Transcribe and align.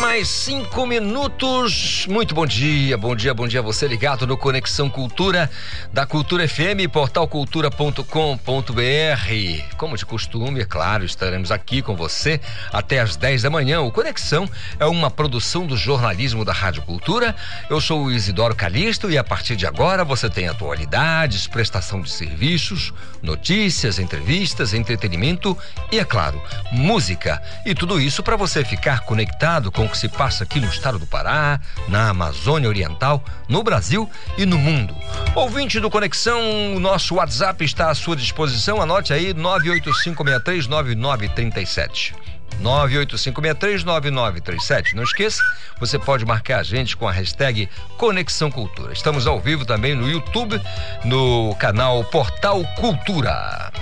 Mais 0.00 0.28
cinco 0.30 0.86
minutos. 0.86 2.06
Muito 2.08 2.34
bom 2.34 2.46
dia, 2.46 2.96
bom 2.96 3.14
dia, 3.14 3.34
bom 3.34 3.46
dia. 3.46 3.60
Você 3.60 3.86
ligado 3.86 4.26
no 4.26 4.34
Conexão 4.34 4.88
Cultura 4.88 5.50
da 5.92 6.06
Cultura 6.06 6.48
FM, 6.48 6.88
portalcultura.com.br. 6.90 9.76
Como 9.76 9.98
de 9.98 10.06
costume, 10.06 10.62
é 10.62 10.64
claro, 10.64 11.04
estaremos 11.04 11.52
aqui 11.52 11.82
com 11.82 11.94
você 11.94 12.40
até 12.72 12.98
às 12.98 13.14
10 13.14 13.42
da 13.42 13.50
manhã. 13.50 13.82
O 13.82 13.92
Conexão 13.92 14.48
é 14.78 14.86
uma 14.86 15.10
produção 15.10 15.66
do 15.66 15.76
jornalismo 15.76 16.46
da 16.46 16.52
Rádio 16.54 16.80
Cultura. 16.80 17.36
Eu 17.68 17.78
sou 17.78 18.04
o 18.04 18.10
Isidoro 18.10 18.56
Calixto 18.56 19.10
e 19.10 19.18
a 19.18 19.24
partir 19.24 19.54
de 19.54 19.66
agora 19.66 20.02
você 20.02 20.30
tem 20.30 20.48
atualidades, 20.48 21.46
prestação 21.46 22.00
de 22.00 22.10
serviços, 22.10 22.90
notícias, 23.22 23.98
entrevistas, 23.98 24.72
entretenimento 24.72 25.58
e, 25.92 25.98
é 25.98 26.06
claro, 26.06 26.42
música. 26.72 27.42
E 27.66 27.74
tudo 27.74 28.00
isso 28.00 28.22
para 28.22 28.36
você 28.36 28.64
ficar 28.64 29.00
conectado 29.00 29.70
com 29.70 29.89
que 29.90 29.98
se 29.98 30.08
passa 30.08 30.44
aqui 30.44 30.60
no 30.60 30.68
estado 30.68 30.98
do 30.98 31.06
Pará, 31.06 31.60
na 31.88 32.10
Amazônia 32.10 32.68
Oriental, 32.68 33.24
no 33.48 33.62
Brasil 33.62 34.08
e 34.38 34.46
no 34.46 34.56
mundo. 34.56 34.94
Ouvinte 35.34 35.80
do 35.80 35.90
Conexão, 35.90 36.40
o 36.74 36.80
nosso 36.80 37.16
WhatsApp 37.16 37.62
está 37.64 37.90
à 37.90 37.94
sua 37.94 38.16
disposição. 38.16 38.80
Anote 38.80 39.12
aí 39.12 39.34
985639937. 39.34 42.14
985639937. 42.62 44.94
Não 44.94 45.02
esqueça, 45.02 45.42
você 45.78 45.98
pode 45.98 46.24
marcar 46.24 46.60
a 46.60 46.62
gente 46.62 46.96
com 46.96 47.08
a 47.08 47.12
hashtag 47.12 47.68
Conexão 47.96 48.50
Cultura. 48.50 48.92
Estamos 48.92 49.26
ao 49.26 49.40
vivo 49.40 49.64
também 49.64 49.94
no 49.94 50.06
YouTube, 50.08 50.60
no 51.04 51.56
canal 51.58 52.04
Portal 52.04 52.62
Cultura. 52.76 53.72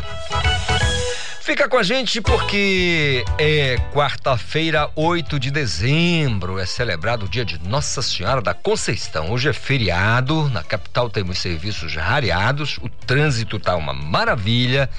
Fica 1.49 1.67
com 1.67 1.79
a 1.79 1.83
gente 1.83 2.21
porque 2.21 3.25
é 3.39 3.79
quarta-feira, 3.95 4.91
8 4.95 5.41
de 5.41 5.51
dezembro, 5.51 6.59
é 6.59 6.67
celebrado 6.67 7.25
o 7.25 7.29
dia 7.29 7.43
de 7.43 7.59
Nossa 7.67 8.03
Senhora 8.03 8.43
da 8.43 8.53
Conceição. 8.53 9.31
Hoje 9.31 9.49
é 9.49 9.53
feriado, 9.55 10.51
na 10.51 10.63
capital 10.63 11.09
temos 11.09 11.39
serviços 11.39 11.97
rareados, 11.97 12.77
o 12.83 12.91
trânsito 12.91 13.59
tá 13.59 13.77
uma 13.77 13.95
maravilha, 13.95 14.91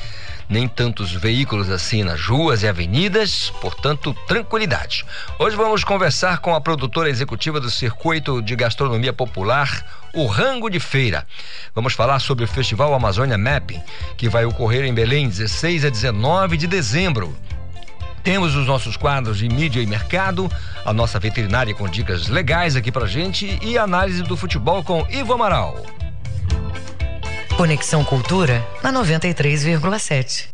nem 0.49 0.67
tantos 0.67 1.11
veículos 1.11 1.69
assim 1.69 2.03
nas 2.03 2.25
ruas 2.25 2.63
e 2.63 2.67
avenidas, 2.67 3.53
portanto, 3.61 4.15
tranquilidade. 4.27 5.05
Hoje 5.37 5.55
vamos 5.55 5.83
conversar 5.83 6.39
com 6.39 6.55
a 6.55 6.59
produtora 6.59 7.07
executiva 7.07 7.59
do 7.59 7.69
Circuito 7.69 8.41
de 8.41 8.55
Gastronomia 8.55 9.13
Popular, 9.13 9.85
o 10.11 10.25
Rango 10.25 10.67
de 10.67 10.79
Feira. 10.79 11.27
Vamos 11.75 11.93
falar 11.93 12.19
sobre 12.19 12.45
o 12.45 12.47
Festival 12.47 12.95
Amazônia 12.95 13.37
Mapping, 13.37 13.79
que 14.17 14.27
vai 14.27 14.43
ocorrer 14.43 14.85
em 14.85 14.93
Belém 14.93 15.29
16 15.29 15.85
a 15.85 15.89
19 15.89 16.57
de 16.57 16.65
dezembro. 16.65 17.37
Temos 18.23 18.55
os 18.55 18.65
nossos 18.65 18.97
quadros 18.97 19.37
de 19.37 19.47
mídia 19.47 19.81
e 19.81 19.85
mercado, 19.85 20.51
a 20.83 20.91
nossa 20.91 21.19
veterinária 21.19 21.75
com 21.75 21.87
dicas 21.87 22.27
legais 22.27 22.75
aqui 22.75 22.91
pra 22.91 23.05
gente 23.05 23.59
e 23.61 23.77
análise 23.77 24.23
do 24.23 24.35
futebol 24.35 24.83
com 24.83 25.05
Ivo 25.09 25.33
Amaral. 25.33 25.77
Conexão 27.59 28.05
Cultura 28.05 28.65
na 28.81 28.89
93,7. 28.89 30.47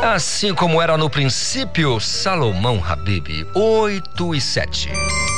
Assim 0.00 0.54
como 0.54 0.80
era 0.80 0.96
no 0.96 1.10
princípio, 1.10 1.98
Salomão 1.98 2.80
Habib, 2.80 3.44
8 3.52 4.34
e 4.36 4.40
7. 4.40 5.31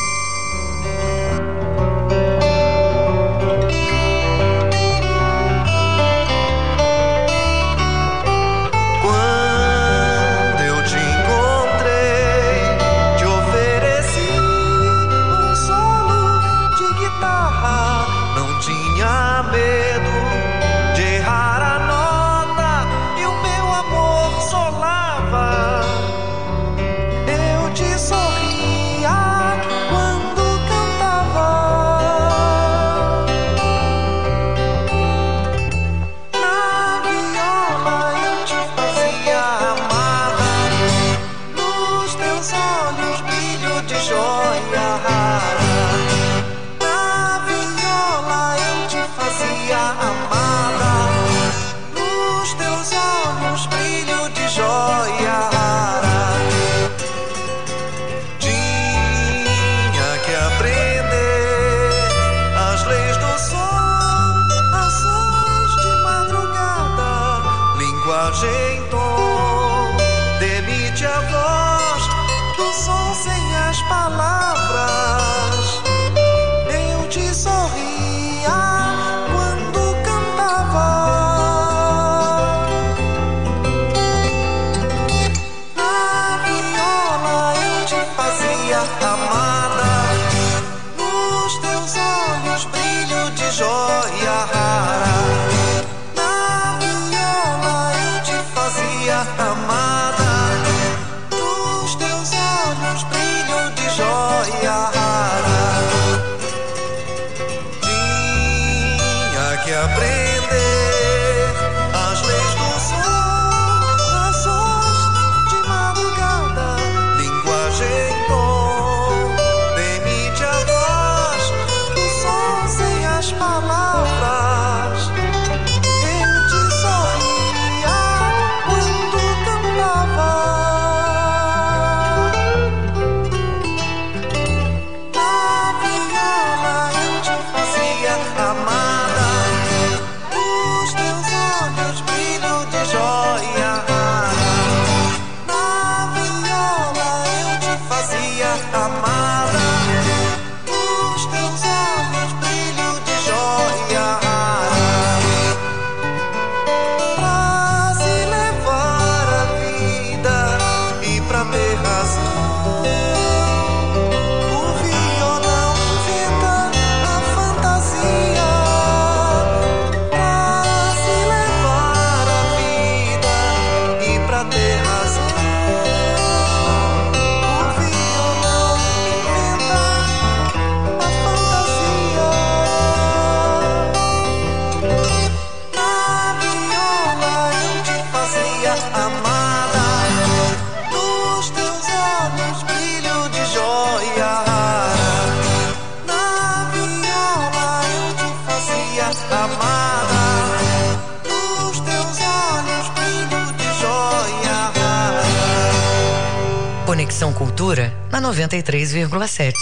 93,7. 208.25 209.53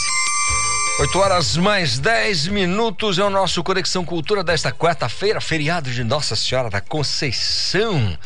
8 1.00 1.18
horas 1.18 1.56
mais 1.56 1.98
10 1.98 2.46
minutos 2.46 3.18
é 3.18 3.24
o 3.24 3.30
nosso 3.30 3.60
Conexão 3.64 4.04
Cultura 4.04 4.44
desta 4.44 4.70
quarta-feira, 4.70 5.40
feriado 5.40 5.90
de 5.90 6.04
Nossa 6.04 6.36
Senhora 6.36 6.70
da 6.70 6.80
Conceição. 6.80 8.16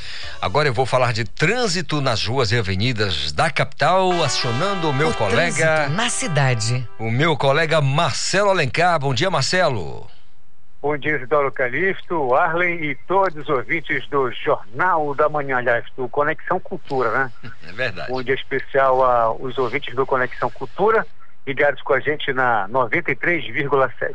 Agora 0.42 0.68
eu 0.68 0.74
vou 0.74 0.84
falar 0.84 1.14
de 1.14 1.24
trânsito 1.24 2.02
nas 2.02 2.26
ruas 2.26 2.52
e 2.52 2.58
avenidas 2.58 3.32
da 3.32 3.48
capital, 3.50 4.22
acionando 4.22 4.90
o 4.90 4.92
meu 4.92 5.08
o 5.08 5.14
colega. 5.14 5.88
Na 5.88 6.10
cidade. 6.10 6.86
O 6.98 7.10
meu 7.10 7.34
colega 7.34 7.80
Marcelo 7.80 8.50
Alencar. 8.50 8.98
Bom 8.98 9.14
dia, 9.14 9.30
Marcelo. 9.30 10.06
Bom 10.86 10.96
dia, 10.96 11.16
Isidoro 11.16 11.50
Calixto, 11.50 12.32
Arlen 12.32 12.76
e 12.76 12.94
todos 12.94 13.34
os 13.34 13.48
ouvintes 13.48 14.06
do 14.06 14.30
Jornal 14.30 15.16
da 15.16 15.28
Manhã, 15.28 15.56
aliás, 15.56 15.84
do 15.96 16.08
Conexão 16.08 16.60
Cultura, 16.60 17.10
né? 17.10 17.32
É 17.68 17.72
verdade. 17.72 18.12
Um 18.12 18.22
dia 18.22 18.36
especial 18.36 19.02
aos 19.02 19.58
ouvintes 19.58 19.92
do 19.96 20.06
Conexão 20.06 20.48
Cultura 20.48 21.04
ligados 21.44 21.82
com 21.82 21.92
a 21.92 21.98
gente 21.98 22.32
na 22.32 22.68
93,7. 22.68 24.12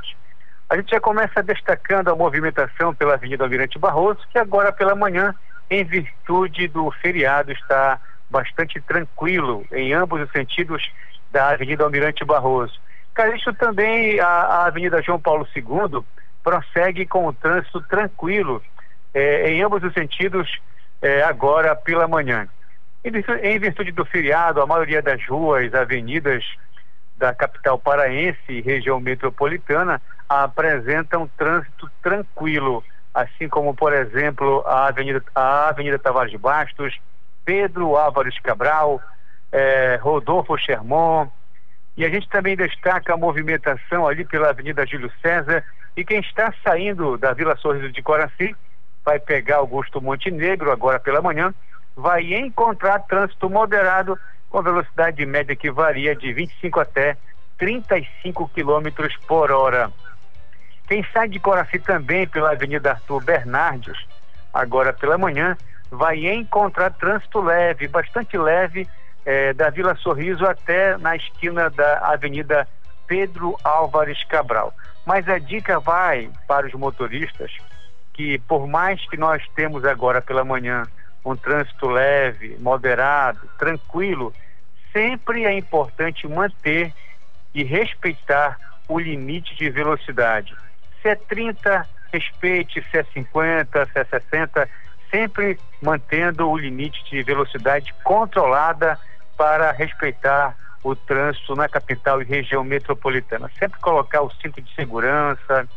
A 0.69 0.77
gente 0.77 0.91
já 0.91 1.01
começa 1.01 1.44
destacando 1.44 2.07
a 2.07 2.15
movimentação 2.15 2.95
pela 2.95 3.15
Avenida 3.15 3.44
Almirante 3.44 3.77
Barroso, 3.77 4.21
que 4.31 4.39
agora 4.39 4.71
pela 4.71 4.95
manhã, 4.95 5.35
em 5.69 5.83
virtude 5.83 6.69
do 6.69 6.89
feriado, 6.89 7.51
está 7.51 8.00
bastante 8.29 8.79
tranquilo 8.79 9.65
em 9.74 9.91
ambos 9.91 10.21
os 10.21 10.31
sentidos 10.31 10.89
da 11.33 11.50
Avenida 11.50 11.83
Almirante 11.83 12.24
Barroso. 12.24 12.79
Calixto 13.13 13.53
também, 13.56 14.21
a, 14.21 14.25
a, 14.25 14.65
Avenida 14.67 15.01
João 15.01 15.19
Paulo 15.19 15.45
II 15.53 16.01
prossegue 16.43 17.05
com 17.05 17.27
o 17.27 17.33
trânsito 17.33 17.81
tranquilo 17.81 18.61
eh, 19.13 19.51
em 19.51 19.63
ambos 19.63 19.83
os 19.83 19.93
sentidos 19.93 20.49
eh, 21.01 21.21
agora 21.23 21.75
pela 21.75 22.07
manhã. 22.07 22.47
Em 23.03 23.59
virtude, 23.59 23.91
do 23.91 24.05
feriado, 24.05 24.61
a 24.61 24.67
maioria 24.67 25.01
das 25.01 25.25
ruas, 25.25 25.73
avenidas 25.73 26.45
da 27.17 27.33
capital 27.33 27.77
paraense 27.79 28.39
e 28.47 28.61
região 28.61 28.99
metropolitana 28.99 30.01
apresentam 30.29 31.29
trânsito 31.35 31.89
tranquilo, 32.01 32.83
assim 33.13 33.49
como, 33.49 33.73
por 33.73 33.91
exemplo, 33.91 34.63
a 34.67 34.88
Avenida, 34.88 35.23
a 35.33 35.69
Avenida 35.69 35.97
Tavares 35.99 36.33
Bastos, 36.39 36.99
Pedro 37.43 37.97
Álvares 37.97 38.39
Cabral, 38.39 39.01
eh, 39.51 39.99
Rodolfo 40.01 40.57
Sherman, 40.57 41.29
e 41.97 42.05
a 42.05 42.09
gente 42.09 42.29
também 42.29 42.55
destaca 42.55 43.13
a 43.13 43.17
movimentação 43.17 44.07
ali 44.07 44.23
pela 44.25 44.49
Avenida 44.49 44.85
Júlio 44.85 45.11
César, 45.21 45.63
e 45.95 46.05
quem 46.05 46.19
está 46.19 46.53
saindo 46.63 47.17
da 47.17 47.33
Vila 47.33 47.55
Sorriso 47.57 47.91
de 47.91 48.01
Coraci 48.01 48.55
vai 49.03 49.19
pegar 49.19 49.57
Augusto 49.57 50.01
Montenegro 50.01 50.71
agora 50.71 50.99
pela 50.99 51.21
manhã, 51.21 51.53
vai 51.95 52.33
encontrar 52.33 52.99
trânsito 52.99 53.49
moderado 53.49 54.17
com 54.49 54.61
velocidade 54.61 55.25
média 55.25 55.55
que 55.55 55.71
varia 55.71 56.15
de 56.15 56.31
25 56.33 56.79
até 56.79 57.17
35 57.57 58.49
quilômetros 58.49 59.15
por 59.27 59.51
hora. 59.51 59.91
Quem 60.88 61.05
sai 61.13 61.29
de 61.29 61.39
Coraci 61.39 61.79
também 61.79 62.27
pela 62.27 62.51
Avenida 62.51 62.91
Arthur 62.91 63.23
Bernardes, 63.23 63.97
agora 64.53 64.91
pela 64.91 65.17
manhã, 65.17 65.57
vai 65.89 66.25
encontrar 66.25 66.91
trânsito 66.93 67.41
leve, 67.41 67.88
bastante 67.88 68.38
leve, 68.38 68.88
eh, 69.25 69.53
da 69.53 69.69
Vila 69.69 69.95
Sorriso 69.95 70.45
até 70.45 70.97
na 70.97 71.15
esquina 71.15 71.69
da 71.69 71.99
Avenida 71.99 72.67
Pedro 73.07 73.57
Álvares 73.63 74.23
Cabral. 74.25 74.73
Mas 75.06 75.27
a 75.27 75.39
dica 75.39 75.80
vai 75.80 76.30
para 76.48 76.68
os 76.68 76.74
motoristas 76.74 77.51
que, 78.13 78.38
por 78.39 78.68
mais 78.68 79.03
que 79.09 79.18
nós 79.18 79.44
temos 79.56 79.83
agora 79.86 80.21
pela 80.21 80.44
manhã 80.44 80.83
um 81.24 81.36
trânsito 81.36 81.88
leve, 81.88 82.57
moderado, 82.59 83.48
tranquilo, 83.57 84.33
sempre 84.92 85.45
é 85.45 85.53
importante 85.53 86.27
manter 86.27 86.94
e 87.53 87.63
respeitar 87.63 88.57
o 88.88 89.00
limite 89.00 89.56
de 89.56 89.69
velocidade. 89.69 90.56
Se 91.01 91.09
é 91.09 91.15
30, 91.15 91.88
respeite, 92.12 92.86
se 92.89 92.98
é 92.98 93.03
50, 93.03 93.86
se 93.86 94.00
é 94.00 94.03
60, 94.03 94.69
sempre 95.09 95.59
mantendo 95.81 96.50
o 96.50 96.57
limite 96.57 97.03
de 97.09 97.21
velocidade 97.24 97.94
controlada 98.03 99.00
para 99.38 99.71
respeitar 99.71 100.56
o 100.83 100.95
trânsito 100.95 101.56
na 101.56 101.69
capital 101.69 102.22
e 102.22 102.25
região 102.25 102.63
metropolitana. 102.63 103.50
Sempre 103.60 103.80
colocar 103.80 104.22
o 104.22 104.31
cinto 104.31 104.62
de 104.62 104.74
segurança. 104.74 105.68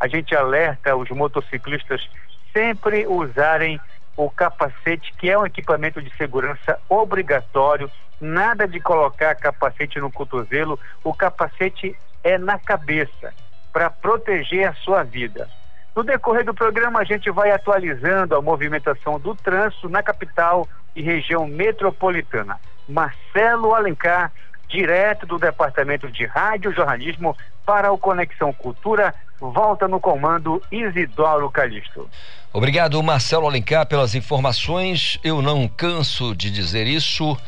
A 0.00 0.08
gente 0.08 0.34
alerta 0.34 0.96
os 0.96 1.08
motociclistas 1.10 2.08
sempre 2.52 3.06
usarem 3.06 3.80
o 4.16 4.30
capacete, 4.30 5.12
que 5.18 5.28
é 5.28 5.38
um 5.38 5.44
equipamento 5.44 6.00
de 6.00 6.14
segurança 6.16 6.78
obrigatório, 6.88 7.90
nada 8.20 8.66
de 8.66 8.80
colocar 8.80 9.34
capacete 9.34 9.98
no 9.98 10.10
cotovelo, 10.10 10.78
o 11.02 11.12
capacete 11.12 11.96
é 12.22 12.38
na 12.38 12.58
cabeça, 12.58 13.34
para 13.72 13.90
proteger 13.90 14.68
a 14.68 14.74
sua 14.74 15.02
vida. 15.02 15.48
No 15.96 16.02
decorrer 16.02 16.44
do 16.44 16.54
programa, 16.54 17.00
a 17.00 17.04
gente 17.04 17.30
vai 17.30 17.50
atualizando 17.50 18.34
a 18.36 18.42
movimentação 18.42 19.18
do 19.18 19.34
trânsito 19.34 19.88
na 19.88 20.02
capital 20.02 20.66
e 20.94 21.02
região 21.02 21.46
metropolitana. 21.46 22.58
Marcelo 22.88 23.74
Alencar, 23.74 24.32
direto 24.74 25.24
do 25.24 25.38
Departamento 25.38 26.10
de 26.10 26.26
Rádio 26.26 26.74
Jornalismo 26.74 27.36
para 27.64 27.92
o 27.92 27.96
Conexão 27.96 28.52
Cultura, 28.52 29.14
volta 29.38 29.86
no 29.86 30.00
comando 30.00 30.60
Isidoro 30.70 31.48
Calixto. 31.48 32.10
Obrigado, 32.52 33.00
Marcelo 33.00 33.46
Alencar, 33.46 33.86
pelas 33.86 34.16
informações. 34.16 35.18
Eu 35.22 35.40
não 35.40 35.68
canso 35.68 36.34
de 36.34 36.50
dizer 36.50 36.88
isso, 36.88 37.38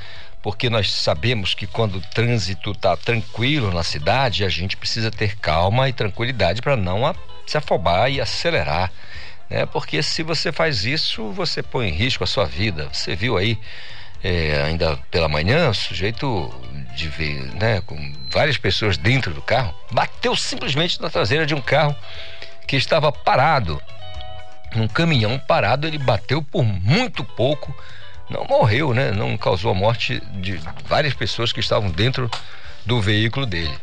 porque 0.41 0.71
nós 0.71 0.93
sabemos 0.93 1.53
que 1.53 1.67
quando 1.67 1.97
o 1.97 2.01
trânsito 2.01 2.71
está 2.71 2.97
tranquilo 2.97 3.73
na 3.73 3.83
cidade, 3.83 4.45
a 4.45 4.49
gente 4.49 4.77
precisa 4.77 5.11
ter 5.11 5.37
calma 5.37 5.89
e 5.89 5.93
tranquilidade 5.93 6.63
para 6.63 6.77
não 6.77 7.13
se 7.45 7.59
afobar 7.59 8.09
e 8.09 8.21
acelerar. 8.21 8.93
Né? 9.51 9.67
Porque 9.67 10.01
se 10.01 10.23
você 10.23 10.53
faz 10.53 10.85
isso, 10.85 11.33
você 11.33 11.61
põe 11.61 11.89
em 11.89 11.93
risco 11.93 12.23
a 12.23 12.27
sua 12.27 12.45
vida. 12.45 12.89
Você 12.93 13.17
viu 13.17 13.37
aí 13.37 13.59
é, 14.23 14.63
ainda 14.63 14.97
pela 15.11 15.29
manhã, 15.29 15.71
o 15.71 15.75
sujeito 15.75 16.53
de 16.97 17.09
ver, 17.09 17.55
né, 17.55 17.81
com 17.83 18.13
várias 18.31 18.57
pessoas 18.57 18.97
dentro 18.97 19.33
do 19.33 19.43
carro, 19.43 19.75
bateu 19.93 20.35
simplesmente 20.35 21.01
na 21.01 21.11
traseira 21.11 21.47
de 21.47 21.55
um 21.55 21.61
carro 21.61 21.95
que 22.67 22.77
estava 22.77 23.13
parado 23.13 23.81
num 24.75 24.89
caminhão 24.89 25.39
parado, 25.39 25.87
ele 25.87 25.99
bateu 25.99 26.43
por 26.43 26.65
muito 26.65 27.25
pouco, 27.25 27.75
não 28.29 28.45
morreu, 28.45 28.93
né? 28.93 29.11
Não 29.11 29.37
causou 29.37 29.71
a 29.71 29.75
morte 29.75 30.21
de 30.35 30.61
várias 30.87 31.15
pessoas 31.15 31.53
que 31.53 31.61
estavam 31.61 31.91
dentro 31.91 32.31
do 32.85 33.01
veículo 33.01 33.47
dele. 33.47 33.75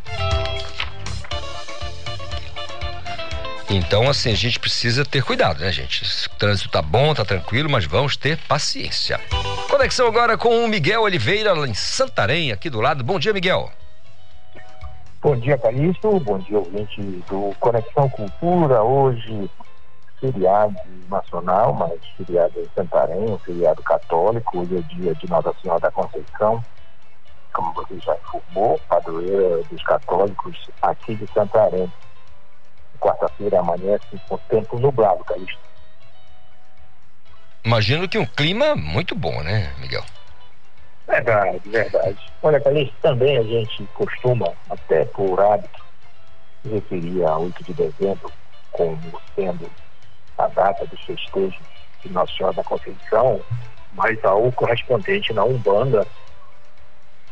Então, 3.75 4.08
assim, 4.08 4.32
a 4.32 4.36
gente 4.36 4.60
precisa 4.60 5.03
ter 5.03 5.24
cuidado, 5.24 5.62
né, 5.62 5.72
gente? 5.72 6.03
O 6.27 6.38
trânsito 6.38 6.70
tá 6.70 6.80
bom, 6.80 7.12
tá 7.12 7.25
tranquilo, 7.25 7.68
mas 7.68 7.86
vamos 7.86 8.15
ter 8.15 8.38
paciência. 8.38 9.20
Conexão 9.68 10.06
agora 10.06 10.38
com 10.38 10.63
o 10.63 10.68
Miguel 10.68 11.01
Oliveira, 11.01 11.53
lá 11.53 11.68
em 11.68 11.74
Santarém, 11.74 12.51
aqui 12.51 12.70
do 12.70 12.80
lado. 12.80 13.03
Bom 13.03 13.18
dia, 13.18 13.34
Miguel. 13.34 13.72
Bom 15.20 15.36
dia, 15.38 15.58
Calixto. 15.58 16.20
Bom 16.20 16.38
dia, 16.38 16.60
ouvinte 16.60 17.01
do 17.27 17.56
Conexão 17.60 18.08
Cultura. 18.10 18.84
Hoje, 18.84 19.50
feriado 20.22 20.75
nacional, 21.10 21.74
mas 21.74 22.00
feriado 22.15 22.53
em 22.60 22.70
Santarém, 22.75 23.32
um 23.32 23.39
feriado 23.39 23.82
católico, 23.82 24.60
hoje 24.60 24.77
é 24.77 24.82
dia 24.94 25.15
de 25.15 25.27
Nossa 25.27 25.51
Senhora 25.60 25.80
da 25.80 25.89
Conceição, 25.89 26.63
como 27.51 27.74
você 27.74 28.00
já 28.00 28.15
informou, 28.15 28.80
padroeira 28.88 29.63
dos 29.63 29.82
católicos 29.82 30.70
aqui 30.80 31.15
de 31.15 31.27
Santarém. 31.34 31.92
Quarta-feira 33.03 33.60
amanhece 33.60 34.17
com 34.29 34.38
tempo 34.38 34.79
nublado, 34.79 35.25
Calixto. 35.25 35.60
Imagino 37.65 38.07
que 38.07 38.17
um 38.17 38.25
clima 38.25 38.77
muito 38.77 39.13
bom, 39.13 39.43
né, 39.43 39.74
Miguel? 39.77 40.03
Verdade, 41.05 41.69
verdade. 41.69 42.31
Olha, 42.41 42.62
Calixto, 42.62 42.95
também 43.01 43.38
a 43.38 43.43
gente 43.43 43.86
costuma, 43.93 44.53
até 44.69 45.03
por 45.03 45.38
hábito, 45.41 45.79
referir 46.63 47.25
a 47.25 47.38
8 47.38 47.62
de 47.65 47.74
dezembro 47.74 48.31
como 48.72 49.19
sendo 49.36 49.69
a 50.38 50.48
data 50.48 50.88
dos 50.88 51.01
festejos 51.01 51.67
de 52.01 52.10
Nossa 52.10 52.33
Senhora 52.38 52.55
da 52.55 52.63
Conceição, 52.63 53.43
mas 53.91 54.24
ao 54.24 54.50
correspondente 54.53 55.33
na 55.33 55.43
Umbanda 55.43 56.07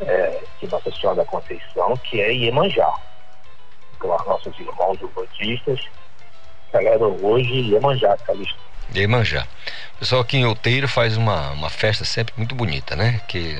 é, 0.01 0.43
de 0.59 0.67
Nossa 0.67 0.91
Senhora 0.91 1.15
da 1.15 1.25
Conceição, 1.25 1.97
que 1.97 2.19
é 2.19 2.33
Iemanjá. 2.33 2.93
Os 4.07 4.25
nossos 4.25 4.59
irmãos 4.59 4.97
umbandistas 5.01 5.79
celebram 6.71 7.17
hoje 7.21 7.71
Iemanjá, 7.71 8.17
Calixto. 8.17 8.59
Iemanjá. 8.93 9.47
O 9.95 9.99
pessoal 9.99 10.21
aqui 10.21 10.37
em 10.37 10.45
Outeiro 10.45 10.87
faz 10.87 11.15
uma, 11.17 11.51
uma 11.51 11.69
festa 11.69 12.03
sempre 12.03 12.33
muito 12.37 12.55
bonita, 12.55 12.95
né? 12.95 13.21
Que 13.27 13.57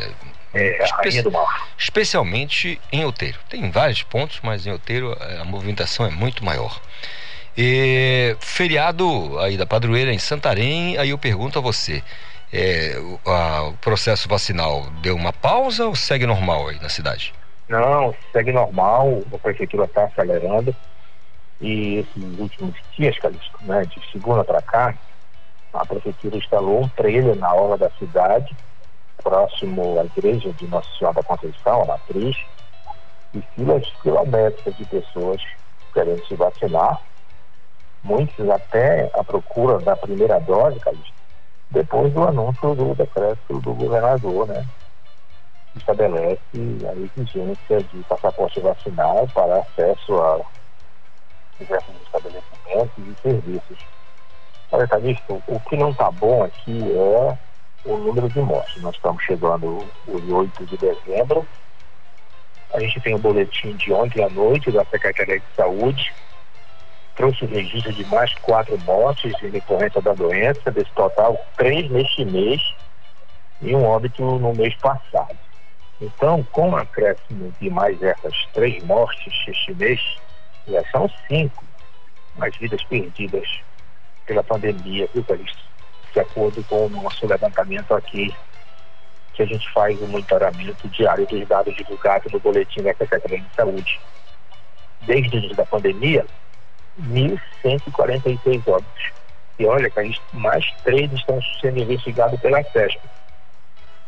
é, 0.53 0.83
a 0.83 0.95
Rainha 0.98 1.24
do 1.24 1.31
Mar. 1.31 1.69
Especialmente 1.77 2.79
em 2.91 3.05
Outeiro. 3.05 3.39
Tem 3.50 3.69
vários 3.71 4.03
pontos, 4.03 4.39
mas 4.43 4.65
em 4.65 4.71
Outeiro 4.71 5.15
é, 5.19 5.39
a 5.39 5.45
movimentação 5.45 6.05
é 6.05 6.10
muito 6.10 6.43
maior. 6.43 6.81
E, 7.57 8.36
feriado 8.39 9.38
aí 9.39 9.57
da 9.57 9.65
padroeira 9.65 10.13
em 10.13 10.19
Santarém, 10.19 10.98
aí 10.98 11.10
eu 11.10 11.17
pergunto 11.17 11.60
a 11.60 11.62
você, 11.62 12.03
é, 12.51 12.95
o, 12.98 13.29
a, 13.29 13.63
o 13.63 13.74
processo 13.74 14.27
vacinal 14.27 14.89
deu 15.01 15.15
uma 15.15 15.33
pausa 15.33 15.86
ou 15.86 15.95
segue 15.95 16.25
normal 16.25 16.69
aí 16.69 16.79
na 16.79 16.89
cidade? 16.89 17.33
Não, 17.70 18.13
segue 18.32 18.51
normal, 18.51 19.24
a 19.34 19.38
prefeitura 19.38 19.86
está 19.86 20.06
acelerando 20.06 20.75
e 21.62 21.98
esses 21.98 22.39
últimos 22.39 22.75
dias, 22.98 23.18
Calixto, 23.20 23.58
né, 23.62 23.86
de 23.86 24.12
segunda 24.12 24.44
para 24.44 24.62
cá, 24.62 24.98
a 25.72 25.86
prefeitura 25.86 26.36
instalou 26.36 26.84
um 26.84 26.89
trailer 26.89 27.36
na 27.36 27.53
orla 27.53 27.77
da 27.77 27.89
cidade, 27.91 28.58
próximo 29.24 30.00
à 30.00 30.06
igreja 30.06 30.51
de 30.53 30.68
Nossa 30.68 30.89
Senhora 30.98 31.15
da 31.15 31.24
Conceição, 31.24 31.84
a 31.84 31.86
matriz, 31.86 32.36
e 33.34 33.41
filas 33.56 33.88
quilométricas 34.01 34.75
de 34.75 34.86
pessoas 34.86 35.41
querendo 35.94 36.25
se 36.25 36.36
vacinar, 36.36 37.00
muitos 38.03 38.50
até 38.50 39.10
à 39.13 39.24
procura 39.24 39.80
da 39.80 39.96
primeira 39.96 40.39
dose, 40.39 40.80
Calixto, 40.80 41.13
depois 41.70 42.12
do 42.12 42.24
anúncio 42.24 42.75
do 42.75 42.96
decreto 42.96 43.62
do 43.62 43.74
governador, 43.74 44.48
né? 44.48 44.65
Estabelece 45.75 46.40
a 46.56 46.94
exigência 46.94 47.82
de 47.84 48.04
passaporte 48.04 48.60
vacinal 48.60 49.28
para 49.34 49.60
acesso 49.60 50.22
a 50.22 50.42
diversos 51.60 51.96
estabelecimentos 52.04 52.98
e 52.98 53.16
serviços. 53.22 53.80
Olha, 54.72 54.88
Calixto, 54.88 55.42
o 55.48 55.60
que 55.62 55.78
não 55.78 55.92
está 55.92 56.10
bom 56.12 56.44
aqui 56.44 56.82
é 56.92 57.38
o 57.86 57.98
número 57.98 58.30
de 58.30 58.40
mortes. 58.42 58.82
Nós 58.82 58.96
estamos 58.96 59.24
chegando 59.24 59.86
o 60.08 60.36
8 60.36 60.66
de 60.66 60.78
dezembro. 60.78 61.48
A 62.74 62.80
gente 62.80 63.01
tem 63.01 63.13
o 63.13 63.18
um 63.18 63.22
boletim 63.22 63.75
de 63.75 63.92
ontem 63.92 64.24
à 64.24 64.30
noite 64.30 64.72
da 64.72 64.86
Secretaria 64.86 65.40
de 65.40 65.56
Saúde, 65.56 66.13
trouxe 67.16 67.44
o 67.44 67.48
registro 67.48 67.94
de 67.94 68.06
mais 68.06 68.34
quatro 68.36 68.78
mortes 68.80 69.34
em 69.44 69.50
decorrência 69.50 70.01
da 70.01 70.13
doença, 70.13 70.72
desse 70.72 70.92
total, 70.94 71.38
três 71.58 71.90
neste 71.92 72.24
mês 72.24 72.62
e 73.62 73.75
um 73.75 73.84
óbito 73.84 74.24
no 74.24 74.54
mês 74.54 74.74
passado. 74.78 75.38
Então, 76.01 76.43
com 76.51 76.72
o 76.72 76.75
acréscimo 76.75 77.53
de 77.62 77.70
mais 77.70 78.01
essas 78.01 78.36
três 78.53 78.84
mortes 78.84 79.34
este 79.48 79.74
mês, 79.75 80.01
já 80.67 80.84
são 80.91 81.08
cinco 81.27 81.63
as 82.39 82.58
vidas 82.58 82.84
perdidas 82.86 83.48
pela 84.25 84.43
pandemia, 84.43 85.08
viu, 85.13 85.24
Calixto? 85.24 85.62
De 86.12 86.20
acordo 86.20 86.63
com 86.63 86.88
o 86.88 86.89
nosso 86.89 87.27
levantamento 87.27 87.93
aqui, 87.93 88.34
que 89.34 89.43
a 89.43 89.46
gente 89.46 89.70
faz 89.72 90.01
o 90.01 90.08
monitoramento 90.08 90.88
diário 90.89 91.27
dos 91.27 91.48
dados 91.48 91.75
divulgados 91.75 92.31
no 92.34 92.39
boletim 92.39 92.81
da 92.81 92.93
Secretaria 92.96 93.39
de 93.39 93.55
Saúde. 93.55 94.00
Desde 95.01 95.36
o 95.36 95.38
início 95.38 95.55
da 95.55 95.65
pandemia, 95.65 96.25
1.146 97.00 98.67
óbitos. 98.67 99.12
E 99.60 99.65
olha, 99.65 99.89
que 99.89 100.22
mais 100.34 100.65
três 100.84 101.12
estão 101.13 101.39
sendo 101.62 101.79
investigados 101.79 102.39
pela 102.39 102.63
CESP. 102.63 103.00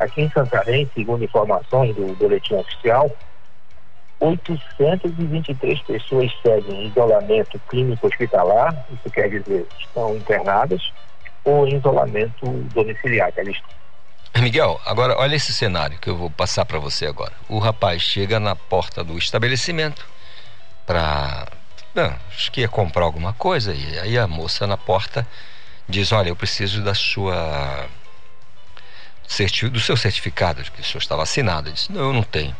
Aqui 0.03 0.21
em 0.21 0.29
Santarém, 0.31 0.89
segundo 0.93 1.23
informações 1.23 1.95
do 1.95 2.13
boletim 2.15 2.55
oficial, 2.55 3.09
823 4.19 5.81
pessoas 5.83 6.31
seguem 6.45 6.87
isolamento 6.87 7.59
clínico 7.69 8.07
hospitalar, 8.07 8.85
isso 8.91 9.09
quer 9.11 9.29
dizer, 9.29 9.67
estão 9.79 10.15
internadas, 10.15 10.81
ou 11.43 11.67
em 11.67 11.77
isolamento 11.77 12.45
domiciliar, 12.73 13.31
que 13.31 13.39
eles 13.41 13.57
Miguel, 14.37 14.81
agora 14.85 15.15
olha 15.17 15.35
esse 15.35 15.53
cenário 15.53 15.99
que 15.99 16.09
eu 16.09 16.17
vou 16.17 16.29
passar 16.29 16.65
para 16.65 16.79
você 16.79 17.05
agora. 17.05 17.33
O 17.47 17.59
rapaz 17.59 18.01
chega 18.01 18.39
na 18.39 18.55
porta 18.55 19.03
do 19.03 19.17
estabelecimento 19.17 20.05
para 20.85 21.47
acho 22.27 22.51
que 22.51 22.61
ia 22.61 22.67
comprar 22.67 23.03
alguma 23.03 23.33
coisa 23.33 23.73
e 23.73 23.99
aí 23.99 24.17
a 24.17 24.27
moça 24.27 24.65
na 24.65 24.75
porta 24.75 25.27
diz: 25.87 26.11
Olha, 26.11 26.29
eu 26.29 26.35
preciso 26.35 26.83
da 26.83 26.93
sua. 26.93 27.87
Do 29.71 29.79
seu 29.79 29.97
certificado 29.97 30.63
de 30.63 30.71
que 30.71 30.81
o 30.81 30.83
senhor 30.83 31.01
está 31.01 31.15
vacinado. 31.15 31.67
Ele 31.67 31.75
disse: 31.75 31.91
Não, 31.91 32.01
eu 32.01 32.13
não 32.13 32.23
tenho. 32.23 32.55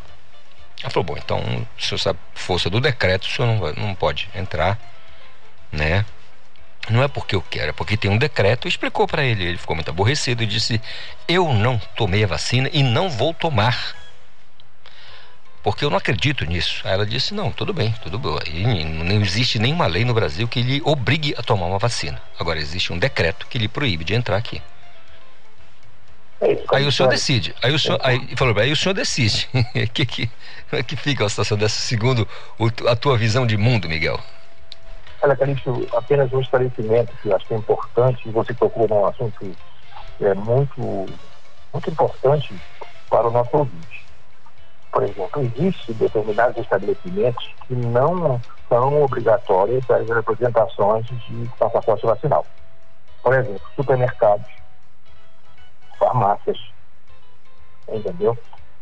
Ela 0.82 0.90
falou: 0.90 1.04
Bom, 1.04 1.16
então, 1.16 1.66
se 1.78 1.96
sabe 1.98 2.18
força 2.34 2.68
do 2.68 2.80
decreto, 2.80 3.24
o 3.24 3.30
senhor 3.30 3.48
não, 3.48 3.86
não 3.88 3.94
pode 3.94 4.28
entrar, 4.34 4.78
né? 5.70 6.04
Não 6.90 7.02
é 7.02 7.08
porque 7.08 7.34
eu 7.34 7.40
quero, 7.40 7.70
é 7.70 7.72
porque 7.72 7.96
tem 7.96 8.10
um 8.10 8.18
decreto. 8.18 8.68
Explicou 8.68 9.06
para 9.06 9.24
ele. 9.24 9.44
Ele 9.44 9.58
ficou 9.58 9.74
muito 9.74 9.88
aborrecido 9.88 10.42
e 10.42 10.46
disse: 10.46 10.80
Eu 11.26 11.52
não 11.52 11.78
tomei 11.96 12.24
a 12.24 12.26
vacina 12.26 12.68
e 12.72 12.82
não 12.82 13.08
vou 13.08 13.32
tomar 13.32 13.94
porque 15.64 15.82
eu 15.82 15.88
não 15.88 15.96
acredito 15.96 16.44
nisso. 16.44 16.82
Aí 16.84 16.92
ela 16.92 17.06
disse: 17.06 17.32
não, 17.32 17.50
tudo 17.50 17.72
bem, 17.72 17.92
tudo 18.02 18.18
bem. 18.18 18.38
E 18.52 18.84
não 18.84 19.22
existe 19.22 19.58
nenhuma 19.58 19.86
lei 19.86 20.04
no 20.04 20.12
Brasil 20.12 20.46
que 20.46 20.60
lhe 20.60 20.82
obrigue 20.84 21.34
a 21.38 21.42
tomar 21.42 21.64
uma 21.66 21.78
vacina. 21.78 22.20
Agora 22.38 22.60
existe 22.60 22.92
um 22.92 22.98
decreto 22.98 23.46
que 23.46 23.58
lhe 23.58 23.66
proíbe 23.66 24.04
de 24.04 24.14
entrar 24.14 24.36
aqui. 24.36 24.62
É 26.44 26.76
aí 26.76 26.86
o 26.86 26.92
senhor 26.92 27.08
decide. 27.08 27.54
Aí 27.62 27.72
o 27.72 27.78
senhor, 27.78 27.98
aí, 28.02 28.36
falou, 28.36 28.58
aí 28.58 28.70
o 28.70 28.76
senhor 28.76 28.94
decide. 28.94 29.48
que, 29.94 30.04
que, 30.04 30.26
como 30.68 30.80
é 30.80 30.82
que 30.82 30.96
fica 30.96 31.24
a 31.24 31.28
situação 31.28 31.56
dessa, 31.56 31.80
segundo 31.80 32.28
o, 32.58 32.66
a 32.88 32.96
tua 32.96 33.16
visão 33.16 33.46
de 33.46 33.56
mundo, 33.56 33.88
Miguel? 33.88 34.18
Olha, 35.22 35.36
Calixto, 35.36 35.88
apenas 35.94 36.30
um 36.32 36.40
esclarecimento 36.40 37.16
que 37.22 37.28
eu 37.28 37.36
acho 37.36 37.46
que 37.46 37.54
é 37.54 37.56
importante, 37.56 38.28
e 38.28 38.30
você 38.30 38.52
tocou 38.54 38.86
num 38.86 39.06
assunto 39.06 39.56
que 40.18 40.24
é 40.24 40.34
muito, 40.34 41.08
muito 41.72 41.90
importante 41.90 42.54
para 43.08 43.28
o 43.28 43.30
nosso 43.30 43.56
ouvinte 43.56 44.04
por 44.94 45.02
exemplo, 45.02 45.30
existem 45.58 45.94
determinados 45.96 46.56
estabelecimentos 46.56 47.44
que 47.66 47.74
não 47.74 48.40
são 48.68 49.02
obrigatórias 49.02 49.82
as 49.90 50.06
representações 50.06 51.04
de 51.06 51.50
passaporte 51.58 52.06
vacinal. 52.06 52.46
Por 53.20 53.34
exemplo, 53.34 53.60
supermercados, 53.74 54.46
farmácias, 56.04 56.58
entendeu? 57.88 58.36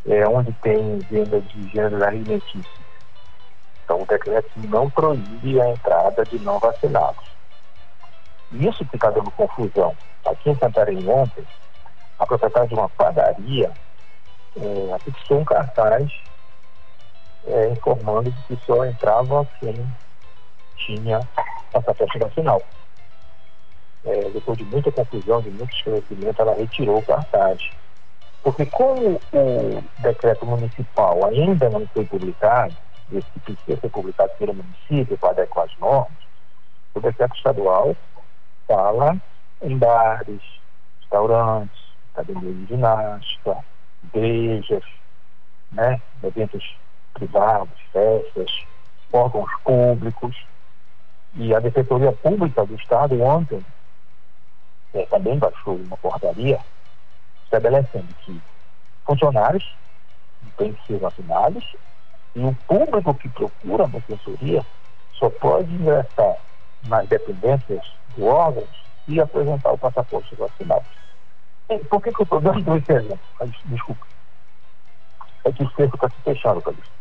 É 0.06 0.26
onde 0.26 0.52
tem 0.54 0.98
venda 1.02 1.40
de 1.40 1.68
gêneros 1.68 2.02
alimentícios. 2.02 2.66
Então 3.84 4.02
o 4.02 4.06
decreto 4.06 4.50
não 4.56 4.90
proíbe 4.90 5.60
a 5.60 5.70
entrada 5.70 6.24
de 6.26 6.38
não 6.40 6.58
vacinados. 6.58 7.24
Isso 8.52 8.84
que 8.86 8.96
está 8.96 9.10
dando 9.10 9.30
confusão. 9.30 9.96
Aqui 10.26 10.50
em 10.50 10.58
Santarém 10.58 11.08
ontem, 11.08 11.46
a 12.18 12.26
proprietária 12.26 12.68
de 12.68 12.74
uma 12.74 12.88
padaria 12.90 13.72
é, 14.56 14.98
fixou 15.00 15.38
um 15.38 15.44
cartaz 15.44 16.12
é, 17.46 17.68
informando 17.70 18.32
que 18.46 18.56
só 18.64 18.84
entrava 18.84 19.46
quem 19.58 19.86
tinha 20.76 21.20
passaporte 21.72 22.18
vacinal. 22.18 22.62
É, 24.04 24.30
depois 24.30 24.58
de 24.58 24.64
muita 24.64 24.90
confusão, 24.90 25.40
de 25.40 25.50
muito 25.50 25.72
esclarecimento, 25.74 26.42
ela 26.42 26.54
retirou 26.54 26.98
o 26.98 27.06
cartaz. 27.06 27.70
Porque 28.42 28.66
como 28.66 29.20
o 29.32 29.84
decreto 30.00 30.44
municipal 30.44 31.24
ainda 31.26 31.70
não 31.70 31.86
foi 31.88 32.04
publicado, 32.04 32.74
esse 33.12 33.40
precisa 33.44 33.80
ser 33.80 33.88
publicado 33.90 34.32
pelo 34.38 34.54
município 34.54 35.16
para 35.18 35.30
adequar 35.30 35.66
as 35.66 35.78
normas, 35.78 36.18
o 36.94 37.00
decreto 37.00 37.36
estadual 37.36 37.96
fala 38.66 39.16
em 39.62 39.78
bares, 39.78 40.42
restaurantes, 41.00 41.80
academias 42.12 42.56
de 42.56 42.66
ginástica, 42.66 43.58
igrejas, 44.04 44.84
né, 45.70 46.00
eventos 46.22 46.76
privados, 47.14 47.78
festas, 47.92 48.50
órgãos 49.12 49.50
públicos. 49.64 50.36
E 51.34 51.54
a 51.54 51.60
Defensoria 51.60 52.12
Pública 52.12 52.66
do 52.66 52.74
Estado 52.74 53.20
ontem 53.22 53.64
é, 54.94 55.06
também 55.06 55.38
baixou 55.38 55.76
uma 55.76 55.96
portaria 55.96 56.58
estabelecendo 57.44 58.08
que 58.24 58.40
funcionários 59.06 59.64
têm 60.56 60.72
que 60.72 60.86
ser 60.86 60.98
vacinados 60.98 61.64
e 62.34 62.40
o 62.40 62.54
público 62.66 63.14
que 63.14 63.28
procura 63.30 63.84
a 63.84 63.88
defensoria 63.88 64.64
só 65.18 65.28
pode 65.30 65.72
ingressar 65.72 66.36
nas 66.84 67.06
dependências 67.08 67.80
do 68.16 68.24
órgão 68.24 68.66
e 69.06 69.20
apresentar 69.20 69.72
o 69.72 69.78
passaporte 69.78 70.34
vacinal. 70.34 70.84
Por 71.88 72.02
que, 72.02 72.12
que 72.12 72.22
eu 72.22 72.24
estou 72.24 72.40
dando 72.40 72.58
esse 72.76 72.92
exemplo? 72.92 73.20
Desculpa. 73.64 74.06
É 75.44 75.52
que 75.52 75.64
o 75.64 75.70
cerco 75.72 75.96
está 75.96 76.08
se 76.08 76.22
fechando, 76.22 76.62
Calixto. 76.62 76.92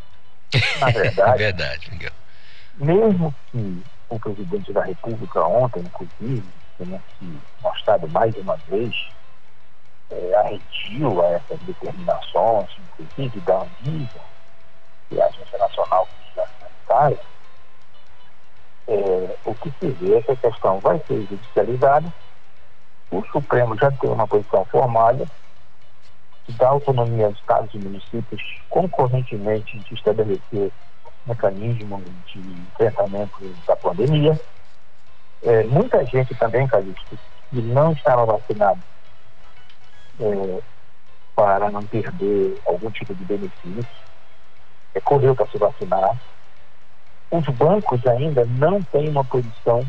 Na 0.80 0.90
verdade, 0.90 1.38
verdade 1.38 1.90
Miguel. 1.90 2.12
mesmo 2.74 3.34
que 3.50 3.82
o 4.08 4.20
presidente 4.20 4.72
da 4.72 4.84
República 4.84 5.46
ontem, 5.46 5.80
inclusive, 5.80 6.61
tenha 6.78 7.02
se 7.18 7.38
mostrado 7.62 8.08
mais 8.08 8.34
uma 8.36 8.56
vez 8.68 8.94
é, 10.10 10.34
arredio 10.34 11.22
a 11.22 11.28
essas 11.30 11.58
determinações, 11.60 12.68
inclusive 12.78 13.40
da 13.40 13.62
Anvisa 13.62 14.20
e 15.10 15.20
a 15.20 15.26
Agência 15.26 15.58
Nacional 15.58 16.06
de 16.06 16.24
Vigilância 16.26 16.54
Sanitária, 16.60 17.20
é, 18.88 19.36
o 19.44 19.54
que 19.54 19.72
se 19.78 19.90
vê 19.90 20.16
é 20.16 20.22
que 20.22 20.32
a 20.32 20.36
questão 20.36 20.78
vai 20.80 20.98
ser 21.06 21.26
judicializada 21.26 22.12
o 23.12 23.22
Supremo 23.26 23.76
já 23.76 23.90
tem 23.92 24.10
uma 24.10 24.26
posição 24.26 24.64
formada 24.64 25.26
que 26.46 26.52
dá 26.52 26.68
autonomia 26.68 27.26
aos 27.26 27.36
estados 27.36 27.72
e 27.74 27.78
municípios 27.78 28.42
concorrentemente 28.70 29.78
de 29.80 29.94
estabelecer 29.94 30.72
mecanismos 31.26 32.02
de 32.26 32.38
enfrentamento 32.40 33.54
da 33.66 33.76
pandemia. 33.76 34.40
É, 35.42 35.64
muita 35.64 36.04
gente 36.06 36.34
também, 36.36 36.66
Calixto, 36.68 37.18
que 37.50 37.60
não 37.60 37.92
estava 37.92 38.24
vacinada, 38.24 38.80
é, 40.20 40.62
para 41.34 41.70
não 41.70 41.84
perder 41.86 42.60
algum 42.64 42.90
tipo 42.90 43.14
de 43.14 43.24
benefício, 43.24 43.86
é, 44.94 45.00
correu 45.00 45.34
para 45.34 45.48
se 45.48 45.58
vacinar. 45.58 46.16
Os 47.30 47.44
bancos 47.56 48.06
ainda 48.06 48.44
não 48.44 48.82
têm 48.84 49.08
uma 49.08 49.24
posição 49.24 49.84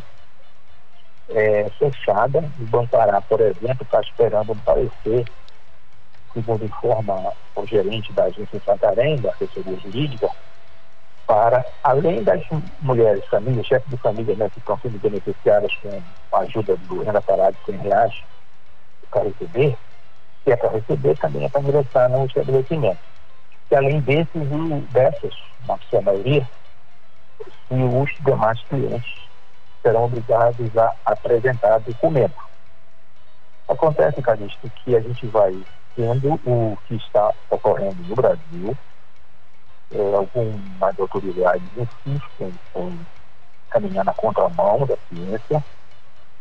é, 1.30 1.70
fechada. 1.72 2.40
O 2.60 2.66
Banco 2.66 2.90
Pará, 2.90 3.22
por 3.22 3.42
exemplo, 3.42 3.84
está 3.84 4.00
esperando 4.02 4.54
um 4.54 4.60
parecer, 4.60 5.28
segundo 6.34 6.66
informa 6.66 7.34
o 7.56 7.68
gerente 7.68 8.12
da 8.14 8.24
agência 8.24 8.60
Santarém, 8.66 9.22
da 9.22 9.30
assessoria 9.32 9.78
jurídica, 9.80 10.28
para, 11.26 11.66
além 11.84 12.24
das 12.24 12.42
mulheres, 12.82 13.26
famílias, 13.26 13.66
chefes 13.66 13.90
de 13.90 13.98
família 13.98 14.36
né, 14.36 14.50
que 14.50 14.60
estão 14.60 14.78
sendo 14.80 15.00
beneficiadas 15.00 15.74
com 15.76 16.02
a 16.36 16.40
ajuda 16.40 16.76
do 16.76 17.04
Renda 17.04 17.22
Pará 17.22 17.52
de 17.52 17.58
100 17.66 17.78
reais 17.78 18.24
para 19.10 19.24
receber, 19.24 19.78
se 20.44 20.52
é 20.52 20.56
para 20.56 20.72
receber, 20.72 21.18
também 21.18 21.46
é 21.46 21.50
para 21.50 21.62
ingressar 21.62 22.10
no 22.10 22.26
estabelecimento. 22.26 23.00
E 23.72 23.76
além 23.76 24.02
desses 24.02 24.28
e 24.36 24.88
dessas, 24.92 25.34
na 25.68 25.78
sua 25.90 26.02
maioria, 26.02 26.48
se 27.68 27.74
os 27.74 28.12
demais 28.24 28.60
clientes 28.64 29.24
serão 29.82 30.06
obrigados 30.06 30.78
a 30.78 30.94
apresentar 31.06 31.80
documento. 31.80 32.36
Acontece, 33.68 34.22
Calixto, 34.22 34.70
que 34.70 34.96
a 34.96 35.00
gente 35.00 35.26
vai 35.28 35.62
vendo 35.96 36.34
o 36.46 36.78
que 36.88 36.96
está 36.96 37.34
ocorrendo 37.50 38.02
no 38.04 38.16
Brasil, 38.16 38.78
é, 39.94 40.16
algumas 40.16 41.00
autoridades 41.00 41.68
insistem 41.78 42.54
em 42.76 43.00
caminhar 43.70 44.04
na 44.04 44.14
contramão 44.14 44.86
da 44.88 44.98
ciência, 45.08 45.64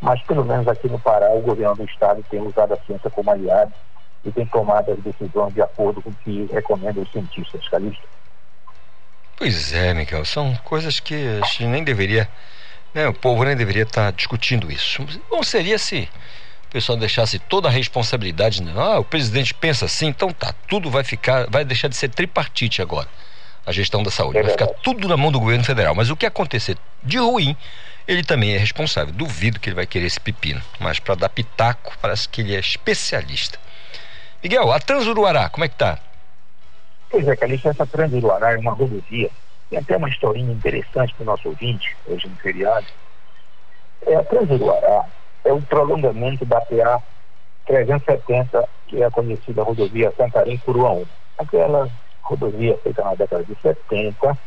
mas 0.01 0.23
pelo 0.23 0.45
menos 0.45 0.67
aqui 0.67 0.89
no 0.89 0.99
Pará 0.99 1.31
o 1.35 1.43
governo 1.43 1.77
do 1.77 1.85
estado 1.85 2.25
tem 2.31 2.41
usado 2.41 2.73
a 2.73 2.79
ciência 2.85 3.11
como 3.11 3.31
aliado 3.31 3.73
e 4.25 4.33
tem 4.33 4.47
tomado 4.47 4.93
as 4.93 4.99
decisões 5.01 5.53
de 5.53 5.61
acordo 5.61 6.03
com 6.03 6.11
o 6.11 6.15
que 6.15 6.47
recomendam 6.53 7.03
os 7.03 7.11
cientistas, 7.11 7.69
Calixto. 7.69 8.09
Pois 9.37 9.73
é, 9.73 9.93
Miguel, 9.93 10.25
são 10.25 10.55
coisas 10.65 10.99
que 10.99 11.15
a 11.15 11.45
gente 11.45 11.67
nem 11.67 11.85
deveria, 11.85 12.29
né, 12.95 13.09
o 13.09 13.15
povo 13.15 13.45
nem 13.45 13.57
deveria 13.57 13.83
estar 13.83 14.13
discutindo 14.13 14.71
isso. 14.71 15.05
Bom 15.31 15.43
seria 15.43 15.79
se 15.79 16.09
o 16.69 16.73
pessoal 16.73 16.97
deixasse 16.97 17.39
toda 17.39 17.69
a 17.69 17.71
responsabilidade, 17.71 18.63
né? 18.63 18.73
ah, 18.77 18.99
o 18.99 19.05
presidente 19.05 19.53
pensa 19.53 19.85
assim, 19.85 20.07
então 20.07 20.31
tá, 20.33 20.55
tudo 20.67 20.91
vai 20.91 21.05
ficar, 21.05 21.51
vai 21.51 21.65
deixar 21.65 21.89
de 21.89 21.97
ser 21.97 22.09
tripartite 22.09 22.81
agora 22.81 23.09
a 23.66 23.72
gestão 23.72 24.03
da 24.03 24.11
saúde. 24.11 24.42
Vai 24.42 24.51
ficar 24.51 24.66
tudo 24.66 25.09
na 25.09 25.16
mão 25.16 25.31
do 25.31 25.40
governo 25.40 25.64
federal. 25.64 25.94
Mas 25.94 26.11
o 26.11 26.16
que 26.16 26.27
acontecer 26.27 26.77
de 27.03 27.18
ruim, 27.18 27.57
ele 28.07 28.22
também 28.22 28.55
é 28.55 28.59
responsável. 28.59 29.12
Duvido 29.12 29.61
que 29.61 29.68
ele 29.68 29.77
vai 29.77 29.87
querer 29.87 30.07
esse 30.07 30.20
pepino. 30.20 30.61
Mas 30.79 30.98
para 30.98 31.14
dar 31.14 31.29
pitaco, 31.29 31.92
parece 32.01 32.29
que 32.29 32.40
ele 32.40 32.55
é 32.55 32.61
especialista. 32.61 33.59
Miguel, 34.42 34.72
a 34.72 34.81
Transuruará, 34.81 35.48
como 35.48 35.64
é 35.64 35.68
que 35.68 35.77
tá? 35.77 35.98
Pois 37.11 37.29
é, 37.29 37.37
Calixto, 37.37 37.68
essa 37.68 37.87
Transuruará 37.87 38.53
é 38.53 38.59
uma 38.59 38.72
rodovia. 38.72 39.31
Tem 39.70 39.79
até 39.79 39.96
uma 39.96 40.09
historinha 40.09 40.53
interessante 40.53 41.14
para 41.14 41.22
o 41.22 41.27
nosso 41.27 41.48
ouvinte, 41.48 41.96
hoje 42.07 42.29
no 42.29 42.37
feriado. 42.37 42.87
É, 44.07 44.16
a 44.16 44.25
Transuruará 44.25 45.07
é 45.44 45.53
o 45.53 45.62
prolongamento 45.62 46.44
da 46.44 46.61
PA 46.61 47.03
370, 47.66 48.68
que 48.88 49.03
é 49.03 49.07
a 49.07 49.11
conhecida 49.11 49.62
rodovia 49.62 50.12
Santarém-Curuaú. 50.16 51.07
Aquela 51.38 51.88
rodovia 52.23 52.77
feita 52.79 53.03
na 53.05 53.15
década 53.15 53.45
de 53.45 53.55
70, 53.57 54.39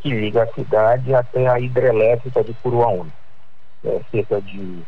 que 0.00 0.10
liga 0.10 0.42
a 0.42 0.52
cidade 0.54 1.14
até 1.14 1.46
a 1.46 1.60
hidrelétrica 1.60 2.42
de 2.42 2.54
Curuaúna, 2.54 3.12
é, 3.84 4.00
cerca 4.10 4.40
de 4.40 4.82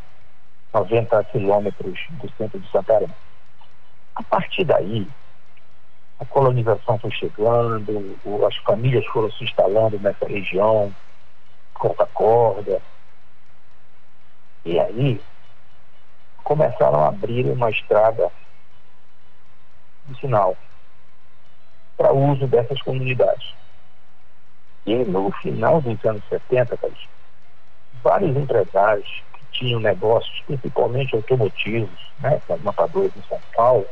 90 0.73 1.25
quilômetros 1.25 1.99
do 2.11 2.31
centro 2.33 2.59
de 2.59 2.71
Santarém. 2.71 3.11
A 4.14 4.23
partir 4.23 4.64
daí, 4.64 5.07
a 6.18 6.25
colonização 6.25 6.99
foi 6.99 7.11
chegando, 7.11 8.18
as 8.47 8.57
famílias 8.59 9.05
foram 9.07 9.31
se 9.33 9.45
instalando 9.45 9.99
nessa 9.99 10.27
região, 10.27 10.95
corta 11.75 12.07
corda. 12.07 12.81
E 14.64 14.79
aí 14.79 15.21
começaram 16.45 17.05
a 17.05 17.09
abrir 17.09 17.47
uma 17.47 17.71
estrada 17.71 18.31
de 20.07 20.21
sinal 20.21 20.57
para 21.96 22.12
uso 22.12 22.46
dessas 22.46 22.81
comunidades. 22.83 23.52
E 24.85 24.94
no 25.05 25.31
final 25.42 25.81
dos 25.81 26.05
anos 26.05 26.22
70, 26.28 26.78
vários 28.02 28.37
empresários 28.37 29.22
que 29.35 29.59
tinham 29.59 29.81
negócios, 29.81 30.42
principalmente 30.46 31.14
automotivos, 31.14 32.12
né, 32.20 32.40
matadores 32.62 33.12
em 33.16 33.22
São 33.28 33.40
Paulo, 33.55 33.87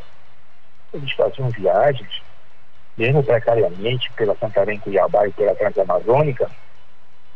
eles 0.93 1.13
faziam 1.13 1.49
viagens, 1.51 2.23
mesmo 2.97 3.23
precariamente, 3.23 4.11
pela 4.13 4.37
Santarém, 4.37 4.81
Cuiabá 4.81 5.29
e 5.29 5.33
pela 5.33 5.55
Transamazônica, 5.55 6.51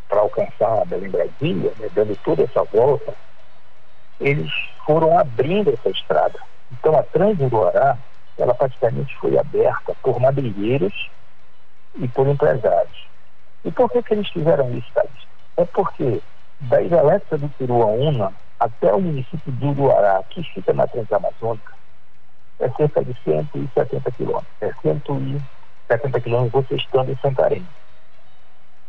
para 0.08 0.20
alcançar 0.20 0.82
a 0.82 0.84
Belém 0.84 1.10
Brasília, 1.10 1.72
né, 1.78 1.88
dando 1.94 2.16
toda 2.16 2.42
essa 2.42 2.64
volta, 2.64 3.14
eles 4.20 4.50
foram 4.84 5.16
abrindo 5.16 5.72
essa 5.72 5.90
estrada. 5.90 6.38
Então 6.72 6.98
a 6.98 7.02
Transuruará 7.02 7.96
ela 8.38 8.54
praticamente 8.54 9.16
foi 9.16 9.38
aberta 9.38 9.94
por 10.02 10.20
madeireiros 10.20 11.10
e 11.96 12.08
por 12.08 12.26
empresários. 12.26 13.06
E 13.64 13.70
por 13.70 13.90
que, 13.90 14.02
que 14.02 14.14
eles 14.14 14.28
fizeram 14.28 14.72
isso, 14.76 14.88
Thaís? 14.92 15.26
É 15.56 15.64
porque 15.64 16.20
da 16.60 16.82
hidrelétrica 16.82 17.38
do 17.38 17.48
Piruaúna 17.50 18.32
até 18.58 18.92
o 18.92 19.00
município 19.00 19.52
de 19.52 19.66
Uruará, 19.66 20.22
que 20.30 20.42
fica 20.42 20.72
na 20.72 20.86
Transamazônica, 20.86 21.72
é 22.60 22.70
cerca 22.70 23.04
de 23.04 23.14
170 23.24 24.10
quilômetros. 24.12 24.54
É 24.60 24.72
170 24.82 26.20
quilômetros 26.20 26.66
você 26.66 26.76
estando 26.76 27.10
em 27.10 27.16
Santarém. 27.16 27.66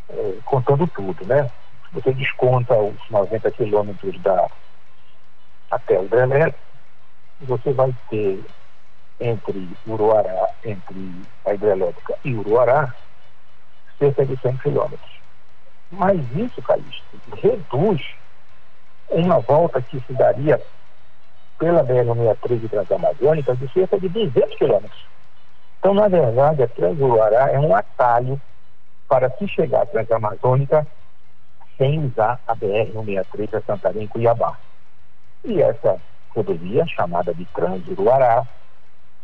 É, 0.10 0.34
contando 0.46 0.88
tudo, 0.88 1.26
né? 1.26 1.50
Você 1.92 2.14
desconta 2.14 2.76
os 2.78 3.10
90 3.10 3.52
quilômetros 3.52 4.22
da 4.22 4.48
até 5.72 6.00
o 6.00 6.06
hidrelétrico, 6.06 6.60
você 7.42 7.74
vai 7.74 7.94
ter 8.10 8.44
entre 9.20 9.70
Uruará, 9.88 10.50
entre 10.64 11.12
a 11.46 11.54
hidrelétrica 11.54 12.16
e 12.24 12.36
Uruará, 12.36 12.94
cerca 13.98 14.26
de 14.26 14.38
100 14.38 14.58
quilômetros. 14.58 15.12
Mas 15.92 16.20
isso, 16.36 16.62
Calixto, 16.62 17.06
reduz 17.42 18.02
uma 19.10 19.40
volta 19.40 19.82
que 19.82 20.00
se 20.02 20.14
daria 20.14 20.62
pela 21.58 21.84
BR-63 21.84 22.70
Transamazônica 22.70 23.56
de 23.56 23.72
cerca 23.72 24.00
de 24.00 24.10
200 24.10 24.56
quilômetros. 24.58 25.06
Então, 25.80 25.94
na 25.94 26.08
verdade, 26.08 26.64
a 26.64 26.68
Transuruará 26.68 27.52
é 27.52 27.60
um 27.60 27.76
atalho 27.76 28.42
para 29.08 29.30
se 29.38 29.48
chegar 29.48 29.84
à 29.84 29.86
Transamazônica 29.86 30.86
sem 31.78 32.06
usar 32.06 32.40
a 32.48 32.56
BR-163 32.56 33.54
a 33.54 33.62
Santarém 33.62 34.08
Cuiabá. 34.08 34.58
E 35.44 35.62
essa 35.62 36.02
rodovia, 36.36 36.86
chamada 36.88 37.34
de 37.34 37.46
Transuruará, 37.46 38.46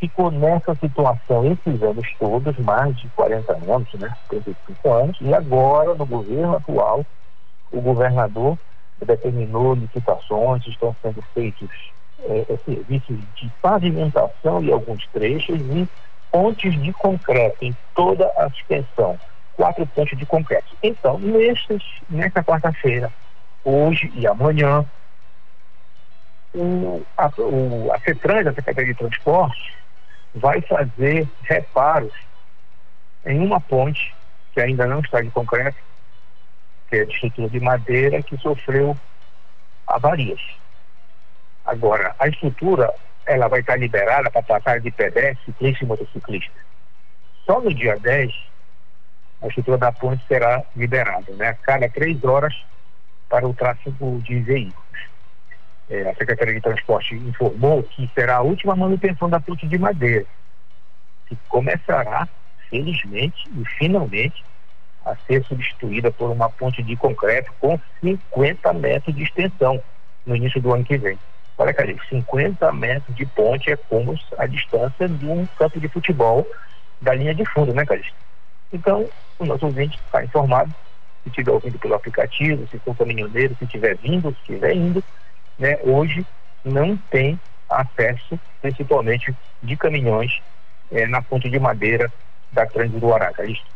ficou 0.02 0.32
nessa 0.32 0.74
situação 0.74 1.46
esses 1.52 1.80
anos 1.80 2.08
todos, 2.18 2.58
mais 2.58 2.96
de 2.96 3.08
40 3.10 3.52
anos, 3.52 3.94
né, 3.94 4.12
35 4.28 4.92
anos, 4.92 5.16
e 5.20 5.32
agora, 5.32 5.94
no 5.94 6.04
governo 6.04 6.56
atual, 6.56 7.06
o 7.70 7.80
governador 7.80 8.58
determinou 9.00 9.74
licitações, 9.74 10.66
estão 10.66 10.94
sendo 11.00 11.22
feitos 11.32 11.70
é, 12.24 12.46
é, 12.48 12.56
serviços 12.64 13.16
de 13.36 13.48
pavimentação 13.62 14.60
e 14.64 14.72
alguns 14.72 15.06
trechos 15.08 15.60
e 15.60 15.88
pontes 16.32 16.74
de 16.82 16.92
concreto 16.92 17.64
em 17.64 17.76
toda 17.94 18.28
a 18.36 18.48
extensão, 18.48 19.16
quatro 19.56 19.86
pontes 19.86 20.18
de 20.18 20.26
concreto. 20.26 20.76
Então, 20.82 21.16
nesses, 21.20 21.82
nesta 22.10 22.42
quarta-feira, 22.42 23.12
hoje 23.64 24.12
e 24.16 24.26
amanhã, 24.26 24.84
o, 26.54 27.02
a, 27.16 27.30
o, 27.38 27.92
a 27.92 28.00
CETRAN, 28.00 28.50
a 28.50 28.54
Secretaria 28.54 28.92
de 28.92 28.98
Transporte, 28.98 29.81
vai 30.34 30.60
fazer 30.62 31.28
reparos 31.42 32.12
em 33.24 33.38
uma 33.40 33.60
ponte 33.60 34.14
que 34.52 34.60
ainda 34.60 34.86
não 34.86 35.00
está 35.00 35.20
de 35.20 35.30
concreto, 35.30 35.78
que 36.88 36.96
é 36.96 37.04
de 37.04 37.12
estrutura 37.12 37.48
de 37.48 37.60
madeira, 37.60 38.22
que 38.22 38.36
sofreu 38.38 38.96
avarias. 39.86 40.40
Agora, 41.64 42.14
a 42.18 42.28
estrutura 42.28 42.92
ela 43.26 43.48
vai 43.48 43.60
estar 43.60 43.76
liberada 43.76 44.30
para 44.30 44.42
passar 44.42 44.80
de 44.80 44.90
pedestre, 44.90 45.44
ciclista 45.44 45.84
e 45.84 45.86
motociclista. 45.86 46.52
Só 47.46 47.60
no 47.60 47.72
dia 47.72 47.98
10, 47.98 48.32
a 49.42 49.46
estrutura 49.46 49.78
da 49.78 49.92
ponte 49.92 50.24
será 50.26 50.62
liberada, 50.76 51.32
né? 51.34 51.48
A 51.48 51.54
cada 51.54 51.88
três 51.88 52.22
horas 52.24 52.54
para 53.28 53.46
o 53.46 53.54
tráfego 53.54 54.20
de 54.20 54.40
veículos 54.40 55.11
é, 55.88 56.08
a 56.08 56.14
Secretaria 56.14 56.54
de 56.54 56.60
Transporte 56.60 57.14
informou 57.14 57.82
que 57.82 58.08
será 58.14 58.36
a 58.36 58.42
última 58.42 58.74
manutenção 58.74 59.28
da 59.28 59.40
ponte 59.40 59.66
de 59.66 59.78
madeira, 59.78 60.24
que 61.26 61.36
começará, 61.48 62.28
felizmente 62.70 63.48
e 63.54 63.64
finalmente, 63.78 64.44
a 65.04 65.16
ser 65.26 65.44
substituída 65.44 66.10
por 66.10 66.30
uma 66.30 66.48
ponte 66.48 66.82
de 66.82 66.96
concreto 66.96 67.52
com 67.60 67.78
50 68.00 68.72
metros 68.74 69.14
de 69.14 69.24
extensão 69.24 69.82
no 70.24 70.36
início 70.36 70.60
do 70.60 70.72
ano 70.72 70.84
que 70.84 70.96
vem. 70.96 71.18
Olha, 71.58 71.74
cara, 71.74 71.94
50 72.08 72.72
metros 72.72 73.14
de 73.14 73.26
ponte 73.26 73.70
é 73.70 73.76
como 73.76 74.14
a 74.38 74.46
distância 74.46 75.08
de 75.08 75.26
um 75.26 75.46
campo 75.58 75.78
de 75.78 75.88
futebol 75.88 76.46
da 77.00 77.14
linha 77.14 77.34
de 77.34 77.44
fundo, 77.50 77.74
né, 77.74 77.84
Calixto? 77.84 78.14
Então, 78.72 79.08
o 79.38 79.44
nosso 79.44 79.66
ouvinte 79.66 79.98
está 80.06 80.24
informado, 80.24 80.72
se 81.22 81.28
estiver 81.28 81.52
ouvindo 81.52 81.78
pelo 81.78 81.94
aplicativo, 81.94 82.66
se 82.68 82.78
for 82.78 82.96
caminhoneiro, 82.96 83.54
se 83.56 83.64
estiver 83.64 83.96
vindo, 83.98 84.32
se 84.32 84.40
estiver 84.40 84.74
indo, 84.74 85.04
né, 85.58 85.78
hoje 85.82 86.26
não 86.64 86.96
tem 86.96 87.38
acesso, 87.68 88.38
principalmente 88.60 89.34
de 89.62 89.76
caminhões, 89.76 90.40
é, 90.90 91.06
na 91.06 91.22
ponte 91.22 91.48
de 91.48 91.58
madeira 91.58 92.12
da 92.52 92.66
Trânsito 92.66 93.00
do 93.00 93.12
Ará, 93.12 93.32
Calixto. 93.32 93.72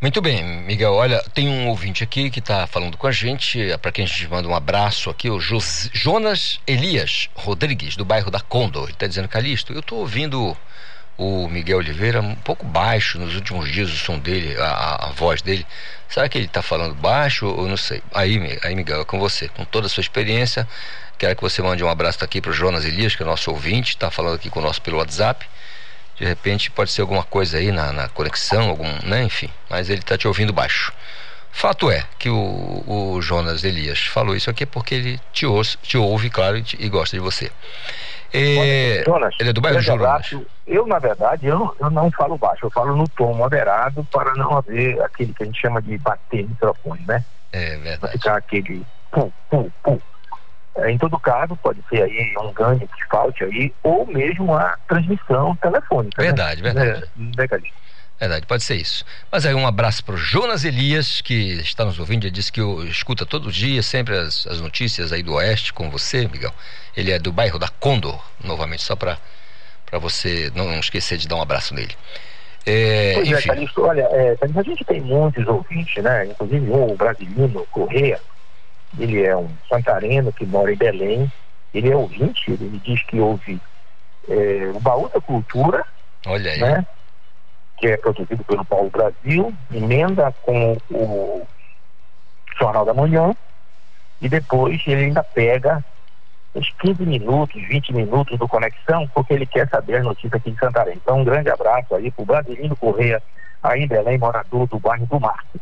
Muito 0.00 0.20
bem, 0.20 0.44
Miguel. 0.44 0.92
Olha, 0.92 1.22
tem 1.32 1.48
um 1.48 1.68
ouvinte 1.68 2.04
aqui 2.04 2.30
que 2.30 2.40
está 2.40 2.66
falando 2.66 2.98
com 2.98 3.06
a 3.06 3.12
gente, 3.12 3.70
é 3.70 3.78
para 3.78 3.90
quem 3.90 4.04
a 4.04 4.08
gente 4.08 4.28
manda 4.28 4.46
um 4.46 4.54
abraço 4.54 5.08
aqui, 5.08 5.30
o 5.30 5.40
Jos 5.40 5.88
Jonas 5.92 6.60
Elias 6.66 7.30
Rodrigues, 7.34 7.96
do 7.96 8.04
bairro 8.04 8.30
da 8.30 8.40
Condor. 8.40 8.84
Ele 8.84 8.92
está 8.92 9.06
dizendo, 9.06 9.28
Calixto, 9.28 9.72
eu 9.72 9.80
estou 9.80 10.00
ouvindo 10.00 10.54
o 11.18 11.48
Miguel 11.48 11.78
Oliveira 11.78 12.20
um 12.20 12.34
pouco 12.34 12.66
baixo 12.66 13.18
nos 13.18 13.34
últimos 13.34 13.70
dias 13.70 13.90
o 13.90 13.96
som 13.96 14.18
dele, 14.18 14.56
a, 14.58 15.06
a 15.06 15.12
voz 15.12 15.42
dele. 15.42 15.66
Será 16.08 16.28
que 16.28 16.38
ele 16.38 16.46
está 16.46 16.62
falando 16.62 16.94
baixo 16.94 17.46
ou 17.46 17.66
não 17.66 17.76
sei? 17.76 18.02
Aí, 18.12 18.58
aí, 18.62 18.74
Miguel, 18.74 19.00
é 19.00 19.04
com 19.04 19.18
você, 19.18 19.48
com 19.48 19.64
toda 19.64 19.86
a 19.86 19.90
sua 19.90 20.00
experiência. 20.00 20.66
Quero 21.18 21.34
que 21.34 21.42
você 21.42 21.62
mande 21.62 21.82
um 21.82 21.88
abraço 21.88 22.22
aqui 22.22 22.40
para 22.40 22.50
o 22.50 22.54
Jonas 22.54 22.84
Elias, 22.84 23.16
que 23.16 23.22
é 23.22 23.26
nosso 23.26 23.50
ouvinte, 23.50 23.90
está 23.90 24.10
falando 24.10 24.34
aqui 24.34 24.50
conosco 24.50 24.84
pelo 24.84 24.98
WhatsApp. 24.98 25.46
De 26.18 26.24
repente 26.24 26.70
pode 26.70 26.90
ser 26.90 27.00
alguma 27.02 27.24
coisa 27.24 27.58
aí 27.58 27.72
na, 27.72 27.92
na 27.92 28.08
conexão, 28.08 28.68
algum, 28.68 28.90
né? 29.02 29.22
Enfim, 29.24 29.50
mas 29.68 29.88
ele 29.88 30.00
está 30.00 30.16
te 30.16 30.28
ouvindo 30.28 30.52
baixo. 30.52 30.92
Fato 31.56 31.90
é 31.90 32.04
que 32.18 32.28
o, 32.28 32.84
o, 32.86 33.22
Jonas 33.22 33.64
Elias 33.64 33.98
falou 33.98 34.36
isso 34.36 34.50
aqui 34.50 34.66
porque 34.66 34.94
ele 34.94 35.20
te, 35.32 35.46
ouve, 35.46 35.70
te 35.82 35.96
ouve 35.96 36.28
claro, 36.28 36.58
e, 36.58 36.62
te, 36.62 36.76
e, 36.78 36.86
gosta 36.86 37.16
de 37.16 37.20
você. 37.22 37.50
É, 38.36 39.04
Jonas, 39.04 39.34
ele 39.40 39.50
é 39.50 39.52
do 39.52 39.60
bairro 39.60 39.80
Jonas. 39.80 40.30
Eu, 40.66 40.86
na 40.86 40.98
verdade, 40.98 41.46
eu, 41.46 41.74
eu 41.80 41.90
não 41.90 42.10
falo 42.10 42.36
baixo, 42.36 42.66
eu 42.66 42.70
falo 42.70 42.96
no 42.96 43.04
tom 43.08 43.34
moderado 43.34 44.04
para 44.12 44.34
não 44.34 44.58
haver 44.58 45.00
aquele 45.00 45.32
que 45.32 45.42
a 45.42 45.46
gente 45.46 45.60
chama 45.60 45.80
de 45.80 45.96
bater 45.98 46.46
microfone, 46.46 47.04
né? 47.06 47.24
É 47.52 47.76
verdade. 47.76 48.00
Para 48.00 48.10
ficar 48.10 48.36
aquele 48.36 48.84
pum, 49.10 49.30
pum, 49.48 49.70
pum. 49.82 49.98
É, 50.78 50.90
em 50.90 50.98
todo 50.98 51.18
caso, 51.18 51.56
pode 51.56 51.82
ser 51.88 52.02
aí 52.02 52.34
um 52.38 52.52
ganho 52.52 52.80
que 52.80 53.06
falte 53.10 53.44
aí, 53.44 53.72
ou 53.82 54.06
mesmo 54.06 54.54
a 54.54 54.76
transmissão 54.86 55.56
telefônica. 55.56 56.22
Verdade, 56.22 56.62
né? 56.62 56.72
verdade. 56.72 57.10
É, 57.38 57.46
verdade, 58.20 58.46
pode 58.46 58.64
ser 58.64 58.76
isso. 58.76 59.04
Mas 59.30 59.44
aí 59.44 59.54
um 59.54 59.66
abraço 59.66 60.02
para 60.02 60.14
o 60.14 60.18
Jonas 60.18 60.64
Elias, 60.64 61.20
que 61.20 61.52
está 61.60 61.84
nos 61.84 61.98
ouvindo, 61.98 62.24
ele 62.24 62.30
disse 62.30 62.50
que 62.50 62.60
escuta 62.88 63.26
todo 63.26 63.52
dia 63.52 63.82
sempre 63.82 64.16
as, 64.16 64.46
as 64.46 64.60
notícias 64.60 65.12
aí 65.12 65.22
do 65.22 65.34
Oeste 65.34 65.72
com 65.72 65.90
você, 65.90 66.26
Miguel. 66.26 66.52
Ele 66.96 67.12
é 67.12 67.18
do 67.18 67.30
bairro 67.30 67.58
da 67.58 67.68
Condor, 67.68 68.22
novamente, 68.42 68.82
só 68.82 68.96
para 68.96 69.18
você 70.00 70.50
não 70.54 70.78
esquecer 70.78 71.18
de 71.18 71.28
dar 71.28 71.36
um 71.36 71.42
abraço 71.42 71.74
nele. 71.74 71.94
É, 72.64 73.12
pois 73.14 73.28
é, 73.28 73.32
enfim. 73.32 73.50
é, 73.50 73.54
Calixto, 73.54 73.82
olha, 73.82 74.08
é, 74.10 74.36
a 74.40 74.62
gente 74.62 74.84
tem 74.84 75.00
muitos 75.00 75.46
ouvintes, 75.46 76.02
né? 76.02 76.26
Inclusive 76.26 76.70
um 76.70 76.96
brasileiro, 76.96 77.68
Correia, 77.70 78.20
ele 78.98 79.22
é 79.22 79.36
um 79.36 79.48
santareno 79.68 80.32
que 80.32 80.46
mora 80.46 80.72
em 80.72 80.76
Belém, 80.76 81.30
ele 81.74 81.90
é 81.92 81.96
ouvinte, 81.96 82.50
ele 82.50 82.64
me 82.64 82.78
diz 82.78 83.02
que 83.04 83.20
ouve 83.20 83.60
é, 84.28 84.70
o 84.74 84.80
Baú 84.80 85.08
da 85.08 85.20
Cultura, 85.20 85.84
Olha 86.26 86.50
aí. 86.50 86.58
Né, 86.58 86.86
que 87.76 87.88
é 87.88 87.96
produzido 87.96 88.42
pelo 88.44 88.64
Paulo 88.64 88.90
Brasil, 88.90 89.52
emenda 89.72 90.32
com 90.42 90.76
o 90.90 91.46
Jornal 92.58 92.84
da 92.84 92.94
Manhã, 92.94 93.34
e 94.20 94.28
depois 94.28 94.82
ele 94.86 95.04
ainda 95.04 95.22
pega 95.22 95.84
uns 96.54 96.72
15 96.80 97.04
minutos, 97.04 97.60
20 97.68 97.92
minutos 97.92 98.38
do 98.38 98.48
Conexão, 98.48 99.06
porque 99.14 99.34
ele 99.34 99.46
quer 99.46 99.68
saber 99.68 99.96
a 99.96 100.02
notícia 100.02 100.38
aqui 100.38 100.50
de 100.50 100.58
Santarém. 100.58 100.96
Então, 100.96 101.20
um 101.20 101.24
grande 101.24 101.50
abraço 101.50 101.94
aí 101.94 102.10
para 102.10 102.22
o 102.22 102.26
Brasilino 102.26 102.76
Correia, 102.76 103.22
aí 103.62 103.82
em 103.82 103.86
Belém, 103.86 104.16
morador 104.16 104.66
do 104.66 104.78
bairro 104.78 105.06
do 105.06 105.20
Marco. 105.20 105.60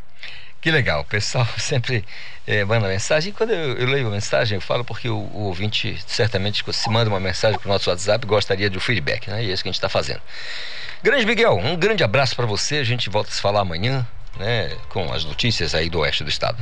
Que 0.64 0.70
legal, 0.70 1.03
o 1.03 1.05
pessoal 1.05 1.44
sempre 1.59 2.03
é, 2.46 2.64
manda 2.64 2.88
mensagem. 2.88 3.35
Quando 3.35 3.50
eu, 3.50 3.77
eu, 3.77 3.87
leio 3.87 4.09
a 4.09 4.11
mensagem, 4.11 4.57
eu 4.57 4.62
falo 4.62 4.83
porque 4.83 5.11
o, 5.11 5.14
o 5.14 5.42
ouvinte 5.42 6.03
certamente, 6.07 6.64
se 6.72 6.88
manda 6.88 7.11
uma 7.11 7.20
mensagem 7.20 7.59
para 7.59 7.68
o 7.68 7.70
nosso 7.70 7.90
WhatsApp, 7.90 8.27
gostaria 8.27 8.70
de 8.70 8.79
um 8.79 8.81
feedback, 8.81 9.29
né? 9.29 9.44
E 9.44 9.50
é 9.50 9.53
isso 9.53 9.62
que 9.62 9.68
a 9.68 9.72
gente 9.72 9.77
está 9.77 9.90
fazendo. 9.90 10.22
Grande 11.03 11.27
Miguel, 11.27 11.59
um 11.59 11.77
grande 11.77 12.03
abraço 12.03 12.35
para 12.35 12.46
você. 12.46 12.77
A 12.77 12.83
gente 12.83 13.11
volta 13.11 13.29
a 13.29 13.33
se 13.35 13.42
falar 13.42 13.61
amanhã, 13.61 14.07
né? 14.38 14.74
Com 14.88 15.12
as 15.12 15.22
notícias 15.22 15.74
aí 15.74 15.90
do 15.90 15.98
oeste 15.98 16.24
do 16.24 16.31
estado. 16.31 16.57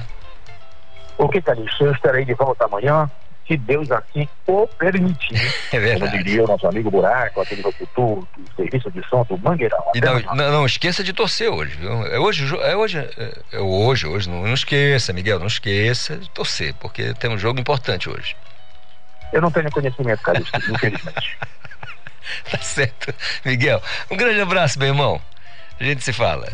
Ok, 1.16 1.40
Calixto, 1.40 1.84
eu 1.84 1.92
estarei 1.92 2.24
de 2.24 2.34
volta 2.34 2.64
amanhã 2.64 3.08
se 3.46 3.56
Deus 3.56 3.90
assim 3.90 4.28
o 4.46 4.66
permitir. 4.66 5.40
É 5.72 5.78
verdade. 5.78 6.12
Como 6.12 6.24
diria 6.24 6.44
o 6.44 6.46
nosso 6.46 6.66
amigo 6.66 6.90
Buraco, 6.90 7.40
aquele 7.40 7.62
locutor 7.62 8.26
do 8.36 8.54
serviço 8.54 8.90
de 8.90 9.02
som 9.08 9.24
do 9.24 9.38
Mangueirão. 9.38 9.82
Não, 9.94 10.20
não, 10.34 10.52
não, 10.52 10.66
esqueça 10.66 11.02
de 11.02 11.12
torcer 11.14 11.50
hoje, 11.50 11.76
viu? 11.76 11.90
É 12.06 12.18
hoje, 12.18 12.44
é 12.62 12.76
hoje, 12.76 12.98
é, 12.98 13.38
é 13.52 13.58
hoje, 13.58 14.06
hoje. 14.06 14.28
Não, 14.28 14.42
não 14.42 14.52
esqueça, 14.52 15.12
Miguel, 15.14 15.38
não 15.38 15.46
esqueça 15.46 16.18
de 16.18 16.28
torcer, 16.30 16.74
porque 16.74 17.14
tem 17.14 17.30
um 17.30 17.38
jogo 17.38 17.58
importante 17.58 18.10
hoje. 18.10 18.36
Eu 19.32 19.40
não 19.40 19.50
tenho 19.50 19.70
conhecimento, 19.70 20.22
cara, 20.22 20.38
infelizmente. 20.38 21.38
tá 22.50 22.58
certo. 22.58 23.14
Miguel, 23.46 23.82
um 24.10 24.16
grande 24.16 24.40
abraço, 24.42 24.78
meu 24.78 24.88
irmão. 24.88 25.20
A 25.82 25.84
gente 25.84 26.04
se 26.04 26.12
fala. 26.12 26.46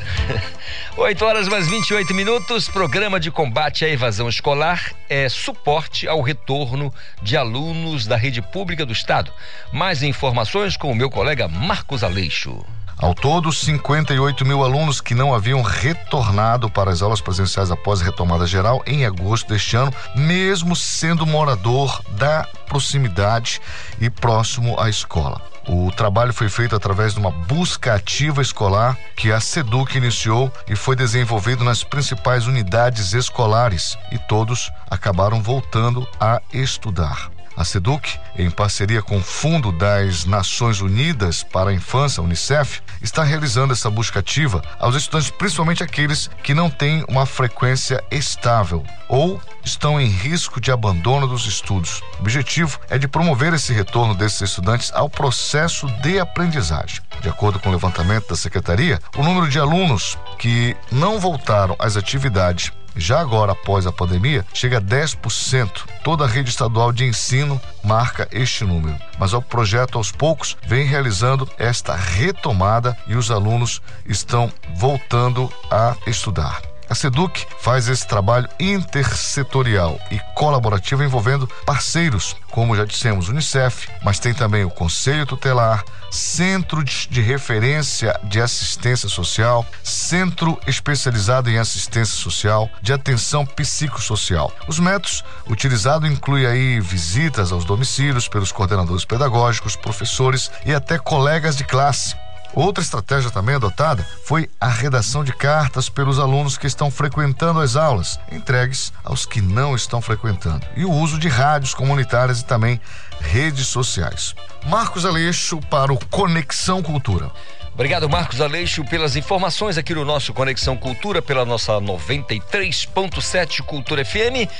8 0.96 1.22
horas 1.22 1.48
mais 1.48 1.68
28 1.68 2.14
minutos. 2.14 2.66
Programa 2.66 3.20
de 3.20 3.30
combate 3.30 3.84
à 3.84 3.88
evasão 3.90 4.26
escolar 4.26 4.94
é 5.06 5.28
suporte 5.28 6.08
ao 6.08 6.22
retorno 6.22 6.90
de 7.20 7.36
alunos 7.36 8.06
da 8.06 8.16
rede 8.16 8.40
pública 8.40 8.86
do 8.86 8.92
Estado. 8.94 9.30
Mais 9.70 10.02
informações 10.02 10.78
com 10.78 10.90
o 10.90 10.94
meu 10.94 11.10
colega 11.10 11.46
Marcos 11.46 12.02
Aleixo. 12.02 12.64
Ao 12.98 13.14
todo, 13.14 13.52
58 13.52 14.44
mil 14.44 14.64
alunos 14.64 15.00
que 15.00 15.14
não 15.14 15.32
haviam 15.32 15.62
retornado 15.62 16.68
para 16.68 16.90
as 16.90 17.00
aulas 17.00 17.20
presenciais 17.20 17.70
após 17.70 18.00
a 18.00 18.04
retomada 18.04 18.44
geral 18.44 18.82
em 18.84 19.06
agosto 19.06 19.48
deste 19.48 19.76
ano, 19.76 19.94
mesmo 20.16 20.74
sendo 20.74 21.24
morador 21.24 22.02
da 22.10 22.44
proximidade 22.66 23.60
e 24.00 24.10
próximo 24.10 24.78
à 24.80 24.90
escola. 24.90 25.40
O 25.68 25.92
trabalho 25.92 26.32
foi 26.32 26.48
feito 26.48 26.74
através 26.74 27.12
de 27.12 27.20
uma 27.20 27.30
busca 27.30 27.94
ativa 27.94 28.42
escolar 28.42 28.98
que 29.14 29.30
a 29.30 29.38
SEDUC 29.38 29.96
iniciou 29.96 30.50
e 30.66 30.74
foi 30.74 30.96
desenvolvido 30.96 31.62
nas 31.62 31.84
principais 31.84 32.48
unidades 32.48 33.12
escolares 33.12 33.96
e 34.10 34.18
todos 34.18 34.72
acabaram 34.90 35.40
voltando 35.40 36.08
a 36.18 36.40
estudar. 36.52 37.30
A 37.58 37.64
SEDUC, 37.64 38.20
em 38.36 38.48
parceria 38.48 39.02
com 39.02 39.16
o 39.16 39.20
Fundo 39.20 39.72
das 39.72 40.24
Nações 40.24 40.80
Unidas 40.80 41.42
para 41.42 41.70
a 41.70 41.74
Infância, 41.74 42.22
Unicef, 42.22 42.80
está 43.02 43.24
realizando 43.24 43.72
essa 43.72 43.90
busca 43.90 44.20
ativa 44.20 44.62
aos 44.78 44.94
estudantes, 44.94 45.28
principalmente 45.30 45.82
aqueles 45.82 46.30
que 46.44 46.54
não 46.54 46.70
têm 46.70 47.04
uma 47.08 47.26
frequência 47.26 48.00
estável 48.12 48.84
ou 49.08 49.42
estão 49.64 50.00
em 50.00 50.06
risco 50.06 50.60
de 50.60 50.70
abandono 50.70 51.26
dos 51.26 51.46
estudos. 51.46 52.00
O 52.18 52.20
objetivo 52.20 52.78
é 52.88 52.96
de 52.96 53.08
promover 53.08 53.52
esse 53.52 53.72
retorno 53.72 54.14
desses 54.14 54.42
estudantes 54.42 54.92
ao 54.94 55.10
processo 55.10 55.88
de 56.00 56.20
aprendizagem. 56.20 57.00
De 57.20 57.28
acordo 57.28 57.58
com 57.58 57.70
o 57.70 57.72
levantamento 57.72 58.28
da 58.28 58.36
secretaria, 58.36 59.00
o 59.16 59.22
número 59.24 59.48
de 59.48 59.58
alunos 59.58 60.16
que 60.38 60.76
não 60.92 61.18
voltaram 61.18 61.74
às 61.80 61.96
atividades 61.96 62.70
já 62.98 63.20
agora 63.20 63.52
após 63.52 63.86
a 63.86 63.92
pandemia, 63.92 64.44
chega 64.52 64.78
a 64.78 64.80
10%. 64.80 65.70
Toda 66.02 66.24
a 66.24 66.28
rede 66.28 66.50
estadual 66.50 66.92
de 66.92 67.04
ensino 67.04 67.60
marca 67.84 68.28
este 68.32 68.64
número. 68.64 68.96
Mas 69.18 69.32
o 69.32 69.40
projeto 69.40 69.98
aos 69.98 70.10
poucos 70.10 70.56
vem 70.66 70.86
realizando 70.86 71.48
esta 71.58 71.94
retomada 71.94 72.96
e 73.06 73.14
os 73.14 73.30
alunos 73.30 73.80
estão 74.06 74.52
voltando 74.74 75.52
a 75.70 75.96
estudar. 76.06 76.60
A 76.90 76.94
SEDUC 76.94 77.46
faz 77.60 77.86
esse 77.86 78.06
trabalho 78.06 78.48
intersetorial 78.58 80.00
e 80.10 80.18
colaborativo 80.34 81.04
envolvendo 81.04 81.46
parceiros, 81.66 82.34
como 82.50 82.74
já 82.74 82.86
dissemos, 82.86 83.28
Unicef, 83.28 83.88
mas 84.02 84.18
tem 84.18 84.32
também 84.32 84.64
o 84.64 84.70
Conselho 84.70 85.26
Tutelar, 85.26 85.84
Centro 86.10 86.82
de 86.82 87.20
Referência 87.20 88.18
de 88.24 88.40
Assistência 88.40 89.06
Social, 89.06 89.66
Centro 89.82 90.58
Especializado 90.66 91.50
em 91.50 91.58
Assistência 91.58 92.16
Social, 92.16 92.70
de 92.80 92.94
Atenção 92.94 93.44
Psicossocial. 93.44 94.50
Os 94.66 94.78
métodos 94.78 95.22
utilizados 95.46 96.10
incluem 96.10 96.46
aí 96.46 96.80
visitas 96.80 97.52
aos 97.52 97.66
domicílios 97.66 98.28
pelos 98.28 98.50
coordenadores 98.50 99.04
pedagógicos, 99.04 99.76
professores 99.76 100.50
e 100.64 100.72
até 100.72 100.98
colegas 100.98 101.54
de 101.54 101.64
classe 101.64 102.16
Outra 102.54 102.82
estratégia 102.82 103.30
também 103.30 103.54
adotada 103.54 104.06
foi 104.24 104.48
a 104.60 104.68
redação 104.68 105.22
de 105.22 105.32
cartas 105.32 105.88
pelos 105.88 106.18
alunos 106.18 106.56
que 106.56 106.66
estão 106.66 106.90
frequentando 106.90 107.60
as 107.60 107.76
aulas, 107.76 108.18
entregues 108.32 108.92
aos 109.04 109.26
que 109.26 109.40
não 109.40 109.76
estão 109.76 110.00
frequentando, 110.00 110.66
e 110.76 110.84
o 110.84 110.90
uso 110.90 111.18
de 111.18 111.28
rádios 111.28 111.74
comunitárias 111.74 112.40
e 112.40 112.44
também 112.44 112.80
redes 113.20 113.66
sociais. 113.66 114.34
Marcos 114.66 115.04
Aleixo 115.04 115.60
para 115.70 115.92
o 115.92 116.06
Conexão 116.06 116.82
Cultura. 116.82 117.30
Obrigado, 117.74 118.08
Marcos 118.08 118.40
Aleixo, 118.40 118.84
pelas 118.84 119.14
informações 119.14 119.78
aqui 119.78 119.94
no 119.94 120.04
nosso 120.04 120.34
Conexão 120.34 120.76
Cultura, 120.76 121.22
pela 121.22 121.44
nossa 121.44 121.74
93.7 121.74 123.62
Cultura 123.62 124.04
FM. 124.04 124.50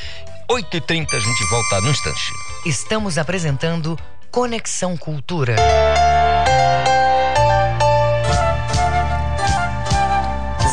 8h30, 0.49 1.15
a 1.15 1.19
gente 1.19 1.45
volta 1.51 1.81
no 1.81 1.91
instante. 1.91 2.33
Estamos 2.65 3.19
apresentando 3.19 3.99
Conexão 4.31 4.97
Cultura. 4.97 5.57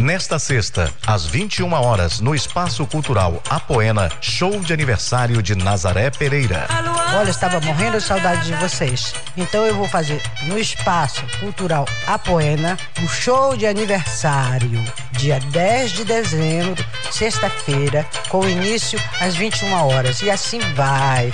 Nesta 0.00 0.38
sexta, 0.38 0.90
às 1.06 1.26
21 1.26 1.70
horas, 1.74 2.20
no 2.20 2.34
Espaço 2.34 2.86
Cultural 2.86 3.42
Apoena, 3.50 4.10
show 4.18 4.58
de 4.60 4.72
aniversário 4.72 5.42
de 5.42 5.54
Nazaré 5.54 6.10
Pereira. 6.10 6.66
Olha, 7.14 7.28
estava 7.28 7.60
morrendo 7.60 7.98
de 7.98 8.04
saudade 8.04 8.46
de 8.46 8.54
vocês. 8.54 9.14
Então 9.36 9.66
eu 9.66 9.74
vou 9.74 9.86
fazer 9.86 10.22
no 10.44 10.58
Espaço 10.58 11.22
Cultural 11.38 11.86
Apoena 12.06 12.78
um 12.98 13.06
show 13.06 13.54
de 13.54 13.66
aniversário, 13.66 14.82
dia 15.12 15.38
10 15.38 15.92
de 15.92 16.04
dezembro, 16.04 16.82
sexta-feira, 17.10 18.06
com 18.30 18.48
início 18.48 18.98
às 19.20 19.36
21 19.36 19.86
horas. 19.86 20.22
E 20.22 20.30
assim 20.30 20.60
vai. 20.74 21.30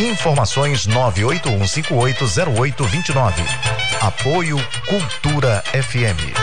Informações 0.00 0.88
981580829. 0.88 3.32
Apoio 4.00 4.58
Cultura 4.88 5.62
FM. 5.72 6.34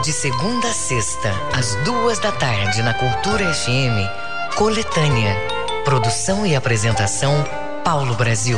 De 0.03 0.13
segunda 0.13 0.69
a 0.69 0.73
sexta, 0.73 1.33
às 1.53 1.77
duas 1.85 2.19
da 2.19 2.33
tarde, 2.33 2.83
na 2.83 2.95
Cultura 2.95 3.53
FM, 3.53 4.09
Coletânea. 4.55 5.37
Produção 5.85 6.47
e 6.47 6.57
apresentação, 6.57 7.45
Paulo 7.85 8.15
Brasil. 8.15 8.57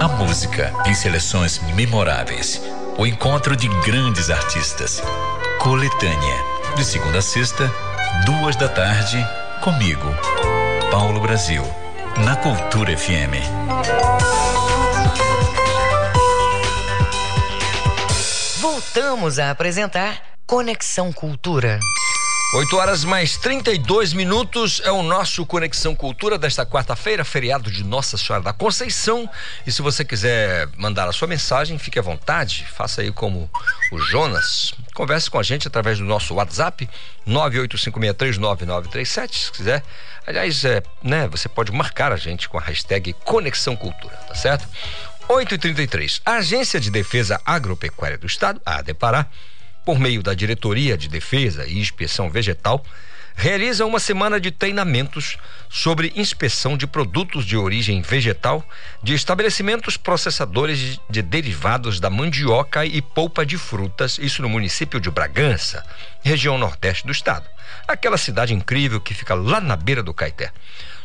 A 0.00 0.08
música 0.08 0.74
em 0.84 0.92
seleções 0.94 1.58
memoráveis 1.74 2.60
o 2.98 3.06
encontro 3.06 3.56
de 3.56 3.68
grandes 3.84 4.30
artistas. 4.30 5.02
Coletânea, 5.58 6.36
de 6.76 6.84
segunda 6.84 7.18
a 7.18 7.22
sexta, 7.22 7.72
duas 8.26 8.56
da 8.56 8.68
tarde, 8.68 9.24
comigo, 9.62 10.06
Paulo 10.90 11.20
Brasil, 11.20 11.62
na 12.24 12.36
Cultura 12.36 12.96
FM. 12.96 13.34
Voltamos 18.60 19.38
a 19.38 19.50
apresentar 19.50 20.20
Conexão 20.46 21.12
Cultura. 21.12 21.78
8 22.54 22.76
horas 22.76 23.02
mais 23.02 23.38
32 23.38 24.12
minutos 24.12 24.82
é 24.84 24.92
o 24.92 25.02
nosso 25.02 25.46
Conexão 25.46 25.94
Cultura 25.94 26.36
desta 26.36 26.66
quarta-feira, 26.66 27.24
feriado 27.24 27.70
de 27.70 27.82
Nossa 27.82 28.18
Senhora 28.18 28.44
da 28.44 28.52
Conceição. 28.52 29.26
E 29.66 29.72
se 29.72 29.80
você 29.80 30.04
quiser 30.04 30.68
mandar 30.76 31.08
a 31.08 31.12
sua 31.12 31.26
mensagem, 31.26 31.78
fique 31.78 31.98
à 31.98 32.02
vontade, 32.02 32.66
faça 32.70 33.00
aí 33.00 33.10
como 33.10 33.50
o 33.90 33.98
Jonas. 33.98 34.74
Converse 34.92 35.30
com 35.30 35.38
a 35.38 35.42
gente 35.42 35.66
através 35.66 35.98
do 35.98 36.04
nosso 36.04 36.34
WhatsApp 36.34 36.86
985639937, 37.26 39.32
se 39.32 39.50
quiser. 39.50 39.82
Aliás, 40.26 40.62
é, 40.66 40.82
né, 41.02 41.26
você 41.28 41.48
pode 41.48 41.72
marcar 41.72 42.12
a 42.12 42.18
gente 42.18 42.50
com 42.50 42.58
a 42.58 42.60
hashtag 42.60 43.14
Conexão 43.24 43.74
Cultura, 43.74 44.14
tá 44.28 44.34
certo? 44.34 44.68
8h33. 45.26 46.20
A 46.22 46.32
Agência 46.32 46.78
de 46.78 46.90
Defesa 46.90 47.40
Agropecuária 47.46 48.18
do 48.18 48.26
Estado, 48.26 48.60
a 48.66 48.76
ADEPARÁ, 48.76 49.26
por 49.84 49.98
meio 49.98 50.22
da 50.22 50.34
Diretoria 50.34 50.96
de 50.96 51.08
Defesa 51.08 51.66
e 51.66 51.78
Inspeção 51.78 52.30
Vegetal, 52.30 52.84
realiza 53.34 53.86
uma 53.86 53.98
semana 53.98 54.40
de 54.40 54.50
treinamentos 54.50 55.38
sobre 55.68 56.12
inspeção 56.14 56.76
de 56.76 56.86
produtos 56.86 57.44
de 57.44 57.56
origem 57.56 58.02
vegetal 58.02 58.64
de 59.02 59.14
estabelecimentos 59.14 59.96
processadores 59.96 61.00
de 61.08 61.22
derivados 61.22 61.98
da 61.98 62.10
mandioca 62.10 62.84
e 62.84 63.00
polpa 63.00 63.44
de 63.44 63.56
frutas, 63.56 64.18
isso 64.18 64.42
no 64.42 64.48
município 64.48 65.00
de 65.00 65.10
Bragança, 65.10 65.84
região 66.22 66.58
nordeste 66.58 67.06
do 67.06 67.12
estado. 67.12 67.48
Aquela 67.88 68.18
cidade 68.18 68.54
incrível 68.54 69.00
que 69.00 69.14
fica 69.14 69.34
lá 69.34 69.60
na 69.60 69.76
beira 69.76 70.02
do 70.02 70.14
Caeté. 70.14 70.52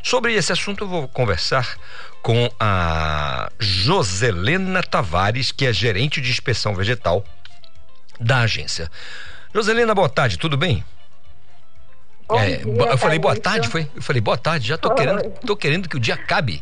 Sobre 0.04 0.34
esse 0.34 0.52
assunto 0.52 0.84
eu 0.84 0.88
vou 0.88 1.08
conversar 1.08 1.78
com 2.22 2.50
a 2.60 3.50
Joselena 3.60 4.84
Tavares, 4.84 5.52
que 5.52 5.66
é 5.66 5.74
gerente 5.74 6.22
de 6.22 6.30
inspeção 6.30 6.76
vegetal 6.76 7.26
da 8.20 8.40
agência. 8.40 8.90
Joselina, 9.54 9.94
boa 9.94 10.10
tarde, 10.10 10.38
tudo 10.38 10.58
bem? 10.58 10.84
É, 12.30 12.58
dia, 12.58 12.66
eu 12.66 12.98
falei 12.98 13.18
boa 13.18 13.36
tarde, 13.40 13.70
foi? 13.70 13.90
Eu 13.96 14.02
falei 14.02 14.22
boa 14.22 14.38
tarde, 14.38 14.68
já 14.68 14.78
tô 14.78 14.94
querendo, 14.94 15.30
tô 15.46 15.56
querendo 15.56 15.88
que 15.88 15.96
o 15.96 16.00
dia 16.00 16.16
acabe. 16.16 16.62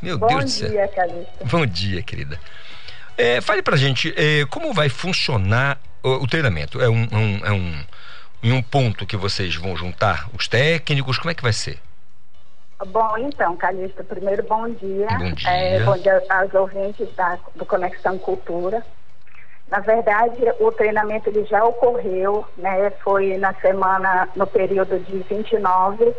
Meu 0.00 0.18
Bom 0.18 0.28
Deus 0.28 0.44
do 0.44 0.50
céu. 0.50 0.70
dia, 0.70 0.88
Calista. 0.88 1.44
Bom 1.44 1.66
dia, 1.66 2.02
querida. 2.02 2.38
É, 3.16 3.40
fale 3.40 3.62
pra 3.62 3.76
gente 3.76 4.14
é, 4.16 4.44
como 4.46 4.72
vai 4.72 4.88
funcionar 4.88 5.80
o, 6.02 6.22
o 6.22 6.26
treinamento. 6.26 6.80
É 6.80 6.88
um, 6.88 7.08
um, 7.10 7.44
é 7.44 7.50
um, 7.50 7.84
em 8.42 8.52
um 8.52 8.62
ponto 8.62 9.06
que 9.06 9.16
vocês 9.16 9.56
vão 9.56 9.76
juntar 9.76 10.28
os 10.32 10.46
técnicos, 10.46 11.18
como 11.18 11.30
é 11.30 11.34
que 11.34 11.42
vai 11.42 11.52
ser? 11.52 11.80
Bom, 12.88 13.16
então, 13.18 13.56
Calista, 13.56 14.04
primeiro 14.04 14.42
bom 14.42 14.68
dia. 14.68 15.08
Bom 15.18 15.32
dia. 15.32 15.50
É, 15.50 15.82
bom 15.82 15.96
dia 15.96 16.22
aos 16.28 16.52
ouvintes 16.52 17.08
da, 17.16 17.38
do 17.54 17.64
Conexão 17.64 18.18
Cultura. 18.18 18.84
Na 19.68 19.80
verdade, 19.80 20.40
o 20.60 20.70
treinamento 20.70 21.28
ele 21.28 21.44
já 21.44 21.64
ocorreu, 21.64 22.44
né? 22.56 22.90
Foi 23.02 23.36
na 23.36 23.52
semana, 23.54 24.28
no 24.36 24.46
período 24.46 24.98
de 25.00 25.18
29 25.18 26.14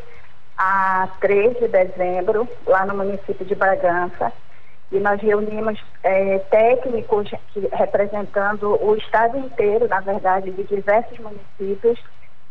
a 0.57 1.07
3 1.21 1.57
de 1.57 1.67
dezembro, 1.67 2.47
lá 2.65 2.85
no 2.85 2.95
município 2.95 3.45
de 3.45 3.55
Bragança. 3.55 4.33
E 4.91 4.99
nós 4.99 5.21
reunimos 5.21 5.79
é, 6.03 6.39
técnicos 6.39 7.29
que, 7.53 7.69
representando 7.71 8.77
o 8.83 8.95
estado 8.95 9.37
inteiro, 9.37 9.87
na 9.87 9.99
verdade, 10.01 10.51
de 10.51 10.63
diversos 10.63 11.17
municípios 11.19 11.99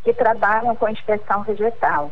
que 0.02 0.12
trabalham 0.14 0.76
com 0.76 0.88
inspeção 0.88 1.42
vegetal. 1.42 2.10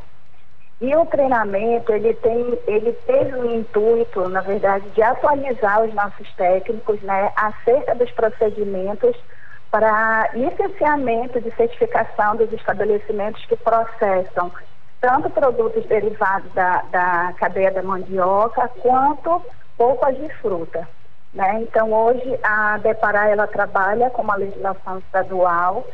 E 0.85 0.95
o 0.95 1.07
treinamento, 1.07 1.91
ele, 1.95 2.13
tem, 2.13 2.59
ele 2.67 2.93
teve 3.07 3.35
o 3.37 3.55
intuito, 3.55 4.29
na 4.29 4.43
verdade, 4.43 4.87
de 4.91 5.01
atualizar 5.01 5.83
os 5.83 5.95
nossos 5.95 6.31
técnicos 6.35 7.01
né, 7.01 7.33
acerca 7.37 7.95
dos 7.95 8.11
procedimentos 8.11 9.17
para 9.71 10.29
licenciamento 10.35 11.41
de 11.41 11.51
certificação 11.53 12.37
dos 12.37 12.53
estabelecimentos 12.53 13.43
que 13.47 13.57
processam 13.57 14.53
tanto 15.01 15.31
produtos 15.31 15.87
derivados 15.87 16.53
da, 16.53 16.83
da 16.91 17.33
cadeia 17.39 17.71
da 17.71 17.83
mandioca 17.83 18.71
quanto 18.83 19.41
polpas 19.79 20.15
de 20.19 20.29
fruta. 20.35 20.87
Né? 21.33 21.63
Então, 21.63 21.95
hoje, 21.95 22.39
a 22.43 22.77
Depará, 22.77 23.31
ela 23.31 23.47
trabalha 23.47 24.11
com 24.11 24.21
uma 24.21 24.37
legislação 24.37 24.99
estadual 24.99 25.87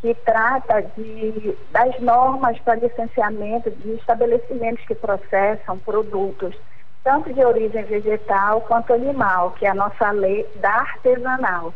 que 0.00 0.14
trata 0.14 0.80
de, 0.96 1.56
das 1.70 2.00
normas 2.00 2.58
para 2.60 2.76
licenciamento 2.76 3.70
de 3.70 3.92
estabelecimentos 3.94 4.84
que 4.86 4.94
processam 4.94 5.78
produtos, 5.78 6.56
tanto 7.04 7.32
de 7.32 7.44
origem 7.44 7.84
vegetal 7.84 8.62
quanto 8.62 8.94
animal, 8.94 9.52
que 9.52 9.66
é 9.66 9.70
a 9.70 9.74
nossa 9.74 10.10
lei 10.10 10.46
da 10.56 10.72
artesanal. 10.72 11.74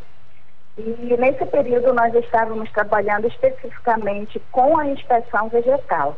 E 0.77 1.17
nesse 1.19 1.45
período 1.47 1.93
nós 1.93 2.15
estávamos 2.15 2.71
trabalhando 2.73 3.27
especificamente 3.27 4.41
com 4.51 4.79
a 4.79 4.87
inspeção 4.87 5.49
vegetal, 5.49 6.17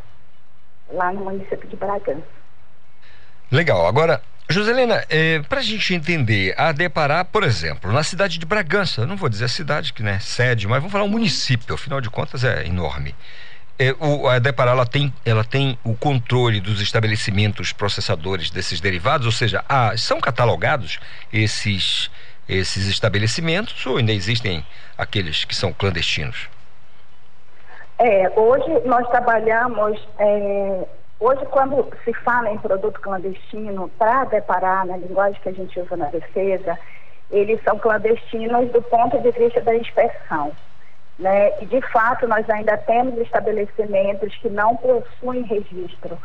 lá 0.93 1.13
no 1.13 1.25
município 1.25 1.69
de 1.69 1.77
Bragança. 1.77 2.46
Legal. 3.51 3.87
Agora, 3.87 4.21
Joselena, 4.49 5.05
é, 5.09 5.41
para 5.41 5.59
a 5.59 5.63
gente 5.63 5.93
entender, 5.93 6.55
a 6.57 6.71
Depará, 6.71 7.25
por 7.25 7.43
exemplo, 7.43 7.93
na 7.93 8.05
cidade 8.05 8.39
de 8.39 8.47
Bragança, 8.47 9.05
não 9.05 9.17
vou 9.17 9.29
dizer 9.29 9.47
a 9.47 9.49
cidade 9.49 9.93
que 9.93 10.03
né, 10.03 10.21
sede, 10.21 10.69
mas 10.69 10.79
vamos 10.79 10.93
falar 10.93 11.05
um 11.05 11.09
município, 11.09 11.75
afinal 11.75 12.01
de 12.01 12.09
contas 12.09 12.45
é 12.45 12.65
enorme. 12.65 13.13
É, 13.79 13.93
o, 13.99 14.29
a 14.29 14.39
Depará 14.39 14.71
ela 14.71 14.87
tem, 14.87 15.13
ela 15.25 15.43
tem 15.43 15.77
o 15.85 15.95
controle 15.95 16.61
dos 16.61 16.81
estabelecimentos 16.81 17.73
processadores 17.73 18.49
desses 18.49 18.81
derivados, 18.81 19.27
ou 19.27 19.33
seja, 19.33 19.65
ah, 19.69 19.93
são 19.97 20.21
catalogados 20.21 21.01
esses, 21.33 22.09
esses 22.49 22.87
estabelecimentos 22.87 23.85
ou 23.85 23.97
ainda 23.97 24.13
existem 24.13 24.65
aqueles 24.97 25.45
que 25.45 25.55
são 25.55 25.73
clandestinos? 25.73 26.49
É, 27.99 28.31
hoje 28.37 28.87
nós 28.87 29.09
trabalhamos 29.09 30.01
é, 30.19 30.87
Hoje, 31.19 31.47
quando 31.47 31.89
se 32.05 32.13
fala 32.13 32.51
em 32.51 32.59
produto 32.59 33.01
clandestino, 33.01 33.89
para 33.99 34.25
deparar 34.25 34.85
na 34.87 34.99
linguagem 34.99 35.41
que 35.41 35.49
a 35.49 35.53
gente 35.53 35.81
usa 35.81 35.97
na 35.97 36.07
defesa, 36.07 36.79
eles 37.31 37.63
são 37.65 37.79
clandestinos 37.79 38.71
do 38.71 38.83
ponto 38.83 39.19
de 39.21 39.31
vista 39.31 39.61
da 39.63 39.75
inspeção. 39.75 40.53
Né? 41.19 41.53
E, 41.63 41.67
de 41.67 41.81
fato, 41.91 42.29
nós 42.29 42.49
ainda 42.51 42.77
temos 42.77 43.19
estabelecimentos 43.19 44.35
que 44.37 44.51
não 44.51 44.77
possuem 44.77 45.43
registro. 45.43 46.19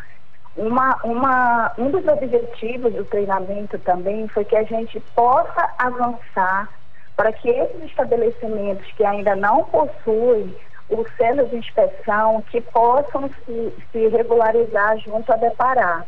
Uma, 0.57 0.97
uma, 1.05 1.71
um 1.77 1.89
dos 1.89 2.05
objetivos 2.05 2.93
do 2.93 3.05
treinamento 3.05 3.79
também 3.79 4.27
foi 4.27 4.43
que 4.43 4.57
a 4.57 4.63
gente 4.63 4.99
possa 5.15 5.69
avançar 5.77 6.67
para 7.15 7.31
que 7.31 7.49
esses 7.49 7.83
estabelecimentos 7.83 8.85
que 8.97 9.05
ainda 9.05 9.33
não 9.35 9.63
possuem 9.63 10.53
o 10.91 11.05
selo 11.17 11.47
de 11.47 11.57
inspeção 11.57 12.41
que 12.49 12.61
possam 12.61 13.29
se, 13.45 13.73
se 13.91 14.07
regularizar 14.07 14.97
junto 14.99 15.31
a 15.31 15.37
Deparar. 15.37 16.05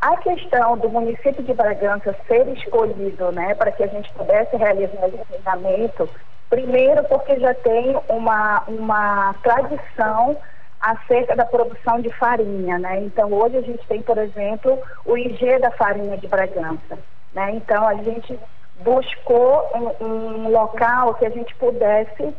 A 0.00 0.16
questão 0.16 0.76
do 0.78 0.88
município 0.88 1.42
de 1.42 1.54
Bragança 1.54 2.16
ser 2.26 2.48
escolhido, 2.48 3.30
né, 3.30 3.54
para 3.54 3.70
que 3.70 3.84
a 3.84 3.86
gente 3.86 4.12
pudesse 4.14 4.56
realizar 4.56 5.06
esse 5.06 5.24
treinamento, 5.26 6.08
primeiro 6.50 7.04
porque 7.04 7.38
já 7.38 7.54
tem 7.54 7.96
uma, 8.08 8.64
uma 8.66 9.34
tradição 9.42 10.36
acerca 10.80 11.36
da 11.36 11.44
produção 11.44 12.00
de 12.00 12.10
farinha, 12.10 12.78
né? 12.78 13.00
Então 13.02 13.32
hoje 13.32 13.56
a 13.56 13.62
gente 13.62 13.86
tem, 13.86 14.02
por 14.02 14.18
exemplo, 14.18 14.76
o 15.06 15.16
IG 15.16 15.60
da 15.60 15.70
farinha 15.70 16.16
de 16.18 16.26
Bragança, 16.26 16.98
né? 17.32 17.52
Então 17.52 17.86
a 17.86 17.94
gente 17.94 18.36
buscou 18.80 19.70
um, 19.74 20.04
um 20.04 20.48
local 20.50 21.14
que 21.14 21.24
a 21.24 21.30
gente 21.30 21.54
pudesse 21.54 22.34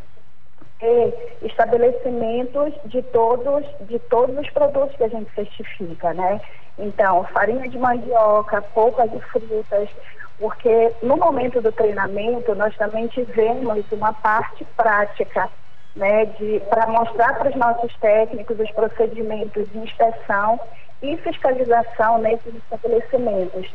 ter 0.84 1.38
estabelecimentos 1.41 2.74
de 2.86 3.02
todos, 3.02 3.65
de 3.88 3.98
todos 4.00 4.38
os 4.38 4.50
produtos 4.50 4.93
que 4.98 5.04
a 5.06 5.08
gente 5.08 5.34
certifica, 5.34 6.13
né? 6.13 6.41
Então, 6.78 7.24
farinha 7.26 7.69
de 7.69 7.78
mandioca, 7.78 8.62
polpa 8.62 9.08
de 9.08 9.19
frutas, 9.22 9.89
porque 10.38 10.91
no 11.02 11.15
momento 11.15 11.62
do 11.62 11.72
treinamento 11.72 12.54
nós 12.54 12.76
também 12.76 13.08
tivemos 13.08 13.86
uma 13.91 14.12
parte 14.12 14.65
prática, 14.76 15.50
né, 15.96 16.26
para 16.69 16.88
mostrar 16.88 17.38
para 17.38 17.50
os 17.50 17.56
nossos 17.56 17.96
técnicos 17.98 18.60
os 18.60 18.72
procedimentos 18.72 19.69
de 19.69 19.78
inspeção 19.78 20.60
e 21.02 21.15
fiscalização 21.17 22.17
nesses 22.17 22.56
estabelecimentos. 22.56 23.72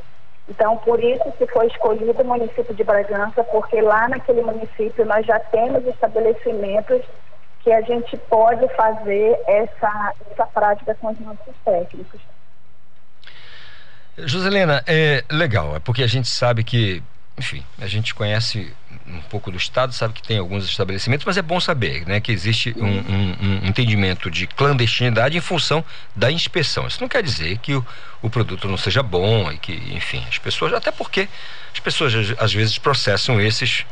Então, 0.49 0.77
por 0.79 1.03
isso 1.03 1.31
que 1.33 1.47
foi 1.47 1.67
escolhido 1.67 2.23
o 2.23 2.25
município 2.25 2.75
de 2.75 2.83
Bragança, 2.83 3.45
porque 3.45 3.81
lá 3.81 4.09
naquele 4.09 4.43
município 4.43 5.05
nós 5.05 5.27
já 5.27 5.39
temos 5.39 5.87
estabelecimentos 5.87 7.03
que 7.63 7.71
a 7.71 7.83
gente 7.83 8.17
pode 8.17 8.67
fazer 8.75 9.39
essa, 9.47 10.15
essa 10.31 10.47
prática 10.47 10.95
com 10.95 11.09
os 11.09 11.21
nossos 11.21 11.55
técnicos. 11.65 12.21
Joselena, 14.17 14.83
é 14.87 15.23
legal, 15.31 15.77
é 15.77 15.79
porque 15.79 16.03
a 16.03 16.07
gente 16.07 16.29
sabe 16.29 16.65
que, 16.65 17.03
enfim, 17.39 17.65
a 17.81 17.87
gente 17.87 18.15
conhece 18.15 18.75
um 19.07 19.21
pouco 19.23 19.51
do 19.51 19.57
Estado, 19.57 19.93
sabe 19.93 20.13
que 20.13 20.23
tem 20.23 20.39
alguns 20.39 20.65
estabelecimentos, 20.65 21.25
mas 21.25 21.39
é 21.39 21.43
bom 21.43 21.61
saber 21.61 22.05
né, 22.07 22.21
que 22.21 22.33
existe 22.33 22.75
um, 22.77 22.85
um, 22.85 23.37
um, 23.41 23.67
entendimento 23.67 24.29
de 24.31 24.47
clandestinidade 24.47 25.37
em 25.37 25.41
função 25.41 25.85
da 26.17 26.31
inspeção. 26.31 26.87
Isso 26.87 27.01
não 27.01 27.09
quer 27.09 27.23
dizer 27.23 27.59
que 27.59 27.75
o, 27.75 27.87
o 28.21 28.29
produto 28.29 28.67
não 28.67 28.77
seja 28.77 29.03
bom 29.03 29.51
e 29.53 29.59
que, 29.59 29.73
enfim, 29.95 30.25
as 30.29 30.39
pessoas, 30.39 30.73
até 30.73 30.91
porque 30.91 31.29
as 31.73 31.79
pessoas 31.79 32.13
às 32.39 32.53
vezes 32.53 32.77
processam 32.77 33.41
esses, 33.41 33.87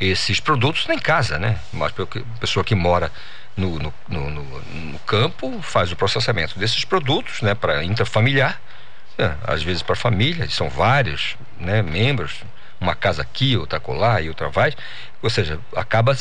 esses 0.00 0.38
produtos 0.38 0.88
em 0.88 0.98
casa, 0.98 1.38
né? 1.38 1.58
Mas 1.72 1.92
a 1.98 2.38
pessoa 2.38 2.62
que 2.62 2.76
mora 2.76 3.10
no, 3.56 3.78
no, 3.78 3.94
no, 4.08 4.30
no, 4.30 4.98
campo 5.00 5.60
faz 5.62 5.90
o 5.90 5.96
processamento 5.96 6.58
desses 6.58 6.84
produtos, 6.84 7.42
né, 7.42 7.54
para 7.54 7.84
intrafamiliar, 7.84 8.60
né, 9.16 9.36
às 9.44 9.62
vezes 9.62 9.82
para 9.82 9.94
família, 9.94 10.48
são 10.48 10.68
vários, 10.68 11.36
né, 11.58 11.82
membros 11.82 12.42
uma 12.84 12.94
casa 12.94 13.22
aqui, 13.22 13.56
outra 13.56 13.80
colar 13.80 14.22
e 14.22 14.28
outra 14.28 14.48
vai, 14.48 14.72
ou 15.22 15.30
seja, 15.30 15.58
acaba 15.74 16.16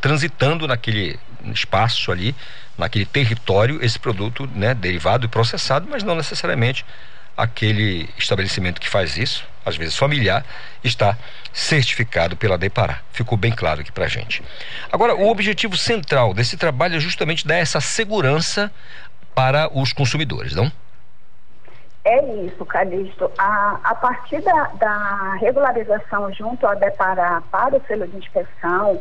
transitando 0.00 0.68
naquele 0.68 1.18
espaço 1.46 2.12
ali, 2.12 2.34
naquele 2.78 3.06
território, 3.06 3.84
esse 3.84 3.98
produto 3.98 4.48
né, 4.54 4.74
derivado 4.74 5.26
e 5.26 5.28
processado, 5.28 5.88
mas 5.90 6.02
não 6.02 6.14
necessariamente 6.14 6.84
aquele 7.36 8.08
estabelecimento 8.18 8.80
que 8.80 8.88
faz 8.88 9.16
isso, 9.16 9.44
às 9.64 9.76
vezes 9.76 9.96
familiar, 9.96 10.44
está 10.84 11.16
certificado 11.52 12.36
pela 12.36 12.58
Depará. 12.58 13.00
Ficou 13.12 13.38
bem 13.38 13.52
claro 13.52 13.80
aqui 13.80 13.90
para 13.90 14.06
gente. 14.06 14.42
Agora, 14.90 15.14
o 15.14 15.28
objetivo 15.28 15.76
central 15.76 16.34
desse 16.34 16.56
trabalho 16.56 16.96
é 16.96 17.00
justamente 17.00 17.46
dar 17.46 17.56
essa 17.56 17.80
segurança 17.80 18.70
para 19.34 19.70
os 19.72 19.92
consumidores, 19.92 20.54
não? 20.54 20.70
É 22.04 22.24
isso, 22.44 22.64
Calixto. 22.66 23.30
A, 23.38 23.78
a 23.84 23.94
partir 23.94 24.40
da, 24.42 24.64
da 24.74 25.34
regularização 25.40 26.32
junto 26.32 26.66
ao 26.66 26.74
Depará 26.74 27.42
para 27.50 27.76
o 27.76 27.82
selo 27.86 28.08
de 28.08 28.16
inspeção, 28.16 29.00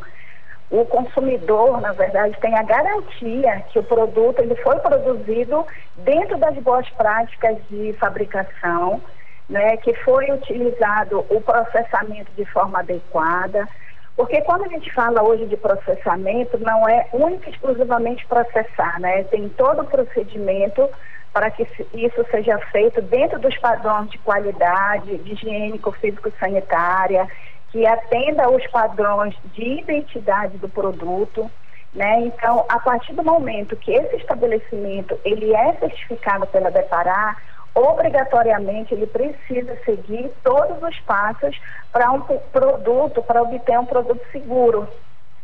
o 0.70 0.86
consumidor, 0.86 1.82
na 1.82 1.92
verdade, 1.92 2.38
tem 2.40 2.58
a 2.58 2.64
garantia 2.64 3.66
que 3.70 3.80
o 3.80 3.84
produto 3.84 4.40
ele 4.40 4.56
foi 4.56 4.78
produzido 4.80 5.66
dentro 5.98 6.38
das 6.38 6.56
boas 6.60 6.88
práticas 6.92 7.58
de 7.70 7.92
fabricação, 7.94 9.02
né, 9.50 9.76
que 9.78 9.94
foi 9.96 10.32
utilizado 10.32 11.26
o 11.30 11.42
processamento 11.42 12.32
de 12.38 12.46
forma 12.46 12.80
adequada. 12.80 13.68
Porque 14.16 14.40
quando 14.42 14.64
a 14.66 14.68
gente 14.70 14.94
fala 14.94 15.24
hoje 15.24 15.46
de 15.48 15.58
processamento, 15.58 16.58
não 16.60 16.88
é 16.88 17.08
única 17.12 17.50
e 17.50 17.54
exclusivamente 17.54 18.26
processar, 18.28 19.00
né? 19.00 19.24
Tem 19.24 19.50
todo 19.50 19.82
o 19.82 19.88
procedimento 19.88 20.88
para 21.34 21.50
que 21.50 21.64
isso 21.94 22.26
seja 22.30 22.58
feito 22.72 23.02
dentro 23.02 23.40
dos 23.40 23.58
padrões 23.58 24.10
de 24.10 24.18
qualidade, 24.20 25.18
de 25.18 25.34
higiênico, 25.34 25.92
físico, 25.94 26.32
sanitária, 26.40 27.28
que 27.72 27.86
atenda 27.86 28.44
aos 28.44 28.66
padrões 28.68 29.34
de 29.54 29.80
identidade 29.80 30.58
do 30.58 30.68
produto, 30.68 31.50
né? 31.94 32.22
Então, 32.22 32.66
a 32.68 32.80
partir 32.80 33.14
do 33.14 33.24
momento 33.24 33.76
que 33.78 33.92
esse 33.92 34.18
estabelecimento 34.18 35.18
ele 35.24 35.54
é 35.54 35.74
certificado 35.74 36.46
pela 36.48 36.70
Depará, 36.70 37.38
obrigatoriamente 37.74 38.94
ele 38.94 39.08
precisa 39.08 39.78
seguir 39.86 40.30
todos 40.44 40.84
os 40.84 41.00
passos 41.02 41.58
para 41.92 42.12
um 42.12 42.22
produto, 42.22 43.24
para 43.24 43.42
obter 43.42 43.80
um 43.80 43.86
produto 43.86 44.22
seguro, 44.34 44.86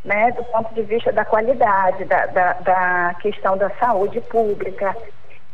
né? 0.04 0.32
Do 0.32 0.44
ponto 0.44 0.74
de 0.74 0.82
vista 0.82 1.14
da 1.14 1.24
qualidade, 1.24 2.04
da, 2.04 2.26
da, 2.26 2.54
da 2.54 3.16
questão 3.22 3.58
da 3.58 3.70
saúde 3.72 4.20
pública, 4.20 4.96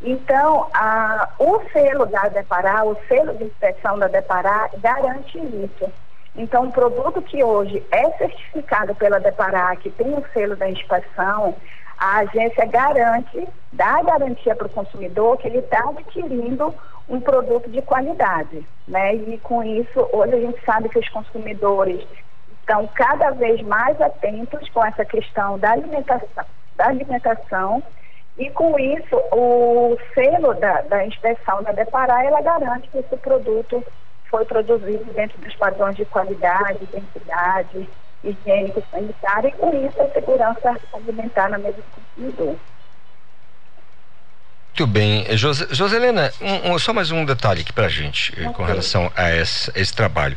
então, 0.06 0.68
a, 0.74 1.30
o 1.38 1.62
selo 1.72 2.04
da 2.04 2.28
Depará, 2.28 2.84
o 2.84 2.94
selo 3.08 3.34
de 3.38 3.44
inspeção 3.44 3.98
da 3.98 4.06
Depará, 4.06 4.68
garante 4.76 5.38
isso. 5.38 5.90
Então, 6.36 6.64
um 6.64 6.70
produto 6.70 7.22
que 7.22 7.42
hoje 7.42 7.82
é 7.90 8.10
certificado 8.18 8.94
pela 8.96 9.18
Depará, 9.18 9.74
que 9.76 9.88
tem 9.88 10.12
o 10.12 10.24
selo 10.34 10.56
da 10.56 10.68
inspeção, 10.68 11.56
a 11.96 12.18
agência 12.18 12.66
garante, 12.66 13.48
dá 13.72 14.02
garantia 14.02 14.54
para 14.54 14.66
o 14.66 14.70
consumidor 14.70 15.38
que 15.38 15.48
ele 15.48 15.58
está 15.58 15.88
adquirindo 15.88 16.74
um 17.08 17.18
produto 17.18 17.70
de 17.70 17.80
qualidade. 17.80 18.66
Né? 18.86 19.14
E 19.14 19.38
com 19.38 19.62
isso, 19.62 20.06
hoje 20.12 20.34
a 20.34 20.40
gente 20.40 20.62
sabe 20.66 20.90
que 20.90 20.98
os 20.98 21.08
consumidores 21.08 22.06
estão 22.60 22.86
cada 22.88 23.30
vez 23.30 23.62
mais 23.62 23.98
atentos 24.02 24.68
com 24.68 24.84
essa 24.84 25.04
questão 25.04 25.58
da 25.58 25.70
alimentação, 25.70 26.44
da 26.76 26.88
alimentação 26.88 27.82
e 28.36 28.50
com 28.50 28.78
isso, 28.78 29.16
o 29.32 29.96
selo 30.12 30.54
da, 30.54 30.82
da 30.82 31.06
inspeção 31.06 31.62
da 31.62 31.72
Depará, 31.72 32.24
ela 32.24 32.40
garante 32.40 32.88
que 32.88 32.98
esse 32.98 33.16
produto 33.16 33.84
foi 34.28 34.44
produzido 34.44 35.04
dentro 35.12 35.38
dos 35.40 35.54
padrões 35.54 35.96
de 35.96 36.04
qualidade, 36.04 36.82
identidade, 36.82 37.88
higiênico, 38.24 38.82
sanitário, 38.90 39.48
e 39.48 39.52
com 39.52 39.86
isso 39.86 40.02
a 40.02 40.08
segurança 40.08 40.80
alimentar 40.92 41.48
na 41.48 41.58
mesa 41.58 41.76
do 41.76 41.84
consumidor. 41.90 42.56
Muito 44.76 44.88
bem. 44.88 45.24
José, 45.36 45.68
Joselena, 45.70 46.32
um, 46.40 46.72
um, 46.72 46.78
só 46.80 46.92
mais 46.92 47.12
um 47.12 47.24
detalhe 47.24 47.60
aqui 47.60 47.72
para 47.72 47.86
a 47.86 47.88
gente 47.88 48.32
okay. 48.32 48.46
com 48.46 48.64
relação 48.64 49.10
a 49.14 49.32
esse, 49.32 49.70
esse, 49.72 49.94
trabalho. 49.94 50.36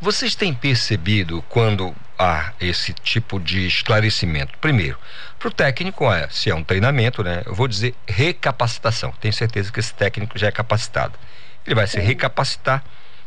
Vocês 0.00 0.34
têm 0.34 0.52
percebido 0.52 1.40
quando 1.48 1.94
há 2.18 2.52
esse 2.60 2.92
tipo 2.92 3.38
de 3.38 3.64
esclarecimento? 3.64 4.58
Primeiro, 4.58 4.98
para 5.38 5.46
o 5.46 5.52
técnico, 5.52 6.12
é, 6.12 6.28
se 6.28 6.50
é 6.50 6.54
um 6.56 6.64
treinamento, 6.64 7.22
né? 7.22 7.44
Eu 7.46 7.54
vou 7.54 7.68
dizer 7.68 7.94
recapacitação. 8.08 9.14
Tenho 9.20 9.32
certeza 9.32 9.70
que 9.70 9.78
esse 9.78 9.94
técnico 9.94 10.36
já 10.36 10.48
é 10.48 10.50
capacitado. 10.50 11.16
ele 11.64 11.76
vai 11.76 11.86
se 11.86 12.00
recapacitar 12.00 12.82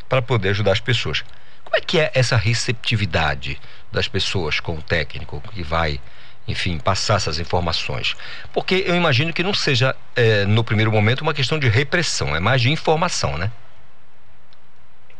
para 0.09 0.21
poder 0.21 0.49
ajudar 0.49 0.73
as 0.73 0.81
pessoas. 0.81 1.23
Como 1.63 1.77
é 1.77 1.79
que 1.79 2.01
é 2.01 2.11
essa 2.13 2.35
receptividade 2.35 3.57
das 3.93 4.09
pessoas 4.09 4.59
com 4.59 4.73
o 4.73 4.81
técnico 4.81 5.41
que 5.53 5.63
vai, 5.63 6.01
enfim, 6.49 6.79
passar 6.79 7.15
essas 7.15 7.39
informações? 7.39 8.15
Porque 8.53 8.83
eu 8.85 8.95
imagino 8.95 9.31
que 9.31 9.43
não 9.43 9.53
seja, 9.53 9.95
é, 10.15 10.45
no 10.45 10.63
primeiro 10.63 10.91
momento, 10.91 11.21
uma 11.21 11.33
questão 11.33 11.59
de 11.59 11.67
repressão, 11.69 12.35
é 12.35 12.39
mais 12.39 12.61
de 12.61 12.71
informação, 12.71 13.37
né? 13.37 13.51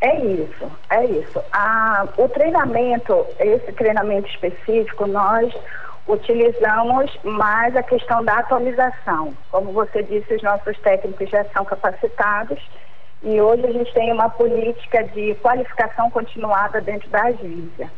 É 0.01 0.17
isso, 0.17 0.71
é 0.89 1.05
isso. 1.05 1.43
Ah, 1.51 2.07
o 2.17 2.29
treinamento, 2.29 3.25
esse 3.37 3.71
treinamento 3.73 4.29
específico, 4.29 5.05
nós 5.05 5.53
utilizamos 6.07 7.17
mais 7.23 7.75
a 7.75 7.83
questão 7.83 8.23
da 8.23 8.39
atualização. 8.39 9.33
Como 9.51 9.71
você 9.71 10.01
disse, 10.01 10.35
os 10.35 10.41
nossos 10.41 10.77
técnicos 10.79 11.29
já 11.29 11.45
são 11.53 11.65
capacitados 11.65 12.59
e 13.21 13.39
hoje 13.39 13.65
a 13.65 13.71
gente 13.71 13.93
tem 13.93 14.11
uma 14.11 14.29
política 14.29 15.03
de 15.03 15.35
qualificação 15.35 16.09
continuada 16.09 16.79
dentro 16.79 17.09
da 17.09 17.23
agência. 17.23 17.91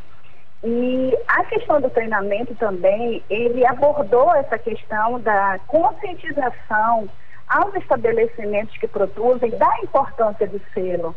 E 0.63 1.17
a 1.27 1.43
questão 1.45 1.81
do 1.81 1.89
treinamento 1.89 2.53
também, 2.55 3.23
ele 3.29 3.65
abordou 3.65 4.33
essa 4.35 4.59
questão 4.59 5.19
da 5.19 5.59
conscientização 5.65 7.09
aos 7.47 7.73
estabelecimentos 7.75 8.77
que 8.77 8.87
produzem 8.87 9.49
da 9.51 9.77
importância 9.83 10.47
do 10.47 10.61
selo. 10.73 11.15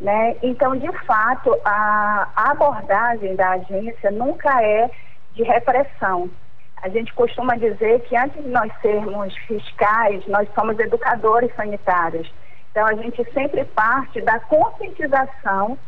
Né? 0.00 0.36
Então, 0.42 0.76
de 0.76 0.90
fato, 1.06 1.56
a, 1.64 2.28
a 2.34 2.50
abordagem 2.50 3.36
da 3.36 3.50
agência 3.50 4.10
nunca 4.10 4.62
é 4.62 4.90
de 5.34 5.42
repressão. 5.44 6.28
A 6.82 6.88
gente 6.88 7.14
costuma 7.14 7.54
dizer 7.56 8.00
que 8.00 8.16
antes 8.16 8.42
de 8.42 8.48
nós 8.48 8.72
sermos 8.80 9.36
fiscais, 9.46 10.26
nós 10.26 10.48
somos 10.54 10.78
educadores 10.78 11.54
sanitários. 11.54 12.32
Então, 12.70 12.86
a 12.86 12.94
gente 12.94 13.22
sempre 13.32 13.64
parte 13.66 14.20
da 14.22 14.40
conscientização 14.40 15.78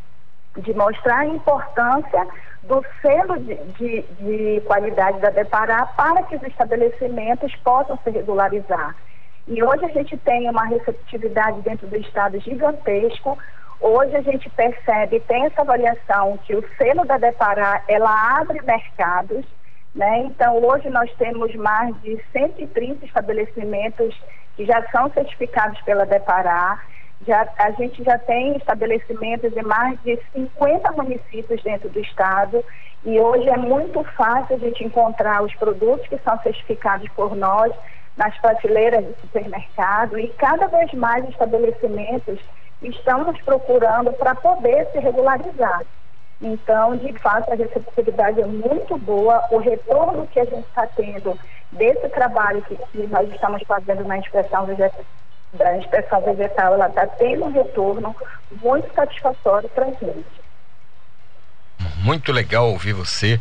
de 0.58 0.74
mostrar 0.74 1.20
a 1.20 1.26
importância 1.26 2.28
do 2.64 2.84
selo 3.00 3.38
de, 3.40 3.54
de, 3.54 4.02
de 4.02 4.60
qualidade 4.66 5.18
da 5.20 5.30
Depará 5.30 5.86
para 5.96 6.22
que 6.24 6.36
os 6.36 6.42
estabelecimentos 6.44 7.54
possam 7.56 7.98
se 8.04 8.10
regularizar. 8.10 8.94
E 9.48 9.62
hoje 9.62 9.84
a 9.84 9.88
gente 9.88 10.16
tem 10.18 10.48
uma 10.48 10.64
receptividade 10.66 11.60
dentro 11.62 11.86
do 11.88 11.96
Estado 11.96 12.38
gigantesco. 12.38 13.36
Hoje 13.80 14.14
a 14.14 14.22
gente 14.22 14.48
percebe, 14.50 15.18
tem 15.20 15.46
essa 15.46 15.62
avaliação 15.62 16.38
que 16.44 16.54
o 16.54 16.64
selo 16.78 17.04
da 17.04 17.18
Depará, 17.18 17.82
ela 17.88 18.38
abre 18.38 18.62
mercados, 18.62 19.44
né? 19.92 20.20
Então 20.20 20.62
hoje 20.62 20.88
nós 20.88 21.12
temos 21.16 21.52
mais 21.56 22.00
de 22.02 22.22
130 22.32 23.04
estabelecimentos 23.04 24.16
que 24.56 24.64
já 24.64 24.82
são 24.90 25.10
certificados 25.10 25.80
pela 25.82 26.06
Depará. 26.06 26.80
Já, 27.26 27.46
a 27.58 27.70
gente 27.72 28.02
já 28.02 28.18
tem 28.18 28.56
estabelecimentos 28.56 29.56
em 29.56 29.62
mais 29.62 29.98
de 30.02 30.18
50 30.32 30.92
municípios 30.92 31.62
dentro 31.62 31.88
do 31.88 32.00
estado 32.00 32.64
e 33.04 33.18
hoje 33.18 33.48
é 33.48 33.56
muito 33.56 34.02
fácil 34.16 34.56
a 34.56 34.58
gente 34.58 34.84
encontrar 34.84 35.42
os 35.42 35.54
produtos 35.54 36.06
que 36.08 36.18
são 36.18 36.38
certificados 36.40 37.08
por 37.10 37.36
nós 37.36 37.72
nas 38.16 38.36
prateleiras 38.38 39.04
do 39.04 39.20
supermercado 39.20 40.18
e 40.18 40.28
cada 40.28 40.66
vez 40.66 40.92
mais 40.94 41.28
estabelecimentos 41.28 42.38
estão 42.82 43.24
nos 43.24 43.40
procurando 43.42 44.12
para 44.12 44.34
poder 44.34 44.86
se 44.92 44.98
regularizar. 44.98 45.82
Então, 46.40 46.96
de 46.96 47.12
fato, 47.20 47.52
a 47.52 47.54
receptividade 47.54 48.40
é 48.40 48.46
muito 48.46 48.98
boa, 48.98 49.44
o 49.50 49.58
retorno 49.58 50.26
que 50.26 50.40
a 50.40 50.44
gente 50.44 50.66
está 50.66 50.86
tendo 50.88 51.38
desse 51.70 52.08
trabalho 52.08 52.60
que, 52.62 52.76
que, 52.76 53.06
nós 53.06 53.30
estamos 53.30 53.62
fazendo 53.62 54.04
na 54.04 54.18
inspeção 54.18 54.66
vegetal, 54.66 55.04
da 55.52 55.76
inspeção 55.76 56.20
vegetal, 56.22 56.74
ela 56.74 56.88
está 56.88 57.06
tendo 57.06 57.44
um 57.44 57.52
retorno 57.52 58.16
muito 58.62 58.92
satisfatório 58.94 59.68
para 59.68 59.86
a 59.86 59.90
gente. 59.90 60.24
Muito 61.98 62.32
legal 62.32 62.70
ouvir 62.70 62.92
você, 62.92 63.40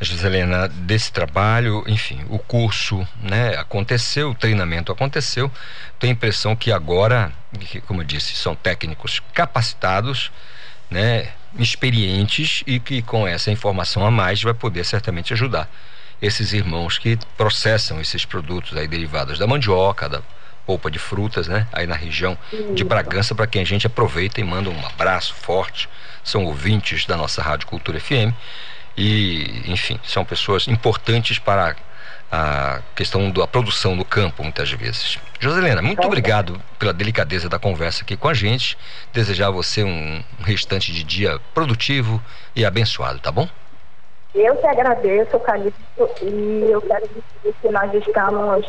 Giselena, 0.00 0.68
desse 0.68 1.12
trabalho, 1.12 1.84
enfim, 1.86 2.24
o 2.28 2.38
curso, 2.38 3.06
né, 3.20 3.56
aconteceu, 3.56 4.30
o 4.30 4.34
treinamento 4.34 4.92
aconteceu. 4.92 5.50
Tenho 5.98 6.12
a 6.12 6.16
impressão 6.16 6.56
que 6.56 6.72
agora, 6.72 7.32
como 7.86 8.02
eu 8.02 8.04
disse, 8.04 8.34
são 8.34 8.54
técnicos 8.54 9.20
capacitados, 9.32 10.30
né, 10.90 11.28
experientes 11.58 12.62
e 12.66 12.80
que 12.80 13.02
com 13.02 13.26
essa 13.26 13.50
informação 13.50 14.04
a 14.06 14.10
mais 14.10 14.42
vai 14.42 14.54
poder 14.54 14.84
certamente 14.84 15.32
ajudar 15.32 15.68
esses 16.20 16.52
irmãos 16.52 16.98
que 16.98 17.18
processam 17.36 18.00
esses 18.00 18.24
produtos 18.24 18.76
aí 18.76 18.86
derivados 18.86 19.38
da 19.38 19.46
mandioca, 19.46 20.08
da 20.08 20.22
polpa 20.66 20.90
de 20.90 20.98
frutas, 20.98 21.48
né? 21.48 21.66
Aí 21.72 21.86
na 21.86 21.94
região 21.94 22.36
de 22.74 22.84
Bragança, 22.84 23.34
para 23.34 23.46
quem 23.46 23.62
a 23.62 23.66
gente 23.66 23.86
aproveita 23.86 24.40
e 24.40 24.44
manda 24.44 24.70
um 24.70 24.86
abraço 24.86 25.34
forte. 25.34 25.88
São 26.24 26.44
ouvintes 26.44 27.04
da 27.04 27.16
nossa 27.16 27.42
Rádio 27.42 27.66
Cultura 27.66 27.98
FM 27.98 28.32
e, 28.96 29.62
enfim, 29.66 29.98
são 30.04 30.24
pessoas 30.24 30.68
importantes 30.68 31.38
para 31.38 31.76
a 32.30 32.80
questão 32.94 33.30
da 33.30 33.46
produção 33.46 33.96
do 33.96 34.04
campo, 34.04 34.42
muitas 34.42 34.70
vezes. 34.70 35.18
Joselena, 35.38 35.82
muito 35.82 36.02
obrigado 36.02 36.60
pela 36.78 36.92
delicadeza 36.92 37.48
da 37.48 37.58
conversa 37.58 38.02
aqui 38.02 38.16
com 38.16 38.28
a 38.28 38.34
gente. 38.34 38.78
Desejar 39.12 39.48
a 39.48 39.50
você 39.50 39.84
um 39.84 40.22
restante 40.42 40.92
de 40.92 41.02
dia 41.02 41.38
produtivo 41.52 42.22
e 42.56 42.64
abençoado, 42.64 43.18
tá 43.18 43.30
bom? 43.30 43.48
Eu 44.34 44.56
que 44.56 44.66
agradeço, 44.66 45.38
Calixto, 45.40 46.10
e 46.22 46.70
eu 46.70 46.80
quero 46.80 47.06
dizer 47.08 47.54
que 47.60 47.68
nós 47.68 47.92
estamos 47.92 48.66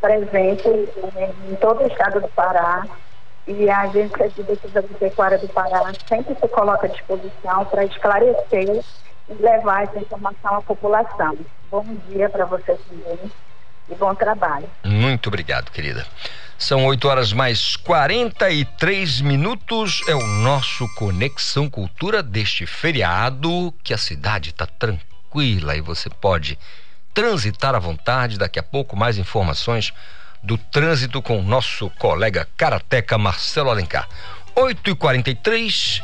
presentes 0.00 0.88
em 1.46 1.54
todo 1.56 1.84
o 1.84 1.86
estado 1.86 2.20
do 2.20 2.28
Pará 2.28 2.84
e 3.46 3.70
a 3.70 3.82
Agência 3.82 4.28
de 4.28 4.42
Defesa 4.42 4.82
Pecuária 4.98 5.38
do 5.38 5.48
Pará 5.48 5.92
sempre 6.08 6.34
se 6.34 6.48
coloca 6.48 6.86
à 6.86 6.90
disposição 6.90 7.64
para 7.66 7.84
esclarecer 7.84 8.82
e 9.28 9.34
levar 9.34 9.84
essa 9.84 9.98
informação 10.00 10.56
à 10.56 10.62
população. 10.62 11.38
Bom 11.70 11.84
dia 12.08 12.28
para 12.28 12.44
você 12.46 12.74
também 12.74 13.32
e 13.88 13.94
bom 13.94 14.14
trabalho. 14.14 14.68
Muito 14.84 15.28
obrigado, 15.28 15.70
querida. 15.70 16.04
São 16.58 16.86
8 16.86 17.08
horas 17.08 17.32
mais 17.32 17.76
43 17.76 19.20
minutos. 19.20 20.02
É 20.08 20.14
o 20.14 20.26
nosso 20.26 20.88
Conexão 20.94 21.68
Cultura 21.68 22.22
deste 22.22 22.64
feriado, 22.64 23.74
que 23.82 23.92
a 23.92 23.98
cidade 23.98 24.50
está 24.50 24.66
tranquila 24.66 25.76
e 25.76 25.80
você 25.80 26.08
pode 26.08 26.58
transitar 27.12 27.74
à 27.74 27.78
vontade. 27.78 28.38
Daqui 28.38 28.58
a 28.58 28.62
pouco, 28.62 28.96
mais 28.96 29.18
informações 29.18 29.92
do 30.42 30.56
trânsito 30.56 31.20
com 31.20 31.38
o 31.38 31.42
nosso 31.42 31.90
colega 31.90 32.46
karateca 32.56 33.18
Marcelo 33.18 33.70
Alencar. 33.70 34.08
8 34.54 34.90
e 34.90 34.94
43 34.94 36.02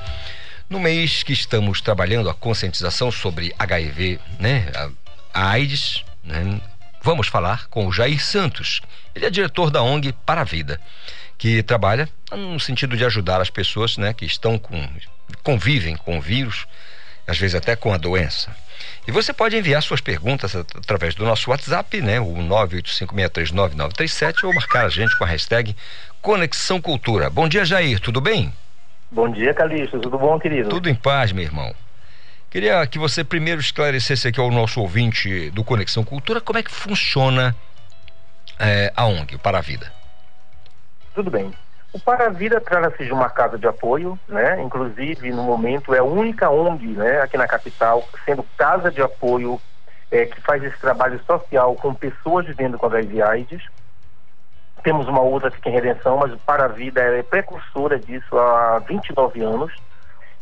no 0.68 0.80
mês 0.80 1.22
que 1.22 1.32
estamos 1.32 1.80
trabalhando 1.80 2.28
a 2.28 2.34
conscientização 2.34 3.10
sobre 3.10 3.54
HIV, 3.58 4.18
né, 4.38 4.70
a 5.32 5.50
AIDS, 5.50 6.04
né, 6.24 6.60
vamos 7.02 7.28
falar 7.28 7.66
com 7.68 7.86
o 7.86 7.92
Jair 7.92 8.22
Santos. 8.22 8.80
Ele 9.14 9.26
é 9.26 9.30
diretor 9.30 9.70
da 9.70 9.82
ONG 9.82 10.12
Para 10.24 10.42
a 10.42 10.44
Vida, 10.44 10.80
que 11.38 11.62
trabalha 11.62 12.08
no 12.30 12.60
sentido 12.60 12.96
de 12.96 13.04
ajudar 13.04 13.40
as 13.40 13.50
pessoas, 13.50 13.96
né, 13.96 14.12
que 14.12 14.24
estão 14.24 14.58
com 14.58 14.88
convivem 15.42 15.96
com 15.96 16.18
o 16.18 16.20
vírus, 16.20 16.66
às 17.26 17.38
vezes 17.38 17.54
até 17.54 17.74
com 17.76 17.94
a 17.94 17.96
doença. 17.96 18.54
E 19.06 19.12
você 19.12 19.32
pode 19.32 19.56
enviar 19.56 19.82
suas 19.82 20.00
perguntas 20.00 20.54
através 20.54 21.14
do 21.14 21.24
nosso 21.24 21.50
WhatsApp, 21.50 22.00
né, 22.00 22.20
o 22.20 22.34
985639937 22.34 24.44
ou 24.44 24.54
marcar 24.54 24.86
a 24.86 24.88
gente 24.88 25.16
com 25.16 25.24
a 25.24 25.26
hashtag 25.26 25.74
Conexão 26.20 26.80
Cultura. 26.80 27.30
Bom 27.30 27.48
dia, 27.48 27.64
Jair, 27.64 28.00
tudo 28.00 28.20
bem? 28.20 28.52
Bom 29.10 29.30
dia, 29.30 29.54
Calixto, 29.54 29.98
tudo 29.98 30.18
bom, 30.18 30.38
querido? 30.38 30.68
Tudo 30.68 30.88
em 30.88 30.94
paz, 30.94 31.32
meu 31.32 31.44
irmão. 31.44 31.74
Queria 32.50 32.84
que 32.84 32.98
você 32.98 33.22
primeiro 33.22 33.60
esclarecesse 33.60 34.26
aqui 34.26 34.40
ao 34.40 34.50
nosso 34.50 34.80
ouvinte 34.80 35.50
do 35.52 35.62
Conexão 35.62 36.02
Cultura 36.02 36.40
como 36.40 36.58
é 36.58 36.64
que 36.64 36.70
funciona 36.70 37.54
é, 38.58 38.92
a 38.96 39.06
ONG, 39.06 39.36
o 39.36 39.38
Para 39.38 39.58
a 39.58 39.60
Vida. 39.60 39.92
Tudo 41.14 41.30
bem. 41.30 41.54
O 41.92 42.00
Para 42.00 42.26
a 42.26 42.28
Vida 42.28 42.60
trata-se 42.60 43.04
de 43.04 43.12
uma 43.12 43.30
casa 43.30 43.56
de 43.56 43.68
apoio, 43.68 44.18
né? 44.28 44.60
Inclusive, 44.60 45.30
no 45.30 45.44
momento, 45.44 45.94
é 45.94 46.00
a 46.00 46.02
única 46.02 46.50
ONG, 46.50 46.88
né, 46.88 47.20
aqui 47.20 47.36
na 47.38 47.46
capital, 47.46 48.08
sendo 48.24 48.44
casa 48.58 48.90
de 48.90 49.00
apoio 49.00 49.60
é, 50.10 50.26
que 50.26 50.40
faz 50.40 50.60
esse 50.64 50.78
trabalho 50.80 51.22
social 51.24 51.76
com 51.76 51.94
pessoas 51.94 52.46
vivendo 52.46 52.76
com 52.76 52.86
HIV 52.86 53.22
AIDS. 53.22 53.62
Temos 54.82 55.06
uma 55.06 55.20
outra 55.20 55.50
aqui 55.50 55.68
em 55.68 55.72
Redenção, 55.72 56.16
mas 56.16 56.32
o 56.32 56.38
Para 56.38 56.64
a 56.64 56.68
Vida 56.68 57.00
é 57.00 57.22
precursora 57.22 57.96
disso 57.96 58.36
há 58.36 58.80
29 58.80 59.40
anos 59.40 59.72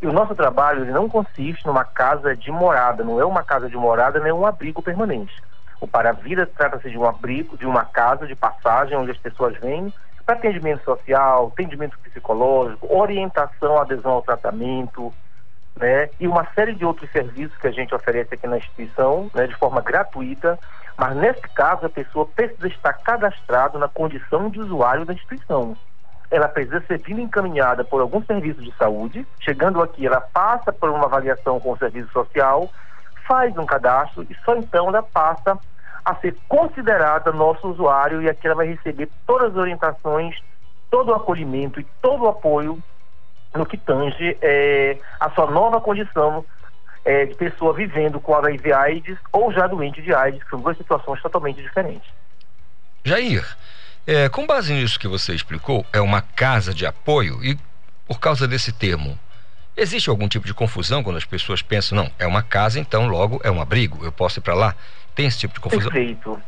e 0.01 0.07
o 0.07 0.13
nosso 0.13 0.35
trabalho 0.35 0.83
ele 0.83 0.93
não 0.93 1.09
consiste 1.09 1.67
numa 1.67 1.85
casa 1.85 2.37
de 2.37 2.51
morada, 2.51 3.03
não 3.03 3.21
é 3.21 3.25
uma 3.25 3.43
casa 3.43 3.69
de 3.69 3.77
morada, 3.77 4.21
nem 4.21 4.33
um 4.33 4.47
abrigo 4.47 4.83
permanente. 4.83 5.35
O 5.81 5.87
Para 5.87 6.11
a 6.11 6.13
Vida 6.13 6.47
trata-se 6.47 6.91
de 6.91 6.99
um 6.99 7.05
abrigo, 7.05 7.57
de 7.57 7.67
uma 7.67 7.85
casa 7.85 8.27
de 8.27 8.35
passagem 8.35 8.97
onde 8.97 9.11
as 9.11 9.19
pessoas 9.19 9.57
vêm 9.59 9.93
para 10.25 10.37
atendimento 10.37 10.85
social, 10.85 11.51
atendimento 11.53 11.99
psicológico, 12.01 12.95
orientação, 12.95 13.79
adesão 13.79 14.13
ao 14.13 14.23
tratamento, 14.23 15.13
né? 15.77 16.11
E 16.21 16.29
uma 16.29 16.47
série 16.55 16.75
de 16.75 16.85
outros 16.85 17.11
serviços 17.11 17.57
que 17.59 17.67
a 17.67 17.71
gente 17.71 17.95
oferece 17.95 18.35
aqui 18.35 18.47
na 18.47 18.59
instituição, 18.59 19.31
né, 19.35 19.47
de 19.47 19.55
forma 19.55 19.81
gratuita, 19.81 20.59
mas 20.97 21.17
nesse 21.17 21.43
caso 21.55 21.87
a 21.87 21.89
pessoa 21.89 22.27
precisa 22.27 22.67
estar 22.67 22.93
cadastrado 22.95 23.79
na 23.79 23.89
condição 23.89 24.51
de 24.51 24.61
usuário 24.61 25.05
da 25.05 25.15
instituição. 25.15 25.77
Ela 26.31 26.49
precisa 26.49 26.83
ser 26.87 26.99
vindo 26.99 27.21
encaminhada 27.21 27.85
por 27.85 28.01
algum 28.01 28.23
serviço 28.25 28.61
de 28.63 28.73
saúde. 28.77 29.27
Chegando 29.41 29.83
aqui, 29.83 30.07
ela 30.07 30.21
passa 30.21 30.73
por 30.73 30.91
uma 30.91 31.07
avaliação 31.07 31.59
com 31.59 31.73
o 31.73 31.79
serviço 31.79 32.11
social, 32.13 32.71
faz 33.27 33.57
um 33.57 33.67
cadastro 33.67 34.27
e 34.29 34.37
só 34.45 34.57
então 34.57 34.89
ela 34.89 35.03
passa 35.03 35.59
a 36.05 36.15
ser 36.17 36.37
considerada 36.49 37.33
nosso 37.33 37.69
usuário 37.69 38.23
e 38.23 38.29
aqui 38.29 38.47
ela 38.47 38.57
vai 38.57 38.67
receber 38.67 39.09
todas 39.27 39.51
as 39.51 39.57
orientações, 39.57 40.37
todo 40.91 41.11
o 41.11 41.15
acolhimento 41.15 41.81
e 41.81 41.87
todo 42.01 42.25
o 42.25 42.29
apoio 42.29 42.83
no 43.55 43.67
que 43.67 43.77
tange 43.77 44.37
é, 44.41 44.99
a 45.19 45.31
sua 45.31 45.51
nova 45.51 45.81
condição 45.81 46.45
é, 47.05 47.25
de 47.25 47.35
pessoa 47.35 47.73
vivendo 47.73 48.21
com 48.21 48.35
HIV 48.35 48.73
AIDS 48.73 49.19
ou 49.33 49.53
já 49.53 49.67
doente 49.67 50.03
de 50.03 50.15
AIDS, 50.15 50.43
que 50.43 50.51
são 50.51 50.61
duas 50.61 50.77
situações 50.77 51.21
totalmente 51.23 51.61
diferentes. 51.63 52.09
Jair, 53.05 53.45
é, 54.09 54.29
com 54.31 54.47
base 54.47 54.73
nisso 54.73 54.99
que 54.99 55.07
você 55.07 55.35
explicou, 55.35 55.85
é 55.93 56.01
uma 56.01 56.23
casa 56.23 56.73
de 56.73 56.87
apoio 56.87 57.45
e 57.45 57.59
por 58.07 58.19
causa 58.19 58.49
desse 58.49 58.73
termo, 58.73 59.19
existe 59.77 60.09
algum 60.09 60.27
tipo 60.27 60.47
de 60.47 60.55
confusão 60.55 61.03
quando 61.03 61.19
as 61.19 61.27
pessoas 61.27 61.61
pensam, 61.61 61.95
não, 61.95 62.11
é 62.19 62.27
uma 62.27 62.43
casa, 62.43 62.81
então 62.81 63.07
logo 63.07 63.39
é 63.45 63.51
um 63.51 63.61
abrigo, 63.61 64.03
eu 64.03 64.11
posso 64.11 64.39
ir 64.39 64.43
para 64.43 64.55
lá? 64.55 64.75
Tem 65.15 65.27
esse 65.27 65.39
tipo 65.39 65.53
de 65.53 65.61
confusão? 65.61 65.91
Perfeito. 65.91 66.41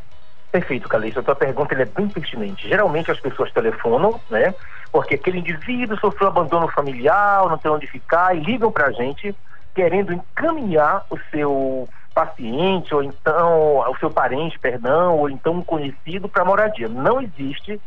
Perfeito, 0.51 0.89
Calixto. 0.89 1.19
A 1.19 1.23
tua 1.23 1.35
pergunta 1.35 1.75
é 1.75 1.85
bem 1.85 2.09
pertinente. 2.09 2.67
Geralmente 2.67 3.11
as 3.11 3.19
pessoas 3.19 3.51
telefonam, 3.53 4.19
né? 4.29 4.53
Porque 4.91 5.15
aquele 5.15 5.37
indivíduo 5.39 5.97
sofreu 5.99 6.29
abandono 6.29 6.67
familiar, 6.67 7.47
não 7.47 7.57
tem 7.57 7.71
onde 7.71 7.87
ficar, 7.87 8.35
e 8.35 8.39
ligam 8.39 8.71
para 8.71 8.87
a 8.87 8.91
gente 8.91 9.35
querendo 9.73 10.11
encaminhar 10.11 11.05
o 11.09 11.17
seu 11.29 11.87
paciente, 12.13 12.93
ou 12.93 13.03
então 13.03 13.79
o 13.89 13.97
seu 13.97 14.09
parente, 14.09 14.59
perdão, 14.59 15.17
ou 15.17 15.29
então 15.29 15.53
um 15.53 15.61
conhecido 15.61 16.27
para 16.27 16.45
moradia. 16.45 16.87
Não 16.87 17.21
existe 17.21 17.79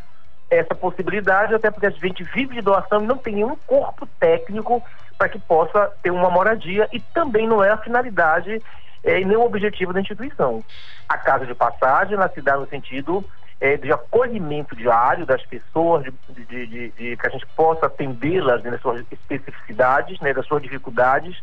essa 0.50 0.74
possibilidade, 0.74 1.54
até 1.54 1.70
porque 1.70 1.86
a 1.86 1.90
gente 1.90 2.22
vive 2.24 2.54
de 2.54 2.60
doação 2.60 3.02
e 3.02 3.06
não 3.06 3.16
tem 3.16 3.34
nenhum 3.34 3.56
corpo 3.66 4.06
técnico 4.18 4.82
para 5.16 5.28
que 5.28 5.38
possa 5.38 5.92
ter 6.02 6.10
uma 6.10 6.30
moradia 6.30 6.88
e 6.92 7.00
também 7.00 7.46
não 7.46 7.62
é 7.62 7.70
a 7.70 7.76
finalidade 7.76 8.62
é, 9.02 9.20
e 9.20 9.24
nem 9.24 9.36
o 9.36 9.44
objetivo 9.44 9.92
da 9.92 10.00
instituição. 10.00 10.64
A 11.08 11.18
casa 11.18 11.46
de 11.46 11.54
passagem, 11.54 12.14
ela 12.14 12.28
se 12.28 12.40
dá 12.40 12.56
no 12.56 12.66
sentido 12.66 13.24
é, 13.60 13.76
de 13.76 13.92
acolhimento 13.92 14.74
diário 14.74 15.26
das 15.26 15.44
pessoas, 15.46 16.04
de, 16.04 16.12
de, 16.30 16.66
de, 16.66 16.90
de 16.90 17.16
que 17.16 17.26
a 17.26 17.30
gente 17.30 17.46
possa 17.54 17.86
atendê-las 17.86 18.62
né, 18.62 18.70
nas 18.70 18.80
suas 18.80 19.04
especificidades, 19.10 20.18
né, 20.20 20.32
das 20.32 20.46
suas 20.46 20.62
dificuldades 20.62 21.36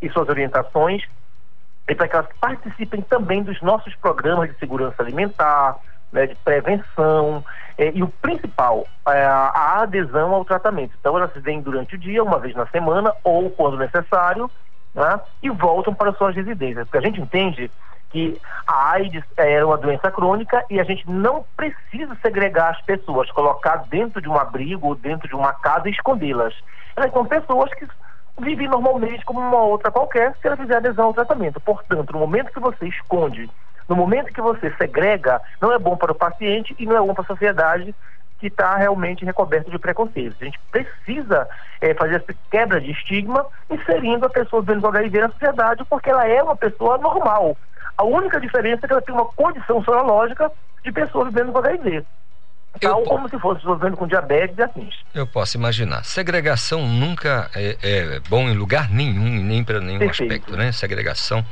e 0.00 0.08
suas 0.10 0.28
orientações, 0.28 1.02
e 1.88 1.94
para 1.94 2.08
que 2.08 2.16
elas 2.16 2.28
participem 2.40 3.00
também 3.02 3.42
dos 3.42 3.60
nossos 3.62 3.94
programas 3.96 4.50
de 4.50 4.58
segurança 4.58 5.02
alimentar, 5.02 5.76
né, 6.12 6.26
de 6.26 6.34
prevenção, 6.36 7.44
é, 7.78 7.92
e 7.94 8.02
o 8.02 8.08
principal, 8.08 8.86
é 9.08 9.24
a 9.24 9.82
adesão 9.82 10.34
ao 10.34 10.44
tratamento. 10.44 10.94
Então 10.98 11.16
elas 11.16 11.30
vêm 11.36 11.60
durante 11.60 11.94
o 11.94 11.98
dia, 11.98 12.22
uma 12.22 12.38
vez 12.38 12.54
na 12.54 12.66
semana, 12.66 13.12
ou 13.22 13.50
quando 13.50 13.76
necessário, 13.76 14.50
né, 14.94 15.20
e 15.42 15.50
voltam 15.50 15.94
para 15.94 16.12
suas 16.14 16.34
residências. 16.34 16.84
Porque 16.84 16.98
a 16.98 17.08
gente 17.08 17.20
entende 17.20 17.70
que 18.10 18.40
a 18.66 18.92
AIDS 18.92 19.24
é 19.36 19.64
uma 19.64 19.76
doença 19.76 20.10
crônica 20.10 20.64
e 20.70 20.80
a 20.80 20.84
gente 20.84 21.08
não 21.08 21.44
precisa 21.56 22.16
segregar 22.22 22.70
as 22.70 22.80
pessoas, 22.82 23.30
colocar 23.30 23.84
dentro 23.88 24.22
de 24.22 24.28
um 24.28 24.38
abrigo 24.38 24.88
ou 24.88 24.94
dentro 24.94 25.28
de 25.28 25.34
uma 25.34 25.52
casa 25.52 25.88
e 25.88 25.92
escondê-las. 25.92 26.54
Elas 26.96 27.12
são 27.12 27.26
pessoas 27.26 27.72
que 27.74 27.86
vivem 28.38 28.68
normalmente 28.68 29.24
como 29.24 29.40
uma 29.40 29.62
outra 29.62 29.90
qualquer 29.90 30.34
se 30.40 30.46
ela 30.46 30.56
fizer 30.56 30.76
adesão 30.76 31.06
ao 31.06 31.14
tratamento. 31.14 31.60
Portanto, 31.60 32.12
no 32.12 32.18
momento 32.18 32.52
que 32.52 32.60
você 32.60 32.86
esconde, 32.86 33.48
no 33.88 33.96
momento 33.96 34.32
que 34.32 34.40
você 34.40 34.70
segrega, 34.76 35.40
não 35.60 35.72
é 35.72 35.78
bom 35.78 35.96
para 35.96 36.12
o 36.12 36.14
paciente 36.14 36.74
e 36.78 36.86
não 36.86 36.96
é 36.96 37.00
bom 37.00 37.14
para 37.14 37.24
a 37.24 37.26
sociedade 37.26 37.94
que 38.38 38.48
está 38.48 38.76
realmente 38.76 39.24
recoberto 39.24 39.70
de 39.70 39.78
preconceitos. 39.78 40.36
A 40.40 40.44
gente 40.44 40.60
precisa 40.70 41.48
é, 41.80 41.94
fazer 41.94 42.16
essa 42.16 42.34
quebra 42.50 42.80
de 42.80 42.90
estigma, 42.90 43.46
inserindo 43.70 44.26
a 44.26 44.30
pessoa 44.30 44.60
vivendo 44.60 44.82
com 44.82 44.88
HIV 44.88 45.20
na 45.20 45.30
sociedade, 45.30 45.84
porque 45.88 46.10
ela 46.10 46.26
é 46.26 46.42
uma 46.42 46.56
pessoa 46.56 46.98
normal. 46.98 47.56
A 47.96 48.04
única 48.04 48.38
diferença 48.38 48.84
é 48.84 48.86
que 48.86 48.92
ela 48.92 49.02
tem 49.02 49.14
uma 49.14 49.24
condição 49.24 49.82
sorológica 49.82 50.52
de 50.84 50.92
pessoa 50.92 51.24
vivendo 51.24 51.52
com 51.52 51.58
HIV. 51.58 52.04
Tal 52.80 53.02
como 53.02 53.28
se 53.28 53.38
fosse 53.38 53.64
vivendo 53.66 53.96
com 53.96 54.06
diabetes 54.06 54.56
e 54.58 54.62
afins. 54.62 54.94
Eu 55.14 55.26
posso 55.26 55.56
imaginar. 55.56 56.04
Segregação 56.04 56.86
nunca 56.86 57.50
é, 57.54 57.76
é 57.82 58.20
bom 58.28 58.48
em 58.48 58.54
lugar 58.54 58.90
nenhum, 58.90 59.42
nem 59.42 59.64
para 59.64 59.80
nenhum 59.80 59.98
Perfeito. 59.98 60.32
aspecto, 60.32 60.56
né? 60.56 60.72
Segregação 60.72 61.44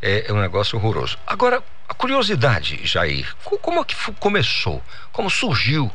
é, 0.00 0.28
é, 0.28 0.32
um 0.32 0.40
negócio 0.40 0.78
horroroso. 0.78 1.18
Agora, 1.26 1.62
a 1.88 1.94
curiosidade, 1.94 2.84
Jair, 2.84 3.34
como 3.60 3.80
é 3.80 3.84
que 3.84 3.94
começou? 4.14 4.82
Como 5.12 5.30
surgiu 5.30 5.90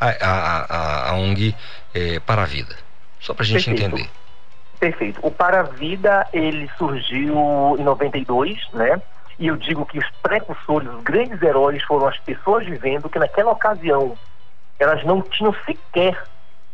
a, 0.00 0.08
a, 0.08 0.64
a, 0.64 1.10
a 1.10 1.14
ONG 1.14 1.54
é, 1.94 2.20
Para 2.20 2.42
a 2.42 2.46
Vida? 2.46 2.76
Só 3.20 3.34
para 3.34 3.44
a 3.44 3.46
gente 3.46 3.64
Perfeito. 3.64 3.94
entender. 3.94 4.10
Perfeito. 4.80 5.20
O 5.22 5.30
Para 5.30 5.60
a 5.60 5.62
Vida, 5.62 6.26
ele 6.32 6.68
surgiu 6.76 7.76
em 7.78 7.84
92, 7.84 8.58
né? 8.72 9.00
E 9.38 9.46
eu 9.46 9.56
digo 9.56 9.86
que 9.86 9.98
os 9.98 10.08
precursores, 10.22 10.88
os 10.88 11.02
grandes 11.02 11.40
heróis 11.42 11.82
foram 11.82 12.06
as 12.06 12.18
pessoas 12.18 12.66
vivendo 12.66 13.08
que 13.08 13.18
naquela 13.18 13.52
ocasião 13.52 14.16
elas 14.78 15.04
não 15.04 15.22
tinham 15.22 15.54
sequer, 15.64 16.22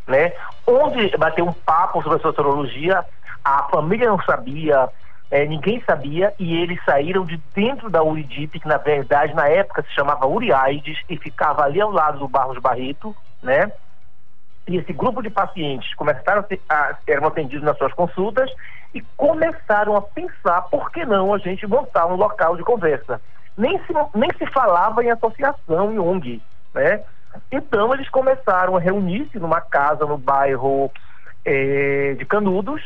né? 0.07 0.33
Onde 0.67 1.17
bater 1.17 1.43
um 1.43 1.53
papo 1.53 2.03
sobre 2.03 2.19
a 2.19 2.23
sociologia, 2.23 3.05
a 3.45 3.65
família 3.65 4.09
não 4.09 4.21
sabia, 4.23 4.89
é, 5.31 5.45
ninguém 5.45 5.83
sabia, 5.87 6.35
e 6.39 6.57
eles 6.61 6.83
saíram 6.85 7.25
de 7.25 7.37
dentro 7.55 7.91
da 7.91 8.03
Uridip, 8.03 8.59
que 8.59 8.69
na 8.69 8.79
verdade 8.79 9.35
na 9.35 9.47
época 9.49 9.83
se 9.83 9.95
chamava 9.95 10.27
Uriaides, 10.27 10.99
e 11.09 11.17
ficava 11.19 11.65
ali 11.65 11.81
ao 11.81 11.91
lado 11.91 12.19
do 12.19 12.29
Barros 12.29 12.59
Barreto, 12.59 13.15
né? 13.43 13.71
E 14.67 14.77
esse 14.77 14.93
grupo 14.93 15.23
de 15.23 15.31
pacientes 15.31 15.95
começaram 15.95 16.41
a, 16.41 16.45
ser, 16.45 16.61
eram 17.07 17.27
atendidos 17.29 17.65
nas 17.65 17.77
suas 17.79 17.93
consultas 17.93 18.51
e 18.95 19.01
começaram 19.17 19.97
a 19.97 20.03
pensar 20.03 20.63
por 20.63 20.91
que 20.91 21.05
não 21.05 21.35
a 21.35 21.39
gente 21.39 21.67
montar 21.67 22.07
um 22.07 22.17
local 22.17 22.57
de 22.57 22.63
conversa. 22.63 23.21
Nem 23.57 23.79
se, 23.85 23.93
nem 24.15 24.31
se 24.39 24.47
falava 24.47 25.03
em 25.03 25.11
associação 25.11 25.93
em 25.93 25.99
ONG, 25.99 26.43
né? 26.75 27.03
Então 27.51 27.93
eles 27.93 28.09
começaram 28.09 28.77
a 28.77 28.81
reunir-se 28.81 29.39
numa 29.39 29.61
casa 29.61 30.07
no 30.07 30.17
bairro 30.17 30.91
é, 31.45 32.15
de 32.15 32.25
Canudos, 32.25 32.83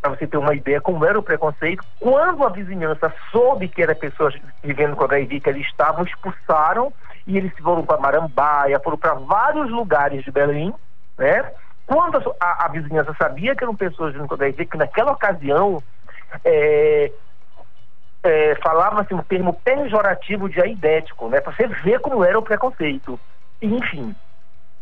para 0.00 0.10
você 0.10 0.26
ter 0.26 0.36
uma 0.36 0.54
ideia 0.54 0.80
como 0.80 1.04
era 1.04 1.18
o 1.18 1.22
preconceito. 1.22 1.82
Quando 1.98 2.44
a 2.44 2.50
vizinhança 2.50 3.12
soube 3.30 3.68
que 3.68 3.82
eram 3.82 3.94
pessoas 3.94 4.34
vivendo 4.62 4.96
com 4.96 5.04
HIV, 5.04 5.40
que 5.40 5.48
eles 5.48 5.66
estavam, 5.66 6.04
expulsaram 6.04 6.92
e 7.26 7.38
eles 7.38 7.52
foram 7.58 7.84
para 7.84 8.00
Marambaia, 8.00 8.80
foram 8.80 8.98
para 8.98 9.14
vários 9.14 9.70
lugares 9.70 10.22
de 10.22 10.30
Belém, 10.30 10.74
né? 11.16 11.50
Quando 11.86 12.34
a, 12.40 12.64
a, 12.64 12.68
vizinhança 12.68 13.14
sabia 13.18 13.54
que 13.54 13.62
eram 13.62 13.76
pessoas 13.76 14.12
vivendo 14.12 14.28
com 14.28 14.34
HIV, 14.34 14.66
que 14.66 14.76
naquela 14.78 15.12
ocasião 15.12 15.82
é, 16.44 17.12
é, 18.22 18.54
falava-se 18.56 19.12
um 19.12 19.22
termo 19.22 19.52
pejorativo 19.52 20.48
de 20.48 20.60
aidético, 20.60 21.28
né? 21.28 21.40
Para 21.40 21.52
você 21.52 21.66
ver 21.66 22.00
como 22.00 22.24
era 22.24 22.38
o 22.38 22.42
preconceito. 22.42 23.20
E, 23.60 23.66
enfim, 23.66 24.14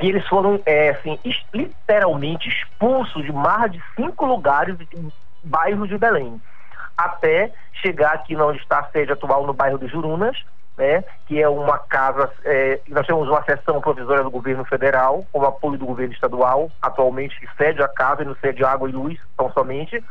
e 0.00 0.08
eles 0.08 0.26
foram, 0.28 0.60
é, 0.64 0.90
assim, 0.90 1.18
literalmente 1.52 2.48
expulsos 2.48 3.24
de 3.24 3.32
mais 3.32 3.72
de 3.72 3.82
cinco 3.96 4.26
lugares, 4.26 4.76
bairros 5.42 5.88
de 5.88 5.98
Belém, 5.98 6.40
até 6.96 7.52
chegar 7.72 8.12
aqui 8.12 8.36
onde 8.36 8.58
está 8.58 8.80
a 8.80 8.90
sede 8.90 9.12
atual, 9.12 9.46
no 9.46 9.52
bairro 9.52 9.78
de 9.78 9.88
Jurunas, 9.88 10.36
né, 10.82 11.04
que 11.26 11.40
é 11.40 11.48
uma 11.48 11.78
casa, 11.78 12.28
é, 12.44 12.80
nós 12.88 13.06
temos 13.06 13.28
uma 13.28 13.42
seção 13.44 13.80
provisória 13.80 14.24
do 14.24 14.30
governo 14.30 14.64
federal, 14.64 15.24
com 15.30 15.44
apoio 15.44 15.78
do 15.78 15.86
governo 15.86 16.12
estadual, 16.12 16.70
atualmente 16.82 17.38
que 17.38 17.46
cede 17.56 17.80
a 17.80 17.86
casa 17.86 18.22
e 18.22 18.24
não 18.24 18.34
cede 18.34 18.64
água 18.64 18.88
e 18.88 18.92
luz, 18.92 19.16
tão 19.36 19.50
somente, 19.52 20.02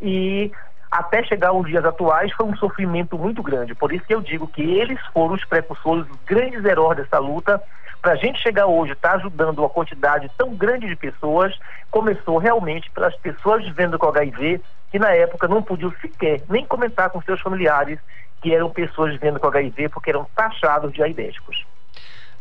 e 0.00 0.50
até 0.90 1.22
chegar 1.22 1.50
aos 1.50 1.66
dias 1.66 1.84
atuais 1.84 2.32
foi 2.32 2.46
um 2.46 2.56
sofrimento 2.56 3.18
muito 3.18 3.42
grande. 3.42 3.74
Por 3.74 3.92
isso 3.92 4.04
que 4.06 4.14
eu 4.14 4.22
digo 4.22 4.48
que 4.48 4.62
eles 4.62 4.98
foram 5.12 5.34
os 5.34 5.44
precursores, 5.44 6.06
os 6.10 6.18
grandes 6.24 6.64
heróis 6.64 6.96
dessa 6.96 7.18
luta, 7.18 7.62
para 8.00 8.12
a 8.12 8.16
gente 8.16 8.40
chegar 8.40 8.66
hoje, 8.66 8.92
estar 8.92 9.10
tá 9.10 9.16
ajudando 9.16 9.58
uma 9.58 9.68
quantidade 9.68 10.30
tão 10.38 10.54
grande 10.54 10.88
de 10.88 10.96
pessoas, 10.96 11.54
começou 11.90 12.38
realmente 12.38 12.90
pelas 12.90 13.14
pessoas 13.16 13.62
vivendo 13.62 13.98
com 13.98 14.08
HIV, 14.08 14.62
que 14.90 14.98
na 14.98 15.10
época 15.10 15.46
não 15.46 15.62
podiam 15.62 15.92
sequer 16.00 16.40
nem 16.48 16.64
comentar 16.64 17.10
com 17.10 17.20
seus 17.20 17.40
familiares 17.42 17.98
que 18.40 18.54
eram 18.54 18.70
pessoas 18.70 19.12
vivendo 19.12 19.38
com 19.38 19.46
HIV, 19.48 19.88
porque 19.90 20.10
eram 20.10 20.26
taxados 20.34 20.92
de 20.92 21.02
aidéticos. 21.02 21.64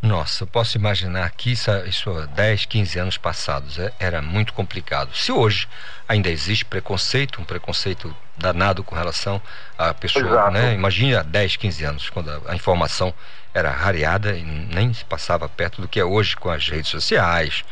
Nossa, 0.02 0.44
eu 0.44 0.48
posso 0.48 0.78
imaginar 0.78 1.30
que 1.32 1.52
isso, 1.52 1.70
isso 1.86 2.10
há 2.12 2.26
10, 2.26 2.66
15 2.66 3.00
anos 3.00 3.18
passados 3.18 3.78
é, 3.78 3.92
era 4.00 4.22
muito 4.22 4.54
complicado. 4.54 5.14
Se 5.14 5.30
hoje 5.30 5.68
ainda 6.08 6.30
existe 6.30 6.64
preconceito, 6.64 7.42
um 7.42 7.44
preconceito 7.44 8.16
danado 8.38 8.82
com 8.82 8.96
relação 8.96 9.42
à 9.78 9.94
pessoa, 9.94 10.26
Exato. 10.26 10.52
né? 10.52 10.74
Imagine 10.74 11.16
há 11.16 11.24
10, 11.24 11.58
15 11.58 11.84
anos, 11.84 12.10
quando 12.10 12.32
a, 12.32 12.52
a, 12.52 12.56
informação 12.56 13.14
era 13.54 13.70
rareada 13.72 14.38
e 14.38 14.42
nem 14.42 14.94
se 14.94 15.04
passava 15.04 15.50
perto 15.50 15.82
do 15.82 15.88
que 15.88 16.00
é 16.00 16.06
hoje 16.06 16.38
com 16.38 16.50
as 16.50 16.70
redes 16.70 16.90
sociais, 16.90 17.66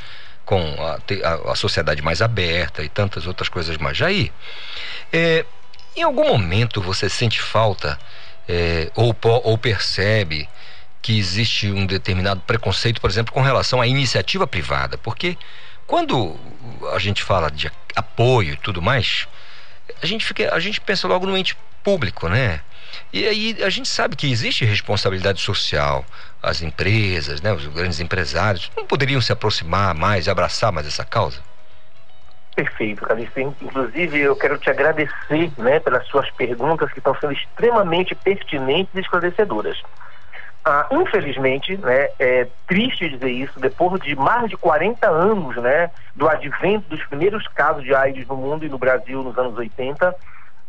com 0.46 0.60
a, 0.84 0.98
a, 0.98 1.52
a 1.54 1.56
sociedade 1.56 2.02
mais 2.02 2.22
aberta 2.22 2.84
e 2.84 2.90
tantas 2.90 3.26
outras 3.26 3.48
coisas 3.48 3.78
mais. 3.78 3.96
Jair, 3.96 4.34
é, 5.14 5.46
em 5.96 6.04
algum 6.04 6.28
momento 6.28 6.82
você 6.82 7.10
sente 7.10 7.42
falta 7.42 7.98
é, 8.48 8.92
ou, 8.96 9.16
ou 9.44 9.58
percebe 9.58 10.48
que 11.02 11.18
existe 11.18 11.72
um 11.72 11.86
determinado 11.86 12.42
preconceito, 12.42 13.00
por 13.00 13.10
exemplo, 13.10 13.34
com 13.34 13.42
relação 13.42 13.82
à 13.82 13.88
iniciativa 13.88 14.46
privada, 14.46 14.98
porque 14.98 15.38
quando 15.86 16.38
a 16.94 17.00
gente 17.00 17.24
fala 17.24 17.50
de 17.50 17.72
apoio 17.96 18.54
e 18.54 18.58
tudo 18.58 18.82
mais, 18.82 19.28
a 20.02 20.06
gente 20.06 20.26
fica, 20.26 20.54
a 20.54 20.60
gente 20.60 20.82
pensa 20.82 21.08
logo 21.08 21.26
no 21.26 21.38
ente 21.38 21.56
público, 21.84 22.28
né? 22.28 22.62
E 23.14 23.26
aí 23.26 23.58
a 23.64 23.70
gente 23.70 23.88
sabe 23.88 24.16
que 24.16 24.30
existe 24.30 24.66
responsabilidade 24.66 25.40
social. 25.40 26.06
As 26.44 26.62
empresas, 26.62 27.42
né, 27.42 27.54
os 27.54 27.66
grandes 27.68 28.00
empresários, 28.00 28.70
não 28.76 28.86
poderiam 28.86 29.22
se 29.22 29.32
aproximar 29.32 29.96
mais, 29.96 30.28
abraçar 30.28 30.72
mais 30.72 30.86
essa 30.86 31.06
causa? 31.06 31.42
Perfeito, 32.58 33.06
Calixto. 33.06 33.40
Inclusive, 33.40 34.20
eu 34.20 34.36
quero 34.36 34.58
te 34.58 34.68
agradecer 34.68 35.52
né, 35.60 35.80
pelas 35.80 36.08
suas 36.08 36.28
perguntas 36.32 36.92
que 36.92 36.98
estão 36.98 37.16
sendo 37.20 37.34
extremamente 37.34 38.16
pertinentes 38.16 38.92
e 38.96 39.00
esclarecedoras. 39.00 39.78
Ah, 40.66 40.88
infelizmente, 40.92 41.78
né, 41.78 42.10
é 42.18 42.48
triste 42.66 43.10
dizer 43.10 43.30
isso, 43.30 43.60
depois 43.60 44.02
de 44.02 44.16
mais 44.16 44.50
de 44.50 44.58
40 44.58 45.08
anos 45.08 45.56
né, 45.58 45.92
do 46.16 46.28
advento 46.28 46.90
dos 46.90 47.06
primeiros 47.06 47.48
casos 47.50 47.84
de 47.84 47.94
AIDS 47.94 48.26
no 48.26 48.36
mundo 48.36 48.66
e 48.66 48.70
no 48.70 48.80
Brasil 48.80 49.22
nos 49.22 49.38
anos 49.38 49.56
80, 49.56 50.16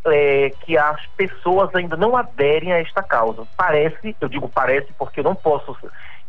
é, 0.09 0.51
que 0.61 0.76
as 0.76 1.01
pessoas 1.16 1.74
ainda 1.74 1.97
não 1.97 2.14
aderem 2.14 2.70
a 2.70 2.80
esta 2.80 3.03
causa. 3.03 3.49
Parece, 3.57 4.14
eu 4.20 4.28
digo 4.28 4.47
parece 4.47 4.93
porque 4.99 5.20
eu 5.20 5.24
não 5.24 5.34
posso 5.34 5.74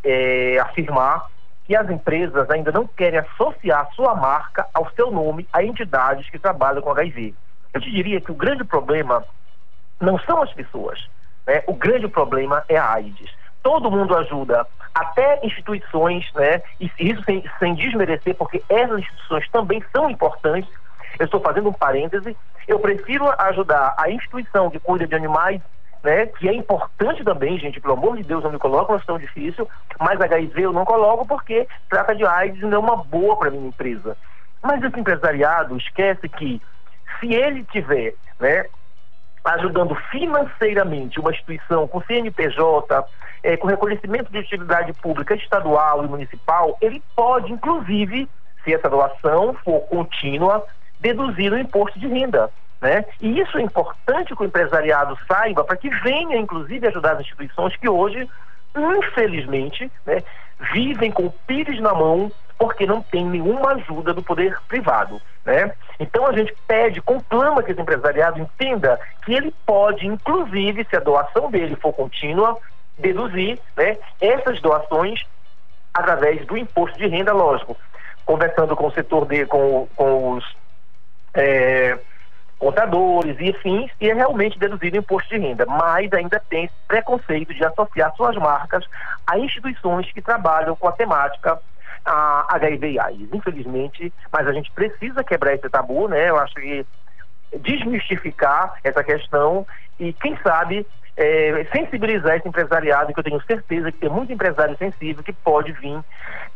é, 0.06 0.58
afirmar 0.60 1.26
que 1.70 1.76
as 1.76 1.88
empresas 1.88 2.50
ainda 2.50 2.72
não 2.72 2.88
querem 2.88 3.20
associar 3.20 3.88
sua 3.94 4.16
marca 4.16 4.66
ao 4.74 4.90
seu 4.96 5.12
nome 5.12 5.48
a 5.54 5.64
entidades 5.64 6.28
que 6.28 6.40
trabalham 6.40 6.82
com 6.82 6.90
HIV. 6.90 7.36
Eu 7.72 7.80
te 7.80 7.92
diria 7.92 8.20
que 8.20 8.32
o 8.32 8.34
grande 8.36 8.64
problema 8.64 9.24
não 10.02 10.18
são 10.18 10.42
as 10.42 10.52
pessoas, 10.52 11.08
né? 11.46 11.62
o 11.68 11.76
grande 11.76 12.08
problema 12.08 12.64
é 12.68 12.76
a 12.76 12.92
AIDS 12.94 13.30
todo 13.62 13.92
mundo 13.92 14.16
ajuda, 14.16 14.66
até 14.96 15.46
instituições, 15.46 16.26
né? 16.34 16.62
E 16.80 16.90
isso 16.98 17.22
sem, 17.24 17.44
sem 17.60 17.76
desmerecer, 17.76 18.34
porque 18.34 18.64
essas 18.70 19.00
instituições 19.00 19.50
também 19.50 19.84
são 19.92 20.10
importantes. 20.10 20.72
Eu 21.20 21.26
estou 21.26 21.42
fazendo 21.42 21.70
um 21.70 21.74
parêntese. 21.74 22.36
Eu 22.68 22.80
prefiro 22.80 23.30
ajudar 23.38 23.94
a 23.98 24.10
instituição 24.10 24.72
que 24.72 24.80
cuida 24.80 25.06
de 25.06 25.14
animais 25.14 25.62
né, 26.04 26.26
que 26.28 26.48
é 26.48 26.54
importante 26.54 27.24
também, 27.24 27.58
gente, 27.60 27.80
pelo 27.80 27.94
amor 27.94 28.18
de 28.18 28.24
Deus, 28.24 28.44
não 28.44 28.52
me 28.52 28.60
coloco 28.60 28.92
numa 28.92 29.00
situação 29.00 29.20
difícil, 29.20 29.68
mas 30.00 30.20
HIV 30.20 30.62
eu 30.62 30.74
não 30.74 30.86
coloco 30.86 31.28
porque 31.28 31.68
trata 31.90 32.16
de 32.16 32.26
AIDS 32.26 32.62
não 32.62 32.74
é 32.74 32.80
uma 32.80 32.98
boa 32.98 33.38
para 33.38 33.52
minha 33.52 33.68
empresa. 33.68 34.16
Mas 34.62 34.82
esse 34.84 35.00
empresariado 35.00 35.78
esquece 35.78 36.28
que 36.30 36.62
se 37.20 37.34
ele 37.34 37.64
tiver 37.66 38.14
né, 38.40 38.66
ajudando 39.44 39.96
financeiramente 40.10 41.20
uma 41.20 41.32
instituição 41.32 41.88
com 41.88 42.02
CNPJ, 42.02 43.06
é, 43.44 43.58
com 43.58 43.68
reconhecimento 43.68 44.32
de 44.32 44.40
utilidade 44.40 44.94
pública 44.94 45.36
estadual 45.36 46.04
e 46.04 46.08
municipal, 46.08 46.78
ele 46.82 47.02
pode, 47.16 47.52
inclusive, 47.52 48.28
se 48.64 48.74
essa 48.74 48.90
doação 48.90 49.54
for 49.64 49.82
contínua, 49.82 50.66
deduzir 51.00 51.52
o 51.52 51.58
imposto 51.58 51.98
de 52.00 52.08
renda. 52.08 52.50
Né? 52.82 53.04
E 53.20 53.40
isso 53.40 53.58
é 53.58 53.62
importante 53.62 54.36
que 54.36 54.42
o 54.42 54.46
empresariado 54.46 55.18
saiba 55.28 55.64
para 55.64 55.76
que 55.76 55.90
venha, 55.90 56.38
inclusive, 56.38 56.88
ajudar 56.88 57.14
as 57.14 57.22
instituições 57.22 57.76
que 57.76 57.90
hoje, 57.90 58.28
infelizmente, 58.76 59.92
né, 60.06 60.24
vivem 60.72 61.12
com 61.12 61.26
o 61.26 61.34
pires 61.46 61.80
na 61.82 61.94
mão 61.94 62.32
porque 62.58 62.86
não 62.86 63.02
tem 63.02 63.26
nenhuma 63.26 63.72
ajuda 63.72 64.14
do 64.14 64.22
poder 64.22 64.58
privado. 64.68 65.22
Né? 65.46 65.72
Então 66.00 66.28
a 66.28 66.34
gente 66.34 66.54
pede, 66.68 67.02
conclama 67.02 67.64
que 67.64 67.72
esse 67.72 67.82
empresariado 67.82 68.40
entenda 68.40 69.00
que 69.24 69.34
ele 69.34 69.54
pode, 69.66 70.06
inclusive, 70.06 70.86
se 70.90 70.96
a 70.96 71.00
doação 71.00 71.50
dele 71.50 71.78
for 71.78 71.94
contínua, 71.94 72.58
deduzir 72.98 73.58
né, 73.78 73.98
essas 74.20 74.62
doações 74.62 75.26
através 75.94 76.46
do 76.46 76.58
imposto 76.58 76.98
de 76.98 77.08
renda, 77.08 77.34
lógico. 77.34 77.78
Conversando 78.26 78.76
com 78.76 78.88
o 78.88 78.92
setor 78.92 79.26
de, 79.26 79.46
com, 79.46 79.88
com 79.96 80.34
os 80.34 80.46
é, 81.34 81.98
contadores 82.60 83.38
e 83.40 83.50
afins, 83.50 83.90
e 84.02 84.10
é 84.10 84.14
realmente 84.14 84.60
deduzido 84.60 84.98
imposto 84.98 85.30
de 85.30 85.40
renda, 85.40 85.66
mas 85.66 86.12
ainda 86.12 86.42
tem 86.50 86.66
esse 86.66 86.76
preconceito 86.88 87.54
de 87.54 87.64
associar 87.64 88.14
suas 88.16 88.36
marcas 88.36 88.86
a 89.26 89.40
instituições 89.40 90.12
que 90.12 90.22
trabalham 90.22 90.76
com 90.76 90.88
a 90.88 90.92
temática 90.92 91.58
a 92.06 92.46
HIV 92.56 92.92
e 92.92 93.00
AIDS, 93.00 93.30
infelizmente, 93.34 94.14
mas 94.32 94.48
a 94.48 94.52
gente 94.52 94.72
precisa 94.72 95.24
quebrar 95.24 95.54
esse 95.54 95.70
tabu, 95.70 96.08
né? 96.08 96.30
Eu 96.30 96.38
acho 96.38 96.56
que 96.56 96.86
desmistificar 97.58 98.76
essa 98.84 99.04
questão 99.04 99.66
e, 100.00 100.14
quem 100.14 100.38
sabe, 100.38 100.86
é, 101.18 101.68
sensibilizar 101.72 102.38
esse 102.38 102.48
empresariado, 102.48 103.14
que 103.14 103.20
eu 103.20 103.24
tenho 103.24 103.42
certeza 103.44 103.92
que 103.92 104.00
tem 104.00 104.10
muito 104.10 104.32
empresário 104.32 104.78
sensível 104.78 105.24
que 105.24 105.34
pode 105.34 105.72
vir 105.74 106.00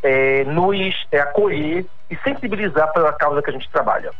é, 0.01 0.43
nos 0.45 1.07
é, 1.11 1.19
acolher 1.19 1.85
e 2.09 2.15
sensibilizar 2.17 2.91
pela 2.93 3.11
causa 3.13 3.41
que 3.41 3.49
a 3.49 3.53
gente 3.53 3.69
trabalha. 3.69 4.11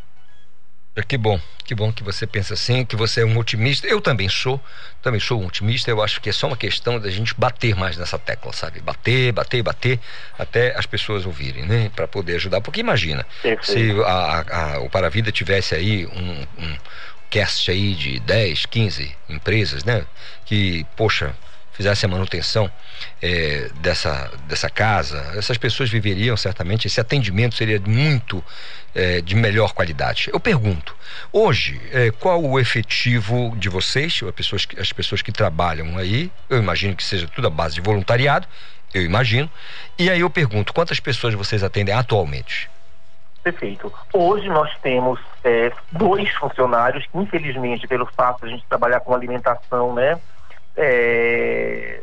Que 1.01 1.17
bom, 1.17 1.39
que 1.65 1.73
bom 1.73 1.91
que 1.91 2.03
você 2.03 2.27
pensa 2.27 2.53
assim, 2.53 2.85
que 2.85 2.95
você 2.95 3.21
é 3.21 3.25
um 3.25 3.35
otimista. 3.39 3.87
Eu 3.87 3.99
também 3.99 4.29
sou, 4.29 4.61
também 5.01 5.19
sou 5.19 5.41
um 5.41 5.47
otimista. 5.47 5.89
Eu 5.89 6.03
acho 6.03 6.21
que 6.21 6.29
é 6.29 6.31
só 6.31 6.45
uma 6.45 6.55
questão 6.55 6.99
da 6.99 7.09
gente 7.09 7.33
bater 7.35 7.75
mais 7.75 7.97
nessa 7.97 8.19
tecla, 8.19 8.53
sabe? 8.53 8.79
Bater, 8.79 9.31
bater, 9.31 9.63
bater, 9.63 9.99
até 10.37 10.77
as 10.77 10.85
pessoas 10.85 11.25
ouvirem, 11.25 11.65
né? 11.65 11.91
Para 11.95 12.07
poder 12.07 12.35
ajudar. 12.35 12.61
Porque 12.61 12.79
imagina, 12.79 13.25
se 13.63 13.91
a, 14.05 14.75
a, 14.75 14.79
o 14.81 14.89
Paravida 14.89 15.31
tivesse 15.31 15.73
aí 15.73 16.05
um, 16.05 16.63
um 16.63 16.77
cast 17.27 17.71
aí 17.71 17.95
de 17.95 18.19
10, 18.19 18.67
15 18.67 19.15
empresas, 19.29 19.83
né? 19.83 20.05
Que, 20.45 20.85
poxa, 20.95 21.35
fizesse 21.73 22.05
a 22.05 22.09
manutenção 22.09 22.71
é, 23.21 23.69
dessa, 23.81 24.31
dessa 24.47 24.69
casa, 24.69 25.19
essas 25.35 25.57
pessoas 25.57 25.89
viveriam 25.89 26.37
certamente, 26.37 26.87
esse 26.87 27.01
atendimento 27.01 27.55
seria 27.55 27.79
muito 27.79 28.43
é, 28.93 29.21
de 29.21 29.35
melhor 29.35 29.73
qualidade. 29.73 30.29
Eu 30.31 30.39
pergunto, 30.39 30.95
hoje, 31.31 31.81
é, 31.91 32.11
qual 32.11 32.43
o 32.43 32.59
efetivo 32.59 33.55
de 33.57 33.69
vocês, 33.69 34.21
as 34.23 34.31
pessoas, 34.31 34.67
as 34.77 34.93
pessoas 34.93 35.21
que 35.21 35.31
trabalham 35.31 35.97
aí, 35.97 36.31
eu 36.49 36.57
imagino 36.59 36.95
que 36.95 37.03
seja 37.03 37.27
tudo 37.27 37.47
a 37.47 37.49
base 37.49 37.75
de 37.75 37.81
voluntariado, 37.81 38.47
eu 38.93 39.01
imagino, 39.01 39.49
e 39.97 40.09
aí 40.09 40.19
eu 40.19 40.29
pergunto, 40.29 40.73
quantas 40.73 40.99
pessoas 40.99 41.33
vocês 41.33 41.63
atendem 41.63 41.95
atualmente? 41.95 42.69
Perfeito. 43.43 43.91
Hoje 44.13 44.47
nós 44.47 44.71
temos 44.81 45.19
é, 45.43 45.71
dois 45.91 46.29
funcionários 46.35 47.05
que, 47.05 47.17
infelizmente, 47.17 47.85
pelo 47.87 48.05
fato 48.05 48.41
de 48.41 48.47
a 48.47 48.49
gente 48.55 48.65
trabalhar 48.69 49.01
com 49.01 49.13
alimentação, 49.13 49.93
né, 49.93 50.17
é, 50.75 52.01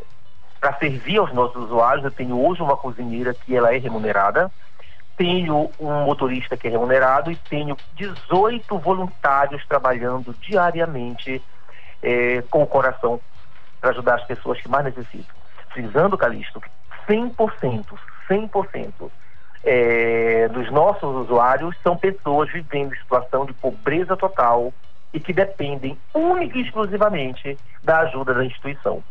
para 0.60 0.74
servir 0.78 1.18
aos 1.18 1.32
nossos 1.32 1.64
usuários, 1.64 2.04
eu 2.04 2.10
tenho 2.10 2.38
hoje 2.38 2.62
uma 2.62 2.76
cozinheira 2.76 3.34
que 3.34 3.56
ela 3.56 3.74
é 3.74 3.78
remunerada, 3.78 4.50
tenho 5.16 5.70
um 5.78 6.04
motorista 6.04 6.56
que 6.56 6.68
é 6.68 6.70
remunerado 6.70 7.30
e 7.30 7.36
tenho 7.36 7.76
18 7.94 8.78
voluntários 8.78 9.64
trabalhando 9.66 10.34
diariamente 10.40 11.42
é, 12.02 12.42
com 12.42 12.62
o 12.62 12.66
coração 12.66 13.20
para 13.80 13.90
ajudar 13.90 14.16
as 14.16 14.24
pessoas 14.24 14.60
que 14.60 14.68
mais 14.68 14.84
necessitam. 14.84 15.34
Frisando, 15.72 16.16
Calixto, 16.16 16.62
100%, 17.08 17.86
100% 18.28 19.10
é, 19.62 20.48
dos 20.48 20.70
nossos 20.70 21.14
usuários 21.24 21.76
são 21.82 21.96
pessoas 21.96 22.50
vivendo 22.50 22.94
em 22.94 22.98
situação 22.98 23.44
de 23.44 23.52
pobreza 23.52 24.16
total 24.16 24.72
e 25.12 25.20
que 25.20 25.32
dependem 25.32 25.98
única 26.14 26.58
e 26.58 26.62
exclusivamente 26.62 27.58
da 27.82 28.00
ajuda 28.00 28.34
da 28.34 28.44
instituição. 28.44 29.02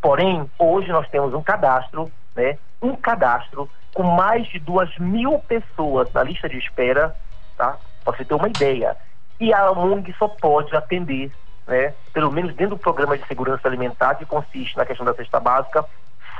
Porém, 0.00 0.48
hoje 0.58 0.88
nós 0.88 1.08
temos 1.08 1.34
um 1.34 1.42
cadastro, 1.42 2.10
né, 2.34 2.58
um 2.80 2.94
cadastro 2.94 3.68
com 3.94 4.04
mais 4.04 4.46
de 4.48 4.58
duas 4.58 4.96
mil 4.98 5.38
pessoas 5.40 6.12
na 6.12 6.22
lista 6.22 6.48
de 6.48 6.58
espera, 6.58 7.16
tá? 7.56 7.76
Para 8.04 8.16
você 8.16 8.24
ter 8.24 8.34
uma 8.34 8.48
ideia. 8.48 8.96
E 9.40 9.52
a 9.52 9.70
ONG 9.72 10.14
só 10.18 10.28
pode 10.28 10.74
atender, 10.76 11.32
né, 11.66 11.92
pelo 12.12 12.30
menos 12.30 12.54
dentro 12.54 12.76
do 12.76 12.80
programa 12.80 13.18
de 13.18 13.26
segurança 13.26 13.66
alimentar, 13.66 14.14
que 14.14 14.24
consiste 14.24 14.76
na 14.76 14.86
questão 14.86 15.04
da 15.04 15.14
cesta 15.14 15.40
básica, 15.40 15.84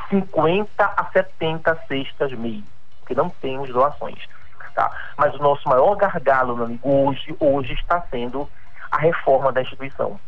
50 0.09 0.85
a 0.85 1.05
70 1.13 1.77
cestas 1.89 2.33
mês, 2.33 2.63
que 3.07 3.15
não 3.15 3.29
temos 3.29 3.69
doações. 3.71 4.19
Tá? 4.75 4.91
Mas 5.17 5.35
o 5.35 5.43
nosso 5.43 5.69
maior 5.69 5.97
gargalo, 5.97 6.55
meu 6.55 6.67
amigo, 6.67 6.89
hoje, 6.89 7.35
hoje 7.41 7.73
está 7.73 8.01
sendo 8.03 8.49
a 8.91 8.99
reforma 8.99 9.53
da 9.53 9.63
instituição 9.63 10.19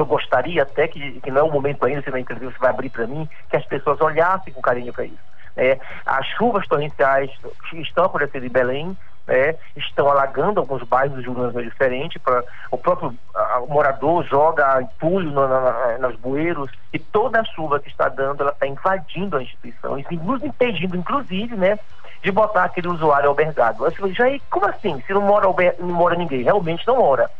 eu 0.00 0.06
gostaria 0.06 0.62
até 0.62 0.88
que, 0.88 1.20
que 1.20 1.30
não 1.30 1.40
é 1.40 1.44
o 1.44 1.52
momento 1.52 1.84
ainda, 1.84 2.02
se 2.02 2.10
na 2.10 2.20
entrevista 2.20 2.52
você 2.52 2.58
vai 2.58 2.70
abrir 2.70 2.90
para 2.90 3.06
mim, 3.06 3.28
que 3.48 3.56
as 3.56 3.64
pessoas 3.66 4.00
olhassem 4.00 4.52
com 4.52 4.60
carinho 4.60 4.92
para 4.92 5.04
isso. 5.04 5.30
É, 5.56 5.78
as 6.06 6.26
chuvas 6.28 6.66
torrenciais 6.66 7.30
estão 7.74 8.04
acontecendo 8.04 8.46
em 8.46 8.50
Belém, 8.50 8.96
é, 9.28 9.56
estão 9.76 10.08
alagando 10.08 10.58
alguns 10.58 10.82
bairros 10.84 11.18
de 11.18 11.24
Jurunas 11.24 11.52
diferentes, 11.64 12.20
para 12.22 12.42
o 12.70 12.78
próprio 12.78 13.14
a, 13.34 13.58
o 13.60 13.68
morador 13.68 14.24
joga 14.24 14.80
entulho 14.80 15.30
no, 15.30 15.46
na, 15.46 15.98
nas 15.98 16.16
bueiros 16.16 16.70
e 16.92 16.98
toda 16.98 17.40
a 17.40 17.44
chuva 17.44 17.78
que 17.78 17.88
está 17.88 18.08
dando, 18.08 18.42
ela 18.42 18.52
está 18.52 18.66
invadindo 18.66 19.36
a 19.36 19.42
instituição, 19.42 19.98
e 19.98 20.16
nos 20.16 20.42
impedindo, 20.42 20.96
inclusive, 20.96 21.56
né, 21.56 21.78
de 22.22 22.30
botar 22.30 22.64
aquele 22.64 22.88
usuário 22.88 23.28
albergado. 23.28 23.84
Eu 23.84 24.14
já 24.14 24.24
como 24.48 24.66
assim? 24.66 25.02
Se 25.06 25.12
não 25.12 25.22
mora, 25.22 25.46
não 25.78 25.88
mora 25.88 26.16
ninguém? 26.16 26.42
Realmente 26.42 26.86
não 26.86 26.96
mora. 26.96 27.30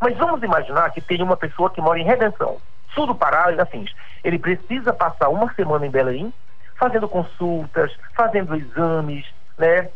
Mas 0.00 0.16
vamos 0.16 0.42
imaginar 0.42 0.90
que 0.90 1.00
tem 1.00 1.22
uma 1.22 1.36
pessoa 1.36 1.70
que 1.70 1.80
mora 1.80 1.98
em 1.98 2.04
Redenção, 2.04 2.56
sul 2.94 3.06
do 3.06 3.14
Pará 3.14 3.52
e 3.52 3.60
afins. 3.60 3.92
Ele 4.24 4.38
precisa 4.38 4.92
passar 4.92 5.28
uma 5.28 5.52
semana 5.54 5.86
em 5.86 5.90
Belém, 5.90 6.32
fazendo 6.76 7.08
consultas, 7.08 7.92
fazendo 8.14 8.56
exames, 8.56 9.26
né? 9.58 9.90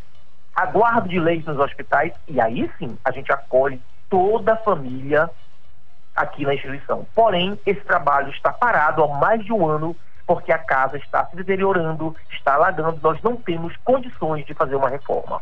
Aguardo 0.55 1.09
de 1.09 1.19
leite 1.19 1.47
nos 1.47 1.59
hospitais, 1.59 2.13
e 2.27 2.39
aí 2.39 2.71
sim 2.77 2.97
a 3.03 3.11
gente 3.11 3.31
acolhe 3.31 3.81
toda 4.09 4.53
a 4.53 4.57
família 4.57 5.29
aqui 6.15 6.45
na 6.45 6.53
instituição. 6.53 7.05
Porém, 7.13 7.59
esse 7.65 7.81
trabalho 7.81 8.29
está 8.29 8.53
parado 8.53 9.03
há 9.03 9.07
mais 9.17 9.43
de 9.43 9.51
um 9.51 9.67
ano 9.67 9.95
porque 10.25 10.51
a 10.51 10.57
casa 10.57 10.97
está 10.97 11.25
se 11.25 11.35
deteriorando, 11.35 12.15
está 12.31 12.55
alagando, 12.55 12.99
nós 13.01 13.21
não 13.21 13.35
temos 13.35 13.75
condições 13.83 14.45
de 14.45 14.53
fazer 14.53 14.75
uma 14.75 14.89
reforma. 14.89 15.41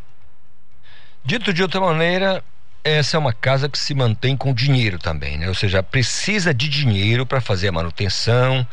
Dito 1.23 1.53
de 1.53 1.61
outra 1.61 1.79
maneira, 1.79 2.43
essa 2.83 3.15
é 3.15 3.19
uma 3.19 3.33
casa 3.33 3.69
que 3.69 3.77
se 3.77 3.93
mantém 3.93 4.35
com 4.35 4.53
dinheiro 4.53 4.99
também, 4.99 5.37
né? 5.37 5.47
Ou 5.47 5.55
seja, 5.55 5.81
precisa 5.81 6.53
de 6.53 6.67
dinheiro 6.67 7.25
para 7.25 7.39
fazer 7.39 7.69
a 7.69 7.71
manutenção. 7.71 8.67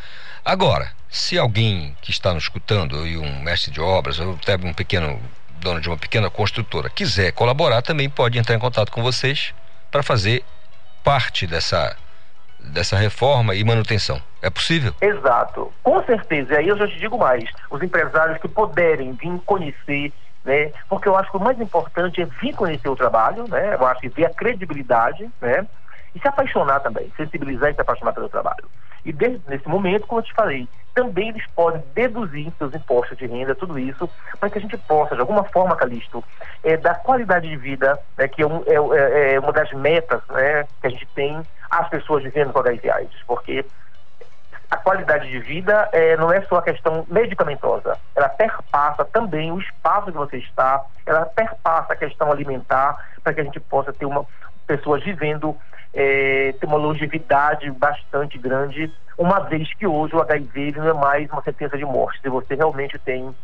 Agora, 0.45 0.91
se 1.09 1.39
alguém 1.39 1.97
que 2.03 2.11
está 2.11 2.35
nos 2.35 2.45
escutando, 2.45 3.07
e 3.07 3.17
um 3.17 3.41
mestre 3.41 3.71
de 3.71 3.81
obras, 3.81 4.19
ou 4.19 4.35
até 4.35 4.57
um 4.57 4.73
pequeno 4.73 5.21
dono 5.61 5.81
de 5.81 5.89
uma 5.89 5.99
pequena 5.99 6.29
construtora, 6.31 6.91
quiser 6.91 7.33
colaborar, 7.33 7.83
também 7.83 8.09
pode 8.09 8.39
entrar 8.39 8.55
em 8.55 8.59
contato 8.59 8.91
com 8.91 9.03
vocês 9.03 9.55
para 9.91 10.03
fazer 10.03 10.45
parte 11.05 11.47
dessa 11.47 11.97
dessa 12.59 12.97
reforma 12.97 13.55
e 13.55 13.65
manutenção. 13.65 14.21
É 14.43 14.51
possível? 14.51 14.95
Exato. 15.01 15.73
Com 15.83 16.03
certeza. 16.05 16.53
E 16.53 16.57
aí 16.59 16.69
eu 16.69 16.77
já 16.77 16.87
te 16.87 16.99
digo 16.99 17.17
mais. 17.19 17.45
Os 17.71 17.83
empresários 17.83 18.39
que 18.39 18.49
puderem 18.49 19.13
vir 19.13 19.41
conhecer 19.47 20.13
né? 20.45 20.73
Porque 20.89 21.09
eu 21.09 21.17
acho 21.17 21.31
que 21.31 21.37
o 21.37 21.41
mais 21.41 21.61
importante 21.61 22.21
é 22.21 22.25
vir 22.25 22.55
conhecer 22.55 22.89
o 22.89 22.97
trabalho, 22.97 23.47
né? 23.49 23.75
Eu 23.75 23.87
acho 23.87 24.01
que 24.01 24.09
ver 24.09 24.27
a 24.27 24.35
credibilidade, 24.35 25.29
né? 25.41 25.67
E 26.15 26.19
se 26.19 26.27
apaixonar 26.27 26.81
também, 26.81 27.13
sensibilizar 27.17 27.71
e 27.71 27.75
se 27.75 27.81
apaixonar 27.81 28.13
pelo 28.13 28.29
trabalho. 28.29 28.69
E 29.05 29.13
desde 29.13 29.41
nesse 29.49 29.69
momento, 29.69 30.07
como 30.07 30.21
eu 30.21 30.25
te 30.25 30.35
falei, 30.35 30.69
também 30.95 31.29
eles 31.29 31.45
podem 31.55 31.83
deduzir 31.95 32.53
seus 32.59 32.75
impostos 32.75 33.17
de 33.17 33.27
renda, 33.27 33.55
tudo 33.55 33.79
isso, 33.79 34.09
para 34.39 34.51
que 34.51 34.59
a 34.59 34.61
gente 34.61 34.77
possa, 34.77 35.15
de 35.15 35.21
alguma 35.21 35.45
forma, 35.45 35.77
Calixto, 35.77 36.23
é, 36.65 36.77
dar 36.77 36.97
qualidade 36.97 37.49
de 37.49 37.57
vida, 37.57 37.99
né, 38.19 38.29
que 38.29 38.43
é, 38.43 38.47
um, 38.47 38.63
é, 38.67 38.75
é, 38.75 39.35
é, 39.35 39.41
uma 39.41 39.53
das 39.53 39.73
metas 39.73 40.21
né, 40.29 40.65
que 40.81 40.87
a 40.87 40.91
gente 40.91 41.07
tem 41.15 41.41
às 41.71 41.89
pessoas 41.89 42.25
vivendo 42.25 42.53
com 42.53 42.59
HIV 42.59 42.91
AIDS, 42.91 43.23
porque 43.27 43.65
a 44.71 44.77
qualidade 44.77 45.29
de 45.29 45.41
vida 45.41 45.89
é, 45.93 46.17
não 46.17 46.33
é 46.33 46.41
só 46.43 46.57
a 46.57 46.63
questão 46.63 47.05
medicamentosa, 47.11 47.99
ela 48.15 48.29
perpassa 48.29 49.05
também 49.05 49.51
o 49.51 49.59
espaço 49.59 50.13
que 50.13 50.19
você 50.19 50.37
está, 50.37 50.85
ela 51.05 51.27
perpassa 51.27 51.93
a 51.93 51.97
questão 51.97 52.31
alimentar, 52.31 52.97
para 53.23 53.35
que 53.35 53.41
a 53.41 53.45
gente 53.45 53.59
possa 53.59 53.93
ter 53.93 54.07
uma 54.07 54.25
pessoas 54.67 55.03
vivendo, 55.03 55.57
é, 55.93 56.55
ter 56.61 56.67
uma 56.67 56.77
longevidade 56.77 57.69
bastante 57.73 58.39
grande, 58.39 58.93
uma 59.19 59.41
vez 59.41 59.75
que 59.75 59.87
hoje 59.87 60.15
o 60.15 60.23
HIV 60.23 60.75
não 60.77 60.89
é 60.89 60.93
mais 60.93 61.29
uma 61.31 61.43
sentença 61.43 61.77
de 61.77 61.85
morte. 61.85 62.21
Se 62.21 62.29
você 62.29 62.55
realmente 62.55 62.97
tem 63.01 63.35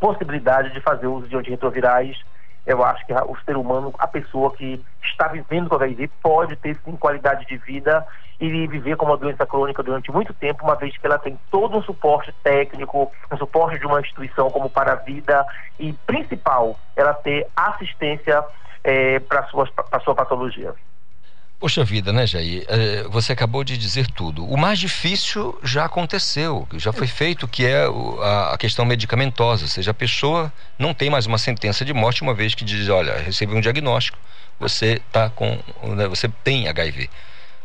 possibilidade 0.00 0.72
de 0.72 0.80
fazer 0.80 1.06
uso 1.06 1.28
de 1.28 1.36
antirretrovirais, 1.36 2.20
eu 2.66 2.84
acho 2.84 3.04
que 3.06 3.12
o 3.12 3.36
ser 3.44 3.56
humano, 3.56 3.92
a 3.98 4.06
pessoa 4.06 4.52
que 4.52 4.84
está 5.02 5.28
vivendo 5.28 5.68
com 5.68 5.76
HIV, 5.76 6.10
pode 6.22 6.56
ter 6.56 6.76
sim 6.84 6.96
qualidade 6.96 7.46
de 7.46 7.56
vida 7.56 8.06
e 8.38 8.66
viver 8.66 8.96
com 8.96 9.06
uma 9.06 9.16
doença 9.16 9.44
crônica 9.44 9.82
durante 9.82 10.10
muito 10.10 10.32
tempo, 10.32 10.64
uma 10.64 10.74
vez 10.74 10.96
que 10.96 11.06
ela 11.06 11.18
tem 11.18 11.38
todo 11.50 11.76
um 11.76 11.82
suporte 11.82 12.32
técnico, 12.42 13.12
um 13.30 13.36
suporte 13.36 13.78
de 13.78 13.86
uma 13.86 14.00
instituição 14.00 14.50
como 14.50 14.70
para 14.70 14.92
a 14.92 14.96
vida 14.96 15.44
e, 15.78 15.92
principal, 16.06 16.78
ela 16.96 17.12
ter 17.12 17.46
assistência 17.54 18.42
é, 18.82 19.18
para 19.20 19.46
a 19.92 20.00
sua 20.00 20.14
patologia. 20.14 20.74
Poxa 21.60 21.84
vida, 21.84 22.10
né, 22.10 22.26
Jair? 22.26 22.64
É, 22.68 23.02
você 23.02 23.34
acabou 23.34 23.62
de 23.62 23.76
dizer 23.76 24.06
tudo. 24.06 24.46
O 24.46 24.56
mais 24.56 24.78
difícil 24.78 25.58
já 25.62 25.84
aconteceu, 25.84 26.66
já 26.78 26.90
foi 26.90 27.06
feito, 27.06 27.46
que 27.46 27.66
é 27.66 27.84
a 28.50 28.56
questão 28.58 28.86
medicamentosa. 28.86 29.64
Ou 29.64 29.68
seja, 29.68 29.90
a 29.90 29.94
pessoa 29.94 30.50
não 30.78 30.94
tem 30.94 31.10
mais 31.10 31.26
uma 31.26 31.36
sentença 31.36 31.84
de 31.84 31.92
morte, 31.92 32.22
uma 32.22 32.32
vez 32.32 32.54
que 32.54 32.64
diz, 32.64 32.88
olha, 32.88 33.18
recebeu 33.18 33.58
um 33.58 33.60
diagnóstico, 33.60 34.16
você 34.58 35.02
tá 35.12 35.28
com. 35.28 35.58
Né, 35.82 36.08
você 36.08 36.30
tem 36.42 36.66
HIV. 36.66 37.10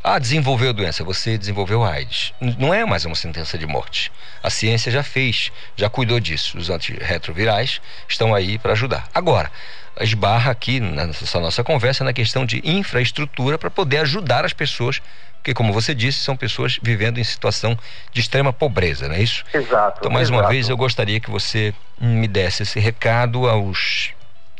Ah, 0.07 0.19
desenvolveu 0.19 0.69
a 0.69 0.71
doença, 0.71 1.03
você 1.03 1.35
desenvolveu 1.35 1.83
AIDS. 1.83 2.31
Não 2.39 2.71
é 2.71 2.85
mais 2.85 3.05
uma 3.05 3.15
sentença 3.15 3.57
de 3.57 3.65
morte. 3.65 4.11
A 4.43 4.51
ciência 4.51 4.91
já 4.91 5.01
fez, 5.01 5.51
já 5.75 5.89
cuidou 5.89 6.19
disso. 6.19 6.59
Os 6.59 6.69
antirretrovirais 6.69 7.81
estão 8.07 8.35
aí 8.35 8.59
para 8.59 8.73
ajudar. 8.73 9.07
Agora, 9.15 9.51
esbarra 9.99 10.51
aqui 10.51 10.79
nessa 10.79 11.39
nossa 11.39 11.63
conversa 11.63 12.03
na 12.03 12.13
questão 12.13 12.45
de 12.45 12.61
infraestrutura 12.63 13.57
para 13.57 13.71
poder 13.71 13.97
ajudar 13.97 14.45
as 14.45 14.53
pessoas, 14.53 15.01
porque 15.37 15.55
como 15.55 15.73
você 15.73 15.95
disse, 15.95 16.19
são 16.19 16.37
pessoas 16.37 16.77
vivendo 16.83 17.17
em 17.17 17.23
situação 17.23 17.75
de 18.13 18.21
extrema 18.21 18.53
pobreza, 18.53 19.07
não 19.07 19.15
é 19.15 19.23
isso? 19.23 19.43
Exato. 19.51 20.01
Então, 20.01 20.11
mais 20.11 20.29
exato. 20.29 20.39
uma 20.39 20.47
vez, 20.47 20.69
eu 20.69 20.77
gostaria 20.77 21.19
que 21.19 21.31
você 21.31 21.73
me 21.99 22.27
desse 22.27 22.61
esse 22.61 22.79
recado 22.79 23.49
aos 23.49 24.13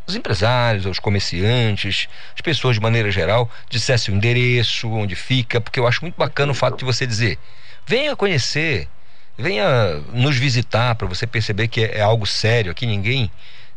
os 0.08 0.16
empresários, 0.16 0.86
aos 0.86 1.00
comerciantes, 1.00 2.08
as 2.34 2.42
pessoas 2.42 2.76
de 2.76 2.82
maneira 2.82 3.10
geral, 3.10 3.50
dissesse 3.70 4.12
o 4.12 4.16
endereço, 4.16 4.90
onde 4.90 5.16
fica, 5.16 5.60
porque 5.60 5.80
eu 5.80 5.88
acho 5.88 6.02
muito 6.02 6.16
bacana 6.16 6.52
o 6.52 6.56
fato 6.56 6.78
de 6.78 6.86
você 6.86 7.08
dizer, 7.08 7.40
venha 7.86 8.16
conhecer, 8.16 8.88
venha 9.38 10.02
nos 10.14 10.38
visitar 10.38 10.96
para 10.96 11.08
você 11.08 11.26
perceber 11.26 11.68
que 11.68 11.84
é, 11.84 11.98
é 11.98 12.02
algo 12.02 12.26
sério 12.26 12.72
aqui, 12.72 12.86
ninguém 12.86 13.32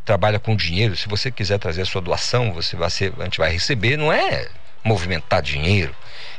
trabalha 0.04 0.38
com 0.38 0.56
dinheiro, 0.56 0.96
se 0.96 1.08
você 1.08 1.30
quiser 1.30 1.58
trazer 1.58 1.82
a 1.82 1.86
sua 1.86 2.00
doação, 2.00 2.52
você 2.52 2.76
vai 2.76 2.90
ser, 2.90 3.12
a 3.18 3.24
gente 3.24 3.38
vai 3.38 3.50
receber, 3.52 3.96
não 3.96 4.12
é 4.12 4.48
movimentar 4.82 5.42
dinheiro. 5.42 5.94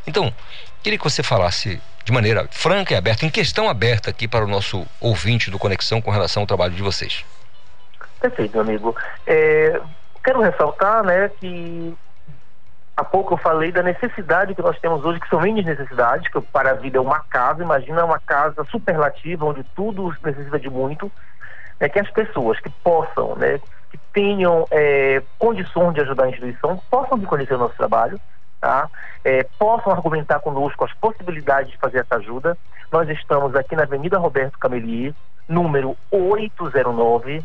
Então, 0.07 0.33
queria 0.81 0.97
que 0.97 1.03
você 1.03 1.21
falasse 1.21 1.79
de 2.03 2.11
maneira 2.11 2.47
franca 2.49 2.93
e 2.93 2.97
aberta, 2.97 3.25
em 3.25 3.29
questão 3.29 3.69
aberta 3.69 4.09
aqui 4.09 4.27
para 4.27 4.43
o 4.43 4.47
nosso 4.47 4.87
ouvinte 4.99 5.51
do 5.51 5.59
Conexão 5.59 6.01
com 6.01 6.09
relação 6.09 6.41
ao 6.41 6.47
trabalho 6.47 6.73
de 6.73 6.81
vocês. 6.81 7.23
Perfeito, 8.19 8.53
meu 8.53 8.61
amigo. 8.61 8.95
É, 9.25 9.79
quero 10.23 10.41
ressaltar, 10.41 11.03
né, 11.03 11.29
que 11.29 11.95
há 12.97 13.03
pouco 13.03 13.33
eu 13.33 13.37
falei 13.37 13.71
da 13.71 13.81
necessidade 13.81 14.53
que 14.53 14.61
nós 14.61 14.77
temos 14.79 15.03
hoje, 15.05 15.19
que 15.19 15.29
são 15.29 15.45
N 15.45 15.61
necessidades, 15.63 16.29
que 16.29 16.41
para 16.41 16.71
a 16.71 16.75
vida 16.75 16.97
é 16.97 17.01
uma 17.01 17.19
casa, 17.21 17.63
imagina 17.63 18.03
uma 18.03 18.19
casa 18.19 18.63
superlativa, 18.65 19.45
onde 19.45 19.63
tudo 19.75 20.13
necessita 20.23 20.59
de 20.59 20.69
muito, 20.69 21.11
é 21.79 21.87
que 21.87 21.99
as 21.99 22.09
pessoas 22.11 22.59
que 22.59 22.69
possam, 22.83 23.35
né, 23.35 23.59
que 23.89 23.97
tenham 24.13 24.67
é, 24.69 25.23
condições 25.37 25.93
de 25.93 26.01
ajudar 26.01 26.25
a 26.25 26.29
instituição, 26.29 26.81
possam 26.91 27.17
reconhecer 27.17 27.55
o 27.55 27.59
nosso 27.59 27.75
trabalho, 27.75 28.19
tá? 28.59 28.89
É, 29.23 29.43
possam 29.57 29.91
argumentar 29.91 30.39
conosco 30.41 30.83
as 30.83 30.93
possibilidades 30.93 31.71
de 31.71 31.77
fazer 31.77 31.99
essa 31.99 32.17
ajuda. 32.17 32.57
Nós 32.91 33.09
estamos 33.09 33.55
aqui 33.55 33.75
na 33.75 33.83
Avenida 33.83 34.17
Roberto 34.17 34.59
Camelier, 34.59 35.13
número 35.47 35.95
809, 36.11 37.43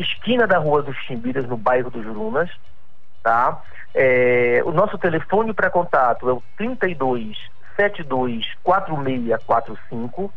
esquina 0.00 0.46
da 0.46 0.58
Rua 0.58 0.82
dos 0.82 0.96
Chimbiras, 0.98 1.46
no 1.46 1.56
bairro 1.56 1.90
dos 1.90 2.04
Jurunas, 2.04 2.50
tá? 3.22 3.60
É, 3.94 4.62
o 4.64 4.72
nosso 4.72 4.96
telefone 4.98 5.52
para 5.52 5.70
contato 5.70 6.28
é 6.28 6.32
o 6.32 6.42
32 6.56 7.36
72 7.76 8.46
4645 8.62 10.32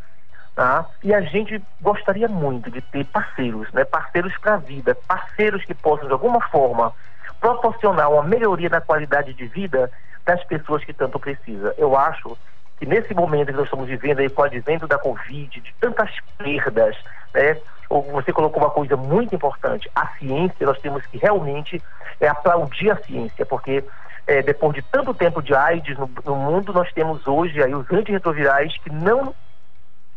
Tá? 0.55 0.85
E 1.03 1.11
a 1.11 1.21
gente 1.21 1.59
gostaria 1.81 2.27
muito 2.27 2.69
de 2.69 2.79
ter 2.79 3.03
parceiros, 3.05 3.71
né? 3.73 3.83
parceiros 3.83 4.37
para 4.37 4.53
a 4.53 4.57
vida, 4.57 4.95
parceiros 5.07 5.65
que 5.65 5.73
possam, 5.73 6.05
de 6.05 6.13
alguma 6.13 6.39
forma, 6.49 6.93
proporcionar 7.39 8.11
uma 8.11 8.21
melhoria 8.21 8.69
na 8.69 8.79
qualidade 8.79 9.33
de 9.33 9.47
vida 9.47 9.91
das 10.23 10.43
pessoas 10.43 10.83
que 10.83 10.93
tanto 10.93 11.19
precisam. 11.19 11.73
Eu 11.75 11.97
acho 11.97 12.37
que 12.77 12.85
nesse 12.85 13.15
momento 13.15 13.47
que 13.47 13.53
nós 13.53 13.65
estamos 13.65 13.87
vivendo 13.87 14.19
aí 14.19 14.29
com 14.29 14.43
o 14.43 14.45
advento 14.45 14.87
da 14.87 14.99
Covid, 14.99 15.59
de 15.59 15.73
tantas 15.81 16.11
perdas, 16.37 16.95
né? 17.33 17.57
Você 18.01 18.33
colocou 18.33 18.61
uma 18.61 18.69
coisa 18.69 18.95
muito 18.95 19.35
importante, 19.35 19.89
a 19.95 20.07
ciência, 20.17 20.65
nós 20.65 20.79
temos 20.79 21.05
que 21.05 21.17
realmente 21.17 21.81
é, 22.19 22.27
aplaudir 22.27 22.91
a 22.91 22.97
ciência, 22.97 23.45
porque 23.45 23.83
é, 24.25 24.41
depois 24.41 24.73
de 24.73 24.81
tanto 24.81 25.13
tempo 25.13 25.41
de 25.41 25.53
AIDS 25.53 25.97
no, 25.97 26.09
no 26.25 26.35
mundo, 26.35 26.73
nós 26.73 26.91
temos 26.93 27.25
hoje 27.27 27.61
aí 27.61 27.73
os 27.73 27.89
antirretrovirais 27.91 28.75
que 28.79 28.91
não 28.91 29.33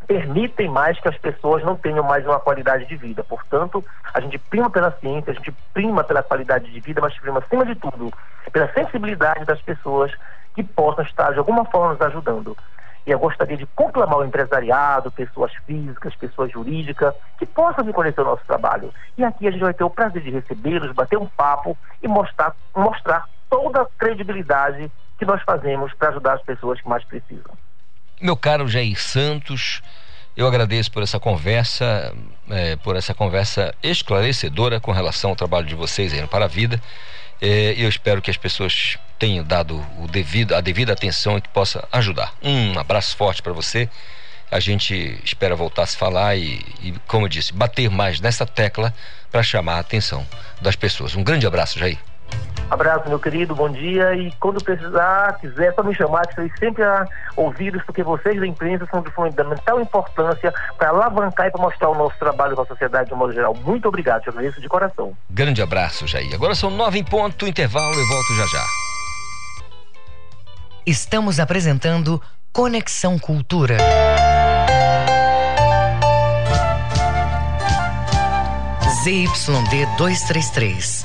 permitem 0.06 0.68
mais 0.68 0.98
que 1.00 1.08
as 1.08 1.18
pessoas 1.18 1.64
não 1.64 1.76
tenham 1.76 2.04
mais 2.04 2.24
uma 2.24 2.38
qualidade 2.38 2.86
de 2.86 2.96
vida. 2.96 3.24
Portanto, 3.24 3.84
a 4.14 4.20
gente 4.20 4.38
prima 4.38 4.70
pela 4.70 4.92
ciência, 4.92 5.32
a 5.32 5.34
gente 5.34 5.52
prima 5.74 6.04
pela 6.04 6.22
qualidade 6.22 6.70
de 6.70 6.80
vida, 6.80 7.00
mas 7.00 7.18
prima, 7.18 7.40
acima 7.40 7.66
de 7.66 7.74
tudo, 7.74 8.12
pela 8.52 8.72
sensibilidade 8.72 9.44
das 9.44 9.60
pessoas 9.60 10.12
que 10.54 10.62
possam 10.62 11.04
estar, 11.04 11.32
de 11.32 11.38
alguma 11.38 11.64
forma, 11.64 11.92
nos 11.92 12.00
ajudando. 12.00 12.56
E 13.06 13.10
eu 13.12 13.18
gostaria 13.18 13.56
de 13.56 13.66
conclamar 13.66 14.18
o 14.18 14.24
empresariado, 14.24 15.12
pessoas 15.12 15.52
físicas, 15.64 16.14
pessoas 16.16 16.50
jurídicas, 16.50 17.14
que 17.38 17.46
possam 17.46 17.84
me 17.84 17.92
conhecer 17.92 18.20
o 18.20 18.24
nosso 18.24 18.44
trabalho. 18.46 18.92
E 19.16 19.22
aqui 19.22 19.46
a 19.46 19.50
gente 19.50 19.60
vai 19.60 19.72
ter 19.72 19.84
o 19.84 19.90
prazer 19.90 20.22
de 20.22 20.30
recebê-los, 20.30 20.92
bater 20.92 21.16
um 21.16 21.26
papo 21.26 21.78
e 22.02 22.08
mostrar, 22.08 22.54
mostrar 22.74 23.28
toda 23.48 23.82
a 23.82 23.86
credibilidade 23.96 24.90
que 25.18 25.24
nós 25.24 25.40
fazemos 25.42 25.94
para 25.94 26.08
ajudar 26.08 26.34
as 26.34 26.42
pessoas 26.42 26.80
que 26.80 26.88
mais 26.88 27.04
precisam. 27.04 27.52
Meu 28.20 28.36
caro 28.36 28.66
Jair 28.66 29.00
Santos, 29.00 29.82
eu 30.36 30.46
agradeço 30.46 30.90
por 30.90 31.02
essa 31.02 31.20
conversa, 31.20 32.12
é, 32.50 32.76
por 32.76 32.96
essa 32.96 33.14
conversa 33.14 33.74
esclarecedora 33.82 34.80
com 34.80 34.90
relação 34.90 35.30
ao 35.30 35.36
trabalho 35.36 35.66
de 35.66 35.74
vocês 35.74 36.12
aí 36.12 36.20
no 36.20 36.28
Para 36.28 36.46
a 36.46 36.48
Vida. 36.48 36.80
É, 37.40 37.74
eu 37.76 37.88
espero 37.88 38.22
que 38.22 38.30
as 38.30 38.36
pessoas 38.36 38.98
tenham 39.18 39.44
dado 39.44 39.84
o 39.98 40.06
devido, 40.08 40.54
a 40.54 40.60
devida 40.60 40.92
atenção 40.92 41.38
e 41.38 41.40
que 41.40 41.48
possa 41.48 41.86
ajudar. 41.92 42.32
Um 42.42 42.78
abraço 42.78 43.16
forte 43.16 43.42
para 43.42 43.52
você 43.52 43.88
a 44.50 44.60
gente 44.60 45.20
espera 45.24 45.56
voltar 45.56 45.82
a 45.82 45.86
se 45.86 45.96
falar 45.96 46.36
e, 46.36 46.64
e 46.82 46.94
como 47.06 47.26
eu 47.26 47.28
disse, 47.28 47.52
bater 47.52 47.90
mais 47.90 48.20
nessa 48.20 48.46
tecla 48.46 48.94
para 49.30 49.42
chamar 49.42 49.74
a 49.74 49.80
atenção 49.80 50.26
das 50.60 50.76
pessoas. 50.76 51.14
Um 51.14 51.22
grande 51.22 51.46
abraço, 51.46 51.78
Jair. 51.78 51.98
Abraço, 52.70 53.08
meu 53.08 53.18
querido, 53.18 53.54
bom 53.54 53.70
dia. 53.70 54.14
E 54.14 54.32
quando 54.40 54.62
precisar, 54.62 55.38
quiser, 55.40 55.72
só 55.74 55.82
me 55.82 55.94
chamar, 55.94 56.22
que 56.22 56.30
estarei 56.30 56.50
sempre 56.58 56.82
a 56.82 57.06
ouvi-los, 57.36 57.82
porque 57.84 58.02
vocês 58.02 58.38
da 58.40 58.46
imprensa 58.46 58.86
são 58.90 59.02
de 59.02 59.10
fundamental 59.10 59.80
importância 59.80 60.52
para 60.76 60.88
alavancar 60.88 61.46
e 61.46 61.50
para 61.50 61.62
mostrar 61.62 61.90
o 61.90 61.94
nosso 61.94 62.18
trabalho 62.18 62.56
com 62.56 62.62
a 62.62 62.66
sociedade 62.66 63.08
de 63.08 63.14
um 63.14 63.18
modo 63.18 63.32
geral. 63.32 63.54
Muito 63.54 63.86
obrigado, 63.86 64.22
te 64.22 64.30
agradeço 64.30 64.60
de 64.60 64.68
coração. 64.68 65.16
Grande 65.30 65.62
abraço, 65.62 66.06
Jair. 66.06 66.34
Agora 66.34 66.54
são 66.54 66.70
nove 66.70 66.98
em 66.98 67.04
ponto, 67.04 67.46
intervalo 67.46 67.94
e 67.94 68.08
volto 68.08 68.34
já 68.34 68.46
já. 68.46 68.64
Estamos 70.84 71.38
apresentando 71.38 72.20
Conexão 72.52 73.18
Cultura. 73.18 73.76
ZYD 79.04 79.86
233, 79.96 81.04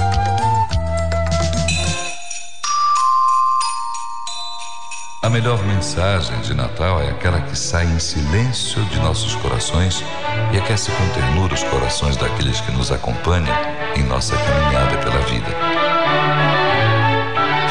A 5.23 5.29
melhor 5.29 5.63
mensagem 5.65 6.41
de 6.41 6.55
Natal 6.55 6.99
é 6.99 7.11
aquela 7.11 7.39
que 7.41 7.55
sai 7.55 7.85
em 7.85 7.99
silêncio 7.99 8.83
de 8.85 8.99
nossos 9.01 9.35
corações 9.35 10.03
e 10.51 10.57
aquece 10.57 10.89
com 10.89 11.07
ternura 11.09 11.53
os 11.53 11.63
corações 11.65 12.17
daqueles 12.17 12.59
que 12.61 12.71
nos 12.71 12.91
acompanham 12.91 13.55
em 13.95 14.01
nossa 14.01 14.35
caminhada 14.35 14.97
pela 14.97 15.19
vida. 15.27 15.45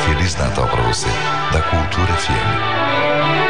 Feliz 0.06 0.36
Natal 0.36 0.68
para 0.68 0.82
você, 0.82 1.08
da 1.52 1.60
Cultura 1.60 2.12
FM. 2.12 3.49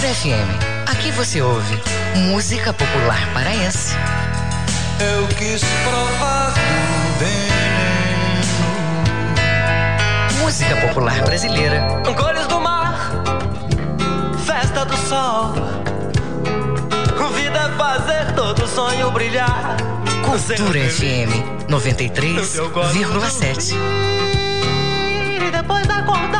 Cultura 0.00 0.14
FM. 0.14 0.48
Aqui 0.90 1.10
você 1.10 1.42
ouve 1.42 1.78
música 2.30 2.72
popular 2.72 3.28
paraense. 3.34 3.94
Eu 4.98 5.26
quis 5.36 5.60
provar 5.84 6.54
do 6.54 7.18
veneno. 7.18 8.46
Música 10.40 10.74
popular 10.76 11.22
brasileira. 11.22 11.86
Cores 12.16 12.46
do 12.46 12.58
mar, 12.62 13.10
festa 14.46 14.86
do 14.86 14.96
sol. 14.96 15.52
Vida 17.34 17.58
é 17.58 17.68
fazer 17.76 18.32
todo 18.34 18.66
sonho 18.66 19.10
brilhar. 19.10 19.76
Cultura 20.24 20.80
FM 20.88 21.44
93,7. 21.68 23.74
E 25.46 25.50
depois 25.50 25.90
acordar. 25.90 26.39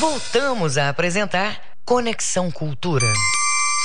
Voltamos 0.00 0.78
a 0.78 0.88
apresentar 0.88 1.60
Conexão 1.84 2.50
Cultura. 2.50 3.04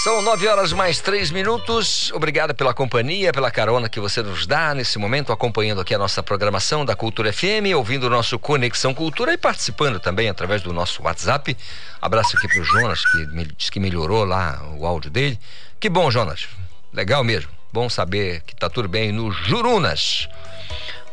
São 0.02 0.22
nove 0.22 0.48
horas 0.48 0.72
mais 0.72 1.02
três 1.02 1.30
minutos. 1.30 2.10
Obrigado 2.14 2.56
pela 2.56 2.74
companhia, 2.74 3.34
pela 3.34 3.52
carona 3.52 3.90
que 3.90 4.00
você 4.00 4.24
nos 4.24 4.48
dá 4.48 4.74
nesse 4.74 4.98
momento, 4.98 5.34
acompanhando 5.34 5.82
aqui 5.82 5.94
a 5.94 5.98
nossa 5.98 6.24
programação 6.24 6.86
da 6.86 6.96
Cultura 6.96 7.34
FM, 7.34 7.76
ouvindo 7.76 8.06
o 8.06 8.10
nosso 8.10 8.40
Conexão 8.40 8.94
Cultura 8.94 9.34
e 9.34 9.38
participando 9.38 10.00
também 10.00 10.30
através 10.30 10.62
do 10.62 10.72
nosso 10.72 11.04
WhatsApp. 11.04 11.58
Abraço 12.02 12.38
aqui 12.38 12.48
pro 12.48 12.64
Jonas, 12.64 13.06
que 13.06 13.18
me, 13.34 13.46
disse 13.48 13.70
que 13.70 13.80
melhorou 13.82 14.24
lá 14.24 14.64
o 14.78 14.88
áudio 14.88 15.12
dele. 15.12 15.38
Que 15.82 15.90
bom, 15.90 16.10
Jonas. 16.10 16.48
Legal 16.94 17.26
mesmo. 17.26 17.52
Bom 17.74 17.90
saber 17.90 18.42
que 18.44 18.56
tá 18.56 18.70
tudo 18.70 18.88
bem 18.88 19.12
no 19.12 19.34
Jurunas 19.34 20.30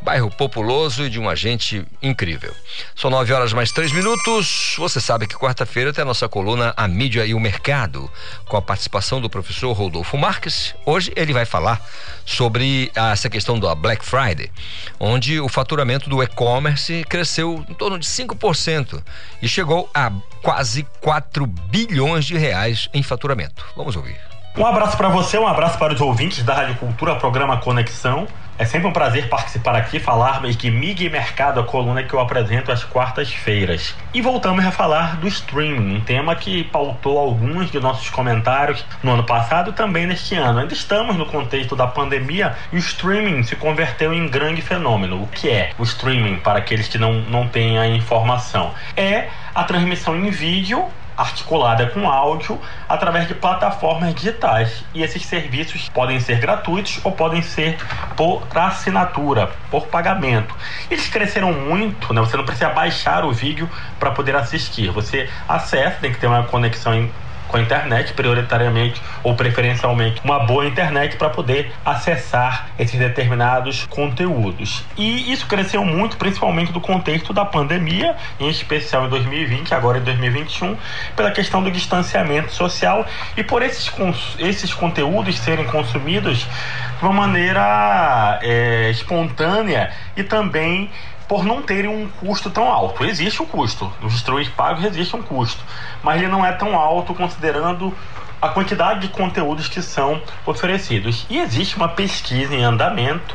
bairro 0.03 0.31
populoso 0.31 1.05
e 1.05 1.11
de 1.11 1.19
uma 1.19 1.35
gente 1.37 1.85
incrível. 2.03 2.53
São 2.95 3.11
nove 3.11 3.33
horas 3.33 3.53
mais 3.53 3.71
três 3.71 3.93
minutos. 3.93 4.75
Você 4.79 5.01
sabe 5.01 5.27
que 5.27 5.35
quarta-feira 5.35 5.93
tem 5.93 6.03
a 6.03 6.05
nossa 6.05 6.29
coluna 6.29 6.75
A 6.77 6.89
Mídia 6.89 7.25
e 7.25 7.35
o 7.35 7.41
Mercado, 7.41 8.11
com 8.47 8.57
a 8.57 8.63
participação 8.63 9.21
do 9.21 9.31
professor 9.31 9.73
Rodolfo 9.73 10.19
Marques. 10.19 10.75
Hoje 10.85 11.13
ele 11.15 11.33
vai 11.33 11.45
falar 11.45 11.81
sobre 12.25 12.91
essa 12.95 13.31
questão 13.31 13.59
da 13.59 13.75
Black 13.75 14.05
Friday, 14.05 14.51
onde 14.99 15.41
o 15.41 15.49
faturamento 15.49 16.11
do 16.11 16.23
e-commerce 16.23 17.05
cresceu 17.09 17.65
em 17.69 17.75
torno 17.75 17.99
de 17.99 18.07
5% 18.07 19.03
e 19.41 19.49
chegou 19.49 19.89
a 19.95 20.11
quase 20.43 20.87
4 21.01 21.47
bilhões 21.47 22.25
de 22.25 22.37
reais 22.37 22.89
em 22.93 23.03
faturamento. 23.03 23.65
Vamos 23.77 23.95
ouvir. 23.97 24.17
Um 24.57 24.67
abraço 24.67 24.97
para 24.99 25.09
você, 25.09 25.39
um 25.39 25.47
abraço 25.47 25.79
para 25.79 25.95
os 25.95 26.01
ouvintes 26.01 26.45
da 26.45 26.55
Rádio 26.55 26.77
Cultura, 26.77 27.15
programa 27.17 27.57
Conexão. 27.59 28.27
É 28.59 28.65
sempre 28.67 28.87
um 28.87 28.93
prazer 28.93 29.29
participar 29.29 29.75
aqui, 29.75 29.99
falar 29.99 30.43
de 30.43 30.71
Mig 30.71 31.09
Mercado, 31.09 31.59
a 31.59 31.65
coluna 31.65 32.03
que 32.03 32.13
eu 32.13 32.21
apresento 32.21 32.71
às 32.71 32.85
quartas-feiras. 32.85 33.95
E 34.13 34.21
voltamos 34.21 34.65
a 34.65 34.71
falar 34.71 35.17
do 35.17 35.27
streaming, 35.27 35.97
um 35.97 36.01
tema 36.01 36.37
que 36.37 36.63
pautou 36.65 37.19
alguns 37.19 37.71
de 37.71 37.81
nossos 37.81 38.11
comentários 38.11 38.85
no 39.03 39.13
ano 39.13 39.25
passado 39.25 39.71
e 39.71 39.73
também 39.73 40.07
neste 40.07 40.35
ano. 40.35 40.61
Ainda 40.61 40.75
estamos 40.75 41.17
no 41.17 41.27
contexto 41.27 41.75
da 41.75 41.87
pandemia 41.87 42.55
e 42.71 42.77
o 42.77 42.79
streaming 42.79 43.43
se 43.43 43.57
converteu 43.57 44.13
em 44.13 44.29
grande 44.29 44.61
fenômeno. 44.61 45.23
O 45.23 45.27
que 45.27 45.49
é 45.49 45.71
o 45.79 45.83
streaming, 45.83 46.37
para 46.37 46.59
aqueles 46.59 46.89
que 46.89 46.99
não, 46.99 47.15
não 47.23 47.49
têm 47.49 47.79
a 47.79 47.89
informação? 47.89 48.73
É 48.95 49.29
a 49.55 49.65
transmissão 49.65 50.15
em 50.15 50.31
vídeo 50.31 50.87
articulada 51.23 51.87
com 51.87 52.09
áudio 52.09 52.61
através 52.89 53.27
de 53.27 53.35
plataformas 53.35 54.15
digitais. 54.15 54.85
E 54.93 55.03
esses 55.03 55.25
serviços 55.25 55.89
podem 55.89 56.21
ser 56.21 56.39
gratuitos 56.39 57.01
ou 57.05 57.13
podem 57.13 57.43
ser 57.43 57.79
por 58.17 58.43
assinatura, 58.55 59.51
por 59.71 59.87
pagamento. 59.87 60.55
Eles 60.91 61.09
cresceram 61.09 61.53
muito, 61.53 62.13
né? 62.13 62.21
Você 62.21 62.37
não 62.37 62.45
precisa 62.45 62.69
baixar 62.71 63.25
o 63.25 63.33
vídeo 63.33 63.69
para 63.99 64.11
poder 64.11 64.37
assistir. 64.37 64.91
Você 64.91 65.29
acessa, 65.49 65.99
tem 66.01 66.13
que 66.13 66.19
ter 66.19 66.27
uma 66.27 66.45
conexão 66.45 67.09
com 67.53 67.59
a 67.59 67.61
internet, 67.61 68.15
prioritariamente 68.15 69.01
ou 69.23 69.37
preferencialmente 69.37 70.23
uma 70.25 70.41
boa 70.41 70.67
internet 70.67 71.17
para 71.17 71.29
poder 71.29 71.71
acessar 71.85 72.71
esses 72.79 72.99
determinados 72.99 73.85
conteúdos. 73.85 74.83
E 74.97 75.31
isso 75.31 75.47
cresceu 75.47 75.85
muito, 75.85 76.17
principalmente 76.17 76.73
do 76.73 76.81
contexto 76.81 77.33
da 77.33 77.45
pandemia, 77.45 78.17
em 78.41 78.49
especial 78.49 79.07
em 79.07 79.11
2020, 79.11 79.75
agora 79.75 79.99
em 79.99 80.03
2021, 80.03 80.77
pela 81.15 81.31
questão 81.31 81.63
do 81.63 81.71
distanciamento 81.71 82.53
social 82.53 83.05
e 83.37 83.45
por 83.45 83.63
esses, 83.63 83.93
esses 84.39 84.73
conteúdos 84.73 85.39
serem 85.39 85.67
consumidos 85.67 86.47
de 86.99 87.05
uma 87.05 87.13
maneira 87.13 88.39
é, 88.43 88.91
espontânea 88.91 89.91
e 90.17 90.23
também 90.23 90.91
por 91.33 91.47
não 91.47 91.63
terem 91.63 91.89
um 91.89 92.07
custo 92.21 92.51
tão 92.51 92.71
alto. 92.71 93.07
Existe 93.07 93.41
um 93.43 93.47
custo, 93.47 93.91
nos 94.03 94.13
streamings 94.17 94.51
pagos 94.51 94.85
existe 94.85 95.17
um 95.17 95.23
custo, 95.23 95.65
mas 96.03 96.21
ele 96.21 96.31
não 96.31 96.45
é 96.45 96.53
tão 96.53 96.77
alto 96.77 97.15
considerando 97.15 97.91
a 98.39 98.51
quantidade 98.51 99.01
de 99.01 99.09
conteúdos 99.09 99.67
que 99.67 99.81
são 99.81 100.21
oferecidos. 100.45 101.25
E 101.31 101.39
existe 101.39 101.75
uma 101.75 101.89
pesquisa 101.89 102.55
em 102.55 102.63
andamento 102.63 103.35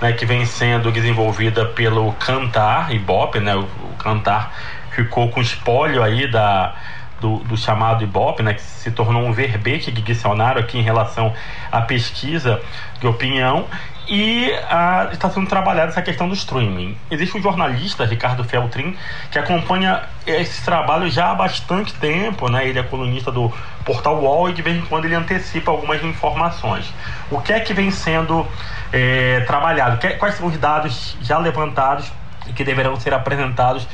né, 0.00 0.12
que 0.12 0.24
vem 0.24 0.46
sendo 0.46 0.92
desenvolvida 0.92 1.66
pelo 1.66 2.12
Cantar 2.12 2.94
Ibope, 2.94 3.40
né, 3.40 3.56
o, 3.56 3.62
o 3.62 3.96
Cantar 3.98 4.52
ficou 4.92 5.28
com 5.28 5.40
espólio 5.40 6.00
aí 6.00 6.30
da, 6.30 6.76
do, 7.20 7.38
do, 7.38 7.56
chamado 7.56 8.04
Ibope, 8.04 8.44
né, 8.44 8.54
que 8.54 8.62
se 8.62 8.92
tornou 8.92 9.20
um 9.20 9.32
verbete 9.32 9.90
de 9.90 10.00
dicionário 10.00 10.60
aqui 10.60 10.78
em 10.78 10.82
relação 10.82 11.34
à 11.72 11.80
pesquisa 11.80 12.62
de 13.00 13.06
opinião, 13.08 13.66
e 14.08 14.52
ah, 14.68 15.08
está 15.12 15.30
sendo 15.30 15.46
trabalhada 15.48 15.90
essa 15.90 16.02
questão 16.02 16.28
do 16.28 16.34
streaming. 16.34 16.96
Existe 17.10 17.36
um 17.36 17.42
jornalista, 17.42 18.04
Ricardo 18.04 18.44
Feltrin, 18.44 18.96
que 19.30 19.38
acompanha 19.38 20.02
esse 20.26 20.64
trabalho 20.64 21.10
já 21.10 21.30
há 21.30 21.34
bastante 21.34 21.94
tempo, 21.94 22.50
né? 22.50 22.66
Ele 22.66 22.78
é 22.78 22.82
colunista 22.82 23.30
do 23.30 23.52
portal 23.84 24.20
UOL 24.22 24.50
e 24.50 24.52
de 24.52 24.62
vez 24.62 24.76
em 24.76 24.82
quando 24.82 25.04
ele 25.04 25.14
antecipa 25.14 25.70
algumas 25.70 26.02
informações. 26.02 26.92
O 27.30 27.40
que 27.40 27.52
é 27.52 27.60
que 27.60 27.72
vem 27.72 27.90
sendo 27.90 28.46
é, 28.92 29.40
trabalhado? 29.40 29.98
Quais 30.18 30.34
são 30.34 30.46
os 30.46 30.56
dados 30.58 31.16
já 31.22 31.38
levantados 31.38 32.10
e 32.46 32.52
que 32.52 32.64
deverão 32.64 32.98
ser 32.98 33.14
apresentados 33.14 33.86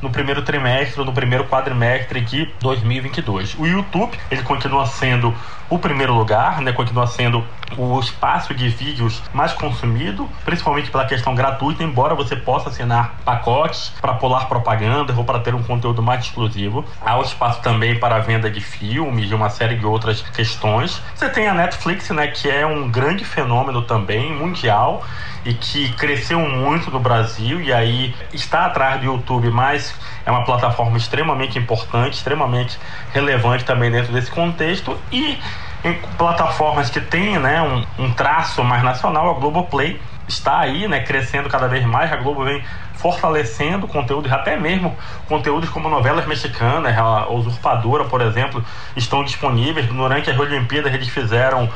no 0.00 0.10
primeiro 0.10 0.42
trimestre, 0.42 1.04
no 1.04 1.12
primeiro 1.12 1.44
quadrimestre 1.44 2.20
de 2.20 2.48
2022. 2.60 3.54
O 3.58 3.66
YouTube, 3.66 4.16
ele 4.30 4.42
continua 4.42 4.86
sendo 4.86 5.34
o 5.68 5.78
primeiro 5.78 6.14
lugar, 6.14 6.60
né? 6.60 6.72
Continua 6.72 7.06
sendo 7.06 7.44
o 7.76 7.98
espaço 7.98 8.54
de 8.54 8.68
vídeos 8.68 9.22
mais 9.32 9.52
consumido, 9.52 10.28
principalmente 10.44 10.90
pela 10.90 11.04
questão 11.04 11.34
gratuita, 11.34 11.82
embora 11.82 12.14
você 12.14 12.36
possa 12.36 12.68
assinar 12.68 13.16
pacotes 13.24 13.92
para 14.00 14.14
pular 14.14 14.46
propaganda 14.46 15.12
ou 15.16 15.24
para 15.24 15.40
ter 15.40 15.54
um 15.54 15.62
conteúdo 15.62 16.02
mais 16.02 16.24
exclusivo. 16.24 16.84
Há 17.00 17.18
o 17.18 17.22
espaço 17.22 17.60
também 17.62 17.98
para 17.98 18.16
a 18.16 18.20
venda 18.20 18.50
de 18.50 18.60
filmes, 18.60 19.28
de 19.28 19.34
uma 19.34 19.50
série 19.50 19.76
de 19.76 19.84
outras 19.84 20.22
questões. 20.22 21.02
Você 21.14 21.28
tem 21.28 21.48
a 21.48 21.54
Netflix, 21.54 22.08
né, 22.10 22.28
que 22.28 22.48
é 22.48 22.64
um 22.64 22.88
grande 22.88 23.24
fenômeno 23.24 23.82
também 23.82 24.32
mundial 24.32 25.04
e 25.46 25.54
que 25.54 25.92
cresceu 25.92 26.40
muito 26.40 26.90
no 26.90 26.98
Brasil 26.98 27.60
e 27.60 27.72
aí 27.72 28.14
está 28.32 28.66
atrás 28.66 29.00
do 29.00 29.06
YouTube, 29.06 29.48
mas 29.50 29.94
é 30.24 30.30
uma 30.30 30.44
plataforma 30.44 30.96
extremamente 30.98 31.56
importante, 31.56 32.14
extremamente 32.14 32.78
relevante 33.12 33.64
também 33.64 33.90
dentro 33.90 34.12
desse 34.12 34.30
contexto 34.30 34.98
e 35.12 35.38
em 35.84 35.94
plataformas 36.18 36.90
que 36.90 37.00
têm 37.00 37.38
né, 37.38 37.62
um, 37.62 38.04
um 38.04 38.12
traço 38.12 38.64
mais 38.64 38.82
nacional, 38.82 39.30
a 39.30 39.34
Globoplay 39.34 40.00
está 40.28 40.58
aí, 40.58 40.88
né, 40.88 41.00
crescendo 41.00 41.48
cada 41.48 41.68
vez 41.68 41.84
mais. 41.84 42.12
A 42.12 42.16
Globo 42.16 42.44
vem 42.44 42.62
fortalecendo 42.94 43.86
conteúdos, 43.86 44.32
até 44.32 44.56
mesmo 44.56 44.96
conteúdos 45.28 45.68
como 45.68 45.88
novelas 45.88 46.26
mexicanas, 46.26 46.96
a 46.98 47.28
Usurpadora, 47.30 48.04
por 48.04 48.20
exemplo, 48.20 48.64
estão 48.96 49.22
disponíveis. 49.22 49.86
Durante 49.86 50.28
as 50.28 50.38
Olimpíadas 50.38 50.92
eles 50.92 51.08
fizeram 51.08 51.70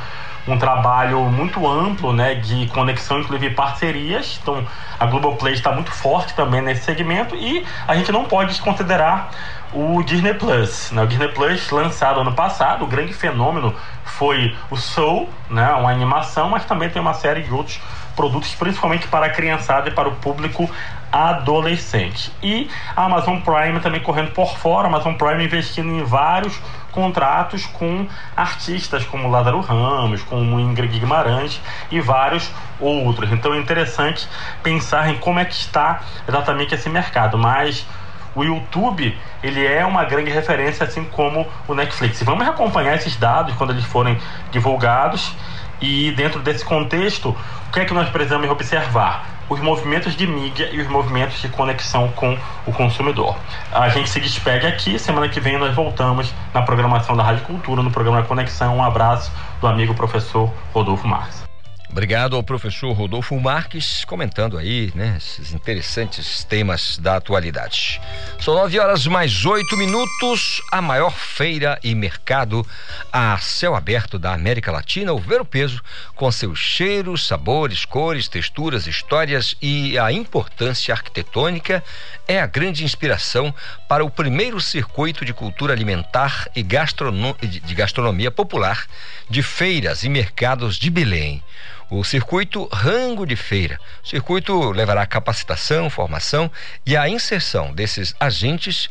um 0.52 0.58
trabalho 0.58 1.20
muito 1.24 1.66
amplo 1.66 2.12
né, 2.12 2.34
de 2.34 2.66
conexão, 2.68 3.20
inclusive 3.20 3.54
parcerias. 3.54 4.38
Então, 4.42 4.66
a 4.98 5.06
Globoplay 5.06 5.54
está 5.54 5.72
muito 5.72 5.90
forte 5.90 6.34
também 6.34 6.60
nesse 6.60 6.84
segmento 6.84 7.34
e 7.36 7.64
a 7.86 7.94
gente 7.94 8.10
não 8.10 8.24
pode 8.24 8.50
desconsiderar 8.50 9.30
o 9.72 10.02
Disney 10.02 10.34
Plus. 10.34 10.90
Né? 10.90 11.02
O 11.02 11.06
Disney 11.06 11.28
Plus, 11.28 11.70
lançado 11.70 12.20
ano 12.20 12.32
passado, 12.32 12.84
o 12.84 12.86
grande 12.86 13.12
fenômeno 13.12 13.74
foi 14.04 14.56
o 14.70 14.76
Soul, 14.76 15.28
né? 15.48 15.72
uma 15.72 15.90
animação, 15.90 16.50
mas 16.50 16.64
também 16.64 16.90
tem 16.90 17.00
uma 17.00 17.14
série 17.14 17.42
de 17.42 17.52
outros 17.52 17.80
produtos, 18.16 18.54
principalmente 18.54 19.08
para 19.08 19.26
a 19.26 19.30
criançada 19.30 19.88
e 19.88 19.92
para 19.92 20.08
o 20.08 20.16
público 20.16 20.68
adolescente. 21.12 22.32
E 22.42 22.68
a 22.94 23.04
Amazon 23.04 23.40
Prime 23.40 23.80
também 23.80 24.00
correndo 24.00 24.32
por 24.32 24.56
fora, 24.56 24.86
a 24.86 24.90
Amazon 24.90 25.14
Prime 25.14 25.44
investindo 25.44 25.90
em 25.90 26.04
vários 26.04 26.60
contratos 26.92 27.66
com 27.66 28.06
artistas 28.36 29.04
como 29.04 29.30
Lázaro 29.30 29.60
Ramos, 29.60 30.22
como 30.22 30.58
Ingrid 30.58 30.98
Guimarães 30.98 31.60
e 31.90 32.00
vários 32.00 32.50
outros. 32.80 33.30
Então 33.32 33.54
é 33.54 33.58
interessante 33.58 34.28
pensar 34.62 35.08
em 35.10 35.18
como 35.18 35.38
é 35.38 35.44
que 35.44 35.54
está 35.54 36.00
exatamente 36.28 36.74
esse 36.74 36.88
mercado, 36.88 37.38
mas 37.38 37.86
o 38.34 38.44
YouTube 38.44 39.16
ele 39.42 39.66
é 39.66 39.84
uma 39.84 40.04
grande 40.04 40.30
referência, 40.30 40.84
assim 40.84 41.04
como 41.04 41.46
o 41.66 41.74
Netflix. 41.74 42.22
Vamos 42.22 42.46
acompanhar 42.46 42.94
esses 42.94 43.16
dados 43.16 43.54
quando 43.56 43.70
eles 43.70 43.84
forem 43.84 44.18
divulgados 44.50 45.34
e 45.80 46.12
dentro 46.12 46.40
desse 46.40 46.64
contexto, 46.64 47.30
o 47.68 47.72
que 47.72 47.80
é 47.80 47.84
que 47.84 47.94
nós 47.94 48.08
precisamos 48.08 48.48
observar? 48.50 49.40
Os 49.48 49.58
movimentos 49.58 50.14
de 50.14 50.26
mídia 50.26 50.68
e 50.72 50.80
os 50.80 50.86
movimentos 50.86 51.40
de 51.42 51.48
conexão 51.48 52.08
com 52.14 52.38
o 52.66 52.72
consumidor. 52.72 53.36
A 53.72 53.88
gente 53.88 54.08
se 54.08 54.20
despede 54.20 54.66
aqui, 54.66 54.96
semana 54.96 55.28
que 55.28 55.40
vem 55.40 55.58
nós 55.58 55.74
voltamos 55.74 56.32
na 56.54 56.62
programação 56.62 57.16
da 57.16 57.24
Rádio 57.24 57.44
Cultura, 57.44 57.82
no 57.82 57.90
programa 57.90 58.22
Conexão. 58.22 58.76
Um 58.76 58.84
abraço 58.84 59.32
do 59.60 59.66
amigo 59.66 59.92
professor 59.94 60.52
Rodolfo 60.72 61.08
Marques. 61.08 61.49
Obrigado 61.90 62.36
ao 62.36 62.42
professor 62.42 62.92
Rodolfo 62.92 63.38
Marques, 63.40 64.04
comentando 64.04 64.56
aí, 64.56 64.92
né, 64.94 65.16
esses 65.18 65.52
interessantes 65.52 66.44
temas 66.44 66.96
da 66.96 67.16
atualidade. 67.16 68.00
São 68.38 68.54
nove 68.54 68.78
horas 68.78 69.08
mais 69.08 69.44
oito 69.44 69.76
minutos, 69.76 70.62
a 70.70 70.80
maior 70.80 71.10
feira 71.10 71.80
e 71.82 71.92
mercado 71.92 72.64
a 73.12 73.36
céu 73.38 73.74
aberto 73.74 74.20
da 74.20 74.32
América 74.32 74.70
Latina, 74.70 75.12
o 75.12 75.18
Ver 75.18 75.40
o 75.40 75.44
Peso, 75.44 75.82
com 76.14 76.30
seus 76.30 76.60
cheiros, 76.60 77.26
sabores, 77.26 77.84
cores, 77.84 78.28
texturas, 78.28 78.86
histórias 78.86 79.56
e 79.60 79.98
a 79.98 80.12
importância 80.12 80.94
arquitetônica, 80.94 81.82
é 82.30 82.40
a 82.40 82.46
grande 82.46 82.84
inspiração 82.84 83.52
para 83.88 84.04
o 84.04 84.10
primeiro 84.10 84.60
circuito 84.60 85.24
de 85.24 85.34
cultura 85.34 85.72
alimentar 85.72 86.48
e 86.54 86.62
gastrono 86.62 87.36
de 87.40 87.74
gastronomia 87.74 88.30
popular 88.30 88.86
de 89.28 89.42
feiras 89.42 90.04
e 90.04 90.08
mercados 90.08 90.76
de 90.76 90.88
Belém 90.90 91.42
o 91.90 92.04
circuito 92.04 92.68
Rango 92.72 93.26
de 93.26 93.34
Feira. 93.34 93.80
O 94.04 94.06
circuito 94.06 94.70
levará 94.70 95.04
capacitação, 95.06 95.90
formação 95.90 96.48
e 96.86 96.96
a 96.96 97.08
inserção 97.08 97.74
desses 97.74 98.14
agentes 98.20 98.88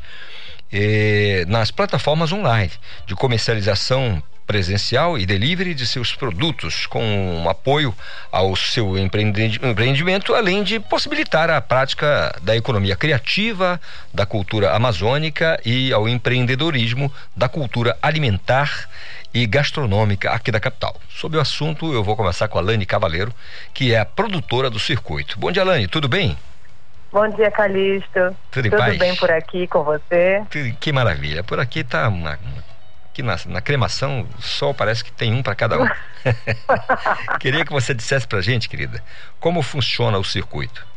eh, 0.69 1.45
nas 1.47 1.71
plataformas 1.71 2.33
online 2.33 2.73
de 3.07 3.15
comercialização 3.15 4.21
presencial 4.49 5.15
e 5.15 5.27
delivery 5.27 5.75
de 5.75 5.85
seus 5.85 6.15
produtos, 6.15 6.87
com 6.87 7.03
um 7.03 7.47
apoio 7.47 7.93
ao 8.31 8.55
seu 8.55 8.97
empreendimento, 8.97 10.33
além 10.33 10.63
de 10.63 10.79
possibilitar 10.79 11.51
a 11.51 11.61
prática 11.61 12.35
da 12.41 12.55
economia 12.55 12.95
criativa, 12.95 13.79
da 14.11 14.25
cultura 14.25 14.71
amazônica 14.71 15.61
e 15.63 15.93
ao 15.93 16.09
empreendedorismo 16.09 17.13
da 17.35 17.47
cultura 17.47 17.95
alimentar 18.01 18.89
e 19.31 19.45
gastronômica 19.45 20.31
aqui 20.31 20.51
da 20.51 20.59
capital. 20.59 20.99
Sobre 21.11 21.37
o 21.37 21.41
assunto, 21.41 21.93
eu 21.93 22.03
vou 22.03 22.15
conversar 22.15 22.47
com 22.47 22.57
a 22.57 22.61
Lane 22.61 22.87
Cavaleiro, 22.87 23.31
que 23.71 23.93
é 23.93 23.99
a 23.99 24.05
produtora 24.05 24.67
do 24.67 24.79
circuito. 24.79 25.37
Bom 25.37 25.51
dia, 25.51 25.63
Lane, 25.63 25.87
tudo 25.87 26.09
bem? 26.09 26.35
Bom 27.11 27.29
dia, 27.29 27.51
Calixto. 27.51 28.35
Tudo, 28.49 28.67
tudo 28.71 28.97
bem 28.97 29.15
por 29.15 29.29
aqui 29.29 29.67
com 29.67 29.83
você? 29.83 30.41
Que 30.79 30.91
maravilha. 30.91 31.43
Por 31.43 31.59
aqui 31.59 31.83
tá 31.83 32.07
uma, 32.07 32.39
aqui 33.19 33.23
na, 33.23 33.35
na, 33.47 33.61
cremação, 33.61 34.25
o 34.37 34.41
sol 34.41 34.73
parece 34.73 35.03
que 35.03 35.11
tem 35.11 35.33
um 35.33 35.43
para 35.43 35.55
cada 35.55 35.79
um. 35.79 35.87
Queria 37.39 37.65
que 37.65 37.71
você 37.71 37.93
dissesse 37.93 38.27
pra 38.27 38.41
gente, 38.41 38.69
querida, 38.69 39.03
como 39.39 39.61
funciona 39.61 40.17
o 40.17 40.23
circuito. 40.23 40.87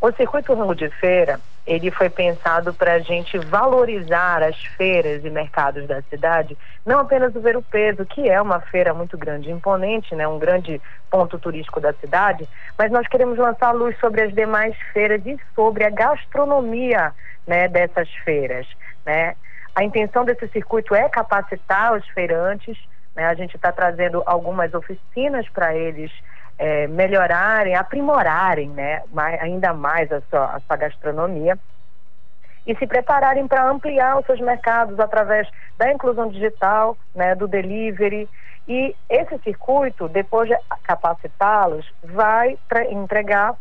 O 0.00 0.12
circuito 0.12 0.54
Rango 0.54 0.74
de 0.74 0.88
Feira, 0.90 1.40
ele 1.66 1.90
foi 1.90 2.10
pensado 2.10 2.74
para 2.74 2.94
a 2.94 2.98
gente 2.98 3.38
valorizar 3.38 4.42
as 4.42 4.56
feiras 4.76 5.24
e 5.24 5.30
mercados 5.30 5.86
da 5.86 6.02
cidade, 6.02 6.56
não 6.84 7.00
apenas 7.00 7.34
o 7.34 7.40
Ver 7.40 7.56
o 7.56 7.62
Peso, 7.62 8.04
que 8.04 8.28
é 8.28 8.40
uma 8.40 8.60
feira 8.60 8.92
muito 8.92 9.16
grande, 9.16 9.50
imponente, 9.50 10.14
né, 10.14 10.28
um 10.28 10.38
grande 10.38 10.80
ponto 11.10 11.38
turístico 11.38 11.80
da 11.80 11.94
cidade, 11.94 12.46
mas 12.76 12.92
nós 12.92 13.08
queremos 13.08 13.38
lançar 13.38 13.72
luz 13.72 13.98
sobre 13.98 14.22
as 14.22 14.34
demais 14.34 14.76
feiras 14.92 15.24
e 15.24 15.38
sobre 15.54 15.84
a 15.84 15.90
gastronomia 15.90 17.12
né, 17.46 17.66
dessas 17.66 18.10
feiras. 18.24 18.66
Né? 19.06 19.34
A 19.74 19.82
intenção 19.82 20.24
desse 20.24 20.46
circuito 20.48 20.94
é 20.94 21.08
capacitar 21.08 21.94
os 21.94 22.06
feirantes, 22.08 22.78
né? 23.14 23.26
a 23.26 23.34
gente 23.34 23.56
está 23.56 23.72
trazendo 23.72 24.22
algumas 24.24 24.72
oficinas 24.72 25.48
para 25.48 25.74
eles 25.74 26.12
é, 26.58 26.86
melhorarem, 26.86 27.74
aprimorarem 27.74 28.68
né, 28.70 29.02
mais, 29.12 29.40
ainda 29.42 29.72
mais 29.72 30.10
a 30.12 30.20
sua, 30.30 30.54
a 30.54 30.60
sua 30.60 30.76
gastronomia 30.76 31.58
e 32.66 32.74
se 32.76 32.86
prepararem 32.86 33.46
para 33.46 33.68
ampliar 33.68 34.18
os 34.18 34.26
seus 34.26 34.40
mercados 34.40 34.98
através 34.98 35.48
da 35.76 35.92
inclusão 35.92 36.28
digital, 36.28 36.96
né, 37.14 37.34
do 37.34 37.46
delivery. 37.46 38.28
E 38.66 38.94
esse 39.10 39.38
circuito, 39.40 40.08
depois 40.08 40.48
de 40.48 40.56
capacitá-los, 40.84 41.86
vai 42.02 42.56
entregar 42.90 43.54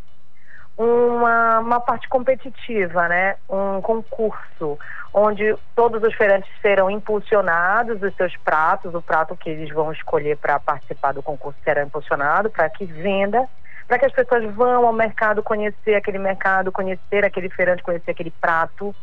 uma, 0.77 1.59
uma 1.59 1.79
parte 1.79 2.07
competitiva, 2.09 3.07
né? 3.07 3.35
um 3.49 3.81
concurso, 3.81 4.79
onde 5.13 5.55
todos 5.75 6.01
os 6.01 6.13
feirantes 6.15 6.49
serão 6.61 6.89
impulsionados 6.89 8.01
os 8.01 8.15
seus 8.15 8.35
pratos, 8.37 8.93
o 8.95 9.01
prato 9.01 9.37
que 9.37 9.49
eles 9.49 9.69
vão 9.73 9.91
escolher 9.91 10.37
para 10.37 10.59
participar 10.59 11.13
do 11.13 11.21
concurso 11.21 11.59
será 11.63 11.83
impulsionado 11.83 12.49
para 12.49 12.69
que 12.69 12.85
venda 12.85 13.47
para 13.87 13.99
que 13.99 14.05
as 14.05 14.11
pessoas 14.11 14.43
vão 14.55 14.85
ao 14.87 14.93
mercado 14.93 15.43
conhecer 15.43 15.95
aquele 15.95 16.17
mercado, 16.17 16.71
conhecer 16.71 17.25
aquele 17.25 17.49
feirante, 17.49 17.83
conhecer 17.83 18.11
aquele 18.11 18.31
prato, 18.31 18.95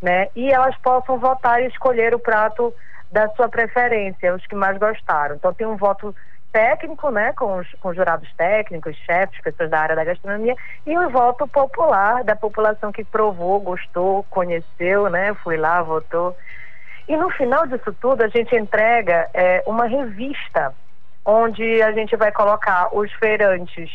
né? 0.00 0.28
E 0.34 0.50
elas 0.50 0.76
possam 0.78 1.18
votar 1.18 1.60
e 1.62 1.66
escolher 1.66 2.14
o 2.14 2.18
prato 2.18 2.72
da 3.10 3.28
sua 3.30 3.48
preferência, 3.48 4.34
os 4.34 4.46
que 4.46 4.54
mais 4.54 4.78
gostaram. 4.78 5.34
Então 5.34 5.52
tem 5.52 5.66
um 5.66 5.76
voto 5.76 6.14
técnico, 6.52 7.10
né, 7.10 7.32
com, 7.32 7.58
os, 7.58 7.68
com 7.80 7.94
jurados 7.94 8.28
técnicos, 8.36 8.96
chefes, 8.98 9.40
pessoas 9.40 9.70
da 9.70 9.80
área 9.80 9.96
da 9.96 10.04
gastronomia, 10.04 10.54
e 10.86 10.98
o 10.98 11.10
voto 11.10 11.46
popular 11.48 12.24
da 12.24 12.36
população 12.36 12.92
que 12.92 13.04
provou, 13.04 13.60
gostou, 13.60 14.24
conheceu, 14.30 15.08
né, 15.08 15.34
foi 15.42 15.56
lá, 15.56 15.82
votou. 15.82 16.36
E 17.08 17.16
no 17.16 17.30
final 17.30 17.66
disso 17.66 17.94
tudo, 18.00 18.22
a 18.22 18.28
gente 18.28 18.54
entrega 18.54 19.28
é, 19.34 19.62
uma 19.66 19.86
revista 19.86 20.74
onde 21.24 21.82
a 21.82 21.92
gente 21.92 22.16
vai 22.16 22.32
colocar 22.32 22.88
os 22.92 23.12
feirantes 23.14 23.90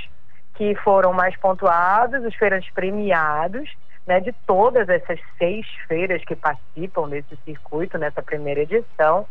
que 0.56 0.76
foram 0.76 1.14
mais 1.14 1.36
pontuados, 1.38 2.24
os 2.24 2.36
feirantes 2.36 2.72
premiados, 2.74 3.70
né, 4.06 4.20
de 4.20 4.32
todas 4.45 4.88
essas 4.88 5.20
seis 5.38 5.66
feiras 5.88 6.24
que 6.24 6.36
participam 6.36 7.10
desse 7.10 7.36
circuito, 7.43 7.97
nessa 7.97 8.22
primeira 8.22 8.62
edição. 8.62 9.26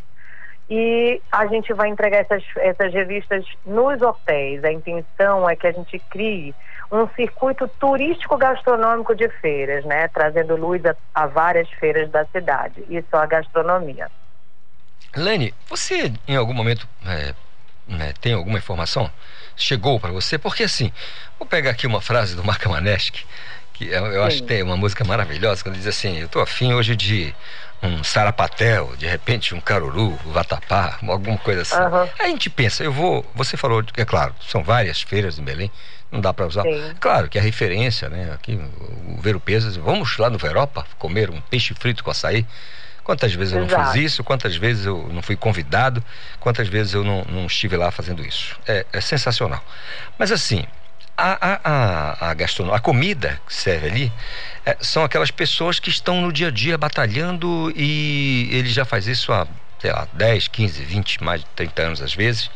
E 0.69 1.21
a 1.31 1.47
gente 1.47 1.73
vai 1.75 1.89
entregar 1.89 2.19
essas, 2.19 2.43
essas 2.57 2.93
revistas 2.93 3.45
nos 3.67 4.01
hotéis. 4.01 4.65
A 4.65 4.73
intenção 4.73 5.49
é 5.49 5.55
que 5.55 5.67
a 5.67 5.73
gente 5.73 5.99
crie 6.11 6.55
um 6.91 7.09
circuito 7.15 7.69
turístico 7.79 8.37
gastronômico 8.37 9.15
de 9.15 9.29
feiras, 9.29 9.85
né? 9.85 10.09
Trazendo 10.09 10.57
luz 10.57 10.85
a, 10.85 10.97
a 11.15 11.27
várias 11.27 11.69
feiras 11.71 12.11
da 12.11 12.25
cidade. 12.27 12.85
Isso 12.89 13.09
é 13.13 13.17
a 13.17 13.27
gastronomia. 13.27 14.11
Lene, 15.17 15.55
você 15.69 16.13
em 16.27 16.37
algum 16.37 16.53
momento 16.53 16.89
é, 17.07 17.35
né, 17.87 18.13
tem 18.21 18.33
alguma 18.33 18.59
informação? 18.59 19.11
Chegou 19.57 20.01
para 20.01 20.13
você? 20.13 20.39
Porque 20.39 20.65
assim, 20.65 20.93
vou 21.39 21.47
pegar 21.47 21.71
aqui 21.71 21.87
uma 21.87 22.01
frase 22.01 22.35
do 22.35 22.43
Marca 22.43 22.69
Maneschi, 22.69 23.25
que 23.73 23.87
eu, 23.89 24.07
eu 24.07 24.25
acho 24.25 24.39
que 24.39 24.49
tem 24.49 24.63
uma 24.63 24.77
música 24.77 25.05
maravilhosa, 25.05 25.63
quando 25.63 25.77
diz 25.77 25.87
assim, 25.87 26.19
eu 26.19 26.29
tô 26.29 26.41
afim 26.41 26.73
hoje 26.73 26.97
de 26.97 27.35
um 27.83 28.03
sarapatel, 28.03 28.97
de 28.97 29.07
repente 29.07 29.55
um 29.55 29.61
caruru, 29.61 30.19
um 30.25 30.33
vatapá, 30.33 30.99
alguma 31.07 31.39
coisa 31.39 31.63
assim. 31.63 31.77
Uhum. 31.77 32.09
A 32.19 32.29
gente 32.29 32.49
pensa, 32.49 32.83
eu 32.83 32.93
vou, 32.93 33.25
você 33.35 33.57
falou, 33.57 33.85
é 33.97 34.05
claro, 34.05 34.35
são 34.49 34.63
várias 34.63 35.03
feiras 35.03 35.39
em 35.39 35.45
Belém, 35.45 35.71
não 36.11 36.21
dá 36.21 36.33
para 36.33 36.47
usar. 36.47 36.63
Sim. 36.63 36.95
Claro 37.01 37.29
que 37.29 37.39
a 37.39 37.43
referência, 37.43 38.09
né, 38.09 38.33
aqui 38.33 38.59
o 39.09 39.21
Ver 39.21 39.37
o 39.37 39.41
Peso, 39.41 39.81
vamos 39.83 40.17
lá 40.17 40.31
no 40.31 40.39
Veropa 40.39 40.87
comer 40.99 41.31
um 41.31 41.41
peixe 41.41 41.75
frito 41.75 42.03
com 42.03 42.11
açaí. 42.11 42.47
Quantas 43.03 43.35
vezes 43.35 43.53
Exato. 43.53 43.71
eu 43.71 43.79
não 43.79 43.93
fiz 43.93 44.03
isso, 44.03 44.25
quantas 44.25 44.57
vezes 44.57 44.87
eu 44.87 45.11
não 45.13 45.21
fui 45.21 45.37
convidado, 45.37 46.03
quantas 46.41 46.69
vezes 46.69 46.95
eu 46.95 47.05
não, 47.05 47.23
não 47.25 47.45
estive 47.45 47.77
lá 47.77 47.91
fazendo 47.91 48.25
isso. 48.25 48.59
É, 48.67 48.87
é 48.91 49.01
sensacional. 49.01 49.63
Mas 50.19 50.33
assim, 50.33 50.65
a, 51.17 51.61
a, 51.65 52.31
a, 52.31 52.35
gastronomia, 52.35 52.77
a 52.77 52.81
comida 52.81 53.41
que 53.47 53.55
serve 53.55 53.89
ali, 53.89 54.13
é, 54.67 54.77
são 54.81 55.05
aquelas 55.05 55.31
pessoas 55.31 55.79
que 55.79 55.91
estão 55.91 56.21
no 56.21 56.33
dia 56.33 56.49
a 56.49 56.51
dia 56.51 56.77
batalhando 56.77 57.73
e 57.77 58.49
ele 58.53 58.69
já 58.69 58.85
faz 58.85 59.07
isso 59.07 59.33
há, 59.33 59.47
sei 59.79 59.93
lá, 59.93 60.09
10, 60.13 60.49
15, 60.49 60.85
20, 60.85 61.23
mais 61.23 61.41
de 61.41 61.47
30 61.57 61.83
anos 61.83 62.03
às 62.03 62.15
vezes. 62.15 62.51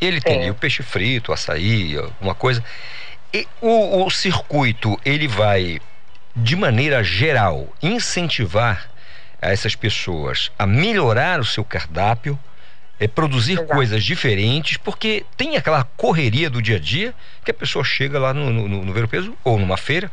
Ele 0.00 0.20
tem 0.20 0.40
ali 0.40 0.50
o 0.50 0.54
peixe 0.54 0.82
frito, 0.82 1.30
o 1.30 1.34
açaí, 1.34 1.96
alguma 1.96 2.34
coisa. 2.34 2.62
E 3.32 3.46
o, 3.60 4.04
o 4.04 4.10
circuito, 4.10 4.98
ele 5.04 5.28
vai, 5.28 5.80
de 6.34 6.56
maneira 6.56 7.04
geral, 7.04 7.72
incentivar 7.80 8.90
essas 9.40 9.74
pessoas 9.74 10.50
a 10.58 10.66
melhorar 10.66 11.40
o 11.40 11.44
seu 11.44 11.64
cardápio, 11.64 12.38
é, 13.02 13.08
produzir 13.08 13.54
Exato. 13.54 13.74
coisas 13.74 14.04
diferentes, 14.04 14.76
porque 14.76 15.26
tem 15.36 15.56
aquela 15.56 15.82
correria 15.96 16.48
do 16.48 16.62
dia 16.62 16.76
a 16.76 16.78
dia 16.78 17.12
que 17.44 17.50
a 17.50 17.54
pessoa 17.54 17.84
chega 17.84 18.16
lá 18.18 18.32
no, 18.32 18.50
no, 18.50 18.84
no 18.84 19.08
Peso 19.08 19.36
ou 19.42 19.58
numa 19.58 19.76
feira 19.76 20.08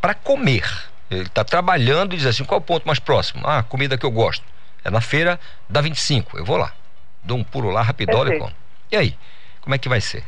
para 0.00 0.12
comer. 0.12 0.64
Ele 1.08 1.22
está 1.22 1.44
trabalhando 1.44 2.14
e 2.14 2.16
diz 2.16 2.26
assim: 2.26 2.44
qual 2.44 2.58
é 2.58 2.62
o 2.62 2.64
ponto 2.64 2.84
mais 2.84 2.98
próximo? 2.98 3.46
Ah, 3.46 3.62
comida 3.62 3.96
que 3.96 4.04
eu 4.04 4.10
gosto. 4.10 4.44
É 4.84 4.90
na 4.90 5.00
feira 5.00 5.38
da 5.68 5.80
25. 5.80 6.36
Eu 6.36 6.44
vou 6.44 6.56
lá. 6.56 6.72
Dou 7.22 7.38
um 7.38 7.44
pulo 7.44 7.70
lá, 7.70 7.82
rapidola 7.82 8.34
e 8.34 8.38
como. 8.38 8.52
E 8.90 8.96
aí? 8.96 9.16
Como 9.60 9.74
é 9.76 9.78
que 9.78 9.88
vai 9.88 10.00
ser? 10.00 10.24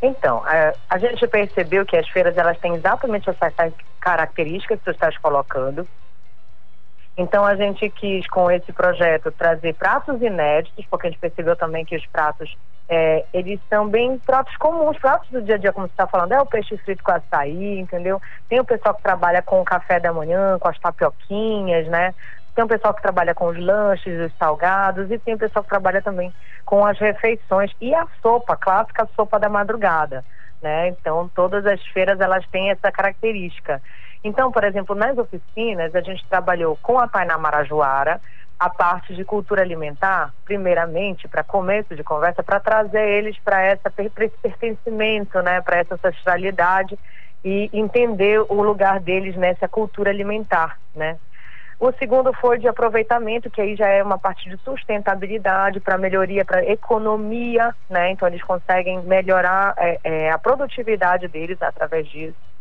Então, 0.00 0.44
a, 0.44 0.74
a 0.90 0.98
gente 0.98 1.26
percebeu 1.26 1.84
que 1.84 1.96
as 1.96 2.08
feiras 2.08 2.36
elas 2.36 2.56
têm 2.58 2.74
exatamente 2.74 3.28
essa 3.28 3.52
característica 3.98 4.76
que 4.76 4.84
tu 4.84 4.92
estás 4.92 5.18
colocando. 5.18 5.88
Então 7.16 7.44
a 7.44 7.54
gente 7.54 7.88
quis 7.90 8.26
com 8.26 8.50
esse 8.50 8.72
projeto 8.72 9.30
trazer 9.30 9.74
pratos 9.74 10.20
inéditos, 10.20 10.84
porque 10.90 11.06
a 11.06 11.10
gente 11.10 11.20
percebeu 11.20 11.54
também 11.54 11.84
que 11.84 11.96
os 11.96 12.04
pratos 12.06 12.56
é, 12.88 13.24
eles 13.32 13.60
são 13.68 13.88
bem 13.88 14.18
pratos 14.18 14.54
comuns, 14.56 14.98
pratos 14.98 15.30
do 15.30 15.40
dia 15.40 15.54
a 15.54 15.58
dia, 15.58 15.72
como 15.72 15.86
você 15.86 15.92
está 15.92 16.06
falando, 16.06 16.32
é 16.32 16.40
o 16.40 16.46
peixe 16.46 16.76
frito 16.78 17.02
com 17.02 17.12
açaí, 17.12 17.78
entendeu? 17.78 18.20
Tem 18.48 18.60
o 18.60 18.64
pessoal 18.64 18.94
que 18.94 19.02
trabalha 19.02 19.40
com 19.40 19.60
o 19.60 19.64
café 19.64 19.98
da 19.98 20.12
manhã, 20.12 20.58
com 20.58 20.68
as 20.68 20.78
tapioquinhas, 20.78 21.86
né? 21.88 22.14
Tem 22.54 22.64
o 22.64 22.68
pessoal 22.68 22.94
que 22.94 23.02
trabalha 23.02 23.34
com 23.34 23.46
os 23.46 23.58
lanches, 23.58 24.20
os 24.20 24.36
salgados, 24.36 25.10
e 25.10 25.18
tem 25.18 25.34
o 25.34 25.38
pessoal 25.38 25.62
que 25.62 25.70
trabalha 25.70 26.02
também 26.02 26.32
com 26.64 26.84
as 26.84 26.98
refeições 26.98 27.72
e 27.80 27.94
a 27.94 28.06
sopa, 28.22 28.52
a 28.52 28.56
clássica 28.56 29.08
sopa 29.16 29.38
da 29.38 29.48
madrugada, 29.48 30.24
né? 30.62 30.88
Então 30.88 31.30
todas 31.34 31.64
as 31.66 31.82
feiras 31.86 32.20
elas 32.20 32.46
têm 32.48 32.70
essa 32.70 32.92
característica. 32.92 33.82
Então, 34.24 34.50
por 34.50 34.64
exemplo, 34.64 34.94
nas 34.96 35.18
oficinas, 35.18 35.94
a 35.94 36.00
gente 36.00 36.26
trabalhou 36.26 36.78
com 36.82 36.98
a 36.98 37.06
Tainá 37.06 37.36
Marajoara 37.36 38.18
a 38.58 38.70
parte 38.70 39.14
de 39.14 39.24
cultura 39.24 39.60
alimentar, 39.60 40.32
primeiramente, 40.44 41.28
para 41.28 41.44
começo 41.44 41.94
de 41.94 42.02
conversa, 42.02 42.42
para 42.42 42.58
trazer 42.58 43.06
eles 43.06 43.36
para 43.44 43.72
esse 43.72 44.38
pertencimento, 44.40 45.42
né, 45.42 45.60
para 45.60 45.78
essa 45.78 45.96
ancestralidade 45.96 46.98
e 47.44 47.68
entender 47.72 48.40
o 48.40 48.62
lugar 48.62 49.00
deles 49.00 49.36
nessa 49.36 49.68
cultura 49.68 50.10
alimentar, 50.10 50.78
né? 50.94 51.18
O 51.78 51.92
segundo 51.92 52.32
foi 52.32 52.58
de 52.58 52.68
aproveitamento, 52.68 53.50
que 53.50 53.60
aí 53.60 53.76
já 53.76 53.88
é 53.88 54.02
uma 54.02 54.16
parte 54.16 54.48
de 54.48 54.56
sustentabilidade 54.58 55.80
para 55.80 55.98
melhoria, 55.98 56.44
para 56.44 56.64
economia, 56.64 57.74
né? 57.90 58.12
Então 58.12 58.26
eles 58.26 58.42
conseguem 58.42 59.02
melhorar 59.02 59.74
é, 59.76 60.00
é, 60.02 60.30
a 60.30 60.38
produtividade 60.38 61.28
deles 61.28 61.60
através 61.60 62.08
disso. 62.08 62.53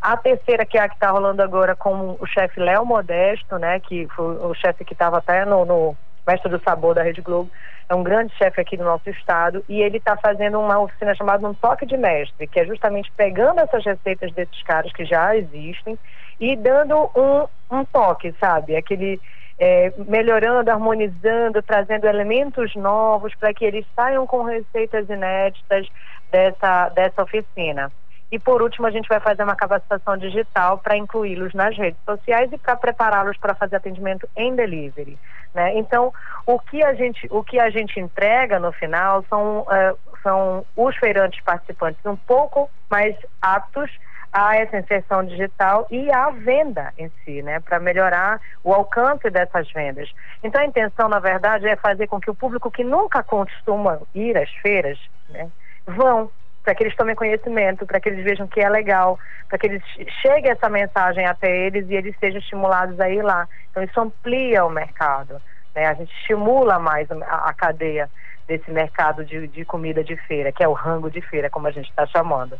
A 0.00 0.16
terceira, 0.16 0.64
que 0.64 0.78
é 0.78 0.82
a 0.82 0.88
que 0.88 0.94
está 0.94 1.10
rolando 1.10 1.42
agora 1.42 1.76
com 1.76 2.16
o 2.18 2.26
chefe 2.26 2.58
Léo 2.58 2.86
Modesto, 2.86 3.58
né? 3.58 3.78
Que 3.80 4.08
foi 4.16 4.36
o 4.36 4.54
chefe 4.54 4.84
que 4.84 4.94
estava 4.94 5.18
até 5.18 5.44
no, 5.44 5.64
no 5.64 5.96
Mestre 6.26 6.50
do 6.50 6.62
Sabor 6.62 6.94
da 6.94 7.02
Rede 7.02 7.20
Globo. 7.20 7.50
É 7.88 7.94
um 7.94 8.02
grande 8.02 8.32
chefe 8.36 8.60
aqui 8.60 8.76
do 8.76 8.84
nosso 8.84 9.10
estado 9.10 9.64
e 9.68 9.82
ele 9.82 9.98
está 9.98 10.16
fazendo 10.16 10.58
uma 10.58 10.78
oficina 10.78 11.14
chamada 11.14 11.46
Um 11.46 11.52
Toque 11.52 11.84
de 11.84 11.96
Mestre, 11.96 12.46
que 12.46 12.60
é 12.60 12.64
justamente 12.64 13.12
pegando 13.16 13.60
essas 13.60 13.84
receitas 13.84 14.32
desses 14.32 14.62
caras 14.62 14.92
que 14.92 15.04
já 15.04 15.36
existem 15.36 15.98
e 16.38 16.56
dando 16.56 17.10
um, 17.14 17.46
um 17.70 17.84
toque, 17.84 18.32
sabe? 18.40 18.76
Aquele 18.76 19.20
é, 19.58 19.92
melhorando, 20.08 20.70
harmonizando, 20.70 21.62
trazendo 21.62 22.06
elementos 22.06 22.74
novos 22.74 23.34
para 23.34 23.52
que 23.52 23.64
eles 23.64 23.84
saiam 23.94 24.26
com 24.26 24.44
receitas 24.44 25.08
inéditas 25.10 25.86
dessa, 26.30 26.88
dessa 26.90 27.22
oficina. 27.22 27.92
E 28.32 28.38
por 28.38 28.62
último, 28.62 28.86
a 28.86 28.90
gente 28.90 29.08
vai 29.08 29.18
fazer 29.18 29.42
uma 29.42 29.56
capacitação 29.56 30.16
digital 30.16 30.78
para 30.78 30.96
incluí-los 30.96 31.52
nas 31.52 31.76
redes 31.76 32.00
sociais 32.04 32.50
e 32.52 32.58
para 32.58 32.76
prepará-los 32.76 33.36
para 33.36 33.54
fazer 33.54 33.76
atendimento 33.76 34.28
em 34.36 34.54
delivery. 34.54 35.18
Né? 35.52 35.76
Então, 35.76 36.12
o 36.46 36.58
que 36.58 36.82
a 36.82 36.94
gente, 36.94 37.26
o 37.30 37.42
que 37.42 37.58
a 37.58 37.70
gente 37.70 37.98
entrega 37.98 38.60
no 38.60 38.70
final 38.72 39.24
são, 39.28 39.62
uh, 39.62 39.98
são 40.22 40.64
os 40.76 40.96
feirantes 40.96 41.40
participantes 41.42 42.04
um 42.06 42.16
pouco 42.16 42.70
mais 42.88 43.16
aptos 43.42 43.90
a 44.32 44.56
essa 44.56 44.78
inserção 44.78 45.24
digital 45.24 45.86
e 45.90 46.10
a 46.12 46.30
venda 46.30 46.92
em 46.96 47.10
si, 47.24 47.42
né, 47.42 47.58
para 47.58 47.80
melhorar 47.80 48.40
o 48.62 48.72
alcance 48.72 49.28
dessas 49.28 49.70
vendas. 49.72 50.08
Então 50.42 50.60
a 50.60 50.64
intenção, 50.64 51.08
na 51.08 51.18
verdade, 51.18 51.66
é 51.66 51.74
fazer 51.74 52.06
com 52.06 52.20
que 52.20 52.30
o 52.30 52.34
público 52.34 52.70
que 52.70 52.84
nunca 52.84 53.24
costuma 53.24 54.00
ir 54.14 54.36
às 54.36 54.50
feiras, 54.62 54.98
né, 55.28 55.50
vão 55.84 56.30
para 56.70 56.76
que 56.76 56.84
eles 56.84 56.94
tomem 56.94 57.16
conhecimento, 57.16 57.84
para 57.84 57.98
que 57.98 58.08
eles 58.08 58.24
vejam 58.24 58.46
que 58.46 58.60
é 58.60 58.68
legal, 58.68 59.18
para 59.48 59.58
que 59.58 59.66
eles 59.66 59.82
chegue 60.22 60.48
essa 60.48 60.68
mensagem 60.68 61.26
até 61.26 61.66
eles 61.66 61.84
e 61.90 61.96
eles 61.96 62.14
sejam 62.20 62.38
estimulados 62.38 63.00
a 63.00 63.10
ir 63.10 63.22
lá. 63.22 63.48
Então 63.68 63.82
isso 63.82 64.00
amplia 64.00 64.64
o 64.64 64.70
mercado, 64.70 65.42
né? 65.74 65.86
A 65.86 65.94
gente 65.94 66.14
estimula 66.20 66.78
mais 66.78 67.10
a, 67.10 67.48
a 67.48 67.52
cadeia 67.52 68.08
desse 68.46 68.70
mercado 68.70 69.24
de, 69.24 69.48
de 69.48 69.64
comida 69.64 70.04
de 70.04 70.14
feira, 70.28 70.52
que 70.52 70.62
é 70.62 70.68
o 70.68 70.72
rango 70.72 71.10
de 71.10 71.20
feira, 71.20 71.50
como 71.50 71.66
a 71.66 71.72
gente 71.72 71.90
está 71.90 72.06
chamando. 72.06 72.56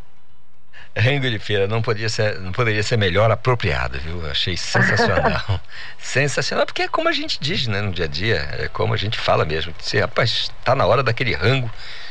Rango 0.97 1.31
de 1.31 1.39
feira 1.39 1.69
não 1.69 1.81
poderia 1.81 2.09
ser, 2.09 2.41
não 2.41 2.51
poderia 2.51 2.82
ser 2.82 2.97
melhor 2.97 3.31
apropriado, 3.31 3.97
viu? 4.01 4.28
Achei 4.28 4.57
sensacional. 4.57 5.61
sensacional, 5.99 6.66
porque 6.66 6.82
é 6.82 6.89
como 6.89 7.09
a 7.09 7.12
gente 7.12 7.39
diz, 7.41 7.69
né, 7.69 7.81
no 7.81 7.93
dia 7.93 8.07
a 8.07 8.09
dia, 8.09 8.49
é 8.59 8.66
como 8.66 8.93
a 8.93 8.97
gente 8.97 9.16
fala 9.16 9.45
mesmo. 9.45 9.73
Se, 9.78 10.01
rapaz, 10.01 10.53
tá 10.65 10.74
na 10.74 10.85
hora 10.85 11.01
daquele 11.01 11.32
rango 11.32 11.70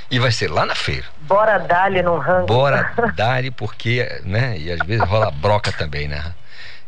e 0.10 0.20
vai 0.20 0.32
ser 0.32 0.50
lá 0.50 0.66
na 0.66 0.76
feira. 0.76 1.06
Bora 1.22 1.58
dar-lhe 1.60 2.02
no 2.02 2.18
rango. 2.18 2.48
Bora 2.48 2.92
dar-lhe 3.16 3.52
porque, 3.52 4.22
né? 4.24 4.58
E 4.58 4.72
às 4.72 4.80
vezes 4.80 5.08
rola 5.08 5.32
broca 5.32 5.72
também, 5.72 6.08
né? 6.08 6.34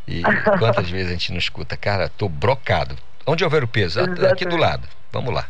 E 0.07 0.23
quantas 0.57 0.89
vezes 0.89 1.09
a 1.09 1.11
gente 1.11 1.31
não 1.31 1.39
escuta, 1.39 1.77
cara, 1.77 2.09
tô 2.09 2.27
brocado. 2.27 2.97
Onde 3.25 3.43
houver 3.43 3.63
o 3.63 3.67
peso? 3.67 3.99
Exatamente. 3.99 4.33
Aqui 4.33 4.45
do 4.45 4.57
lado. 4.57 4.87
Vamos 5.11 5.33
lá. 5.33 5.45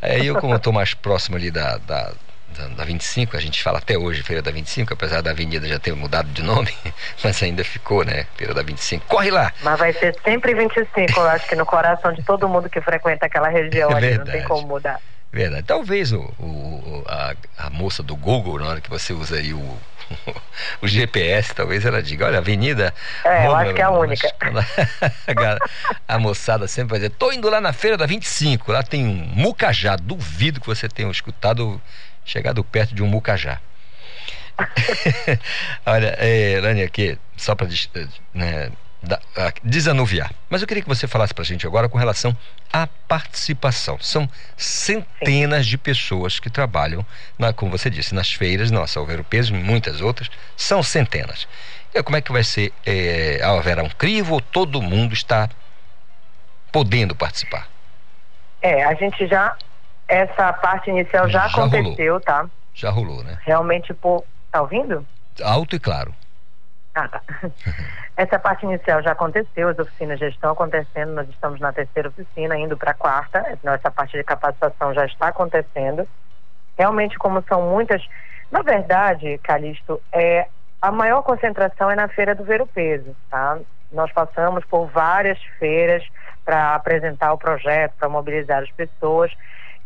Aí 0.00 0.26
eu, 0.26 0.36
como 0.36 0.54
eu 0.54 0.60
tô 0.60 0.70
mais 0.72 0.94
próximo 0.94 1.36
ali 1.36 1.50
da, 1.50 1.76
da 1.78 2.12
da, 2.58 2.66
da 2.68 2.84
25, 2.84 3.36
a 3.36 3.40
gente 3.40 3.62
fala 3.62 3.78
até 3.78 3.96
hoje 3.96 4.22
Feira 4.22 4.42
da 4.42 4.50
25, 4.50 4.92
apesar 4.92 5.22
da 5.22 5.30
avenida 5.30 5.66
já 5.68 5.78
ter 5.78 5.94
mudado 5.94 6.28
de 6.28 6.42
nome, 6.42 6.72
mas 7.22 7.42
ainda 7.42 7.64
ficou, 7.64 8.04
né? 8.04 8.26
Feira 8.36 8.52
da 8.52 8.62
25. 8.62 9.06
Corre 9.06 9.30
lá! 9.30 9.52
Mas 9.62 9.78
vai 9.78 9.92
ser 9.92 10.16
sempre 10.24 10.54
25, 10.54 11.20
eu 11.20 11.28
acho 11.28 11.48
que 11.48 11.54
no 11.54 11.64
coração 11.66 12.12
de 12.12 12.22
todo 12.22 12.48
mundo 12.48 12.68
que 12.68 12.80
frequenta 12.80 13.26
aquela 13.26 13.48
região 13.48 13.90
É 13.92 13.94
ali, 13.94 14.18
não 14.18 14.24
tem 14.24 14.42
como 14.42 14.66
mudar. 14.66 15.00
Verdade. 15.32 15.62
Talvez 15.66 16.12
o, 16.12 16.20
o- 16.38 17.04
a, 17.06 17.34
a 17.58 17.70
moça 17.70 18.02
do 18.02 18.16
Google, 18.16 18.58
na 18.58 18.66
hora 18.66 18.80
que 18.80 18.88
você 18.90 19.12
usa 19.12 19.36
aí 19.36 19.52
o, 19.52 19.78
o 20.80 20.88
GPS, 20.88 21.54
talvez 21.54 21.84
ela 21.84 22.02
diga, 22.02 22.26
olha, 22.26 22.38
Avenida. 22.38 22.94
É, 23.24 23.46
eu 23.46 23.54
acho 23.54 23.74
que 23.74 23.80
é 23.82 23.84
a 23.84 23.90
única. 23.90 24.28
A, 26.08 26.18
moçada 26.18 26.66
sempre 26.66 26.90
vai 26.92 26.98
dizer, 26.98 27.10
tô 27.10 27.30
indo 27.30 27.48
lá 27.50 27.60
na 27.60 27.72
feira 27.72 27.96
da 27.96 28.06
25, 28.06 28.72
lá 28.72 28.82
tem 28.82 29.06
um 29.06 29.14
mucajá. 29.14 29.96
Duvido 29.96 30.60
que 30.60 30.66
você 30.66 30.88
tenha 30.88 31.10
escutado, 31.10 31.80
chegado 32.24 32.64
perto 32.64 32.94
de 32.94 33.02
um 33.02 33.06
mucajá. 33.06 33.60
Olha, 35.86 36.14
é, 36.18 36.58
Lani, 36.60 36.82
aqui, 36.82 37.18
só 37.36 37.54
para 37.54 37.68
né, 38.34 38.72
da- 39.02 39.20
ah, 39.36 39.52
desanuviar. 39.62 40.30
Mas 40.50 40.60
eu 40.60 40.66
queria 40.68 40.82
que 40.82 40.88
você 40.88 41.06
falasse 41.06 41.32
para 41.32 41.42
a 41.42 41.46
gente 41.46 41.66
agora 41.66 41.88
com 41.88 41.98
relação 41.98 42.36
à 42.72 42.86
participação. 42.86 43.98
São 44.00 44.28
centenas 44.56 45.66
de 45.66 45.78
pessoas 45.78 46.40
que 46.40 46.50
trabalham, 46.50 47.04
na, 47.38 47.52
como 47.52 47.70
você 47.70 47.88
disse, 47.88 48.14
nas 48.14 48.32
feiras, 48.32 48.70
nossa, 48.70 48.98
Alvero 48.98 49.24
Peso 49.24 49.54
e 49.54 49.58
muitas 49.58 50.00
outras, 50.00 50.28
são 50.56 50.82
centenas. 50.82 51.46
E 51.94 52.02
como 52.02 52.16
é 52.16 52.20
que 52.20 52.32
vai 52.32 52.44
ser? 52.44 52.72
É, 52.84 53.40
haverá 53.42 53.82
um 53.82 53.88
crivo 53.88 54.34
ou 54.34 54.40
todo 54.40 54.82
mundo 54.82 55.14
está 55.14 55.48
podendo 56.70 57.14
participar? 57.14 57.68
É, 58.60 58.84
a 58.84 58.94
gente 58.94 59.26
já. 59.26 59.54
Essa 60.06 60.52
parte 60.54 60.88
inicial 60.90 61.28
já, 61.28 61.46
Já 61.46 61.46
rolou. 61.48 61.80
aconteceu, 61.80 62.20
tá? 62.20 62.48
Já 62.74 62.90
rolou, 62.90 63.22
né? 63.22 63.38
Realmente, 63.44 63.92
por. 63.94 64.24
Tá 64.50 64.62
ouvindo? 64.62 65.06
Alto 65.42 65.76
e 65.76 65.78
claro. 65.78 66.14
Ah, 66.98 67.08
tá. 67.08 67.22
Essa 68.16 68.38
parte 68.38 68.66
inicial 68.66 69.02
já 69.02 69.12
aconteceu, 69.12 69.68
as 69.68 69.78
oficinas 69.78 70.18
já 70.18 70.28
estão 70.28 70.50
acontecendo, 70.50 71.12
nós 71.12 71.28
estamos 71.28 71.60
na 71.60 71.72
terceira 71.72 72.08
oficina, 72.08 72.58
indo 72.58 72.76
para 72.76 72.90
a 72.90 72.94
quarta, 72.94 73.44
então 73.52 73.72
essa 73.72 73.90
parte 73.90 74.16
de 74.16 74.24
capacitação 74.24 74.92
já 74.92 75.06
está 75.06 75.28
acontecendo. 75.28 76.08
Realmente, 76.76 77.18
como 77.18 77.42
são 77.48 77.62
muitas. 77.62 78.04
Na 78.50 78.62
verdade, 78.62 79.38
Calixto, 79.38 80.00
é, 80.12 80.48
a 80.82 80.90
maior 80.90 81.22
concentração 81.22 81.90
é 81.90 81.94
na 81.94 82.08
Feira 82.08 82.34
do 82.34 82.44
Ver 82.44 82.60
o 82.60 82.66
Peso, 82.66 83.14
tá? 83.30 83.58
Nós 83.92 84.12
passamos 84.12 84.64
por 84.64 84.86
várias 84.86 85.40
feiras 85.58 86.04
para 86.44 86.74
apresentar 86.74 87.32
o 87.32 87.38
projeto, 87.38 87.94
para 87.98 88.08
mobilizar 88.08 88.62
as 88.62 88.70
pessoas 88.72 89.32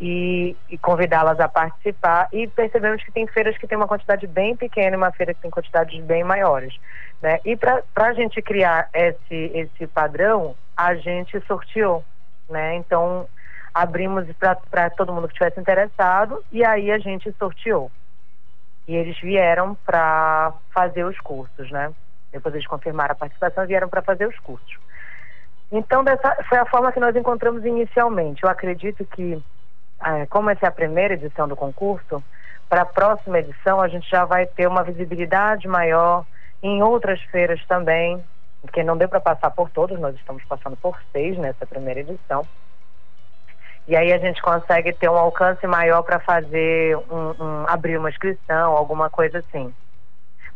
e, 0.02 0.56
e 0.68 0.76
convidá-las 0.78 1.38
a 1.38 1.48
participar 1.48 2.26
e 2.32 2.48
percebemos 2.48 3.04
que 3.04 3.12
tem 3.12 3.24
feiras 3.28 3.56
que 3.56 3.68
tem 3.68 3.78
uma 3.78 3.86
quantidade 3.86 4.26
bem 4.26 4.56
pequena 4.56 4.96
e 4.96 4.98
uma 4.98 5.12
feira 5.12 5.32
que 5.32 5.40
tem 5.40 5.50
quantidades 5.50 6.02
bem 6.04 6.24
maiores. 6.24 6.76
Né? 7.22 7.38
E 7.44 7.56
para 7.56 7.84
a 7.94 8.12
gente 8.12 8.42
criar 8.42 8.88
esse, 8.92 9.52
esse 9.54 9.86
padrão, 9.86 10.56
a 10.76 10.96
gente 10.96 11.40
sorteou. 11.46 12.04
Né? 12.50 12.74
Então, 12.74 13.28
abrimos 13.72 14.26
para 14.68 14.90
todo 14.90 15.12
mundo 15.12 15.28
que 15.28 15.34
estivesse 15.34 15.60
interessado 15.60 16.44
e 16.50 16.64
aí 16.64 16.90
a 16.90 16.98
gente 16.98 17.32
sorteou. 17.38 17.88
E 18.88 18.96
eles 18.96 19.16
vieram 19.20 19.76
para 19.86 20.52
fazer 20.74 21.04
os 21.04 21.16
cursos, 21.20 21.70
né? 21.70 21.92
Depois 22.32 22.52
eles 22.52 22.66
confirmaram 22.66 23.12
a 23.12 23.14
participação 23.14 23.62
e 23.62 23.68
vieram 23.68 23.88
para 23.88 24.02
fazer 24.02 24.26
os 24.26 24.36
cursos. 24.40 24.76
Então, 25.70 26.02
dessa, 26.02 26.36
foi 26.48 26.58
a 26.58 26.66
forma 26.66 26.90
que 26.90 26.98
nós 26.98 27.14
encontramos 27.14 27.64
inicialmente. 27.64 28.42
Eu 28.42 28.50
acredito 28.50 29.04
que, 29.04 29.40
como 30.28 30.50
essa 30.50 30.66
é 30.66 30.68
a 30.68 30.72
primeira 30.72 31.14
edição 31.14 31.46
do 31.48 31.56
concurso, 31.56 32.22
para 32.68 32.82
a 32.82 32.86
próxima 32.86 33.38
edição 33.38 33.80
a 33.80 33.88
gente 33.88 34.08
já 34.08 34.24
vai 34.24 34.46
ter 34.46 34.66
uma 34.66 34.82
visibilidade 34.82 35.68
maior 35.68 36.24
em 36.62 36.82
outras 36.82 37.20
feiras 37.24 37.60
também, 37.66 38.22
porque 38.60 38.82
não 38.82 38.96
deu 38.96 39.08
para 39.08 39.20
passar 39.20 39.50
por 39.50 39.70
todos, 39.70 39.98
nós 39.98 40.14
estamos 40.16 40.42
passando 40.44 40.76
por 40.76 40.96
seis 41.12 41.36
nessa 41.36 41.66
primeira 41.66 42.00
edição. 42.00 42.46
E 43.86 43.96
aí 43.96 44.12
a 44.12 44.18
gente 44.18 44.40
consegue 44.40 44.92
ter 44.92 45.10
um 45.10 45.16
alcance 45.18 45.66
maior 45.66 46.02
para 46.02 46.20
fazer 46.20 46.96
um, 46.96 47.30
um- 47.44 47.64
abrir 47.68 47.98
uma 47.98 48.08
inscrição, 48.10 48.76
alguma 48.76 49.10
coisa 49.10 49.38
assim. 49.40 49.74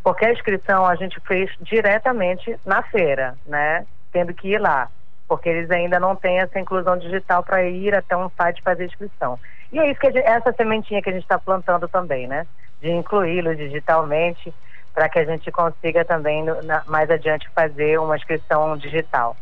Porque 0.02 0.24
a 0.24 0.32
inscrição 0.32 0.86
a 0.86 0.94
gente 0.94 1.20
fez 1.26 1.50
diretamente 1.60 2.56
na 2.64 2.82
feira, 2.84 3.36
né? 3.44 3.84
Tendo 4.12 4.32
que 4.32 4.48
ir 4.52 4.60
lá. 4.60 4.88
Porque 5.28 5.48
eles 5.48 5.70
ainda 5.70 5.98
não 5.98 6.14
têm 6.14 6.38
essa 6.38 6.58
inclusão 6.58 6.96
digital 6.98 7.42
para 7.42 7.64
ir 7.64 7.94
até 7.94 8.16
um 8.16 8.30
site 8.36 8.62
fazer 8.62 8.84
inscrição. 8.86 9.38
E 9.72 9.78
é 9.78 9.90
isso 9.90 9.98
que 9.98 10.06
a 10.06 10.12
gente- 10.12 10.24
essa 10.26 10.52
sementinha 10.52 11.02
que 11.02 11.10
a 11.10 11.12
gente 11.12 11.22
está 11.22 11.38
plantando 11.38 11.88
também, 11.88 12.26
né? 12.28 12.46
De 12.80 12.90
incluí-los 12.90 13.56
digitalmente 13.56 14.54
para 14.94 15.08
que 15.08 15.18
a 15.18 15.24
gente 15.24 15.50
consiga 15.50 16.04
também 16.04 16.44
no- 16.44 16.62
na- 16.62 16.82
mais 16.86 17.10
adiante 17.10 17.48
fazer 17.54 17.98
uma 17.98 18.16
inscrição 18.16 18.76
digital. 18.76 19.36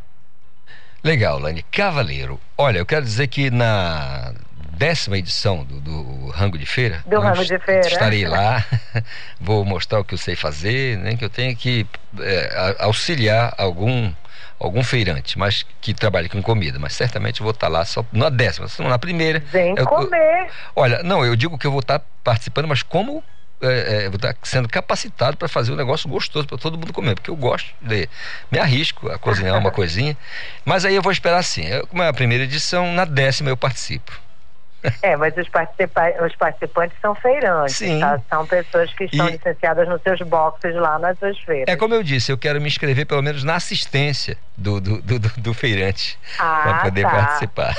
Legal, 1.02 1.39
Lani. 1.39 1.62
Cavaleiro, 1.65 2.40
olha, 2.56 2.78
eu 2.78 2.86
quero 2.86 3.05
dizer 3.05 3.27
que 3.28 3.51
na 3.51 4.32
décima 4.70 5.19
edição 5.19 5.62
do, 5.62 5.78
do 5.81 6.28
Rango 6.31 6.56
de 6.59 6.65
Feira. 6.66 7.02
Do 7.06 7.20
Rango 7.20 7.44
de 7.44 7.59
Feira. 7.59 7.86
Estarei 7.86 8.27
lá, 8.27 8.65
vou 9.39 9.65
mostrar 9.65 10.01
o 10.01 10.05
que 10.05 10.15
eu 10.15 10.19
sei 10.19 10.35
fazer, 10.35 10.97
nem 10.98 11.16
que 11.16 11.24
eu 11.24 11.31
tenha 11.31 11.55
que 11.55 11.86
é, 12.20 12.77
auxiliar 12.81 13.55
algum 13.59 14.11
algum 14.64 14.82
feirante, 14.82 15.38
mas 15.38 15.64
que 15.80 15.92
trabalhe 15.94 16.28
com 16.28 16.42
comida, 16.42 16.78
mas 16.78 16.94
certamente 16.94 17.42
vou 17.42 17.50
estar 17.52 17.68
lá 17.68 17.84
só 17.84 18.04
na 18.12 18.28
décima, 18.28 18.66
não 18.78 18.88
na 18.88 18.98
primeira. 18.98 19.40
Vem 19.52 19.70
eu- 19.70 19.76
eu- 19.78 19.86
comer. 19.86 20.48
Olha, 20.74 21.02
não, 21.02 21.24
eu 21.24 21.36
digo 21.36 21.58
que 21.58 21.66
eu 21.66 21.70
vou 21.70 21.80
estar 21.80 22.00
participando, 22.22 22.66
mas 22.68 22.82
como 22.82 23.22
é, 23.60 24.04
é, 24.04 24.08
vou 24.08 24.16
estar 24.16 24.36
sendo 24.42 24.68
capacitado 24.68 25.36
para 25.36 25.48
fazer 25.48 25.72
um 25.72 25.76
negócio 25.76 26.08
gostoso 26.08 26.46
para 26.46 26.58
todo 26.58 26.76
mundo 26.76 26.92
comer, 26.92 27.14
porque 27.14 27.30
eu 27.30 27.36
gosto 27.36 27.72
de 27.80 28.08
me 28.50 28.58
arrisco 28.58 29.08
a 29.08 29.18
cozinhar 29.18 29.56
uma 29.58 29.70
coisinha, 29.72 30.16
mas 30.64 30.84
aí 30.84 30.94
eu 30.94 31.00
vou 31.02 31.12
esperar 31.12 31.38
assim. 31.38 31.64
Eu, 31.66 31.86
como 31.86 32.02
é 32.02 32.08
a 32.08 32.12
primeira 32.12 32.44
edição, 32.44 32.92
na 32.92 33.04
décima 33.04 33.48
eu 33.50 33.56
participo. 33.56 34.12
É, 35.02 35.16
mas 35.16 35.36
os, 35.36 35.48
participa 35.48 36.12
os 36.24 36.35
participantes 36.36 36.97
são 37.01 37.15
feirantes, 37.15 37.77
Sim. 37.77 38.01
tá? 38.01 38.20
São 38.28 38.47
pessoas 38.47 38.93
que 38.94 39.05
estão 39.05 39.28
E- 39.28 39.32
licenciadas 39.32 39.89
nos 39.89 40.01
seus 40.02 40.20
boxes 40.23 40.74
lá 40.74 40.98
nas 40.98 41.19
suas 41.19 41.39
feiras. 41.40 41.65
É 41.69 41.77
como 41.77 41.94
eu 41.94 42.02
disse, 42.02 42.31
eu 42.31 42.39
quero 42.39 42.61
me 42.61 42.69
inscrever 42.69 43.06
pelo 43.06 43.23
menos 43.23 43.43
na 43.44 43.55
assistência 43.56 44.36
do, 44.56 44.81
do, 44.81 45.01
do, 45.02 45.19
do- 45.19 45.32
do 45.39 45.55
feirante 45.55 46.19
Ah, 46.39 46.61
para 46.62 46.78
poder 46.82 47.02
tá. 47.02 47.11
participar. 47.11 47.74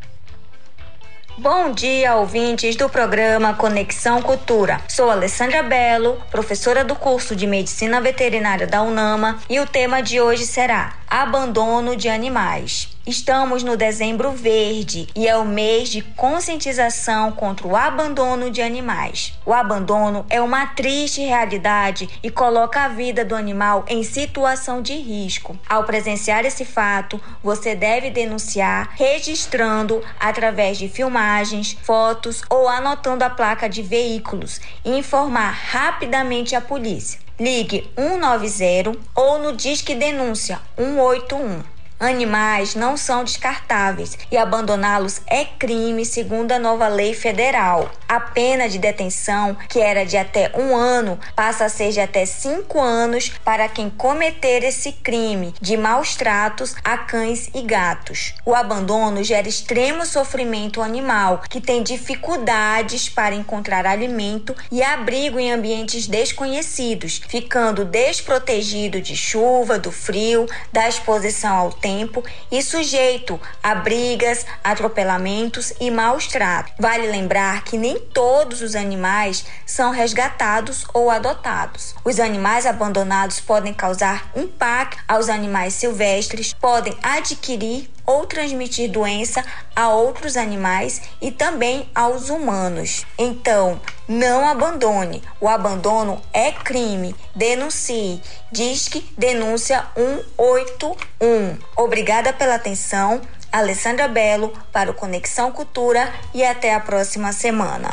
Bom 1.39 1.71
dia, 1.71 2.15
ouvintes 2.15 2.77
do 2.77 2.89
programa 2.89 3.53
Conexão 3.53 4.23
Cultura. 4.23 4.81
Sou 4.89 5.11
Alessandra 5.11 5.63
Belo, 5.63 6.19
professora 6.31 6.83
do 6.83 6.95
curso 6.95 7.37
de 7.37 7.47
Medicina 7.47 8.01
Veterinária 8.01 8.67
da 8.67 8.81
UNAMA, 8.81 9.39
e 9.51 9.61
o 9.61 9.67
tema 9.67 10.03
de 10.03 10.19
hoje 10.19 10.47
será 10.47 10.95
abandono 11.07 11.95
de 11.95 12.09
animais. 12.09 12.96
Estamos 13.07 13.63
no 13.63 13.77
dezembro 13.77 14.33
verde 14.33 15.07
e 15.15 15.29
é 15.29 15.37
o 15.37 15.45
mês 15.45 15.91
de 15.91 16.03
conscientização 16.03 17.31
contra 17.31 17.65
o 17.65 17.77
abandono 17.77 18.51
de 18.51 18.61
animais. 18.61 19.33
O 19.47 19.53
abandono 19.53 20.27
é 20.29 20.41
uma 20.41 20.67
triste 20.67 21.21
realidade 21.21 22.11
e 22.21 22.29
coloca 22.29 22.81
a 22.83 22.89
vida 22.89 23.25
do 23.25 23.37
animal 23.37 23.85
em 23.87 24.03
situação 24.03 24.83
de 24.83 24.97
risco. 24.97 25.57
Ao 25.69 25.85
presenciar 25.85 26.45
esse 26.45 26.65
fato, 26.65 27.21
você 27.45 27.77
deve 27.77 28.11
denunciar 28.11 28.91
registrando 28.97 30.03
através 30.19 30.77
de 30.77 30.89
filmagens, 30.89 31.79
fotos 31.85 32.43
ou 32.51 32.69
anotando 32.69 33.23
a 33.23 33.31
placa 33.31 33.69
de 33.69 33.83
veículos 33.83 34.61
e 34.85 34.99
informar 34.99 35.53
rapidamente 35.53 36.57
a 36.57 36.61
polícia. 36.61 37.21
Ligue 37.39 37.89
190 37.95 38.99
ou 39.15 39.39
no 39.39 39.53
Disque 39.53 39.95
Denúncia 39.95 40.59
181. 40.77 41.76
Animais 41.99 42.75
não 42.75 42.95
são 42.95 43.25
descartáveis 43.25 44.19
e 44.31 44.37
abandoná-los 44.37 45.23
é 45.27 45.47
crime, 45.47 46.05
segundo 46.05 46.53
a 46.53 46.59
nova 46.59 46.89
lei 46.89 47.15
federal. 47.15 47.91
A 48.07 48.21
pena 48.21 48.69
de 48.69 48.79
detenção, 48.79 49.57
que 49.67 49.81
era 49.81 50.05
de 50.05 50.17
até 50.17 50.53
um 50.55 50.77
ano, 50.77 51.19
passa 51.35 51.65
a 51.65 51.69
ser 51.71 51.93
de 51.93 52.01
até 52.01 52.27
cinco 52.27 52.81
anos 52.81 53.31
para 53.43 53.67
quem 53.67 53.89
cometer 53.89 54.63
esse 54.63 54.93
crime 54.93 55.55
de 55.59 55.77
maus 55.77 56.15
tratos 56.15 56.77
a 56.85 56.99
cães 56.99 57.49
e 57.55 57.63
gatos. 57.63 58.35
O 58.45 58.55
abandono 58.55 59.25
gera 59.25 59.49
extremo 59.49 60.05
sofrimento 60.05 60.83
animal, 60.83 61.43
que 61.49 61.63
tem 61.63 61.83
dificuldades 61.83 63.09
para 63.09 63.35
encontrar 63.35 63.87
alimento 63.87 64.55
e 64.71 64.83
abrigo 64.83 65.41
em 65.41 65.51
ambientes 65.51 66.07
desconhecidos, 66.07 67.23
ficando 67.27 67.87
desprotegido 67.87 69.01
de 69.01 69.17
chuva, 69.17 69.79
do 69.79 69.91
frio, 69.91 70.47
da 70.71 70.87
exposição 70.87 71.57
ao 71.57 71.73
tempo 71.87 72.25
e 72.51 72.61
sujeito 72.61 73.41
a 73.63 73.73
brigas, 73.77 74.45
atropelamentos 74.65 75.73
e 75.79 75.89
maus 75.89 76.27
tratos. 76.27 76.73
Vale 76.81 77.07
lembrar 77.07 77.63
que 77.63 77.79
nem 77.79 78.01
todos 78.01 78.61
os 78.61 78.75
animais 78.75 79.45
são 79.65 79.93
resgatados 79.93 80.85
ou 80.93 81.09
adotados. 81.09 81.95
Os 82.05 82.19
animais 82.19 82.67
abandonados 82.67 83.39
podem 83.39 83.73
causar 83.73 84.33
impacto 84.35 85.01
aos 85.07 85.29
animais 85.29 85.75
silvestres, 85.75 86.53
podem 86.55 86.97
adquirir 87.01 87.89
ou 88.07 88.25
transmitir 88.27 88.91
doença 88.91 89.45
a 89.75 89.89
outros 89.91 90.37
animais 90.37 91.03
e 91.21 91.31
também 91.31 91.91
aos 91.95 92.31
humanos. 92.31 93.05
Então, 93.19 93.81
não 94.09 94.49
abandone. 94.49 95.23
O 95.41 95.49
abandono 95.49 96.23
é 96.33 96.53
crime. 96.53 97.15
Denuncie. 97.35 98.23
Disque 98.53 99.05
denúncia 99.19 99.85
181. 99.97 101.59
Obrigada 101.77 102.33
pela 102.33 102.55
atenção. 102.55 103.21
Alessandra 103.51 104.07
Belo 104.07 104.53
para 104.73 104.91
o 104.91 104.95
Conexão 104.95 105.51
Cultura 105.51 106.13
e 106.35 106.45
até 106.45 106.75
a 106.75 106.81
próxima 106.81 107.33
semana. 107.33 107.91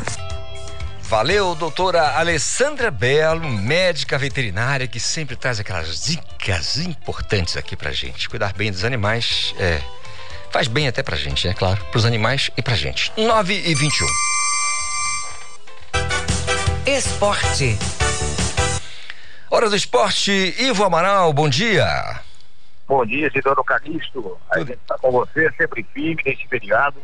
Valeu, 1.04 1.54
doutora 1.54 2.18
Alessandra 2.18 2.90
Belo, 2.90 3.48
médica 3.48 4.18
veterinária, 4.18 4.88
que 4.88 5.00
sempre 5.00 5.36
traz 5.36 5.60
aquelas 5.60 6.02
dicas 6.02 6.78
importantes 6.78 7.56
aqui 7.56 7.76
pra 7.76 7.92
gente. 7.92 8.28
Cuidar 8.28 8.54
bem 8.54 8.72
dos 8.72 8.84
animais 8.84 9.54
é 9.60 9.80
Faz 10.54 10.68
bem 10.68 10.88
até 10.88 11.02
pra 11.02 11.18
gente, 11.18 11.48
é 11.48 11.54
claro, 11.56 11.84
pros 11.86 12.06
animais 12.06 12.52
e 12.56 12.62
pra 12.62 12.76
gente. 12.76 13.12
9 13.18 13.56
e 13.56 13.74
21. 13.74 14.06
Esporte. 16.86 17.76
Hora 19.50 19.68
do 19.68 19.76
esporte, 19.76 20.32
Ivo 20.60 20.84
Amaral, 20.84 21.34
bom 21.34 21.50
dia. 21.50 22.22
Bom 22.88 23.04
dia, 23.04 23.32
Cidadão 23.32 23.64
Calixto. 23.64 24.38
A 24.52 24.60
gente 24.60 24.74
está 24.74 24.96
com 25.00 25.12
você, 25.12 25.52
sempre 25.58 25.82
firme 25.92 26.22
nesse 26.24 26.48
feriado. 26.48 27.02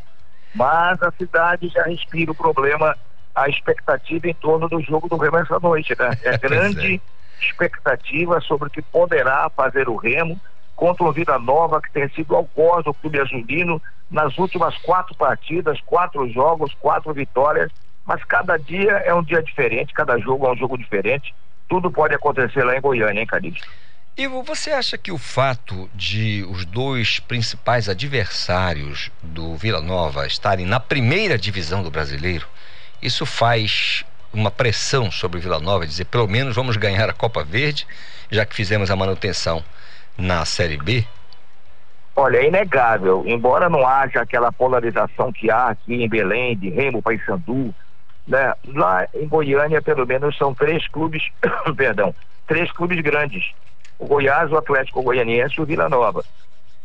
Mas 0.54 1.02
a 1.02 1.12
cidade 1.18 1.70
já 1.70 1.82
respira 1.86 2.32
o 2.32 2.36
problema, 2.36 2.96
a 3.34 3.50
expectativa 3.50 4.28
em 4.28 4.34
torno 4.36 4.70
do 4.70 4.80
jogo 4.80 5.10
do 5.10 5.18
Remo 5.18 5.38
essa 5.38 5.60
noite, 5.60 5.96
né? 5.98 6.16
É 6.24 6.38
grande 6.38 7.02
expectativa 7.42 8.40
sobre 8.42 8.68
o 8.68 8.72
que 8.72 8.84
poderá 8.84 9.50
fazer 9.50 9.90
o 9.90 9.96
Remo 9.96 10.40
contra 10.80 11.04
o 11.04 11.12
Vida 11.12 11.38
Nova, 11.38 11.82
que 11.82 11.92
tem 11.92 12.08
sido 12.12 12.34
algoz 12.34 12.86
do 12.86 12.94
Clube 12.94 13.20
Azulino 13.20 13.82
nas 14.10 14.38
últimas 14.38 14.78
quatro 14.78 15.14
partidas, 15.14 15.78
quatro 15.82 16.28
jogos, 16.30 16.74
quatro 16.80 17.14
vitórias. 17.14 17.70
Mas 18.06 18.24
cada 18.24 18.56
dia 18.56 18.94
é 18.94 19.14
um 19.14 19.22
dia 19.22 19.44
diferente, 19.44 19.94
cada 19.94 20.18
jogo 20.18 20.48
é 20.48 20.54
um 20.54 20.56
jogo 20.56 20.78
diferente. 20.78 21.36
Tudo 21.68 21.92
pode 21.92 22.16
acontecer 22.16 22.64
lá 22.64 22.78
em 22.78 22.82
Goiânia, 22.82 23.20
hein, 23.20 23.28
Calixto? 23.28 23.68
Ivo, 24.16 24.42
você 24.42 24.72
acha 24.72 24.98
que 24.98 25.12
o 25.12 25.18
fato 25.18 25.90
de 25.94 26.46
os 26.50 26.64
dois 26.64 27.20
principais 27.20 27.90
adversários 27.90 29.12
do 29.22 29.58
Vila 29.58 29.82
Nova 29.82 30.26
estarem 30.26 30.66
na 30.66 30.80
primeira 30.80 31.38
divisão 31.38 31.84
do 31.84 31.92
brasileiro, 31.92 32.48
isso 33.02 33.26
faz 33.26 34.06
uma 34.34 34.50
pressão 34.50 35.12
sobre 35.12 35.40
o 35.40 35.42
Vila 35.42 35.60
Nova, 35.60 35.86
dizer 35.86 36.06
pelo 36.06 36.28
menos 36.28 36.56
vamos 36.56 36.78
ganhar 36.78 37.10
a 37.10 37.14
Copa 37.14 37.44
Verde, 37.44 37.86
já 38.32 38.46
que 38.46 38.56
fizemos 38.56 38.90
a 38.90 38.96
manutenção 38.96 39.62
na 40.20 40.46
Série 40.46 40.78
B? 40.78 41.06
Olha, 42.16 42.38
é 42.38 42.48
inegável, 42.48 43.24
embora 43.26 43.70
não 43.70 43.88
haja 43.88 44.22
aquela 44.22 44.52
polarização 44.52 45.32
que 45.32 45.50
há 45.50 45.68
aqui 45.68 46.04
em 46.04 46.10
Belém, 46.10 46.58
de 46.58 46.70
Remo, 46.70 47.02
Paysandu, 47.02 47.74
né? 48.28 48.54
lá 48.68 49.08
em 49.14 49.28
Goiânia, 49.28 49.82
pelo 49.82 50.06
menos, 50.06 50.38
são 50.38 50.54
três 50.54 50.86
clubes, 50.90 51.24
perdão, 51.78 52.14
três 52.46 52.72
clubes 52.72 53.00
grandes. 53.02 53.52
O 53.98 54.06
Goiás, 54.06 54.52
o 54.52 54.58
Atlético 54.58 55.02
Goianiense 55.02 55.56
e 55.58 55.62
o 55.62 55.66
Vila 55.66 55.88
Nova. 55.88 56.24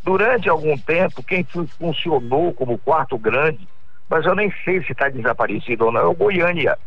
Durante 0.03 0.49
algum 0.49 0.77
tempo, 0.77 1.23
quem 1.23 1.45
funcionou 1.79 2.53
como 2.53 2.79
quarto 2.79 3.19
grande, 3.19 3.67
mas 4.09 4.25
eu 4.27 4.35
nem 4.35 4.53
sei 4.65 4.83
se 4.85 4.93
está 4.93 5.09
desaparecido 5.09 5.87
ou 5.87 5.93
não, 5.93 6.01
é 6.01 6.07
o 6.07 6.15
Goiânia. 6.15 6.79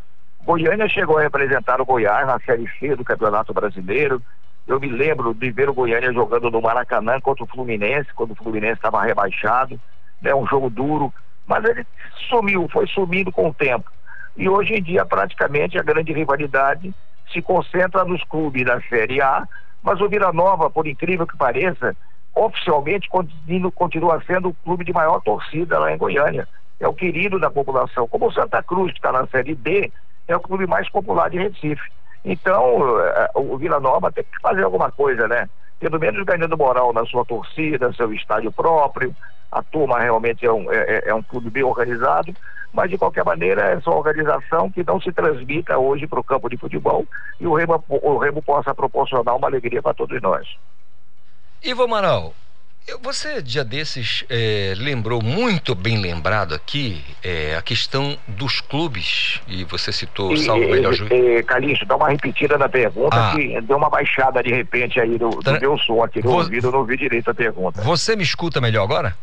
Goiânia 0.44 0.88
chegou 0.88 1.18
a 1.18 1.22
representar 1.22 1.82
o 1.82 1.86
Goiás 1.86 2.26
na 2.26 2.40
Série 2.40 2.69
C 2.80 2.95
do 2.95 3.03
Campeonato 3.03 3.53
Brasileiro, 3.53 4.22
eu 4.68 4.80
me 4.80 4.89
lembro 4.89 5.34
de 5.34 5.49
ver 5.49 5.69
o 5.69 5.73
Goiânia 5.73 6.11
jogando 6.11 6.52
no 6.52 6.61
Maracanã 6.61 7.19
contra 7.22 7.44
o 7.44 7.48
Fluminense, 7.48 8.14
quando 8.14 8.31
o 8.31 8.35
Fluminense 8.35 8.73
estava 8.73 9.02
rebaixado, 9.03 9.80
né, 10.22 10.35
um 10.35 10.45
jogo 10.45 10.69
duro, 10.69 11.14
mas 11.45 11.64
ele 11.64 11.85
sumiu, 12.30 12.68
foi 12.72 12.85
sumindo 12.88 13.31
com 13.31 13.48
o 13.48 13.53
tempo. 13.53 13.89
E 14.35 14.49
hoje 14.49 14.73
em 14.73 14.84
dia, 14.84 15.06
praticamente, 15.06 15.80
a 15.80 15.84
grande 15.84 16.11
rivalidade 16.11 16.94
se 17.31 17.41
concentra 17.41 18.03
nos 18.03 18.23
clubes 18.26 18.65
da 18.65 18.81
Série 18.81 19.22
A, 19.22 19.48
mas 19.81 20.02
o 20.02 20.10
Vila 20.10 20.34
Nova, 20.34 20.69
por 20.69 20.85
incrível 20.85 21.26
que 21.26 21.38
pareça, 21.38 21.95
oficialmente 22.35 23.10
continua, 23.10 24.22
sendo 24.27 24.49
o 24.49 24.53
clube 24.53 24.84
de 24.84 24.94
maior 24.94 25.22
torcida 25.22 25.80
lá 25.80 25.91
em 25.91 25.98
Goiânia. 25.98 26.48
É 26.80 26.88
o 26.88 26.94
querido 26.94 27.39
da 27.39 27.49
população. 27.49 28.07
Como 28.07 28.27
o 28.27 28.31
Santa 28.31 28.61
Cruz, 28.61 28.91
que 28.91 28.99
está 28.99 29.11
na 29.11 29.26
Série 29.27 29.56
D, 29.56 29.91
é 30.27 30.35
o 30.35 30.39
clube 30.39 30.68
mais 30.68 30.88
popular 30.89 31.30
de 31.30 31.39
Recife. 31.39 31.81
Então, 32.23 32.99
eh, 32.99 33.31
o 33.35 33.57
Vila 33.57 33.80
Nova 33.80 34.11
tem 34.11 34.23
que 34.23 34.41
fazer 34.41 34.64
alguma 34.64 34.91
coisa, 34.91 35.27
né? 35.27 35.49
Pelo 35.80 35.99
menos 35.99 36.26
ganhando 36.26 36.57
moral 36.57 36.91
na 36.91 37.06
sua 37.06 37.23
torcida, 37.23 37.94
seu 37.94 38.11
estádio 38.14 38.52
próprio. 38.52 39.15
A 39.52 39.61
turma 39.64 39.99
realmente 39.99 40.45
é 40.45 40.52
um, 40.52 40.72
é, 40.72 40.77
é, 40.77 41.10
é 41.10 41.15
um 41.15 41.23
clube 41.23 41.49
bem 41.49 41.64
organizado, 41.64 42.34
mas 42.73 42.89
de 42.89 42.98
qualquer 42.98 43.23
maneira 43.23 43.69
é 43.69 43.73
essa 43.73 43.89
organização 43.89 44.69
que 44.69 44.84
não 44.84 44.99
se 44.99 45.11
transmita 45.11 45.77
hoje 45.77 46.06
para 46.06 46.19
o 46.19 46.23
campo 46.23 46.49
de 46.49 46.57
futebol 46.57 47.06
e 47.39 47.48
o 47.48 47.53
Remo, 47.53 47.84
o 47.88 48.18
Remo 48.18 48.41
possa 48.41 48.73
proporcionar 48.73 49.35
uma 49.35 49.48
alegria 49.48 49.81
para 49.81 49.94
todos 49.94 50.22
nós. 50.22 50.48
Ivo 51.64 51.88
Maral, 51.88 52.34
você, 53.01 53.41
dia 53.41 53.64
desses, 53.64 54.23
é, 54.30 54.73
lembrou 54.77 55.22
muito 55.22 55.76
bem 55.76 55.97
lembrado 55.97 56.55
aqui 56.55 57.03
é, 57.23 57.55
a 57.57 57.61
questão 57.61 58.18
dos 58.27 58.61
clubes, 58.61 59.41
e 59.47 59.64
você 59.65 59.91
citou 59.91 60.31
o 60.31 60.38
Salvo 60.38 60.69
Melhor 60.69 60.93
Juiz. 60.93 61.11
É, 61.11 61.43
Calixto, 61.43 61.85
dá 61.85 61.97
uma 61.97 62.09
repetida 62.09 62.57
na 62.57 62.69
pergunta, 62.69 63.15
ah. 63.15 63.34
que 63.35 63.59
deu 63.61 63.77
uma 63.77 63.89
baixada 63.89 64.41
de 64.41 64.51
repente 64.51 64.99
aí 64.99 65.18
do, 65.18 65.30
do 65.30 65.59
meu 65.59 65.77
som 65.80 66.03
aqui 66.03 66.23
no 66.23 66.31
Vo... 66.31 66.38
ouvido, 66.38 66.68
eu 66.68 66.72
não 66.72 66.80
ouvi 66.80 66.97
direito 66.97 67.30
a 67.30 67.34
pergunta. 67.34 67.81
Você 67.81 68.15
me 68.15 68.23
escuta 68.23 68.61
melhor 68.61 68.84
agora? 68.84 69.15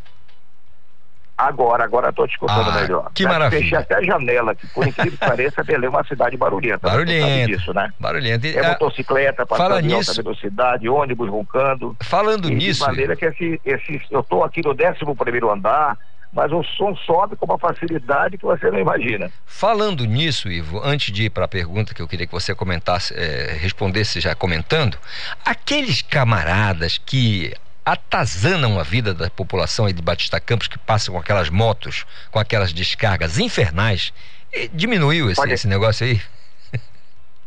Agora, 1.37 1.83
agora 1.83 2.09
estou 2.09 2.25
te 2.27 2.31
escutando 2.31 2.69
ah, 2.69 2.81
melhor. 2.81 3.11
Que 3.13 3.23
maravilha. 3.23 3.61
Fechei 3.61 3.77
até 3.77 3.95
a 3.95 4.01
janela, 4.01 4.55
que 4.55 4.65
por 4.67 4.87
incrível 4.87 5.11
que 5.11 5.17
pareça, 5.17 5.63
Belém 5.63 5.87
é 5.87 5.89
uma 5.89 6.03
cidade 6.05 6.37
barulhenta. 6.37 6.87
Barulhenta. 6.87 7.47
Disso, 7.47 7.73
né? 7.73 7.91
Barulhenta. 7.99 8.47
É 8.47 8.69
motocicleta 8.69 9.45
passando 9.45 9.81
nisso, 9.81 10.11
alta 10.11 10.23
velocidade, 10.23 10.87
ônibus 10.87 11.29
roncando. 11.29 11.95
Falando 12.01 12.49
nisso. 12.49 12.81
De 12.81 12.87
maneira 12.87 13.15
que 13.17 13.25
esse, 13.25 13.59
esse, 13.65 14.01
eu 14.09 14.21
estou 14.21 14.45
aqui 14.45 14.61
no 14.63 14.71
11 14.71 15.15
primeiro 15.17 15.51
andar, 15.51 15.97
mas 16.31 16.51
o 16.51 16.63
som 16.63 16.95
sobe 16.95 17.35
com 17.35 17.45
uma 17.45 17.59
facilidade 17.59 18.37
que 18.37 18.45
você 18.45 18.71
não 18.71 18.79
imagina. 18.79 19.29
Falando 19.45 20.05
nisso, 20.05 20.49
Ivo, 20.49 20.81
antes 20.83 21.13
de 21.13 21.23
ir 21.23 21.29
para 21.29 21.45
a 21.45 21.47
pergunta 21.47 21.93
que 21.93 22.01
eu 22.01 22.07
queria 22.07 22.27
que 22.27 22.33
você 22.33 22.55
comentasse, 22.55 23.13
é, 23.13 23.57
respondesse 23.59 24.19
já 24.19 24.35
comentando, 24.35 24.97
aqueles 25.45 26.01
camaradas 26.01 26.97
que 26.97 27.53
atazanam 27.85 28.79
a 28.79 28.83
vida 28.83 29.13
da 29.13 29.29
população 29.29 29.85
aí 29.85 29.93
de 29.93 30.01
Batista 30.01 30.39
Campos 30.39 30.67
que 30.67 30.77
passam 30.77 31.13
com 31.13 31.19
aquelas 31.19 31.49
motos, 31.49 32.05
com 32.31 32.39
aquelas 32.39 32.73
descargas 32.73 33.37
infernais. 33.37 34.11
E 34.51 34.67
diminuiu 34.69 35.29
esse, 35.29 35.47
esse 35.51 35.67
negócio 35.67 36.07
aí? 36.07 36.19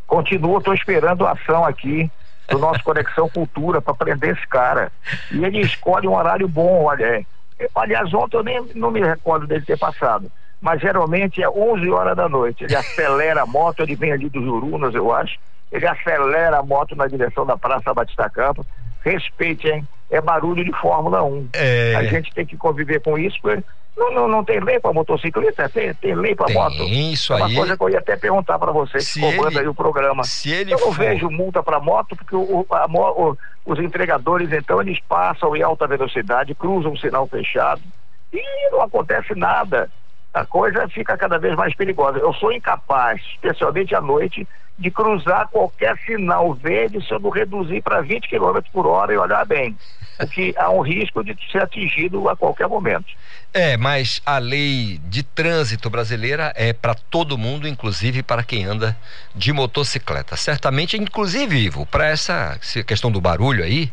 Continua, 0.07 0.59
estou 0.59 0.73
esperando 0.73 1.27
a 1.27 1.33
ação 1.33 1.65
aqui 1.65 2.09
do 2.49 2.57
nosso 2.57 2.81
Conexão 2.85 3.29
Cultura 3.29 3.81
para 3.81 3.93
prender 3.93 4.35
esse 4.37 4.47
cara. 4.47 4.91
E 5.29 5.43
ele 5.43 5.59
escolhe 5.59 6.07
um 6.07 6.15
horário 6.15 6.47
bom, 6.47 6.85
olha. 6.85 7.25
É, 7.59 7.69
aliás, 7.75 8.13
ontem 8.13 8.37
eu 8.37 8.43
nem 8.43 8.65
não 8.75 8.91
me 8.91 9.01
recordo 9.01 9.45
dele 9.45 9.65
ter 9.65 9.77
passado. 9.77 10.31
Mas 10.61 10.81
geralmente 10.81 11.43
é 11.43 11.49
11 11.49 11.89
horas 11.89 12.15
da 12.15 12.29
noite. 12.29 12.63
Ele 12.63 12.75
acelera 12.75 13.43
a 13.43 13.45
moto, 13.45 13.81
ele 13.81 13.95
vem 13.95 14.11
ali 14.11 14.29
dos 14.29 14.45
Urunas, 14.45 14.95
eu 14.95 15.13
acho. 15.13 15.37
Ele 15.71 15.85
acelera 15.85 16.59
a 16.59 16.63
moto 16.63 16.95
na 16.95 17.07
direção 17.07 17.45
da 17.45 17.57
Praça 17.57 17.93
Batista 17.93 18.29
Campos. 18.29 18.65
Respeite, 19.03 19.67
hein? 19.67 19.87
É 20.09 20.19
barulho 20.21 20.63
de 20.63 20.71
Fórmula 20.79 21.23
1. 21.23 21.49
É... 21.53 21.95
A 21.95 22.03
gente 22.03 22.33
tem 22.33 22.45
que 22.45 22.57
conviver 22.57 22.99
com 23.01 23.17
isso, 23.17 23.37
porque 23.41 23.63
não, 23.97 24.11
não, 24.13 24.27
não 24.27 24.43
tem 24.43 24.59
lei 24.59 24.79
para 24.79 24.93
motociclista, 24.93 25.69
tem, 25.69 25.93
tem 25.95 26.15
lei 26.15 26.33
para 26.35 26.51
moto. 26.53 26.83
Isso 26.83 27.33
é 27.33 27.35
uma 27.37 27.45
aí. 27.47 27.55
coisa 27.55 27.77
que 27.77 27.83
eu 27.83 27.89
ia 27.89 27.99
até 27.99 28.15
perguntar 28.15 28.57
para 28.57 28.71
você, 28.71 28.99
Se 29.01 29.19
que 29.19 29.35
comanda 29.37 29.49
ele- 29.51 29.59
aí 29.59 29.67
o 29.67 29.75
programa. 29.75 30.23
se 30.23 30.51
ele 30.51 30.73
eu 30.73 30.79
não 30.79 30.87
for- 30.93 30.97
vejo 30.97 31.29
multa 31.29 31.61
para 31.61 31.79
moto, 31.79 32.15
porque 32.15 32.35
o, 32.35 32.65
a 32.71 32.85
o- 32.87 33.37
os 33.65 33.77
entregadores, 33.79 34.51
então, 34.51 34.81
eles 34.81 34.99
passam 35.07 35.55
em 35.55 35.61
alta 35.61 35.85
velocidade, 35.85 36.55
cruzam 36.55 36.93
o 36.93 36.97
sinal 36.97 37.27
fechado 37.27 37.81
e 38.33 38.41
não 38.71 38.81
acontece 38.81 39.35
nada. 39.35 39.89
A 40.33 40.45
coisa 40.45 40.87
fica 40.87 41.17
cada 41.17 41.39
vez 41.39 41.55
mais 41.55 41.75
perigosa. 41.75 42.19
Eu 42.19 42.33
sou 42.33 42.51
incapaz, 42.51 43.21
especialmente 43.33 43.95
à 43.95 44.01
noite, 44.01 44.47
de 44.77 44.89
cruzar 44.89 45.47
qualquer 45.49 45.97
sinal 46.05 46.53
verde 46.53 47.05
se 47.05 47.11
eu 47.13 47.19
não 47.19 47.29
reduzir 47.29 47.81
para 47.81 48.01
20 48.01 48.29
km 48.29 48.59
por 48.71 48.87
hora 48.87 49.13
e 49.13 49.17
olhar 49.17 49.45
bem. 49.45 49.75
Porque 50.17 50.53
há 50.57 50.69
um 50.69 50.81
risco 50.81 51.23
de 51.23 51.35
ser 51.51 51.63
atingido 51.63 52.29
a 52.29 52.35
qualquer 52.35 52.67
momento. 52.67 53.07
É, 53.53 53.75
mas 53.75 54.21
a 54.25 54.37
lei 54.37 54.99
de 55.05 55.23
trânsito 55.23 55.89
brasileira 55.89 56.53
é 56.55 56.71
para 56.71 56.93
todo 56.93 57.37
mundo, 57.37 57.67
inclusive 57.67 58.21
para 58.21 58.43
quem 58.43 58.65
anda 58.65 58.95
de 59.33 59.51
motocicleta. 59.51 60.37
Certamente, 60.37 60.95
inclusive, 60.97 61.57
Ivo, 61.57 61.85
para 61.85 62.07
essa 62.07 62.59
questão 62.85 63.11
do 63.11 63.19
barulho 63.19 63.63
aí, 63.63 63.91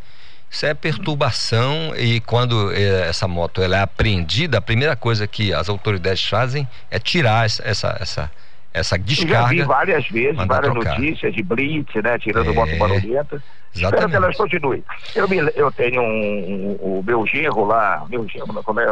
isso 0.57 0.65
é 0.65 0.73
perturbação 0.73 1.95
e 1.97 2.19
quando 2.21 2.73
eh, 2.73 3.07
essa 3.09 3.29
moto 3.29 3.61
ela 3.61 3.77
é 3.77 3.83
apreendida, 3.83 4.57
a 4.57 4.61
primeira 4.63 4.97
coisa 4.97 5.27
que 5.27 5.53
as 5.53 5.69
autoridades 5.69 6.27
fazem 6.27 6.67
é 6.91 6.99
tirar 6.99 7.45
essa 7.45 7.63
essa 7.63 7.97
essa, 8.01 8.31
essa 8.73 8.97
Eu 8.97 9.03
já 9.03 9.05
descarga. 9.05 9.49
vi 9.49 9.63
várias 9.63 10.09
vezes, 10.09 10.37
várias 10.47 10.73
trocar. 10.73 10.99
notícias 10.99 11.35
de 11.35 11.43
blitz, 11.43 11.95
né? 12.03 12.19
Tirando 12.19 12.51
É, 12.51 12.55
moto 12.55 12.79
barulhenta. 12.79 13.37
Espero 13.37 14.09
exatamente. 14.09 14.11
que 14.11 14.17
elas 14.17 14.37
continuem. 14.37 14.85
Eu, 15.15 15.29
me, 15.29 15.37
eu 15.55 15.71
tenho 15.73 16.01
um, 16.01 16.07
um- 16.07 16.99
o 17.01 17.03
meu 17.07 17.27
genro 17.27 17.65
lá, 17.67 18.07
meu 18.09 18.27
genro, 18.27 18.63
como 18.65 18.81
é? 18.81 18.87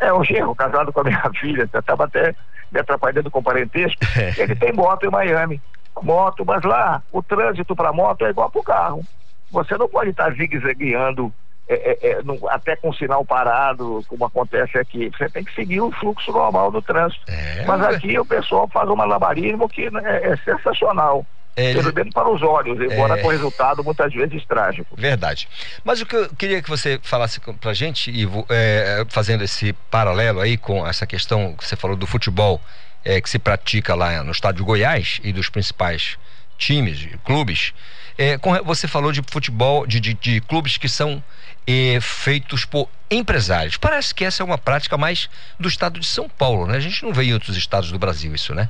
É 0.00 0.12
um 0.12 0.24
genro 0.24 0.52
casado 0.56 0.92
com 0.92 1.00
a 1.00 1.04
minha 1.04 1.30
filha, 1.40 1.62
estava 1.72 2.06
até 2.06 2.34
me 2.72 2.80
atrapalhando 2.80 3.30
com 3.30 3.38
o 3.38 3.42
parentesco. 3.42 4.00
Ele 4.36 4.56
tem 4.56 4.72
moto 4.72 5.04
em 5.04 5.10
Miami. 5.10 5.62
Moto, 6.02 6.44
mas 6.44 6.62
lá 6.64 7.02
o 7.12 7.22
trânsito 7.22 7.76
para 7.76 7.92
moto 7.92 8.24
é 8.26 8.30
igual 8.30 8.50
para 8.50 8.60
o 8.60 8.64
carro. 8.64 9.04
Você 9.50 9.76
não 9.76 9.88
pode 9.88 10.10
estar 10.10 10.30
zigue-zagueando 10.34 11.32
é, 11.70 11.74
é, 11.74 12.10
é, 12.12 12.22
no- 12.22 12.48
até 12.48 12.76
com 12.76 12.88
o 12.88 12.94
sinal 12.94 13.24
parado, 13.26 14.02
como 14.08 14.24
acontece 14.24 14.78
aqui. 14.78 15.10
Você 15.16 15.28
tem 15.28 15.44
que 15.44 15.54
seguir 15.54 15.80
o 15.82 15.92
fluxo 15.92 16.32
normal 16.32 16.70
do 16.70 16.80
trânsito. 16.80 17.20
mas 17.66 17.80
ué. 17.82 17.94
aqui 17.96 18.18
o 18.18 18.24
pessoal 18.24 18.66
faz 18.72 18.88
um 18.88 18.96
malabarismo 18.96 19.68
que 19.68 19.90
né, 19.90 20.00
é, 20.04 20.28
é 20.32 20.36
sensacional. 20.38 21.26
É, 21.56 21.74
Pelo 21.74 21.92
menos 21.92 22.14
para 22.14 22.28
os 22.30 22.40
olhos, 22.40 22.80
embora 22.80 23.18
É. 23.18 23.20
com 23.22 23.28
resultado 23.28 23.82
muitas 23.82 24.12
vezes 24.14 24.46
trágico. 24.46 24.94
Verdade. 24.96 25.48
Mas 25.84 26.00
o 26.00 26.06
que 26.06 26.14
eu 26.14 26.28
queria 26.36 26.62
que 26.62 26.70
você 26.70 27.00
falasse 27.02 27.40
com- 27.40 27.52
pra 27.52 27.74
gente, 27.74 28.10
Ivo, 28.12 28.46
é, 28.48 29.04
fazendo 29.08 29.42
esse 29.42 29.72
paralelo 29.90 30.40
aí 30.40 30.56
com 30.56 30.86
essa 30.86 31.04
questão 31.06 31.54
que 31.56 31.66
você 31.66 31.74
falou 31.74 31.96
do 31.96 32.06
futebol 32.06 32.60
é, 33.04 33.20
que 33.20 33.28
se 33.28 33.38
pratica 33.40 33.94
lá 33.94 34.22
no 34.22 34.30
estádio 34.30 34.64
Goiás 34.64 35.20
e 35.24 35.32
dos 35.32 35.48
principais 35.50 36.16
times, 36.56 37.08
clubes. 37.24 37.72
É, 38.18 38.36
você 38.64 38.88
falou 38.88 39.12
de 39.12 39.22
futebol, 39.30 39.86
de, 39.86 40.00
de- 40.00 40.14
de 40.14 40.40
clubes 40.40 40.76
que 40.76 40.88
são 40.88 41.22
é, 41.66 42.00
feitos 42.00 42.64
por 42.64 42.88
empresários. 43.10 43.76
Parece 43.76 44.14
que 44.14 44.24
essa 44.24 44.42
é 44.42 44.44
uma 44.46 44.58
prática 44.58 44.98
mais 44.98 45.30
do 45.58 45.68
estado 45.68 46.00
de 46.00 46.06
São 46.06 46.28
Paulo, 46.28 46.66
né? 46.66 46.76
A 46.76 46.80
gente 46.80 47.04
não 47.04 47.12
vê 47.12 47.24
em 47.24 47.32
outros 47.32 47.56
estados 47.56 47.92
do 47.92 47.98
Brasil 47.98 48.34
isso, 48.34 48.54
né? 48.54 48.68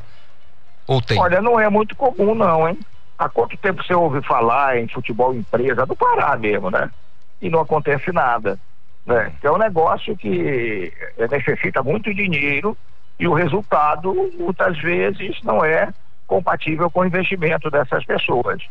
Ou 0.86 1.00
tem? 1.00 1.18
Olha, 1.18 1.40
não 1.40 1.58
é 1.58 1.68
muito 1.70 1.96
comum 1.96 2.34
não, 2.34 2.68
hein? 2.68 2.78
Há 3.18 3.28
quanto 3.28 3.56
tempo 3.56 3.82
você 3.82 3.94
ouve 3.94 4.22
falar 4.22 4.78
em 4.78 4.86
futebol 4.88 5.34
empresa 5.34 5.84
do 5.86 5.96
Pará 5.96 6.36
mesmo, 6.36 6.70
né? 6.70 6.90
E 7.40 7.48
não 7.48 7.60
acontece 7.60 8.12
nada, 8.12 8.58
né? 9.06 9.32
É 9.42 9.50
um 9.50 9.58
negócio 9.58 10.16
que 10.16 10.92
eh, 11.16 11.28
necessita 11.28 11.82
muito 11.82 12.12
dinheiro 12.14 12.76
e 13.18 13.26
o 13.26 13.34
resultado 13.34 14.14
muitas 14.38 14.78
vezes 14.78 15.36
não 15.42 15.64
é 15.64 15.88
compatível 16.26 16.90
com 16.90 17.00
o 17.00 17.06
investimento 17.06 17.70
dessas 17.70 18.04
pessoas. 18.04 18.62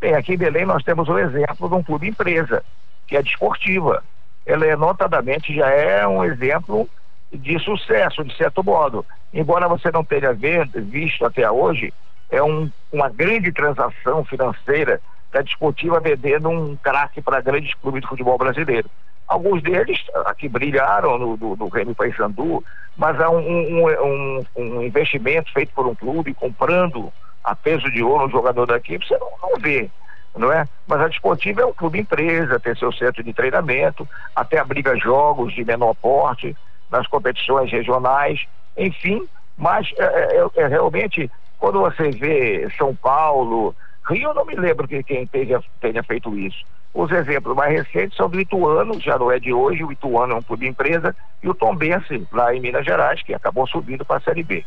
Bem, 0.00 0.14
aqui 0.14 0.34
em 0.34 0.38
Belém 0.38 0.66
nós 0.66 0.82
temos 0.82 1.08
o 1.08 1.18
exemplo 1.18 1.68
de 1.68 1.74
um 1.74 1.82
clube 1.82 2.08
empresa, 2.08 2.62
que 3.06 3.16
é 3.16 3.22
desportiva. 3.22 4.02
Ela 4.44 4.66
é 4.66 4.76
notadamente 4.76 5.54
já 5.54 5.68
é 5.70 6.06
um 6.06 6.22
exemplo 6.24 6.88
de 7.32 7.58
sucesso, 7.58 8.22
de 8.24 8.36
certo 8.36 8.62
modo. 8.62 9.04
Embora 9.32 9.68
você 9.68 9.90
não 9.90 10.04
tenha 10.04 10.32
visto 10.74 11.24
até 11.24 11.50
hoje, 11.50 11.92
é 12.30 12.42
um- 12.42 12.70
uma 12.92 13.08
grande 13.08 13.50
transação 13.52 14.24
financeira 14.24 15.00
da 15.32 15.40
desportiva 15.40 15.98
vendendo 16.00 16.48
um 16.48 16.76
craque 16.76 17.20
para 17.20 17.40
grandes 17.40 17.74
clubes 17.74 18.02
de 18.02 18.08
futebol 18.08 18.38
brasileiro. 18.38 18.88
Alguns 19.26 19.60
deles 19.62 19.98
aqui 20.26 20.48
brilharam 20.48 21.18
no, 21.18 21.36
no 21.36 21.68
Grêmio 21.68 21.94
Paysandu, 21.94 22.62
mas 22.96 23.20
há 23.20 23.28
um- 23.28 23.84
um- 23.84 24.44
um 24.56 24.82
investimento 24.82 25.52
feito 25.52 25.72
por 25.74 25.86
um 25.86 25.94
clube 25.94 26.32
comprando 26.32 27.12
a 27.46 27.54
peso 27.54 27.88
de 27.92 28.02
ouro 28.02 28.26
um 28.26 28.30
jogador 28.30 28.66
da 28.66 28.76
equipe, 28.76 29.06
você 29.06 29.16
não, 29.18 29.30
não 29.40 29.60
vê, 29.60 29.88
não 30.36 30.52
é? 30.52 30.66
Mas 30.86 31.00
a 31.00 31.08
Desportiva 31.08 31.62
é 31.62 31.66
um 31.66 31.72
clube 31.72 32.00
empresa, 32.00 32.58
tem 32.58 32.74
seu 32.74 32.92
centro 32.92 33.22
de 33.22 33.32
treinamento, 33.32 34.06
até 34.34 34.58
abriga 34.58 34.98
jogos 34.98 35.54
de 35.54 35.64
menor 35.64 35.94
porte 35.94 36.56
nas 36.90 37.06
competições 37.06 37.70
regionais, 37.70 38.44
enfim, 38.76 39.26
mas 39.56 39.88
é, 39.96 40.38
é- 40.38 40.62
é 40.62 40.66
realmente 40.66 41.30
quando 41.56 41.80
você 41.80 42.10
vê 42.10 42.68
São 42.76 42.94
Paulo, 42.96 43.74
Rio, 44.08 44.30
eu 44.30 44.34
não 44.34 44.44
me 44.44 44.54
lembro 44.56 44.88
que 44.88 45.02
quem 45.04 45.24
tenha, 45.26 45.60
tenha 45.80 46.02
feito 46.02 46.36
isso. 46.36 46.58
Os 46.92 47.10
exemplos 47.12 47.54
mais 47.54 47.72
recentes 47.72 48.16
são 48.16 48.28
do 48.28 48.40
Ituano, 48.40 49.00
já 49.00 49.18
não 49.18 49.30
é 49.30 49.38
de 49.38 49.52
hoje, 49.52 49.84
o 49.84 49.92
Ituano 49.92 50.32
é 50.32 50.36
um 50.36 50.42
clube 50.42 50.66
empresa, 50.66 51.14
e 51.42 51.48
o 51.48 51.54
Tombense, 51.54 52.26
lá 52.32 52.54
em 52.54 52.60
Minas 52.60 52.84
Gerais, 52.84 53.22
que 53.22 53.34
acabou 53.34 53.66
subindo 53.66 54.04
para 54.04 54.16
a 54.16 54.20
Série 54.20 54.42
B. 54.42 54.64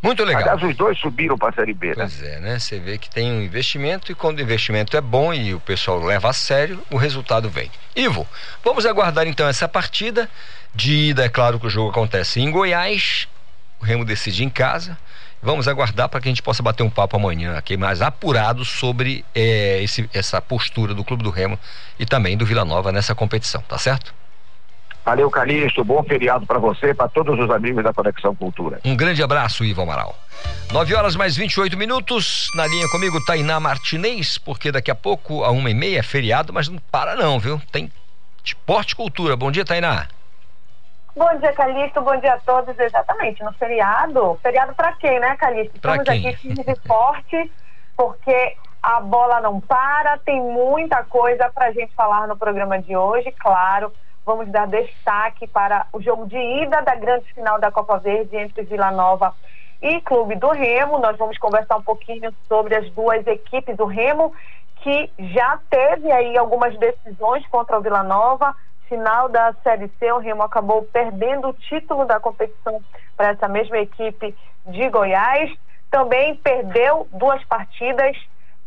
Muito 0.00 0.22
legal. 0.24 0.42
Aliás, 0.42 0.62
os 0.62 0.76
dois 0.76 0.96
subiram 0.98 1.36
para 1.36 1.48
a 1.48 1.52
Série 1.52 1.74
B, 1.74 1.88
né? 1.88 1.94
Pois 1.96 2.22
é, 2.22 2.38
né? 2.38 2.58
Você 2.58 2.78
vê 2.78 2.98
que 2.98 3.10
tem 3.10 3.32
um 3.32 3.42
investimento 3.42 4.12
e 4.12 4.14
quando 4.14 4.38
o 4.38 4.42
investimento 4.42 4.96
é 4.96 5.00
bom 5.00 5.34
e 5.34 5.52
o 5.54 5.60
pessoal 5.60 5.98
leva 6.00 6.30
a 6.30 6.32
sério, 6.32 6.80
o 6.90 6.96
resultado 6.96 7.50
vem. 7.50 7.70
Ivo, 7.96 8.26
vamos 8.64 8.86
aguardar 8.86 9.26
então 9.26 9.48
essa 9.48 9.68
partida. 9.68 10.28
De 10.74 10.92
ida, 11.10 11.24
é 11.24 11.28
claro 11.28 11.58
que 11.58 11.66
o 11.66 11.70
jogo 11.70 11.90
acontece 11.90 12.40
em 12.40 12.50
Goiás, 12.50 13.26
o 13.80 13.84
Remo 13.84 14.04
decide 14.04 14.44
em 14.44 14.50
casa. 14.50 14.96
Vamos 15.42 15.66
aguardar 15.66 16.08
para 16.08 16.20
que 16.20 16.28
a 16.28 16.30
gente 16.30 16.42
possa 16.42 16.62
bater 16.62 16.82
um 16.82 16.90
papo 16.90 17.16
amanhã 17.16 17.56
aqui 17.56 17.76
mais 17.76 18.02
apurado 18.02 18.64
sobre 18.64 19.24
eh, 19.34 19.80
esse- 19.82 20.08
essa 20.12 20.40
postura 20.42 20.94
do 20.94 21.02
Clube 21.04 21.22
do 21.24 21.30
Remo 21.30 21.58
e 21.98 22.04
também 22.04 22.36
do 22.36 22.44
Vila 22.44 22.64
Nova 22.64 22.92
nessa 22.92 23.14
competição, 23.14 23.62
tá 23.62 23.78
certo? 23.78 24.14
Valeu, 25.08 25.30
Calixto. 25.30 25.82
Bom 25.82 26.02
feriado 26.02 26.44
para 26.44 26.58
você, 26.58 26.92
para 26.92 27.08
todos 27.08 27.38
os 27.42 27.50
amigos 27.50 27.82
da 27.82 27.94
Conexão 27.94 28.34
Cultura. 28.34 28.78
Um 28.84 28.94
grande 28.94 29.22
abraço, 29.22 29.64
Ivo 29.64 29.80
Amaral. 29.80 30.14
9 30.70 30.94
horas 30.94 31.16
mais 31.16 31.34
28 31.34 31.78
minutos. 31.78 32.50
Na 32.54 32.66
linha 32.66 32.86
comigo, 32.90 33.18
Tainá 33.24 33.58
Martinez, 33.58 34.36
porque 34.36 34.70
daqui 34.70 34.90
a 34.90 34.94
pouco, 34.94 35.44
a 35.44 35.50
uma 35.50 35.70
e 35.70 35.74
meia, 35.74 36.00
é 36.00 36.02
feriado, 36.02 36.52
mas 36.52 36.68
não 36.68 36.78
para 36.92 37.16
não, 37.16 37.40
viu? 37.40 37.58
Tem 37.72 37.90
esporte 38.44 38.90
e 38.90 38.96
cultura. 38.96 39.34
Bom 39.34 39.50
dia, 39.50 39.64
Tainá. 39.64 40.08
Bom 41.16 41.38
dia, 41.38 41.54
Calixto. 41.54 42.02
Bom 42.02 42.20
dia 42.20 42.34
a 42.34 42.40
todos. 42.40 42.78
Exatamente, 42.78 43.42
no 43.42 43.52
feriado. 43.54 44.38
Feriado 44.42 44.74
pra 44.74 44.92
quem, 44.92 45.18
né, 45.20 45.34
Calixto? 45.36 45.80
Pra 45.80 45.96
Estamos 45.96 46.20
quem? 46.20 46.28
aqui 46.28 46.36
firmes 46.36 46.68
e 46.68 46.86
fortes, 46.86 47.50
porque 47.96 48.56
a 48.82 49.00
bola 49.00 49.40
não 49.40 49.58
para. 49.58 50.18
Tem 50.18 50.38
muita 50.38 51.02
coisa 51.04 51.50
pra 51.54 51.72
gente 51.72 51.94
falar 51.94 52.28
no 52.28 52.36
programa 52.36 52.78
de 52.78 52.94
hoje, 52.94 53.32
claro. 53.38 53.90
Vamos 54.28 54.50
dar 54.50 54.66
destaque 54.66 55.46
para 55.46 55.86
o 55.90 56.02
jogo 56.02 56.26
de 56.26 56.36
ida 56.36 56.82
da 56.82 56.94
grande 56.94 57.32
final 57.32 57.58
da 57.58 57.72
Copa 57.72 57.96
Verde 57.96 58.36
entre 58.36 58.62
Vila 58.62 58.90
Nova 58.90 59.34
e 59.80 60.02
Clube 60.02 60.34
do 60.34 60.50
Remo. 60.50 60.98
Nós 60.98 61.16
vamos 61.16 61.38
conversar 61.38 61.78
um 61.78 61.82
pouquinho 61.82 62.30
sobre 62.46 62.74
as 62.74 62.90
duas 62.90 63.26
equipes 63.26 63.74
do 63.74 63.86
Remo, 63.86 64.34
que 64.82 65.10
já 65.18 65.58
teve 65.70 66.12
aí 66.12 66.36
algumas 66.36 66.78
decisões 66.78 67.46
contra 67.46 67.78
o 67.78 67.80
Vila 67.80 68.02
Nova. 68.02 68.54
Final 68.86 69.30
da 69.30 69.54
Série 69.62 69.90
C, 69.98 70.12
o 70.12 70.18
Remo 70.18 70.42
acabou 70.42 70.82
perdendo 70.82 71.48
o 71.48 71.54
título 71.54 72.04
da 72.04 72.20
competição 72.20 72.82
para 73.16 73.28
essa 73.28 73.48
mesma 73.48 73.78
equipe 73.78 74.36
de 74.66 74.90
Goiás. 74.90 75.50
Também 75.90 76.36
perdeu 76.36 77.08
duas 77.12 77.42
partidas 77.44 78.14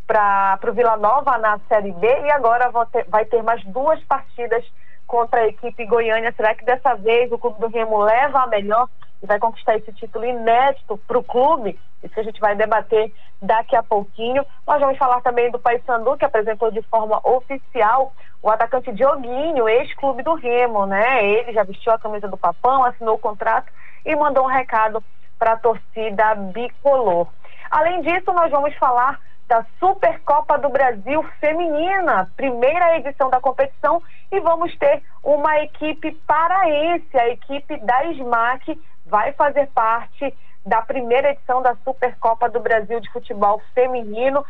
para 0.08 0.60
o 0.68 0.74
Vila 0.74 0.98
Nova 0.98 1.38
na 1.38 1.60
Série 1.68 1.92
B 1.92 2.08
e 2.08 2.32
agora 2.32 2.72
vai 3.10 3.26
ter 3.26 3.44
mais 3.44 3.64
duas 3.66 4.04
partidas 4.06 4.66
contra 5.12 5.42
a 5.42 5.48
equipe 5.48 5.86
goiânia. 5.86 6.34
Será 6.38 6.56
que 6.56 6.64
dessa 6.64 6.96
vez 6.96 7.30
o 7.34 7.38
Clube 7.38 7.60
do 7.60 7.68
Remo 7.68 7.98
leva 7.98 8.44
a 8.44 8.48
melhor 8.48 8.88
e 9.22 9.26
vai 9.26 9.38
conquistar 9.38 9.76
esse 9.76 9.92
título 9.92 10.24
inédito 10.24 10.98
para 11.06 11.20
o 11.20 11.24
clube, 11.24 11.78
isso 12.02 12.14
que 12.14 12.20
a 12.22 12.24
gente 12.24 12.40
vai 12.40 12.56
debater 12.56 13.14
daqui 13.42 13.76
a 13.76 13.84
pouquinho. 13.84 14.46
Nós 14.66 14.80
vamos 14.80 14.98
falar 14.98 15.20
também 15.22 15.52
do 15.52 15.60
Paysandu, 15.60 16.16
que 16.16 16.24
apresentou 16.24 16.72
de 16.72 16.82
forma 16.84 17.20
oficial 17.26 18.14
o 18.42 18.50
atacante 18.50 18.94
Dioguinho, 18.94 19.68
ex-clube 19.68 20.24
do 20.24 20.34
Remo, 20.34 20.86
né? 20.86 21.26
Ele 21.26 21.52
já 21.52 21.64
vestiu 21.64 21.92
a 21.92 22.00
camisa 22.00 22.30
do 22.30 22.38
Papão, 22.38 22.86
assinou 22.86 23.16
o 23.16 23.20
contrato 23.20 23.70
e 24.06 24.16
mandou 24.16 24.46
um 24.46 24.48
recado 24.48 25.04
para 25.38 25.52
a 25.54 25.58
torcida 25.58 26.36
bicolor. 26.36 27.28
Além 27.70 28.02
disso, 28.02 28.32
nós 28.32 28.50
vamos 28.50 28.74
falar 28.78 29.20
da 29.52 29.66
Supercopa 29.82 30.58
do 30.58 30.70
Brasil 30.70 31.22
Feminina, 31.42 32.32
primeira 32.38 32.98
edição 32.98 33.30
da 33.30 33.42
competição, 33.42 34.02
e 34.32 34.40
vamos 34.40 34.74
ter 34.78 35.04
uma 35.22 35.60
equipe 35.60 36.14
paraense, 36.26 37.18
a 37.18 37.28
equipe 37.28 37.76
da 37.80 38.14
SMAC 38.14 38.80
vai 39.06 39.34
fazer 39.34 39.68
parte 39.76 40.34
da 40.66 40.82
primeira 40.82 41.32
edição 41.32 41.62
da 41.62 41.76
Supercopa 41.84 42.48
do 42.48 42.62
Brasil 42.62 43.02
de 43.02 43.12
Futebol 43.12 43.62
Feminino. 43.76 44.46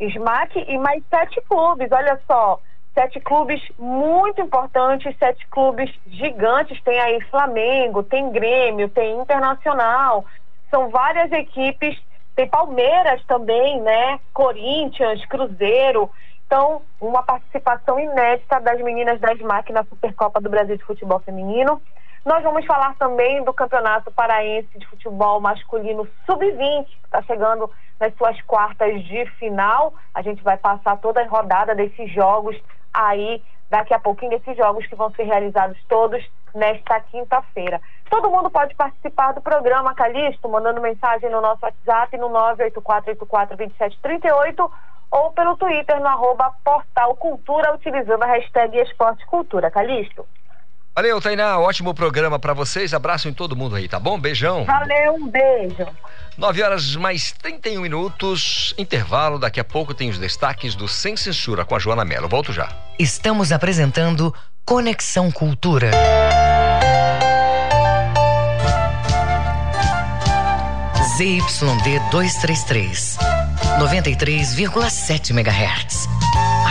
SMAC 0.00 0.64
e 0.66 0.76
mais 0.78 1.04
sete 1.08 1.40
clubes, 1.42 1.92
olha 1.92 2.20
só, 2.26 2.58
sete 2.92 3.20
clubes 3.20 3.62
muito 3.78 4.40
importantes, 4.40 5.16
sete 5.16 5.46
clubes 5.46 5.88
gigantes, 6.08 6.82
tem 6.82 6.98
aí 6.98 7.20
Flamengo, 7.30 8.02
tem 8.02 8.32
Grêmio, 8.32 8.88
tem 8.88 9.16
Internacional, 9.20 10.24
são 10.68 10.88
várias 10.88 11.30
equipes, 11.30 11.96
tem 12.34 12.48
Palmeiras 12.48 13.22
também, 13.26 13.80
né? 13.80 14.20
Corinthians, 14.32 15.24
Cruzeiro. 15.26 16.10
Então, 16.46 16.82
uma 17.00 17.22
participação 17.22 17.98
inédita 17.98 18.60
das 18.60 18.80
meninas 18.80 19.20
da 19.20 19.34
SMAC 19.34 19.72
na 19.72 19.84
Supercopa 19.84 20.40
do 20.40 20.50
Brasil 20.50 20.76
de 20.76 20.84
Futebol 20.84 21.20
Feminino. 21.20 21.80
Nós 22.24 22.42
vamos 22.42 22.66
falar 22.66 22.94
também 22.96 23.42
do 23.44 23.52
Campeonato 23.52 24.10
Paraense 24.10 24.78
de 24.78 24.86
Futebol 24.86 25.40
Masculino 25.40 26.06
Sub-20, 26.26 26.84
que 26.84 27.04
está 27.04 27.22
chegando 27.22 27.70
nas 27.98 28.14
suas 28.16 28.40
quartas 28.42 29.02
de 29.04 29.24
final. 29.38 29.94
A 30.12 30.20
gente 30.20 30.42
vai 30.42 30.56
passar 30.56 30.98
toda 30.98 31.22
a 31.22 31.26
rodada 31.26 31.74
desses 31.74 32.12
jogos 32.12 32.60
aí, 32.92 33.42
daqui 33.70 33.94
a 33.94 33.98
pouquinho, 33.98 34.32
desses 34.32 34.54
jogos 34.56 34.86
que 34.86 34.96
vão 34.96 35.10
ser 35.12 35.22
realizados 35.22 35.78
todos 35.88 36.22
nesta 36.54 37.00
quinta-feira. 37.00 37.80
Todo 38.10 38.30
mundo 38.30 38.50
pode 38.50 38.74
participar 38.74 39.32
do 39.32 39.40
programa 39.40 39.94
Calixto, 39.94 40.46
mandando 40.48 40.80
mensagem 40.80 41.30
no 41.30 41.40
nosso 41.40 41.64
WhatsApp 41.64 42.18
no 42.18 42.28
984842738 42.30 44.68
ou 45.12 45.32
pelo 45.32 45.56
Twitter 45.56 46.00
no 46.00 46.08
arroba 46.08 46.52
Portal 46.64 47.14
Cultura, 47.16 47.72
utilizando 47.74 48.24
a 48.24 48.26
hashtag 48.26 48.76
Esporte 48.78 49.24
Cultura. 49.26 49.70
Calixto. 49.70 50.26
Valeu, 50.94 51.20
Tainá. 51.20 51.58
Ótimo 51.58 51.94
programa 51.94 52.38
para 52.38 52.52
vocês. 52.52 52.92
Abraço 52.92 53.28
em 53.28 53.32
todo 53.32 53.56
mundo 53.56 53.76
aí, 53.76 53.88
tá 53.88 53.98
bom? 53.98 54.18
Beijão. 54.18 54.64
Valeu, 54.64 55.14
um 55.14 55.28
beijo. 55.28 55.86
9 56.36 56.62
horas 56.62 56.96
mais 56.96 57.32
31 57.32 57.80
minutos. 57.80 58.74
Intervalo. 58.76 59.38
Daqui 59.38 59.60
a 59.60 59.64
pouco 59.64 59.94
tem 59.94 60.10
os 60.10 60.18
destaques 60.18 60.74
do 60.74 60.88
Sem 60.88 61.16
Censura 61.16 61.64
com 61.64 61.74
a 61.74 61.78
Joana 61.78 62.04
Mello. 62.04 62.28
Volto 62.28 62.52
já. 62.52 62.68
Estamos 62.98 63.52
apresentando 63.52 64.34
Conexão 64.64 65.30
Cultura. 65.30 65.90
ZYD 71.16 72.00
233, 72.10 73.18
93,7 73.78 75.30
MHz. 75.32 76.19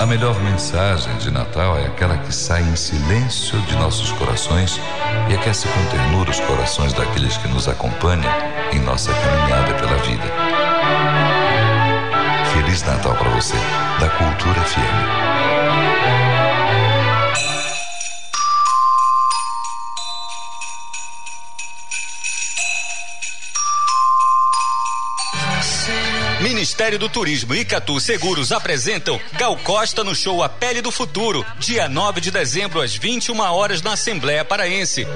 A 0.00 0.06
melhor 0.06 0.40
mensagem 0.42 1.12
de 1.18 1.28
Natal 1.28 1.76
é 1.76 1.86
aquela 1.86 2.16
que 2.18 2.32
sai 2.32 2.62
em 2.62 2.76
silêncio 2.76 3.60
de 3.62 3.74
nossos 3.74 4.12
corações 4.12 4.80
e 5.28 5.34
aquece 5.34 5.66
com 5.66 5.84
ternura 5.86 6.30
os 6.30 6.38
corações 6.38 6.92
daqueles 6.92 7.36
que 7.36 7.48
nos 7.48 7.66
acompanham 7.66 8.32
em 8.72 8.78
nossa 8.78 9.12
caminhada 9.12 9.74
pela 9.74 9.96
vida. 9.96 10.22
Feliz 12.54 12.84
Natal 12.84 13.16
para 13.16 13.30
você, 13.30 13.56
da 13.98 14.08
Cultura 14.08 14.60
FM. 14.60 15.97
Ministério 26.48 26.98
do 26.98 27.10
Turismo 27.10 27.54
e 27.54 27.62
Catu 27.62 28.00
Seguros 28.00 28.52
apresentam 28.52 29.20
Gal 29.34 29.54
Costa 29.58 30.02
no 30.02 30.14
show 30.14 30.42
A 30.42 30.48
Pele 30.48 30.80
do 30.80 30.90
Futuro, 30.90 31.44
dia 31.58 31.90
9 31.90 32.22
de 32.22 32.30
dezembro 32.30 32.80
às 32.80 32.96
21 32.96 33.38
horas 33.38 33.82
na 33.82 33.92
Assembleia 33.92 34.42
Paraense. 34.42 35.06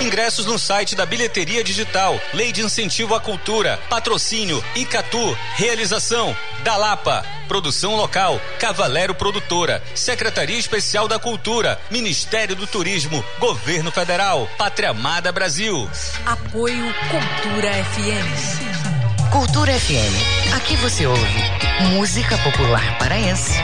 Ingressos 0.00 0.46
no 0.46 0.58
site 0.58 0.96
da 0.96 1.04
Bilheteria 1.04 1.62
Digital, 1.62 2.18
Lei 2.32 2.50
de 2.50 2.62
Incentivo 2.62 3.14
à 3.14 3.20
Cultura, 3.20 3.78
Patrocínio, 3.90 4.64
Icatu, 4.74 5.36
Realização, 5.54 6.34
Dalapa, 6.64 7.22
Produção 7.46 7.94
Local, 7.94 8.40
Cavalero 8.58 9.14
Produtora, 9.14 9.82
Secretaria 9.94 10.58
Especial 10.58 11.06
da 11.06 11.18
Cultura, 11.18 11.78
Ministério 11.90 12.56
do 12.56 12.66
Turismo, 12.66 13.22
Governo 13.38 13.92
Federal, 13.92 14.48
Pátria 14.56 14.90
Amada 14.90 15.30
Brasil. 15.30 15.90
Apoio 16.24 16.94
Cultura 17.10 17.70
FM. 17.84 18.85
Cultura 19.30 19.72
FM. 19.78 20.14
Aqui 20.54 20.74
você 20.76 21.06
ouve 21.06 21.44
música 21.94 22.38
popular 22.38 22.96
paraense. 22.98 23.60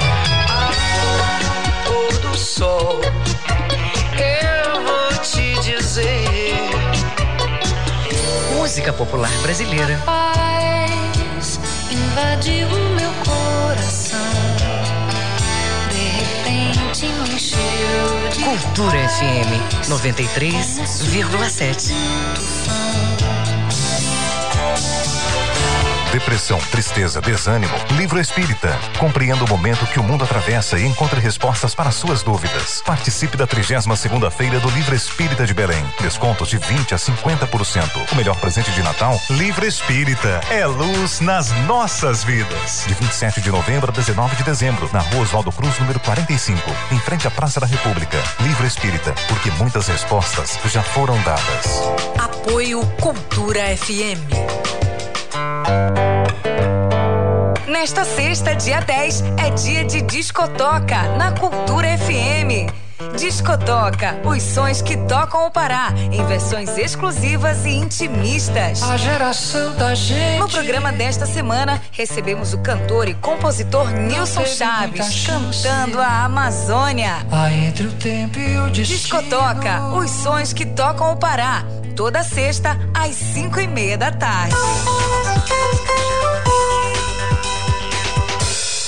Pôr 1.87 2.19
do 2.19 2.37
sol, 2.37 3.01
eu 4.19 4.85
vou 4.85 5.09
te 5.23 5.59
dizer. 5.61 6.53
Música 8.55 8.93
popular 8.93 9.31
brasileira. 9.43 9.99
Paz 10.05 11.59
invadiu 11.91 12.69
o 12.69 12.89
meu 12.97 13.11
coração. 13.25 14.19
De 15.91 16.09
repente 16.19 17.07
me 17.07 17.35
encheu 17.35 17.59
de 18.33 18.41
Cultura 18.45 19.09
FM 19.09 19.89
93,7. 19.89 21.93
Depressão, 26.13 26.59
tristeza, 26.71 27.23
desânimo. 27.23 27.73
Livro 27.97 28.21
Espírita. 28.21 28.79
Compreenda 28.99 29.43
o 29.45 29.49
momento 29.49 29.87
que 29.87 29.99
o 29.99 30.03
mundo 30.03 30.25
atravessa 30.25 30.79
e 30.79 30.85
encontre 30.87 31.19
respostas 31.19 31.75
para 31.75 31.91
suas 31.91 32.23
dúvidas. 32.23 32.83
Participe 32.85 33.35
da 33.35 33.47
32 33.47 33.99
segunda 33.99 34.31
feira 34.31 34.61
do 34.61 34.69
Livro 34.69 34.95
Espírita 34.95 35.47
de 35.47 35.55
Belém. 35.55 35.83
Descontos 36.03 36.51
de 36.51 36.59
20 36.59 36.93
a 36.93 36.99
50%. 36.99 38.13
O 38.13 38.15
melhor 38.15 38.37
presente 38.37 38.71
de 38.73 38.83
Natal? 38.83 39.19
Livro 39.31 39.67
Espírita. 39.67 40.43
É 40.51 40.67
luz 40.67 41.21
nas 41.21 41.51
nossas 41.67 42.23
vidas. 42.23 42.85
De 42.87 42.93
27 42.93 43.41
de 43.41 43.51
novembro 43.51 43.91
a 43.91 43.95
19 43.95 44.37
de 44.37 44.43
dezembro, 44.43 44.91
na 44.93 45.01
Rua 45.01 45.23
Oswaldo 45.23 45.51
Cruz, 45.51 45.79
número 45.79 45.99
45, 46.01 46.61
em 46.93 46.99
frente 46.99 47.27
à 47.27 47.31
Praça 47.31 47.59
da 47.59 47.67
República. 47.67 48.23
Livro 48.41 48.67
Espírita, 48.67 49.15
porque 49.29 49.51
muitas 49.53 49.89
respostas 49.89 50.59
já 50.67 50.83
foram 50.83 51.19
dadas. 51.23 51.83
Apoio 52.19 52.87
Cultura 53.01 53.75
FM. 53.79 55.02
Nesta 57.67 58.05
sexta, 58.05 58.55
dia 58.55 58.81
10, 58.81 59.25
é 59.39 59.51
dia 59.51 59.85
de 59.85 60.03
discotoca 60.03 61.03
na 61.17 61.33
Cultura 61.33 61.89
FM. 61.99 62.71
Discotoca, 63.17 64.21
os 64.25 64.43
sons 64.43 64.83
que 64.83 64.97
tocam 65.07 65.47
o 65.47 65.51
Pará, 65.51 65.93
em 66.11 66.25
versões 66.27 66.77
exclusivas 66.79 67.65
e 67.65 67.71
intimistas. 67.71 68.83
A 68.83 68.97
geração 68.97 69.75
da 69.77 69.95
gente. 69.95 70.39
No 70.39 70.49
programa 70.49 70.93
desta 70.93 71.27
semana, 71.27 71.81
recebemos 71.91 72.53
o 72.53 72.59
cantor 72.59 73.09
e 73.09 73.15
compositor 73.15 73.91
Nilson 73.91 74.45
Chaves 74.47 75.27
cantando 75.27 76.01
a 76.01 76.25
Amazônia. 76.25 77.27
Há 77.31 77.53
entre 77.53 77.87
o 77.87 77.93
tempo 77.93 78.39
e 78.39 78.59
o 78.59 78.71
destino. 78.71 78.99
Discotoca, 78.99 79.83
os 79.95 80.11
sons 80.11 80.53
que 80.53 80.67
tocam 80.67 81.13
o 81.13 81.17
Pará. 81.17 81.65
Toda 81.95 82.23
sexta, 82.23 82.79
às 82.95 83.15
cinco 83.15 83.61
e 83.61 83.67
meia 83.67 83.99
da 83.99 84.11
tarde. 84.11 84.55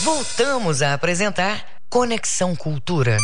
Voltamos 0.02 0.82
a 0.82 0.94
apresentar 0.94 1.64
Conexão 1.88 2.56
Cultura. 2.56 3.16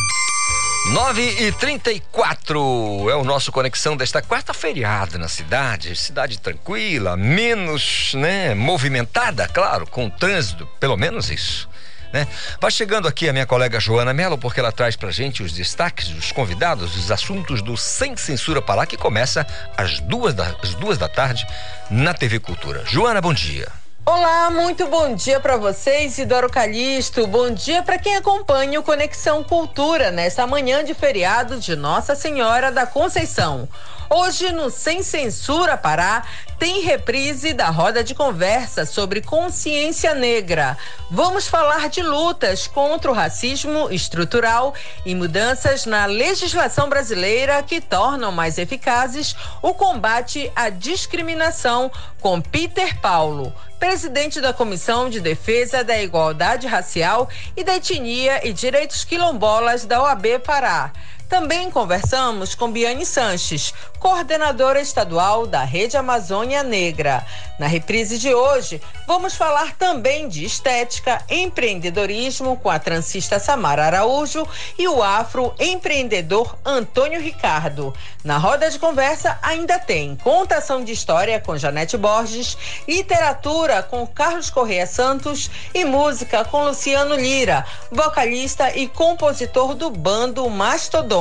9 0.91 1.23
e 1.47 1.53
34 1.53 3.09
é 3.11 3.15
o 3.15 3.23
nosso 3.23 3.53
conexão 3.53 3.97
desta 3.97 4.21
quarta 4.21 4.53
feriado 4.53 5.21
na 5.21 5.29
cidade. 5.29 5.95
Cidade 5.95 6.41
tranquila, 6.41 7.17
menos 7.17 8.13
né, 8.15 8.57
movimentada, 8.57 9.47
claro, 9.47 9.87
com 9.87 10.11
trânsito, 10.11 10.67
pelo 10.81 10.97
menos 10.97 11.31
isso. 11.31 11.69
Né? 12.13 12.27
Vai 12.61 12.73
chegando 12.73 13.07
aqui 13.07 13.29
a 13.29 13.33
minha 13.33 13.47
colega 13.47 13.79
Joana 13.79 14.13
Mello, 14.13 14.37
porque 14.37 14.59
ela 14.59 14.73
traz 14.73 14.97
pra 14.97 15.13
gente 15.13 15.45
os 15.45 15.53
destaques 15.53 16.09
dos 16.09 16.33
convidados, 16.33 16.97
os 16.97 17.13
assuntos 17.13 17.63
do 17.63 17.77
Sem 17.77 18.17
Censura 18.17 18.61
Pará, 18.61 18.85
que 18.85 18.97
começa 18.97 19.47
às 19.77 20.01
duas 20.01 20.35
da, 20.35 20.57
às 20.61 20.75
duas 20.75 20.99
da 20.99 21.09
tarde 21.09 21.47
na 21.89 22.13
TV 22.13 22.41
Cultura. 22.41 22.83
Joana, 22.85 23.21
bom 23.21 23.33
dia. 23.33 23.69
Olá, 24.07 24.51
muito 24.51 24.87
bom 24.89 25.15
dia 25.15 25.39
para 25.39 25.59
vocês, 25.59 26.19
Idoro 26.19 26.49
Calixto. 26.49 27.27
Bom 27.27 27.51
dia 27.51 27.83
para 27.83 27.99
quem 27.99 28.17
acompanha 28.17 28.81
o 28.81 28.83
Conexão 28.83 29.45
Cultura 29.45 30.11
nesta 30.11 30.47
manhã 30.47 30.83
de 30.83 30.95
feriado 30.95 31.61
de 31.61 31.77
Nossa 31.77 32.15
Senhora 32.17 32.73
da 32.73 32.87
Conceição. 32.87 33.69
Hoje, 34.13 34.51
no 34.51 34.71
Sem 34.71 35.05
Censura 35.05 35.77
Pará, 35.77 36.25
tem 36.59 36.81
reprise 36.83 37.55
da 37.55 37.71
roda 37.71 38.03
de 38.03 38.13
conversa 38.13 38.85
sobre 38.85 39.23
consciência 39.23 40.15
negra. 40.17 40.77
Vamos 41.09 41.47
falar 41.47 41.89
de 41.89 42.03
lutas 42.03 42.67
contra 42.67 43.09
o 43.09 43.15
racismo 43.15 43.89
estrutural 43.89 44.75
e 45.07 45.15
mudanças 45.15 45.87
na 45.87 46.07
legislação 46.07 46.89
brasileira 46.89 47.63
que 47.63 47.81
tornam 47.81 48.33
mais 48.33 48.59
eficazes 48.59 49.37
o 49.63 49.73
combate 49.73 50.51
à 50.57 50.71
discriminação 50.71 51.89
com 52.21 52.41
Peter 52.41 53.01
Paulo, 53.01 53.55
presidente 53.79 54.41
da 54.41 54.53
Comissão 54.53 55.09
de 55.09 55.21
Defesa 55.21 55.85
da 55.85 56.03
Igualdade 56.03 56.67
Racial 56.67 57.29
e 57.57 57.63
da 57.63 57.77
Etnia 57.77 58.45
e 58.45 58.53
Direitos 58.53 59.05
Quilombolas 59.05 59.87
da 59.87 60.03
OAB 60.03 60.41
Pará. 60.45 60.91
Também 61.31 61.71
conversamos 61.71 62.57
com 62.57 62.73
Biane 62.73 63.07
Sanches, 63.07 63.73
coordenadora 64.01 64.81
estadual 64.81 65.47
da 65.47 65.63
Rede 65.63 65.97
Amazônia 65.97 66.65
Negra. 66.65 67.25
Na 67.57 67.69
reprise 67.69 68.19
de 68.19 68.35
hoje, 68.35 68.83
vamos 69.07 69.37
falar 69.37 69.77
também 69.77 70.29
de 70.29 70.45
estética, 70.45 71.23
empreendedorismo 71.31 72.57
com 72.57 72.69
a 72.69 72.81
transista 72.81 73.39
Samara 73.39 73.87
Araújo 73.87 74.45
e 74.77 74.89
o 74.89 75.01
afro-empreendedor 75.01 76.57
Antônio 76.65 77.21
Ricardo. 77.21 77.95
Na 78.25 78.37
roda 78.37 78.69
de 78.69 78.79
conversa 78.79 79.39
ainda 79.41 79.79
tem 79.79 80.17
contação 80.17 80.83
de 80.83 80.91
história 80.93 81.39
com 81.39 81.57
Janete 81.57 81.97
Borges, 81.97 82.59
literatura 82.89 83.85
com 83.85 84.05
Carlos 84.05 84.51
Correia 84.51 84.87
Santos 84.87 85.49
e 85.73 85.85
música 85.85 86.45
com 86.45 86.65
Luciano 86.65 87.15
Lira, 87.15 87.65
vocalista 87.93 88.77
e 88.77 88.89
compositor 88.89 89.75
do 89.75 89.91
bando 89.91 90.49
Mastodon. 90.51 91.20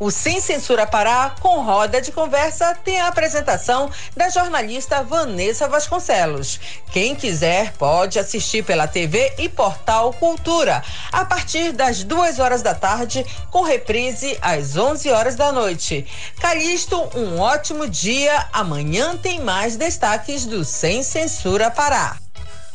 O 0.00 0.10
Sem 0.10 0.40
Censura 0.40 0.86
Pará, 0.86 1.34
com 1.40 1.62
roda 1.62 2.00
de 2.00 2.10
conversa, 2.10 2.74
tem 2.84 3.00
a 3.00 3.08
apresentação 3.08 3.90
da 4.16 4.28
jornalista 4.28 5.02
Vanessa 5.02 5.68
Vasconcelos. 5.68 6.58
Quem 6.90 7.14
quiser 7.14 7.72
pode 7.74 8.18
assistir 8.18 8.64
pela 8.64 8.88
TV 8.88 9.32
e 9.38 9.48
portal 9.48 10.12
Cultura, 10.14 10.82
a 11.12 11.24
partir 11.24 11.72
das 11.72 12.02
duas 12.02 12.38
horas 12.38 12.62
da 12.62 12.74
tarde, 12.74 13.24
com 13.50 13.62
reprise 13.62 14.36
às 14.42 14.76
11 14.76 15.10
horas 15.10 15.36
da 15.36 15.52
noite. 15.52 16.06
Calixto, 16.40 17.08
um 17.14 17.38
ótimo 17.38 17.88
dia. 17.88 18.48
Amanhã 18.52 19.16
tem 19.16 19.40
mais 19.40 19.76
destaques 19.76 20.44
do 20.44 20.64
Sem 20.64 21.02
Censura 21.02 21.70
Pará. 21.70 22.16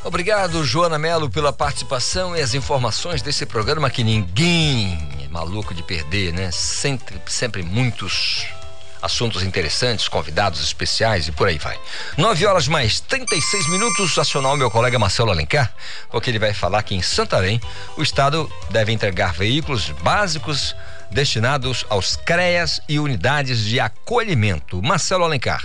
Obrigado, 0.04 0.64
Joana 0.64 0.98
Melo, 0.98 1.30
pela 1.30 1.52
participação 1.52 2.36
e 2.36 2.42
as 2.42 2.54
informações 2.54 3.22
desse 3.22 3.46
programa 3.46 3.90
que 3.90 4.02
ninguém 4.02 5.09
maluco 5.30 5.74
de 5.74 5.84
perder, 5.84 6.34
né? 6.34 6.52
Sempre, 6.52 7.22
sempre 7.28 7.64
muitos 7.64 8.46
assuntos 9.02 9.44
interessantes, 9.44 10.08
convidados 10.08 10.62
especiais 10.62 11.28
e 11.28 11.32
por 11.32 11.48
aí 11.48 11.58
vai. 11.58 11.80
9 12.18 12.46
horas 12.46 12.68
mais 12.68 13.00
36 13.00 13.70
minutos, 13.70 14.18
acionar 14.18 14.54
o 14.54 14.58
meu 14.58 14.70
colega 14.70 15.00
Marcelo 15.00 15.32
Alencar, 15.32 15.74
porque 16.10 16.30
ele 16.30 16.40
vai 16.40 16.54
falar 16.54 16.84
que 16.84 16.96
em 16.96 17.02
Santarém 17.02 17.62
o 17.98 18.04
Estado 18.04 18.52
deve 18.70 18.92
entregar 18.92 19.34
veículos 19.34 19.90
básicos 20.02 20.76
destinados 21.12 21.86
aos 21.90 22.16
CREAS 22.16 22.82
e 22.88 23.00
unidades 23.00 23.64
de 23.66 23.80
acolhimento. 23.80 24.82
Marcelo 24.82 25.24
Alencar. 25.24 25.62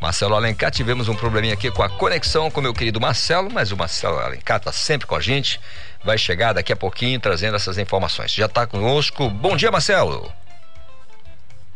Marcelo 0.00 0.34
Alencar, 0.34 0.70
tivemos 0.70 1.08
um 1.08 1.14
probleminha 1.14 1.54
aqui 1.54 1.70
com 1.70 1.82
a 1.82 1.88
conexão 1.88 2.50
com 2.50 2.60
meu 2.60 2.72
querido 2.72 3.00
Marcelo, 3.00 3.50
mas 3.52 3.72
o 3.72 3.76
Marcelo 3.76 4.18
Alencar 4.18 4.58
está 4.58 4.72
sempre 4.72 5.06
com 5.06 5.14
a 5.14 5.20
gente. 5.20 5.60
Vai 6.06 6.16
chegar 6.16 6.52
daqui 6.52 6.72
a 6.72 6.76
pouquinho 6.76 7.18
trazendo 7.18 7.56
essas 7.56 7.78
informações. 7.78 8.32
Já 8.32 8.46
está 8.46 8.64
conosco. 8.64 9.28
Bom 9.28 9.56
dia, 9.56 9.72
Marcelo. 9.72 10.32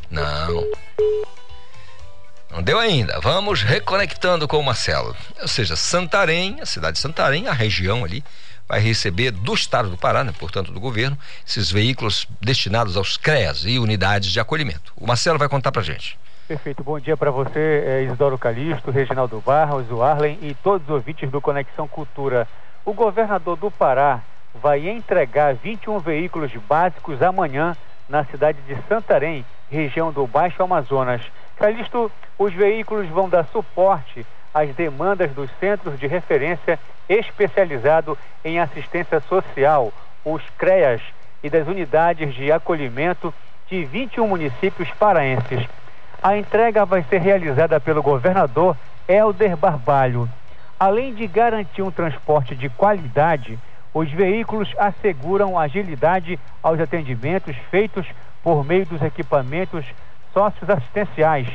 Não. 0.08 0.64
Não 2.48 2.62
deu 2.62 2.78
ainda. 2.78 3.18
Vamos 3.18 3.62
reconectando 3.62 4.46
com 4.46 4.58
o 4.58 4.62
Marcelo. 4.62 5.16
Ou 5.42 5.48
seja, 5.48 5.74
Santarém, 5.74 6.58
a 6.60 6.66
cidade 6.66 6.92
de 6.92 7.00
Santarém, 7.00 7.48
a 7.48 7.52
região 7.52 8.04
ali, 8.04 8.22
vai 8.68 8.78
receber 8.78 9.32
do 9.32 9.52
estado 9.52 9.90
do 9.90 9.98
Pará, 9.98 10.22
né, 10.22 10.32
portanto 10.38 10.70
do 10.70 10.78
governo, 10.78 11.18
esses 11.44 11.68
veículos 11.68 12.28
destinados 12.40 12.96
aos 12.96 13.16
CREAS 13.16 13.64
e 13.64 13.80
unidades 13.80 14.30
de 14.30 14.38
acolhimento. 14.38 14.92
O 14.96 15.08
Marcelo 15.08 15.40
vai 15.40 15.48
contar 15.48 15.72
pra 15.72 15.82
gente. 15.82 16.16
Perfeito, 16.46 16.84
bom 16.84 17.00
dia 17.00 17.16
para 17.16 17.32
você, 17.32 17.84
é, 17.84 18.02
Isidoro 18.04 18.38
Calixto, 18.38 18.92
Reginaldo 18.92 19.42
Barros, 19.44 19.90
o 19.90 20.04
Arlen 20.04 20.38
e 20.40 20.54
todos 20.54 20.88
os 20.88 20.94
ouvintes 20.94 21.28
do 21.32 21.40
Conexão 21.40 21.88
Cultura. 21.88 22.46
O 22.84 22.92
governador 22.92 23.56
do 23.56 23.70
Pará 23.70 24.20
vai 24.54 24.88
entregar 24.88 25.54
21 25.54 25.98
veículos 25.98 26.50
básicos 26.68 27.22
amanhã 27.22 27.76
na 28.08 28.24
cidade 28.24 28.58
de 28.62 28.76
Santarém, 28.88 29.44
região 29.70 30.10
do 30.10 30.26
Baixo 30.26 30.62
Amazonas. 30.62 31.22
Calixto, 31.56 32.10
os 32.38 32.52
veículos 32.52 33.06
vão 33.08 33.28
dar 33.28 33.44
suporte 33.44 34.26
às 34.52 34.74
demandas 34.74 35.30
dos 35.32 35.50
centros 35.60 35.98
de 36.00 36.06
referência 36.06 36.78
especializado 37.08 38.16
em 38.44 38.58
assistência 38.58 39.20
social, 39.20 39.92
os 40.24 40.42
CREAS, 40.58 41.02
e 41.42 41.48
das 41.50 41.66
unidades 41.66 42.34
de 42.34 42.50
acolhimento 42.50 43.32
de 43.68 43.84
21 43.84 44.26
municípios 44.26 44.90
paraenses. 44.92 45.66
A 46.22 46.36
entrega 46.36 46.84
vai 46.84 47.02
ser 47.04 47.18
realizada 47.18 47.80
pelo 47.80 48.02
governador 48.02 48.76
Helder 49.08 49.56
Barbalho. 49.56 50.28
Além 50.80 51.12
de 51.12 51.26
garantir 51.26 51.82
um 51.82 51.90
transporte 51.90 52.56
de 52.56 52.70
qualidade, 52.70 53.58
os 53.92 54.10
veículos 54.10 54.72
asseguram 54.78 55.58
agilidade 55.58 56.40
aos 56.62 56.80
atendimentos 56.80 57.54
feitos 57.70 58.06
por 58.42 58.64
meio 58.64 58.86
dos 58.86 59.02
equipamentos 59.02 59.84
socioassistenciais, 60.32 61.48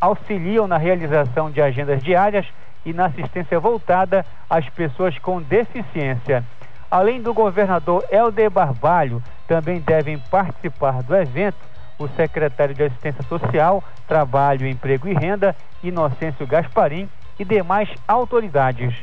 auxiliam 0.00 0.68
na 0.68 0.76
realização 0.76 1.50
de 1.50 1.60
agendas 1.60 2.00
diárias 2.00 2.46
e 2.86 2.92
na 2.92 3.06
assistência 3.06 3.58
voltada 3.58 4.24
às 4.48 4.68
pessoas 4.68 5.18
com 5.18 5.42
deficiência. 5.42 6.44
Além 6.88 7.20
do 7.20 7.34
governador 7.34 8.04
Helder 8.08 8.50
Barbalho, 8.50 9.20
também 9.48 9.80
devem 9.80 10.16
participar 10.30 11.02
do 11.02 11.16
evento 11.16 11.58
o 11.98 12.06
secretário 12.10 12.72
de 12.72 12.84
Assistência 12.84 13.24
Social, 13.24 13.82
Trabalho, 14.06 14.64
Emprego 14.64 15.08
e 15.08 15.12
Renda, 15.12 15.56
Inocêncio 15.82 16.46
Gasparim, 16.46 17.08
e 17.38 17.44
demais 17.44 17.88
autoridades. 18.06 18.94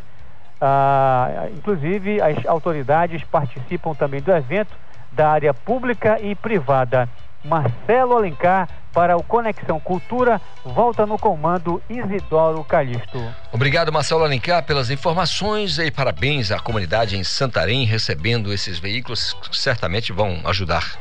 Ah, 0.60 1.48
inclusive, 1.54 2.22
as 2.22 2.46
autoridades 2.46 3.24
participam 3.24 3.94
também 3.94 4.22
do 4.22 4.32
evento 4.32 4.76
da 5.12 5.30
área 5.30 5.54
pública 5.54 6.20
e 6.22 6.36
privada. 6.36 7.10
Marcelo 7.44 8.18
Alencar 8.18 8.68
para 8.92 9.16
o 9.18 9.22
Conexão 9.24 9.80
Cultura, 9.80 10.42
volta 10.64 11.06
no 11.06 11.20
comando 11.20 11.82
Isidoro 11.90 12.64
Calixto. 12.64 13.22
Obrigado, 13.52 13.92
Marcelo 13.92 14.24
Alencar, 14.24 14.64
pelas 14.64 14.90
informações 14.90 15.78
e 15.78 15.92
parabéns 15.92 16.52
à 16.52 16.60
comunidade 16.60 17.18
em 17.18 17.24
Santarém 17.24 17.86
recebendo 17.86 18.52
esses 18.52 18.80
veículos 18.80 19.34
que 19.34 19.58
certamente 19.58 20.12
vão 20.12 20.42
ajudar 20.46 20.98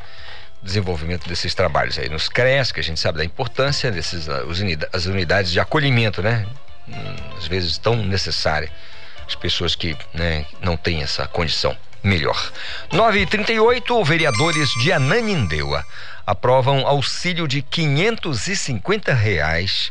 desenvolvimento 0.61 1.29
desses 1.29 1.55
trabalhos 1.55 1.99
aí 1.99 2.09
nos 2.09 2.29
CRES, 2.29 2.73
que 2.73 2.81
a 2.81 2.83
gente 2.83 2.99
sabe 2.99 3.19
da 3.19 3.25
importância 3.25 3.91
desses 3.91 4.29
ah, 4.29 4.43
as 4.93 5.07
unidades 5.07 5.53
de 5.53 5.61
acolhimento, 5.61 6.23
né? 6.23 6.47
Hum, 6.89 7.17
às 7.37 7.47
vezes 7.47 7.79
tão 7.79 7.97
necessária 7.97 8.71
as 9.27 9.35
pessoas 9.35 9.75
que 9.75 9.97
né, 10.13 10.45
não 10.61 10.77
têm 10.77 11.03
essa 11.03 11.27
condição 11.27 11.77
melhor. 12.03 12.53
9h38, 12.93 14.05
vereadores 14.05 14.69
de 14.83 14.93
Ananindeua 14.93 15.85
aprovam 16.27 16.87
auxílio 16.87 17.49
de 17.49 17.63
550 17.63 19.13
reais. 19.15 19.91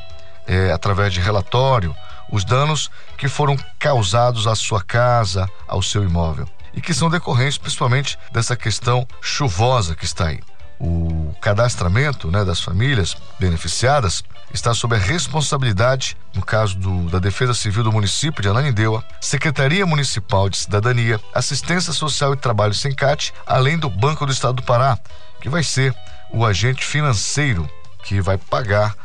é, 0.48 0.72
através 0.72 1.14
de 1.14 1.20
relatório, 1.20 1.96
os 2.32 2.46
danos 2.46 2.90
que 3.18 3.28
foram 3.28 3.58
causados 3.78 4.48
à 4.48 4.56
sua 4.56 4.82
casa, 4.82 5.50
ao 5.68 5.82
seu 5.82 6.04
imóvel 6.04 6.48
e 6.74 6.82
que 6.82 6.94
são 6.94 7.10
decorrentes 7.10 7.58
principalmente 7.58 8.18
dessa 8.32 8.56
questão 8.56 9.08
chuvosa 9.22 9.96
que 9.96 10.06
está 10.06 10.28
aí. 10.28 10.40
O 10.80 11.34
cadastramento 11.40 12.32
né, 12.32 12.44
das 12.44 12.60
famílias 12.60 13.16
beneficiadas 13.40 14.24
está 14.54 14.74
sob 14.74 14.96
a 14.96 15.00
responsabilidade, 15.00 16.18
no 16.34 16.42
caso 16.42 16.78
do, 16.78 17.10
da 17.10 17.20
Defesa 17.20 17.54
Civil 17.54 17.84
do 17.84 17.92
município 17.92 18.42
de 18.42 18.50
Ananindeua, 18.50 19.04
Secretaria 19.20 19.86
Municipal 19.86 20.50
de 20.50 20.58
Cidadania, 20.58 21.20
Assistência 21.34 21.94
Social 21.94 22.34
e 22.34 22.38
Trabalho 22.38 22.74
Sencate, 22.74 23.34
além 23.46 23.78
do 23.78 23.90
Banco 23.90 24.26
do 24.26 24.32
Estado 24.32 24.56
do 24.56 24.64
Pará, 24.64 24.98
que 25.40 25.50
vai 25.50 25.64
ser 25.64 25.96
o 26.32 26.46
agente 26.46 26.86
financeiro 26.86 27.70
que 28.04 28.20
vai 28.22 28.38
pagar 28.38 28.96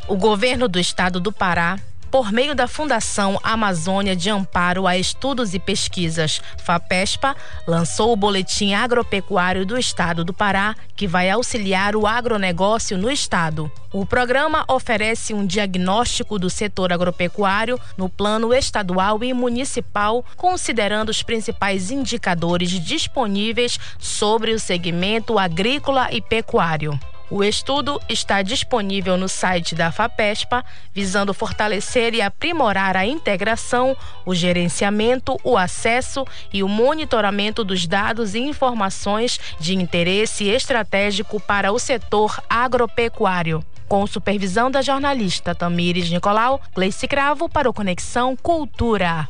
O 0.06 0.16
governo 0.16 0.68
do 0.68 0.78
estado 0.78 1.20
do 1.20 1.32
Pará 1.32 1.78
por 2.10 2.32
meio 2.32 2.54
da 2.54 2.66
Fundação 2.66 3.38
Amazônia 3.42 4.16
de 4.16 4.30
Amparo 4.30 4.86
a 4.86 4.96
Estudos 4.96 5.54
e 5.54 5.58
Pesquisas, 5.58 6.40
FAPESPA, 6.64 7.36
lançou 7.66 8.12
o 8.12 8.16
Boletim 8.16 8.72
Agropecuário 8.72 9.66
do 9.66 9.78
Estado 9.78 10.24
do 10.24 10.32
Pará, 10.32 10.74
que 10.96 11.06
vai 11.06 11.30
auxiliar 11.30 11.94
o 11.94 12.06
agronegócio 12.06 12.96
no 12.96 13.10
estado. 13.10 13.70
O 13.92 14.04
programa 14.04 14.64
oferece 14.68 15.32
um 15.32 15.46
diagnóstico 15.46 16.38
do 16.38 16.50
setor 16.50 16.92
agropecuário 16.92 17.80
no 17.96 18.08
plano 18.08 18.52
estadual 18.52 19.22
e 19.22 19.32
municipal, 19.32 20.24
considerando 20.36 21.10
os 21.10 21.22
principais 21.22 21.90
indicadores 21.90 22.70
disponíveis 22.70 23.78
sobre 23.98 24.52
o 24.52 24.58
segmento 24.58 25.38
agrícola 25.38 26.08
e 26.12 26.20
pecuário. 26.20 26.98
O 27.30 27.44
estudo 27.44 28.00
está 28.08 28.40
disponível 28.40 29.18
no 29.18 29.28
site 29.28 29.74
da 29.74 29.92
FAPESPA, 29.92 30.64
visando 30.94 31.34
fortalecer 31.34 32.14
e 32.14 32.22
aprimorar 32.22 32.96
a 32.96 33.04
integração, 33.04 33.94
o 34.24 34.34
gerenciamento, 34.34 35.38
o 35.44 35.56
acesso 35.56 36.24
e 36.50 36.62
o 36.62 36.68
monitoramento 36.68 37.62
dos 37.62 37.86
dados 37.86 38.34
e 38.34 38.38
informações 38.38 39.38
de 39.60 39.74
interesse 39.74 40.48
estratégico 40.48 41.38
para 41.38 41.70
o 41.70 41.78
setor 41.78 42.42
agropecuário. 42.48 43.62
Com 43.86 44.06
supervisão 44.06 44.70
da 44.70 44.80
jornalista 44.80 45.54
Tamires 45.54 46.10
Nicolau, 46.10 46.60
Gleice 46.74 47.06
Cravo 47.06 47.48
para 47.48 47.68
o 47.68 47.74
Conexão 47.74 48.36
Cultura. 48.36 49.28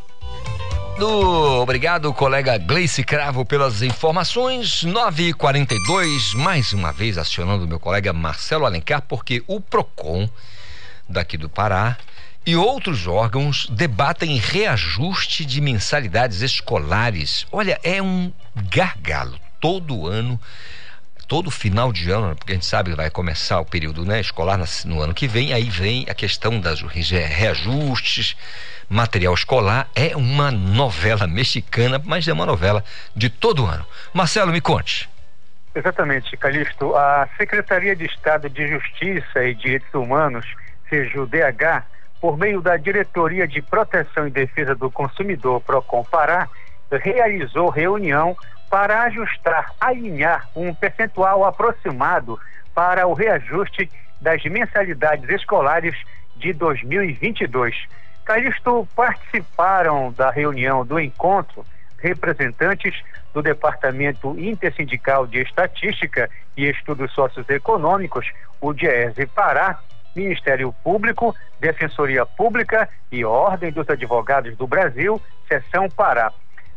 Obrigado, 1.01 2.13
colega 2.13 2.59
Gleice 2.59 3.05
Cravo, 3.05 3.45
pelas 3.45 3.83
informações. 3.83 4.83
9h42, 4.85 6.35
mais 6.35 6.73
uma 6.73 6.93
vez 6.93 7.17
acionando 7.17 7.69
meu 7.69 7.79
colega 7.79 8.13
Marcelo 8.13 8.67
Alencar, 8.67 9.03
porque 9.03 9.45
o 9.47 9.61
PROCON, 9.61 10.29
daqui 11.09 11.37
do 11.37 11.49
Pará, 11.49 11.97
e 12.45 12.57
outros 12.57 13.07
órgãos 13.07 13.69
debatem 13.71 14.39
reajuste 14.39 15.45
de 15.45 15.61
mensalidades 15.61 16.41
escolares. 16.41 17.47
Olha, 17.53 17.79
é 17.85 18.03
um 18.03 18.33
gargalo. 18.57 19.39
Todo 19.61 20.09
ano 20.09 20.41
todo 21.29 21.51
final 21.51 21.93
de 21.93 22.11
ano, 22.11 22.35
porque 22.35 22.53
a 22.53 22.55
gente 22.55 22.65
sabe 22.65 22.91
que 22.91 22.97
vai 22.97 23.11
começar 23.11 23.61
o 23.61 23.65
período 23.65 24.03
né, 24.05 24.19
escolar 24.19 24.59
no 24.87 25.03
ano 25.03 25.13
que 25.13 25.29
vem, 25.29 25.53
aí 25.53 25.69
vem 25.69 26.07
a 26.09 26.15
questão 26.15 26.59
das 26.59 26.81
reajustes, 26.81 28.35
material 28.89 29.35
escolar. 29.35 29.89
É 29.95 30.17
uma 30.17 30.51
novela 30.51 31.27
mexicana, 31.27 32.01
mas 32.05 32.27
é 32.27 32.33
uma 32.33 32.47
novela 32.47 32.85
de 33.15 33.29
todo 33.29 33.67
ano. 33.67 33.85
Marcelo, 34.13 34.53
me 34.53 34.61
conte. 34.61 35.09
Exatamente, 35.75 36.37
Calixto. 36.37 36.97
A 36.97 37.29
Secretaria 37.37 37.95
de 37.95 38.07
Estado 38.07 38.49
de 38.49 38.67
Justiça 38.67 39.45
e 39.45 39.55
Direitos 39.55 39.93
Humanos, 39.95 40.47
seja 40.89 41.21
o 41.21 41.27
DH, 41.27 41.85
por 42.21 42.37
meio 42.37 42.61
da 42.61 42.77
Diretoria 42.77 43.47
de 43.47 43.63
Proteção 43.63 44.27
e 44.27 44.31
Defesa 44.31 44.75
do 44.75 44.91
Consumidor, 44.91 45.61
PROCON 45.61 46.05
Pará, 46.05 46.49
realizou 46.91 47.69
reunião 47.69 48.37
para 48.71 49.03
ajustar, 49.03 49.73
alinhar 49.81 50.49
um 50.55 50.75
percentual 50.75 51.45
aproximado 51.45 52.39
para 52.75 53.07
o 53.07 53.15
reajuste 53.15 53.91
das 54.21 54.43
mensalidades 54.45 55.29
escolares 55.31 55.95
de 56.37 56.53
2022. 56.53 57.77
Calixto, 58.29 58.87
participaram 58.95 60.13
da 60.13 60.31
reunião 60.31 60.85
do 60.85 61.01
encontro 61.01 61.65
representantes 61.97 62.95
do 63.33 63.41
Departamento 63.41 64.39
Intersindical 64.39 65.27
de 65.27 65.41
Estatística 65.41 66.29
e 66.55 66.69
Estudos 66.69 67.11
Socioeconômicos, 67.15 68.31
o 68.61 68.75
DIESE 68.75 69.25
Pará, 69.35 69.79
Ministério 70.15 70.75
Público, 70.85 71.35
Defensoria 71.59 72.27
Pública 72.27 72.87
e 73.11 73.25
Ordem 73.25 73.73
dos 73.73 73.89
Advogados 73.89 74.55
do 74.59 74.67
Brasil, 74.67 75.19
Seção 75.49 75.89
Pará. 75.89 76.31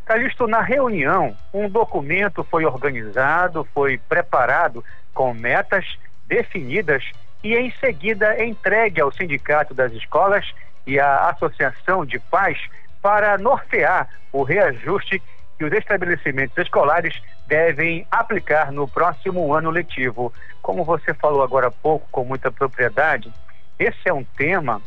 Calixto, 0.05 0.47
na 0.47 0.61
reunião, 0.61 1.35
um 1.53 1.67
documento 1.67 2.45
foi 2.45 2.63
organizado, 2.63 3.67
foi 3.73 3.97
preparado 3.97 4.85
com 5.13 5.33
metas 5.33 5.85
definidas 6.27 7.03
e 7.43 7.55
em 7.55 7.69
seguida 7.71 8.41
entregue 8.41 9.01
ao 9.01 9.11
Sindicato 9.11 9.73
das 9.73 9.91
Escolas 9.91 10.45
e 10.85 10.99
à 10.99 11.29
Associação 11.29 12.05
de 12.05 12.19
Pais 12.19 12.57
para 13.01 13.37
nortear 13.37 14.07
o 14.31 14.43
reajuste 14.43 15.21
que 15.57 15.65
os 15.65 15.71
estabelecimentos 15.73 16.57
escolares 16.57 17.21
devem 17.47 18.05
aplicar 18.09 18.71
no 18.71 18.87
próximo 18.87 19.53
ano 19.53 19.69
letivo. 19.69 20.33
Como 20.61 20.83
você 20.83 21.13
falou 21.13 21.43
agora 21.43 21.67
há 21.67 21.71
pouco, 21.71 22.07
com 22.11 22.23
muita 22.23 22.51
propriedade, 22.51 23.31
esse 23.77 23.99
é 24.05 24.13
um 24.13 24.23
tema 24.23 24.81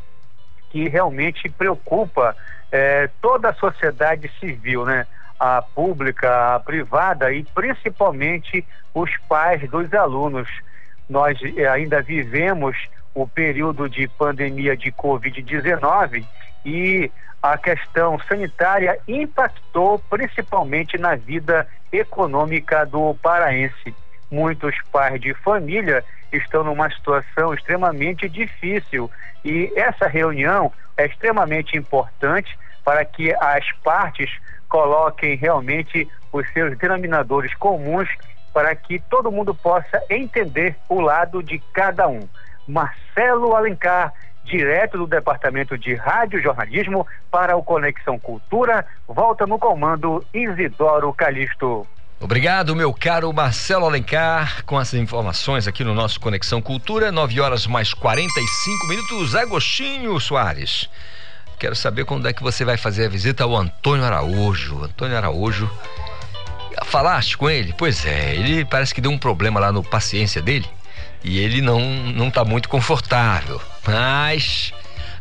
que 0.71 0.89
realmente 0.89 1.49
preocupa 1.49 2.37
eh, 2.73 3.09
toda 3.21 3.51
a 3.51 3.55
sociedade 3.55 4.29
civil, 4.41 4.85
né? 4.85 5.07
A 5.39 5.63
pública, 5.63 6.57
a 6.57 6.61
privada 6.61 7.33
e 7.33 7.45
principalmente 7.45 8.67
os 8.93 9.11
pais 9.29 9.69
dos 9.71 9.93
alunos. 9.95 10.49
Nós 11.09 11.39
eh, 11.57 11.69
ainda 11.69 12.03
vivemos 12.03 12.77
o 13.15 13.27
período 13.27 13.89
de 13.89 14.09
pandemia 14.09 14.77
de 14.77 14.91
Covid-19 14.91 16.25
e 16.65 17.11
a 17.43 17.57
questão 17.59 18.19
sanitária 18.21 18.99
impactou 19.07 19.99
principalmente 20.11 20.99
na 20.99 21.15
vida 21.15 21.69
econômica 21.93 22.85
do 22.85 23.15
paraense. 23.23 23.95
Muitos 24.31 24.75
pais 24.91 25.21
de 25.21 25.35
família 25.35 26.05
estão 26.33 26.65
numa 26.65 26.91
situação 26.91 27.55
extremamente 27.55 28.29
difícil 28.29 29.11
e 29.45 29.73
essa 29.77 30.09
reunião 30.09 30.73
é 30.97 31.07
extremamente 31.07 31.77
importante 31.77 32.59
para 32.85 33.05
que 33.05 33.33
as 33.35 33.65
partes 33.83 34.31
coloquem 34.69 35.37
realmente 35.37 36.09
os 36.33 36.51
seus 36.53 36.77
denominadores 36.79 37.55
comuns 37.55 38.09
para 38.53 38.75
que 38.75 38.99
todo 38.99 39.31
mundo 39.31 39.55
possa 39.55 40.03
entender 40.09 40.77
o 40.89 41.01
lado 41.01 41.43
de 41.43 41.59
cada 41.73 42.09
um. 42.09 42.27
Marcelo 42.67 43.55
Alencar 43.55 44.13
direto 44.45 44.99
do 44.99 45.07
Departamento 45.07 45.77
de 45.77 45.95
Rádio 45.95 46.41
Jornalismo 46.43 47.07
para 47.31 47.57
o 47.57 47.63
Conexão 47.63 48.19
Cultura. 48.19 48.87
Volta 49.09 49.47
no 49.47 49.59
comando 49.59 50.25
Isidoro 50.33 51.13
Calixto. 51.13 51.87
Obrigado, 52.21 52.77
meu 52.77 52.93
caro 52.93 53.33
Marcelo 53.33 53.87
Alencar, 53.87 54.65
com 54.65 54.81
essas 54.81 55.01
informações 55.01 55.67
aqui 55.67 55.83
no 55.83 55.95
nosso 55.95 56.21
Conexão 56.21 56.63
Cultura, 56.63 57.11
9 57.11 57.41
horas 57.41 57.67
mais 57.67 57.93
45 57.93 58.87
minutos. 58.87 59.35
Agostinho 59.35 60.19
Soares, 60.21 60.89
quero 61.59 61.75
saber 61.75 62.05
quando 62.05 62.29
é 62.29 62.33
que 62.33 62.43
você 62.43 62.65
vai 62.65 62.77
fazer 62.77 63.07
a 63.07 63.09
visita 63.09 63.45
ao 63.45 63.55
Antônio 63.55 64.05
Araújo. 64.05 64.85
Antônio 64.85 65.17
Araújo, 65.17 65.69
falaste 66.85 67.37
com 67.37 67.51
ele? 67.51 67.75
Pois 67.77 68.07
é, 68.07 68.35
ele 68.37 68.65
parece 68.65 68.95
que 68.95 69.01
deu 69.01 69.11
um 69.11 69.19
problema 69.19 69.61
lá 69.61 69.73
no 69.73 69.83
paciência 69.83 70.41
dele 70.41 70.69
e 71.25 71.39
ele 71.39 71.61
não 71.61 71.81
não 71.81 72.29
está 72.29 72.45
muito 72.45 72.69
confortável. 72.69 73.61
Mas 73.87 74.73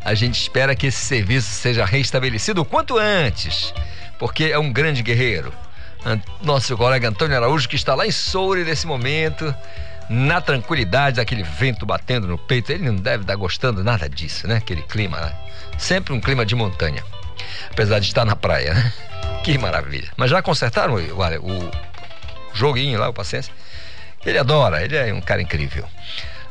a 0.04 0.14
gente 0.14 0.38
espera 0.38 0.76
que 0.76 0.86
esse 0.86 0.98
serviço 0.98 1.50
seja 1.50 1.84
restabelecido 1.84 2.60
o 2.60 2.64
quanto 2.64 2.98
antes, 2.98 3.72
porque 4.18 4.44
é 4.44 4.58
um 4.58 4.72
grande 4.72 5.02
guerreiro. 5.02 5.52
Nosso 6.42 6.76
colega 6.76 7.08
Antônio 7.08 7.34
Araújo, 7.34 7.66
que 7.66 7.76
está 7.76 7.94
lá 7.94 8.06
em 8.06 8.10
Soure 8.10 8.62
nesse 8.62 8.86
momento, 8.86 9.54
na 10.10 10.38
tranquilidade 10.40 11.16
daquele 11.16 11.42
vento 11.42 11.86
batendo 11.86 12.28
no 12.28 12.36
peito. 12.36 12.70
Ele 12.70 12.84
não 12.84 12.96
deve 12.96 13.22
estar 13.22 13.34
gostando 13.36 13.82
nada 13.82 14.06
disso, 14.06 14.46
né? 14.46 14.56
Aquele 14.56 14.82
clima, 14.82 15.18
né? 15.18 15.34
sempre 15.78 16.12
um 16.12 16.20
clima 16.20 16.44
de 16.44 16.54
montanha, 16.54 17.02
apesar 17.70 17.98
de 17.98 18.06
estar 18.06 18.24
na 18.24 18.36
praia, 18.36 18.74
né? 18.74 18.92
Que 19.42 19.58
maravilha. 19.58 20.08
Mas 20.16 20.30
já 20.30 20.40
consertaram 20.40 20.94
olha, 20.94 21.38
o 21.38 21.70
joguinho 22.54 22.98
lá, 22.98 23.10
o 23.10 23.12
paciência? 23.12 23.52
Ele 24.24 24.38
adora, 24.38 24.82
ele 24.82 24.96
é 24.96 25.12
um 25.12 25.20
cara 25.20 25.42
incrível. 25.42 25.86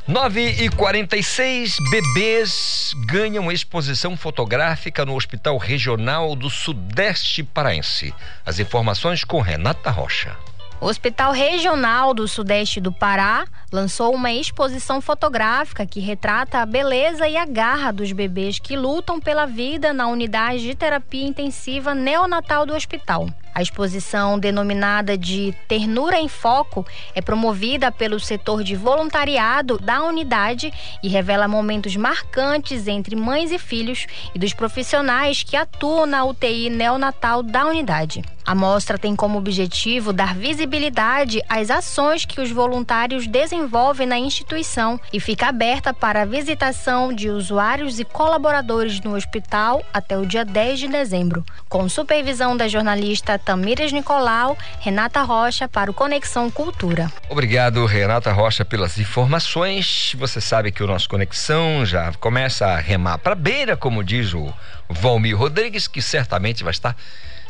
9 0.05 0.41
e 0.41 0.69
46 0.69 1.77
bebês 1.89 2.91
ganham 3.05 3.49
exposição 3.49 4.17
fotográfica 4.17 5.05
no 5.05 5.15
Hospital 5.15 5.57
Regional 5.57 6.35
do 6.35 6.49
Sudeste 6.49 7.41
Paraense. 7.41 8.13
As 8.45 8.59
informações 8.59 9.23
com 9.23 9.39
Renata 9.39 9.89
Rocha. 9.89 10.35
O 10.81 10.87
Hospital 10.87 11.31
Regional 11.31 12.13
do 12.13 12.27
Sudeste 12.27 12.81
do 12.81 12.91
Pará 12.91 13.45
lançou 13.71 14.13
uma 14.13 14.33
exposição 14.33 14.99
fotográfica 14.99 15.85
que 15.85 16.01
retrata 16.01 16.59
a 16.59 16.65
beleza 16.65 17.25
e 17.25 17.37
a 17.37 17.45
garra 17.45 17.93
dos 17.93 18.11
bebês 18.11 18.59
que 18.59 18.75
lutam 18.75 19.21
pela 19.21 19.45
vida 19.45 19.93
na 19.93 20.07
unidade 20.07 20.63
de 20.63 20.75
terapia 20.75 21.25
intensiva 21.25 21.95
neonatal 21.95 22.65
do 22.65 22.75
hospital. 22.75 23.29
A 23.53 23.61
exposição, 23.61 24.39
denominada 24.39 25.17
de 25.17 25.53
Ternura 25.67 26.19
em 26.19 26.27
Foco, 26.27 26.85
é 27.13 27.21
promovida 27.21 27.91
pelo 27.91 28.19
setor 28.19 28.63
de 28.63 28.75
voluntariado 28.75 29.77
da 29.77 30.03
unidade 30.03 30.73
e 31.03 31.07
revela 31.07 31.47
momentos 31.47 31.95
marcantes 31.95 32.87
entre 32.87 33.15
mães 33.15 33.51
e 33.51 33.59
filhos 33.59 34.07
e 34.33 34.39
dos 34.39 34.53
profissionais 34.53 35.43
que 35.43 35.55
atuam 35.55 36.05
na 36.05 36.25
UTI 36.25 36.69
neonatal 36.69 37.43
da 37.43 37.65
unidade. 37.65 38.23
A 38.45 38.53
mostra 38.53 38.97
tem 38.97 39.15
como 39.15 39.37
objetivo 39.37 40.11
dar 40.11 40.35
visibilidade 40.35 41.41
às 41.47 41.69
ações 41.69 42.25
que 42.25 42.41
os 42.41 42.51
voluntários 42.51 43.25
desenvolvem 43.25 44.05
na 44.05 44.19
instituição 44.19 44.99
e 45.13 45.19
fica 45.19 45.47
aberta 45.47 45.93
para 45.93 46.23
a 46.23 46.25
visitação 46.25 47.13
de 47.13 47.29
usuários 47.29 48.01
e 48.01 48.03
colaboradores 48.03 48.99
no 48.99 49.15
hospital 49.15 49.81
até 49.93 50.17
o 50.17 50.25
dia 50.25 50.43
10 50.43 50.79
de 50.79 50.87
dezembro, 50.89 51.45
com 51.69 51.87
supervisão 51.87 52.57
da 52.57 52.67
jornalista 52.67 53.39
Tamires 53.43 53.91
Nicolau, 53.91 54.57
Renata 54.79 55.21
Rocha 55.21 55.67
para 55.67 55.91
o 55.91 55.93
Conexão 55.93 56.49
Cultura. 56.49 57.11
Obrigado, 57.29 57.85
Renata 57.85 58.31
Rocha, 58.31 58.63
pelas 58.63 58.97
informações. 58.97 60.15
Você 60.17 60.39
sabe 60.39 60.71
que 60.71 60.83
o 60.83 60.87
nosso 60.87 61.09
Conexão 61.09 61.85
já 61.85 62.11
começa 62.13 62.65
a 62.65 62.79
remar 62.79 63.17
para 63.17 63.35
beira, 63.35 63.75
como 63.75 64.03
diz 64.03 64.33
o 64.33 64.53
Valmir 64.89 65.37
Rodrigues, 65.37 65.87
que 65.87 66.01
certamente 66.01 66.63
vai 66.63 66.71
estar 66.71 66.95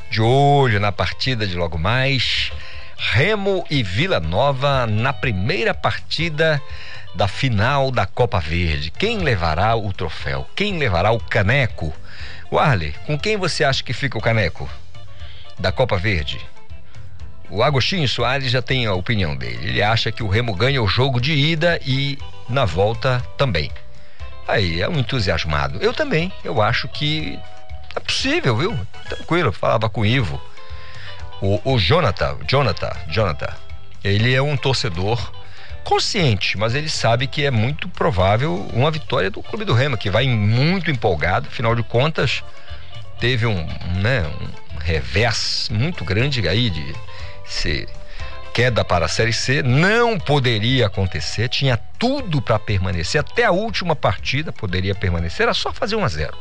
de 0.09 0.21
olho 0.21 0.79
na 0.79 0.91
partida 0.91 1.45
de 1.45 1.55
logo 1.55 1.77
mais. 1.77 2.51
Remo 2.97 3.65
e 3.69 3.83
Vila 3.83 4.19
Nova 4.19 4.87
na 4.87 5.11
primeira 5.11 5.73
partida 5.73 6.61
da 7.13 7.27
final 7.27 7.91
da 7.91 8.05
Copa 8.05 8.39
Verde. 8.39 8.91
Quem 8.91 9.19
levará 9.19 9.75
o 9.75 9.91
troféu? 9.91 10.47
Quem 10.55 10.77
levará 10.77 11.11
o 11.11 11.19
caneco? 11.19 11.93
Warley, 12.51 12.93
com 13.05 13.17
quem 13.17 13.35
você 13.37 13.63
acha 13.63 13.83
que 13.83 13.93
fica 13.93 14.17
o 14.17 14.21
caneco? 14.21 14.69
Da 15.59 15.71
Copa 15.71 15.97
Verde. 15.97 16.39
O 17.49 17.61
Agostinho 17.61 18.07
Soares 18.07 18.51
já 18.51 18.61
tem 18.61 18.85
a 18.85 18.93
opinião 18.93 19.35
dele. 19.35 19.67
Ele 19.67 19.83
acha 19.83 20.11
que 20.11 20.23
o 20.23 20.27
Remo 20.27 20.55
ganha 20.55 20.81
o 20.81 20.87
jogo 20.87 21.21
de 21.21 21.33
ida 21.33 21.79
e 21.85 22.17
na 22.49 22.65
volta 22.65 23.23
também. 23.37 23.71
Aí 24.47 24.81
é 24.81 24.89
um 24.89 24.97
entusiasmado. 24.97 25.77
Eu 25.81 25.93
também. 25.93 26.31
Eu 26.43 26.61
acho 26.61 26.87
que 26.87 27.39
é 27.95 27.99
possível, 27.99 28.57
viu? 28.57 28.87
Tranquilo. 29.07 29.51
Falava 29.51 29.89
com 29.89 30.01
o 30.01 30.05
Ivo. 30.05 30.41
O, 31.41 31.73
o 31.73 31.77
Jonathan, 31.77 32.37
Jonathan, 32.47 32.91
Jonathan, 33.07 33.53
ele 34.03 34.33
é 34.33 34.41
um 34.41 34.57
torcedor 34.57 35.31
consciente, 35.83 36.57
mas 36.57 36.73
ele 36.73 36.89
sabe 36.89 37.27
que 37.27 37.45
é 37.45 37.51
muito 37.51 37.89
provável 37.89 38.67
uma 38.73 38.89
vitória 38.89 39.29
do 39.29 39.43
Clube 39.43 39.65
do 39.65 39.73
Remo, 39.73 39.97
que 39.97 40.09
vai 40.09 40.25
muito 40.27 40.89
empolgado. 40.89 41.47
Afinal 41.49 41.75
de 41.75 41.83
contas, 41.83 42.43
teve 43.23 43.45
um, 43.45 43.65
né, 44.01 44.29
um 44.75 44.77
revés 44.79 45.69
muito 45.71 46.03
grande 46.03 46.45
aí 46.45 46.69
de 46.69 46.93
ser 47.45 47.87
queda 48.53 48.83
para 48.83 49.05
a 49.05 49.07
Série 49.07 49.31
C. 49.31 49.63
Não 49.63 50.19
poderia 50.19 50.87
acontecer, 50.87 51.47
tinha 51.47 51.77
tudo 51.77 52.41
para 52.41 52.59
permanecer. 52.59 53.21
Até 53.21 53.45
a 53.45 53.51
última 53.51 53.95
partida 53.95 54.51
poderia 54.51 54.93
permanecer, 54.93 55.43
era 55.43 55.53
só 55.53 55.71
fazer 55.71 55.95
1 55.95 56.03
a 56.03 56.07
0 56.09 56.37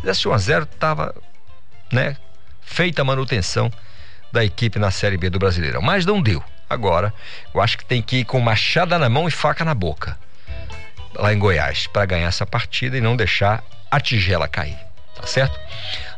Fizesse 0.00 0.26
1 0.26 0.32
a 0.32 0.38
0 0.38 0.64
estava 0.64 1.14
né, 1.92 2.16
feita 2.62 3.02
a 3.02 3.04
manutenção 3.04 3.70
da 4.32 4.44
equipe 4.44 4.80
na 4.80 4.90
Série 4.90 5.16
B 5.16 5.30
do 5.30 5.38
Brasileirão. 5.38 5.82
Mas 5.82 6.04
não 6.04 6.20
deu. 6.20 6.42
Agora, 6.68 7.14
eu 7.54 7.60
acho 7.60 7.78
que 7.78 7.84
tem 7.84 8.02
que 8.02 8.16
ir 8.16 8.24
com 8.24 8.40
machada 8.40 8.98
na 8.98 9.08
mão 9.08 9.28
e 9.28 9.30
faca 9.30 9.64
na 9.64 9.72
boca 9.72 10.18
lá 11.14 11.32
em 11.32 11.38
Goiás 11.38 11.86
para 11.86 12.06
ganhar 12.06 12.26
essa 12.26 12.44
partida 12.44 12.98
e 12.98 13.00
não 13.00 13.14
deixar 13.14 13.62
a 13.88 14.00
tigela 14.00 14.48
cair 14.48 14.91
tá 15.22 15.28
certo? 15.28 15.58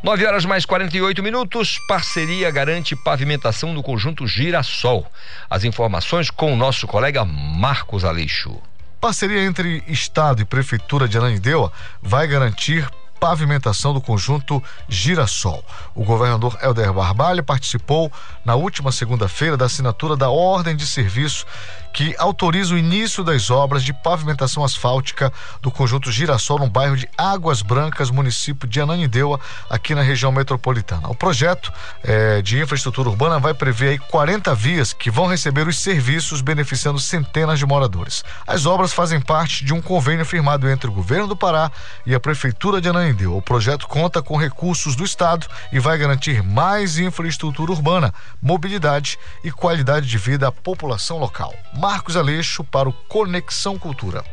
9 0.02 0.26
horas 0.26 0.44
mais 0.44 0.64
48 0.64 1.22
minutos. 1.22 1.78
Parceria 1.86 2.50
garante 2.50 2.96
pavimentação 2.96 3.74
do 3.74 3.82
conjunto 3.82 4.26
Girassol. 4.26 5.06
As 5.48 5.62
informações 5.62 6.30
com 6.30 6.52
o 6.52 6.56
nosso 6.56 6.86
colega 6.86 7.24
Marcos 7.24 8.04
Aleixo. 8.04 8.60
Parceria 9.00 9.44
entre 9.44 9.84
Estado 9.86 10.40
e 10.40 10.44
Prefeitura 10.46 11.06
de 11.06 11.18
Ananindeua 11.18 11.70
vai 12.02 12.26
garantir 12.26 12.88
pavimentação 13.20 13.92
do 13.92 14.00
conjunto 14.00 14.62
Girassol. 14.88 15.64
O 15.94 16.04
governador 16.04 16.58
Helder 16.62 16.92
Barbalho 16.92 17.44
participou 17.44 18.10
na 18.44 18.54
última 18.54 18.90
segunda-feira 18.90 19.56
da 19.56 19.66
assinatura 19.66 20.16
da 20.16 20.30
ordem 20.30 20.74
de 20.74 20.86
serviço 20.86 21.46
que 21.94 22.12
autoriza 22.18 22.74
o 22.74 22.78
início 22.78 23.22
das 23.22 23.50
obras 23.50 23.84
de 23.84 23.92
pavimentação 23.92 24.64
asfáltica 24.64 25.32
do 25.62 25.70
conjunto 25.70 26.10
Girassol 26.10 26.58
no 26.58 26.68
bairro 26.68 26.96
de 26.96 27.08
Águas 27.16 27.62
Brancas, 27.62 28.10
município 28.10 28.68
de 28.68 28.80
Ananindeua, 28.80 29.38
aqui 29.70 29.94
na 29.94 30.02
região 30.02 30.32
metropolitana. 30.32 31.08
O 31.08 31.14
projeto 31.14 31.72
eh, 32.02 32.42
de 32.42 32.60
infraestrutura 32.60 33.08
urbana 33.08 33.38
vai 33.38 33.54
prever 33.54 33.90
aí 33.90 33.98
40 33.98 34.52
vias 34.56 34.92
que 34.92 35.08
vão 35.08 35.28
receber 35.28 35.68
os 35.68 35.78
serviços 35.78 36.40
beneficiando 36.40 36.98
centenas 36.98 37.60
de 37.60 37.64
moradores. 37.64 38.24
As 38.44 38.66
obras 38.66 38.92
fazem 38.92 39.20
parte 39.20 39.64
de 39.64 39.72
um 39.72 39.80
convênio 39.80 40.26
firmado 40.26 40.68
entre 40.68 40.90
o 40.90 40.92
governo 40.92 41.28
do 41.28 41.36
Pará 41.36 41.70
e 42.04 42.12
a 42.12 42.18
prefeitura 42.18 42.80
de 42.80 42.88
Ananindeua. 42.88 43.36
O 43.36 43.42
projeto 43.42 43.86
conta 43.86 44.20
com 44.20 44.36
recursos 44.36 44.96
do 44.96 45.04
estado 45.04 45.46
e 45.70 45.78
vai 45.78 45.96
garantir 45.96 46.42
mais 46.42 46.98
infraestrutura 46.98 47.70
urbana, 47.70 48.12
mobilidade 48.42 49.16
e 49.44 49.52
qualidade 49.52 50.08
de 50.08 50.18
vida 50.18 50.48
à 50.48 50.52
população 50.52 51.18
local. 51.18 51.54
Marcos 51.84 52.16
Aleixo 52.16 52.64
para 52.64 52.88
o 52.88 52.94
Conexão 52.94 53.78
Cultura. 53.78 54.24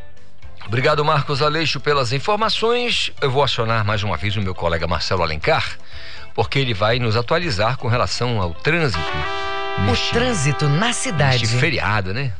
Obrigado, 0.65 1.03
Marcos 1.03 1.41
Aleixo, 1.41 1.81
pelas 1.81 2.13
informações. 2.13 3.11
Eu 3.21 3.29
vou 3.29 3.43
acionar 3.43 3.83
mais 3.83 4.03
uma 4.03 4.15
vez 4.15 4.37
o 4.37 4.41
meu 4.41 4.55
colega 4.55 4.87
Marcelo 4.87 5.21
Alencar, 5.21 5.77
porque 6.33 6.57
ele 6.57 6.73
vai 6.73 6.97
nos 6.97 7.17
atualizar 7.17 7.77
com 7.77 7.89
relação 7.89 8.39
ao 8.41 8.53
trânsito. 8.53 9.03
Neste, 9.85 10.11
o 10.11 10.13
trânsito 10.13 10.69
na 10.69 10.93
cidade. 10.93 11.39
Neste 11.41 11.57
feriado, 11.57 12.13
né? 12.13 12.31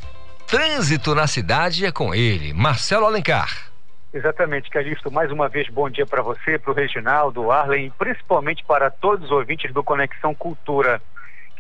Trânsito 0.48 1.14
na 1.14 1.28
cidade 1.28 1.86
é 1.86 1.92
com 1.92 2.16
ele, 2.16 2.54
Marcelo 2.54 3.06
Alencar. 3.06 3.70
Exatamente, 4.14 4.70
Calixto. 4.70 5.12
Mais 5.12 5.30
uma 5.30 5.50
vez, 5.50 5.68
bom 5.68 5.90
dia 5.90 6.06
para 6.06 6.22
você, 6.22 6.58
para 6.58 6.72
o 6.72 6.74
Reginaldo, 6.74 7.52
Arlen 7.52 7.88
e 7.88 7.92
principalmente 7.92 8.64
para 8.64 8.90
todos 8.90 9.26
os 9.26 9.32
ouvintes 9.32 9.74
do 9.74 9.84
Conexão 9.84 10.34
Cultura. 10.34 11.02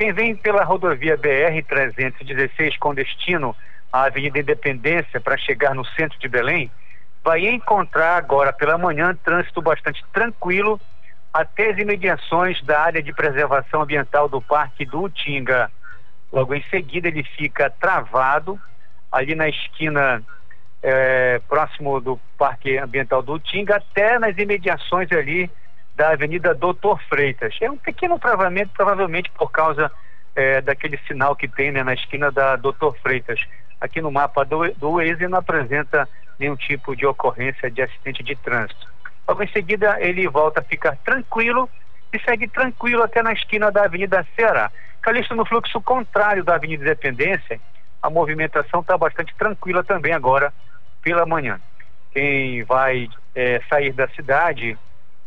Quem 0.01 0.11
vem 0.11 0.35
pela 0.35 0.63
rodovia 0.63 1.15
BR-316 1.15 2.75
com 2.79 2.91
destino 2.91 3.55
à 3.93 4.05
Avenida 4.05 4.39
Independência 4.39 5.21
para 5.21 5.37
chegar 5.37 5.75
no 5.75 5.85
centro 5.85 6.17
de 6.17 6.27
Belém, 6.27 6.71
vai 7.23 7.45
encontrar 7.45 8.15
agora 8.15 8.51
pela 8.51 8.79
manhã 8.79 9.15
trânsito 9.23 9.61
bastante 9.61 10.03
tranquilo 10.11 10.81
até 11.31 11.69
as 11.69 11.77
imediações 11.77 12.59
da 12.63 12.79
área 12.79 13.03
de 13.03 13.13
preservação 13.13 13.83
ambiental 13.83 14.27
do 14.27 14.41
Parque 14.41 14.87
do 14.87 15.03
Utinga. 15.03 15.71
Logo 16.33 16.55
em 16.55 16.63
seguida, 16.71 17.07
ele 17.07 17.23
fica 17.23 17.69
travado 17.69 18.59
ali 19.11 19.35
na 19.35 19.49
esquina 19.49 20.23
é, 20.81 21.39
próximo 21.47 22.01
do 22.01 22.19
Parque 22.39 22.75
Ambiental 22.75 23.21
do 23.21 23.33
Utinga, 23.33 23.75
até 23.75 24.17
nas 24.17 24.35
imediações 24.35 25.11
ali 25.11 25.47
da 26.01 26.09
Avenida 26.09 26.55
Doutor 26.55 26.99
Freitas. 27.07 27.55
É 27.61 27.69
um 27.69 27.77
pequeno 27.77 28.17
travamento, 28.17 28.71
provavelmente 28.75 29.29
por 29.37 29.51
causa 29.51 29.91
é, 30.35 30.59
daquele 30.59 30.97
sinal 31.07 31.35
que 31.35 31.47
tem 31.47 31.71
né, 31.71 31.83
na 31.83 31.93
esquina 31.93 32.31
da 32.31 32.55
Doutor 32.55 32.97
Freitas. 33.03 33.39
Aqui 33.79 34.01
no 34.01 34.11
mapa 34.11 34.43
do, 34.43 34.67
do 34.73 34.93
Waze 34.93 35.27
não 35.27 35.37
apresenta 35.37 36.09
nenhum 36.39 36.55
tipo 36.55 36.95
de 36.95 37.05
ocorrência 37.05 37.69
de 37.69 37.83
acidente 37.83 38.23
de 38.23 38.35
trânsito. 38.35 38.87
Logo 39.27 39.43
em 39.43 39.47
seguida, 39.49 39.95
ele 39.99 40.27
volta 40.27 40.61
a 40.61 40.63
ficar 40.63 40.95
tranquilo 41.05 41.69
e 42.11 42.17
segue 42.17 42.47
tranquilo 42.47 43.03
até 43.03 43.21
na 43.21 43.33
esquina 43.33 43.71
da 43.71 43.83
Avenida 43.83 44.25
Ceará. 44.35 44.71
Calixto 45.03 45.35
no 45.35 45.45
fluxo 45.45 45.79
contrário 45.81 46.43
da 46.43 46.55
Avenida 46.55 46.83
Independência, 46.83 47.61
a 48.01 48.09
movimentação 48.09 48.79
está 48.79 48.97
bastante 48.97 49.35
tranquila 49.35 49.83
também 49.83 50.13
agora 50.13 50.51
pela 51.03 51.27
manhã. 51.27 51.61
Quem 52.11 52.63
vai 52.63 53.07
é, 53.35 53.61
sair 53.69 53.93
da 53.93 54.07
cidade 54.07 54.75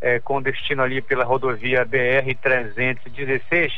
é, 0.04 0.20
com 0.20 0.42
destino 0.42 0.82
ali 0.82 1.00
pela 1.00 1.24
rodovia 1.24 1.86
BR-316, 1.86 3.72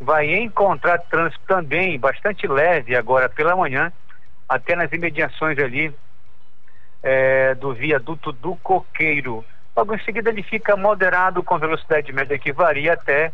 vai 0.00 0.34
encontrar 0.34 0.98
trânsito 0.98 1.44
também 1.46 1.96
bastante 1.96 2.48
leve 2.48 2.96
agora 2.96 3.28
pela 3.28 3.54
manhã, 3.54 3.92
até 4.48 4.74
nas 4.74 4.90
imediações 4.90 5.56
ali 5.60 5.94
é, 7.04 7.54
do 7.54 7.72
viaduto 7.72 8.32
do 8.32 8.56
Coqueiro. 8.56 9.44
Logo 9.76 9.94
em 9.94 10.02
seguida 10.02 10.30
ele 10.30 10.42
fica 10.42 10.76
moderado 10.76 11.40
com 11.40 11.56
velocidade 11.56 12.12
média 12.12 12.36
que 12.36 12.52
varia 12.52 12.94
até 12.94 13.30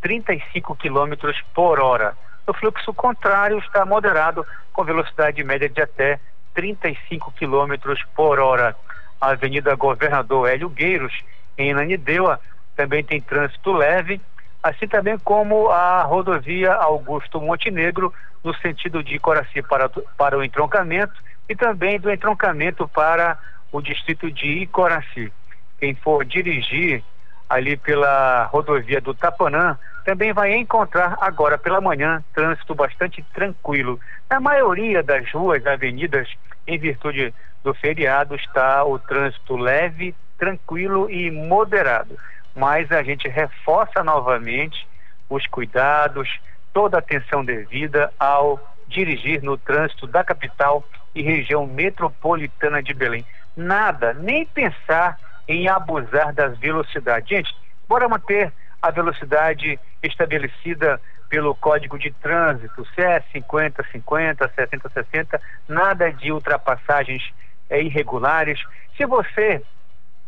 35 0.00 0.76
km 0.76 1.32
por 1.52 1.80
hora. 1.80 2.16
O 2.46 2.54
fluxo 2.54 2.94
contrário 2.94 3.58
está 3.58 3.84
moderado 3.84 4.46
com 4.72 4.84
velocidade 4.84 5.42
média 5.42 5.68
de 5.68 5.82
até 5.82 6.20
35 6.54 7.32
km 7.32 7.74
por 8.14 8.38
hora. 8.38 8.76
A 9.20 9.30
Avenida 9.30 9.74
Governador 9.74 10.48
Hélio 10.48 10.68
Gueiros 10.68 11.12
em 11.60 11.72
Ananindeua 11.72 12.40
também 12.74 13.04
tem 13.04 13.20
trânsito 13.20 13.72
leve, 13.72 14.20
assim 14.62 14.88
também 14.88 15.18
como 15.18 15.68
a 15.68 16.02
rodovia 16.02 16.72
Augusto 16.72 17.40
Montenegro, 17.40 18.12
no 18.42 18.54
sentido 18.56 19.02
de 19.02 19.18
Coraci 19.18 19.62
para, 19.62 19.88
para 20.16 20.38
o 20.38 20.42
entroncamento 20.42 21.12
e 21.48 21.54
também 21.54 22.00
do 22.00 22.10
entroncamento 22.10 22.88
para 22.88 23.38
o 23.70 23.82
distrito 23.82 24.30
de 24.30 24.46
Icoraci. 24.62 25.32
Quem 25.78 25.94
for 25.94 26.24
dirigir 26.24 27.02
ali 27.48 27.76
pela 27.76 28.44
rodovia 28.44 29.00
do 29.00 29.12
Tapanã 29.12 29.78
também 30.04 30.32
vai 30.32 30.54
encontrar 30.54 31.18
agora 31.20 31.58
pela 31.58 31.80
manhã 31.80 32.24
trânsito 32.34 32.74
bastante 32.74 33.22
tranquilo. 33.34 34.00
Na 34.30 34.40
maioria 34.40 35.02
das 35.02 35.30
ruas, 35.32 35.66
avenidas, 35.66 36.28
em 36.66 36.78
virtude 36.78 37.34
do 37.62 37.74
feriado, 37.74 38.34
está 38.34 38.84
o 38.84 38.98
trânsito 38.98 39.56
leve, 39.56 40.14
tranquilo 40.38 41.10
e 41.10 41.30
moderado. 41.30 42.16
Mas 42.54 42.90
a 42.90 43.02
gente 43.02 43.28
reforça 43.28 44.02
novamente 44.02 44.86
os 45.28 45.46
cuidados, 45.46 46.28
toda 46.72 46.96
a 46.96 47.00
atenção 47.00 47.44
devida 47.44 48.12
ao 48.18 48.58
dirigir 48.88 49.42
no 49.42 49.56
trânsito 49.56 50.06
da 50.06 50.24
capital 50.24 50.84
e 51.14 51.22
região 51.22 51.66
metropolitana 51.66 52.82
de 52.82 52.92
Belém. 52.92 53.24
Nada, 53.56 54.14
nem 54.14 54.44
pensar 54.44 55.18
em 55.46 55.68
abusar 55.68 56.32
das 56.32 56.56
velocidades. 56.58 57.28
Gente, 57.28 57.54
bora 57.88 58.08
manter 58.08 58.52
a 58.80 58.90
velocidade 58.90 59.78
estabelecida 60.02 61.00
pelo 61.28 61.54
Código 61.54 61.98
de 61.98 62.10
Trânsito, 62.10 62.84
se 62.94 63.00
é 63.00 63.22
50, 63.32 63.84
50, 63.92 64.52
60, 64.54 64.88
60, 64.88 65.40
nada 65.68 66.12
de 66.12 66.32
ultrapassagens 66.32 67.22
é, 67.70 67.80
irregulares. 67.80 68.60
Se 68.96 69.06
você 69.06 69.62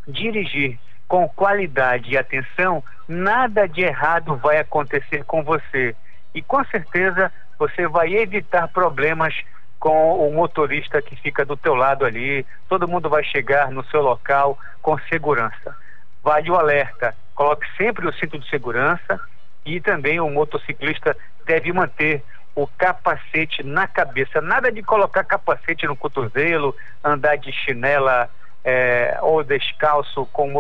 dirigir 0.07 0.79
com 1.07 1.29
qualidade 1.29 2.11
e 2.11 2.17
atenção, 2.17 2.83
nada 3.07 3.69
de 3.69 3.83
errado 3.83 4.37
vai 4.37 4.59
acontecer 4.59 5.25
com 5.25 5.43
você. 5.43 5.95
E 6.35 6.41
com 6.41 6.65
certeza 6.65 7.31
você 7.59 7.87
vai 7.87 8.15
evitar 8.15 8.69
problemas 8.69 9.35
com 9.79 10.27
o 10.27 10.33
motorista 10.33 11.03
que 11.03 11.17
fica 11.17 11.45
do 11.45 11.57
teu 11.57 11.75
lado 11.75 12.05
ali. 12.05 12.47
Todo 12.69 12.89
mundo 12.89 13.11
vai 13.11 13.25
chegar 13.25 13.71
no 13.71 13.85
seu 13.87 14.01
local 14.01 14.59
com 14.81 14.97
segurança. 15.01 15.77
Vale 16.23 16.51
o 16.51 16.57
alerta, 16.57 17.17
coloque 17.35 17.67
sempre 17.77 18.07
o 18.07 18.13
cinto 18.13 18.39
de 18.39 18.49
segurança 18.49 19.21
e 19.67 19.81
também 19.81 20.21
o 20.21 20.31
motociclista 20.31 21.17
deve 21.45 21.73
manter 21.73 22.23
o 22.55 22.67
capacete 22.67 23.63
na 23.63 23.87
cabeça. 23.87 24.41
Nada 24.41 24.71
de 24.71 24.83
colocar 24.83 25.25
capacete 25.25 25.87
no 25.87 25.97
cotovelo, 25.97 26.77
andar 27.03 27.37
de 27.37 27.53
chinela 27.53 28.29
é, 28.65 29.19
ou 29.23 29.43
descalço 29.43 30.27
com, 30.27 30.53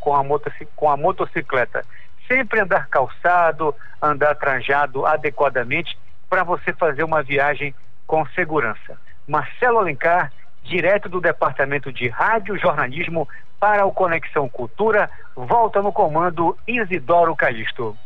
com, 0.00 0.14
a 0.14 0.24
com 0.76 0.90
a 0.90 0.96
motocicleta. 0.96 1.84
Sempre 2.26 2.60
andar 2.60 2.88
calçado, 2.88 3.74
andar 4.02 4.34
trajado 4.34 5.06
adequadamente 5.06 5.98
para 6.28 6.44
você 6.44 6.72
fazer 6.72 7.02
uma 7.02 7.22
viagem 7.22 7.74
com 8.06 8.26
segurança. 8.28 8.98
Marcelo 9.26 9.78
Alencar, 9.78 10.32
direto 10.62 11.08
do 11.08 11.20
Departamento 11.20 11.92
de 11.92 12.08
Rádio 12.08 12.58
Jornalismo 12.58 13.26
para 13.58 13.86
o 13.86 13.92
Conexão 13.92 14.48
Cultura, 14.48 15.10
volta 15.34 15.82
no 15.82 15.92
comando 15.92 16.56
Isidoro 16.66 17.34
Calixto. 17.34 17.96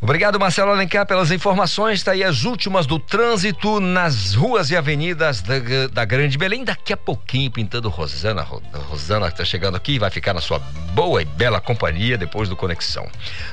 Obrigado, 0.00 0.38
Marcelo 0.38 0.70
Alencar, 0.70 1.04
pelas 1.04 1.32
informações. 1.32 1.98
Está 1.98 2.12
aí 2.12 2.22
as 2.22 2.44
últimas 2.44 2.86
do 2.86 3.00
trânsito 3.00 3.80
nas 3.80 4.32
ruas 4.32 4.70
e 4.70 4.76
avenidas 4.76 5.42
da, 5.42 5.54
da 5.92 6.04
Grande 6.04 6.38
Belém. 6.38 6.64
Daqui 6.64 6.92
a 6.92 6.96
pouquinho, 6.96 7.50
pintando 7.50 7.88
Rosana. 7.88 8.42
Rosana 8.42 9.26
está 9.26 9.44
chegando 9.44 9.76
aqui 9.76 9.98
vai 9.98 10.08
ficar 10.08 10.32
na 10.32 10.40
sua 10.40 10.60
boa 10.94 11.20
e 11.20 11.24
bela 11.24 11.60
companhia 11.60 12.16
depois 12.16 12.48
do 12.48 12.54
Conexão. 12.54 13.08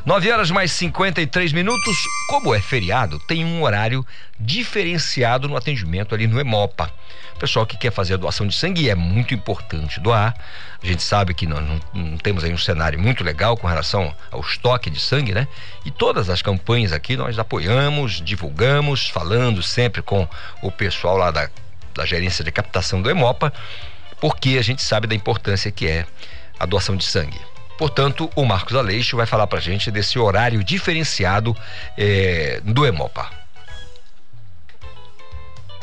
9 0.06 0.32
horas 0.32 0.52
mais 0.52 0.72
53 0.72 1.52
minutos. 1.52 1.98
Como 2.30 2.54
é 2.54 2.62
feriado, 2.62 3.18
tem 3.20 3.44
um 3.44 3.64
horário 3.64 4.06
diferenciado 4.40 5.48
no 5.48 5.56
atendimento 5.56 6.14
ali 6.14 6.28
no 6.28 6.40
Emopa. 6.40 6.92
Pessoal 7.40 7.66
que 7.66 7.78
quer 7.78 7.92
fazer 7.92 8.14
a 8.14 8.18
doação 8.18 8.48
de 8.48 8.56
sangue 8.56 8.90
é 8.90 8.96
muito 8.96 9.34
importante 9.34 10.00
doar. 10.00 10.34
A 10.82 10.86
gente 10.86 11.04
sabe 11.04 11.34
que 11.34 11.46
nós 11.46 11.62
não, 11.62 11.82
não, 11.94 12.18
temos 12.18 12.44
aí 12.44 12.54
um 12.54 12.58
cenário 12.58 12.98
muito 12.98 13.24
legal 13.24 13.58
com 13.58 13.68
relação 13.68 14.14
ao 14.32 14.40
estoque 14.40 14.90
de 14.90 15.00
sangue, 15.00 15.34
né? 15.34 15.48
E 15.84 15.92
todas 15.92 16.30
as 16.30 16.42
campanhas 16.42 16.94
aqui 16.94 17.18
nós 17.18 17.38
apoiamos, 17.38 18.22
divulgamos, 18.22 19.10
falando 19.10 19.62
sempre 19.62 20.02
com 20.02 20.28
o 20.62 20.72
pessoal 20.72 21.18
lá 21.18 21.30
da, 21.30 21.50
da 21.94 22.06
gerência 22.06 22.44
de 22.44 22.52
captação 22.52 23.02
do 23.02 23.10
Emopa, 23.10 23.52
porque 24.22 24.58
a 24.58 24.62
gente 24.62 24.82
sabe 24.82 25.06
da 25.06 25.16
importância 25.16 25.70
que 25.72 25.88
é 25.88 26.06
a 26.58 26.66
doação 26.66 26.96
de 26.96 27.04
sangue. 27.04 27.40
Portanto, 27.78 28.30
o 28.34 28.46
Marcos 28.46 28.76
Aleixo 28.76 29.18
vai 29.18 29.26
falar 29.26 29.48
pra 29.48 29.60
gente 29.60 29.92
desse 29.92 30.18
horário 30.18 30.64
diferenciado 30.64 31.56
eh, 31.98 32.62
do 32.64 32.86
Emopa. 32.86 33.45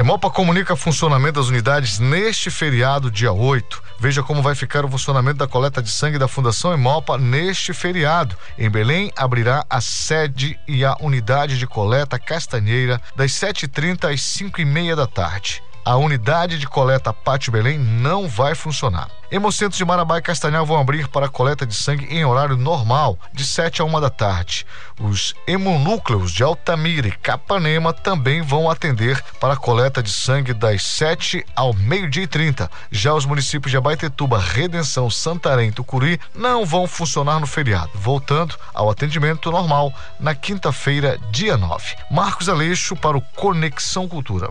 Emopa 0.03 0.29
comunica 0.29 0.75
funcionamento 0.75 1.39
das 1.39 1.49
unidades 1.49 2.01
neste 2.01 2.51
feriado, 2.51 3.09
dia 3.09 3.33
8. 3.33 3.81
Veja 4.01 4.21
como 4.21 4.43
vai 4.43 4.53
ficar 4.53 4.85
o 4.85 4.89
funcionamento 4.89 5.39
da 5.39 5.47
coleta 5.47 5.81
de 5.81 5.91
sangue 5.91 6.19
da 6.19 6.27
Fundação 6.27 6.73
Emopa 6.73 7.17
neste 7.17 7.73
feriado. 7.73 8.37
Em 8.59 8.69
Belém, 8.69 9.13
abrirá 9.15 9.65
a 9.71 9.81
sede 9.81 10.59
e 10.67 10.85
a 10.85 10.97
unidade 11.01 11.57
de 11.57 11.69
coleta 11.69 12.19
Castanheira 12.19 13.01
das 13.15 13.31
7h30 13.31 14.13
às 14.13 14.21
5h30 14.21 14.97
da 14.97 15.07
tarde 15.07 15.63
a 15.85 15.97
unidade 15.97 16.59
de 16.59 16.67
coleta 16.67 17.13
Pátio 17.13 17.53
Belém 17.53 17.79
não 17.79 18.29
vai 18.29 18.55
funcionar. 18.55 19.09
Hemocentros 19.31 19.79
de 19.79 19.85
Marabá 19.85 20.19
e 20.19 20.23
Castanhal 20.23 20.67
vão 20.67 20.79
abrir 20.79 21.09
para 21.09 21.29
coleta 21.29 21.67
de 21.67 21.75
sangue 21.75 22.05
em 22.05 22.25
horário 22.25 22.57
normal, 22.57 23.19
de 23.33 23.45
7 23.45 23.81
a 23.81 23.85
1 23.85 24.01
da 24.01 24.11
tarde. 24.11 24.67
Os 25.01 25.35
hemonúcleos 25.47 26.31
de 26.31 26.43
Altamira 26.43 27.09
e 27.09 27.13
Capanema 27.13 27.93
também 27.95 28.43
vão 28.43 28.71
atender 28.71 29.23
para 29.41 29.57
coleta 29.57 30.03
de 30.03 30.13
sangue 30.13 30.53
das 30.53 30.83
7 30.83 31.45
ao 31.57 31.73
meio-dia 31.73 32.25
e 32.25 32.27
30. 32.27 32.71
Já 32.91 33.15
os 33.15 33.25
municípios 33.25 33.71
de 33.71 33.79
Abaetetuba, 33.79 34.39
Redenção, 34.39 35.09
Santarém 35.11 35.71
e 35.71 35.73
Tucuri 35.73 36.21
não 36.35 36.67
vão 36.67 36.87
funcionar 36.87 37.41
no 37.41 37.47
feriado, 37.47 37.91
voltando 37.95 38.55
ao 38.75 38.91
atendimento 38.91 39.51
normal 39.51 39.93
na 40.21 40.35
quinta-feira, 40.35 41.19
dia 41.31 41.57
9. 41.57 41.97
Marcos 42.11 42.51
Aleixo 42.51 42.95
para 42.95 43.17
o 43.17 43.23
Conexão 43.35 44.07
Cultura. 44.07 44.51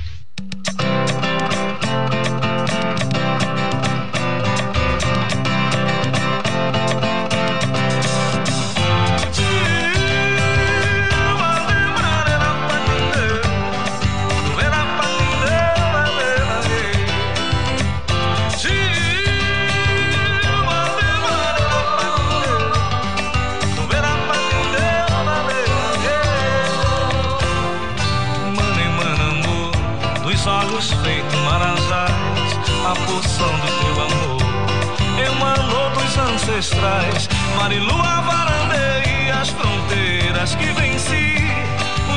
Ancestrais. 36.71 37.29
Marilua 37.57 38.21
varandei 38.21 39.31
as 39.31 39.49
fronteiras 39.49 40.55
que 40.55 40.65
venci, 40.73 41.35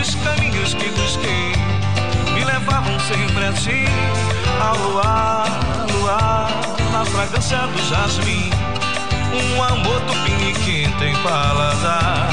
os 0.01 0.15
caminhos 0.17 0.75
que 0.75 0.89
busquei 0.91 1.53
me 2.35 2.45
levavam 2.45 2.99
sempre 3.01 3.47
a 3.47 3.53
ti. 3.53 3.85
Ao 4.61 4.77
luar, 4.77 5.47
luar, 5.93 6.51
na 6.93 7.05
fragrância 7.05 7.67
do 7.67 7.89
jasmim, 7.89 8.51
um 9.35 9.63
amor 9.63 10.01
tupiniquim 10.03 10.91
tem 10.99 11.15
paladar. 11.17 12.29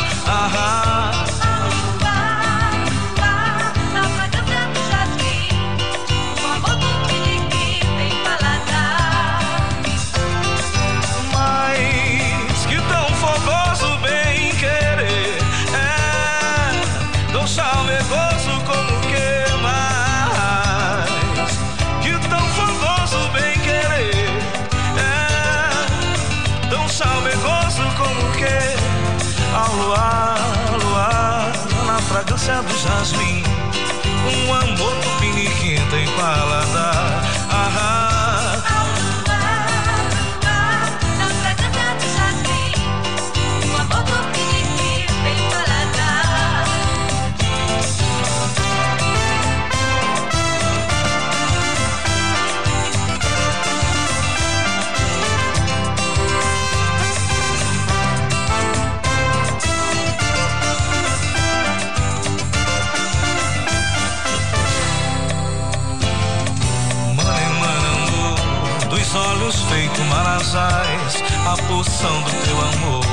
Ah, 29.54 29.68
ah. 30.98 32.02
fragrância 32.02 32.62
do 32.64 32.78
jasmim, 32.78 33.44
um 34.28 34.54
amor 34.54 35.11
marajás, 70.52 71.24
a 71.46 71.58
poção 71.68 72.22
do 72.24 72.32
teu 72.32 72.62
amor 72.62 73.06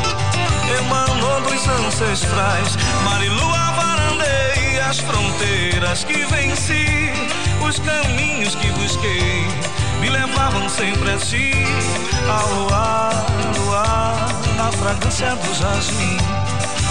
emanou 0.78 1.40
dos 1.43 1.69
ancestrais. 1.69 2.77
Marilua 3.05 3.73
varandei 3.73 4.81
as 4.81 4.98
fronteiras 4.98 6.05
que 6.05 6.24
venci, 6.27 7.12
os 7.66 7.78
caminhos 7.78 8.55
que 8.55 8.69
busquei 8.73 9.47
me 10.01 10.10
levavam 10.10 10.69
sempre 10.69 11.12
a 11.12 11.16
ti. 11.16 11.52
Ao 12.28 12.55
luar, 12.55 13.27
luar, 13.56 14.28
na 14.56 14.73
fragrância 14.73 15.35
do 15.36 15.55
jasmim, 15.55 16.19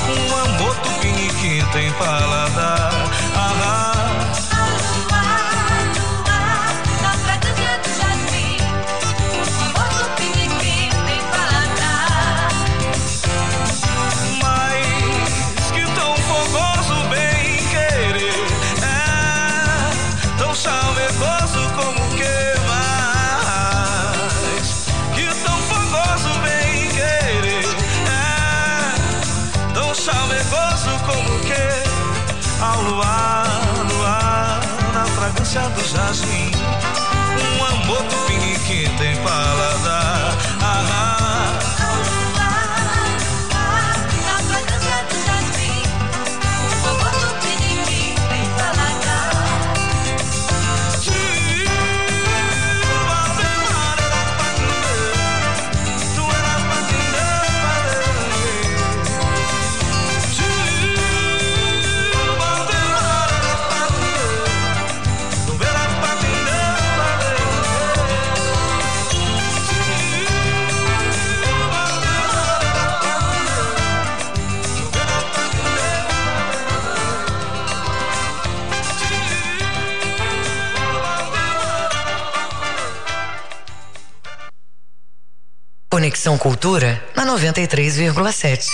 um 0.10 0.56
amor 0.56 0.76
tupiniquim 0.78 1.64
tem 1.74 1.91
paladar. 1.94 2.91
Ah, 3.36 3.97
Conexão 86.28 86.38
Cultura 86.38 87.02
na 87.16 87.26
93,7. 87.26 88.66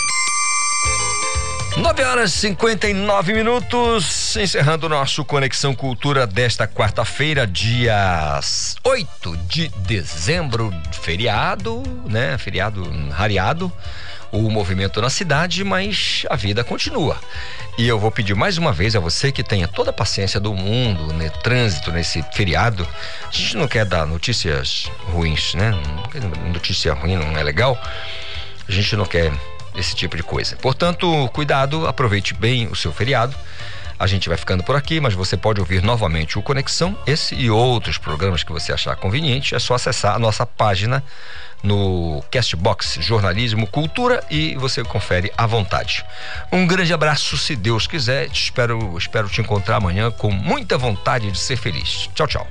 9 1.77 2.03
horas 2.03 2.31
e 2.33 2.39
59 2.39 3.31
minutos, 3.31 4.35
encerrando 4.37 4.89
nosso 4.89 5.23
Conexão 5.23 5.75
Cultura 5.75 6.25
desta 6.25 6.67
quarta-feira, 6.67 7.45
dia 7.45 8.39
8 8.83 9.37
de 9.47 9.67
dezembro, 9.67 10.73
feriado, 11.03 11.83
né? 12.09 12.39
Feriado 12.39 12.83
rareado. 13.11 13.71
O 14.33 14.49
movimento 14.49 14.99
na 14.99 15.11
cidade, 15.11 15.63
mas 15.63 16.25
a 16.27 16.35
vida 16.35 16.63
continua. 16.63 17.17
E 17.77 17.87
eu 17.87 17.99
vou 17.99 18.09
pedir 18.09 18.33
mais 18.33 18.57
uma 18.57 18.73
vez 18.73 18.95
a 18.95 18.99
você 18.99 19.31
que 19.31 19.43
tenha 19.43 19.67
toda 19.67 19.91
a 19.91 19.93
paciência 19.93 20.39
do 20.39 20.53
mundo, 20.55 21.13
né, 21.13 21.29
trânsito 21.29 21.91
nesse 21.91 22.23
feriado. 22.33 22.87
A 23.27 23.31
gente 23.31 23.55
não 23.55 23.67
quer 23.67 23.85
dar 23.85 24.07
notícias 24.07 24.91
ruins, 25.05 25.53
né? 25.53 25.71
Notícia 26.51 26.93
ruim 26.93 27.15
não 27.15 27.37
é 27.37 27.43
legal. 27.43 27.79
A 28.67 28.71
gente 28.71 28.95
não 28.95 29.05
quer 29.05 29.31
esse 29.75 29.95
tipo 29.95 30.17
de 30.17 30.23
coisa. 30.23 30.55
Portanto, 30.55 31.29
cuidado, 31.31 31.85
aproveite 31.87 32.33
bem 32.33 32.67
o 32.67 32.75
seu 32.75 32.91
feriado. 32.91 33.35
A 33.99 34.07
gente 34.07 34.27
vai 34.27 34.37
ficando 34.37 34.63
por 34.63 34.75
aqui, 34.75 34.99
mas 34.99 35.13
você 35.13 35.37
pode 35.37 35.59
ouvir 35.59 35.83
novamente 35.83 36.39
o 36.39 36.41
Conexão, 36.41 36.97
esse 37.05 37.35
e 37.35 37.51
outros 37.51 37.99
programas 37.99 38.43
que 38.43 38.51
você 38.51 38.73
achar 38.73 38.95
conveniente. 38.95 39.53
É 39.53 39.59
só 39.59 39.75
acessar 39.75 40.15
a 40.15 40.19
nossa 40.19 40.43
página 40.45 41.03
no 41.63 42.21
Castbox 42.29 42.97
Jornalismo 42.99 43.65
Cultura 43.65 44.23
e 44.29 44.55
você 44.55 44.83
confere 44.83 45.31
à 45.37 45.47
vontade. 45.47 46.05
Um 46.51 46.67
grande 46.67 46.93
abraço, 46.93 47.37
se 47.37 47.55
Deus 47.55 47.87
quiser. 47.87 48.29
Te 48.29 48.43
espero, 48.43 48.97
espero 48.97 49.29
te 49.29 49.39
encontrar 49.41 49.77
amanhã 49.77 50.11
com 50.11 50.29
muita 50.29 50.77
vontade 50.77 51.31
de 51.31 51.39
ser 51.39 51.55
feliz. 51.55 52.09
Tchau, 52.13 52.27
tchau. 52.27 52.47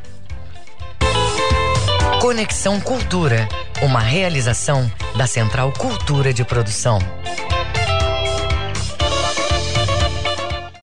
Conexão 2.20 2.80
Cultura, 2.80 3.48
uma 3.82 4.00
realização 4.00 4.90
da 5.16 5.26
Central 5.26 5.72
Cultura 5.72 6.32
de 6.32 6.44
Produção. 6.44 6.98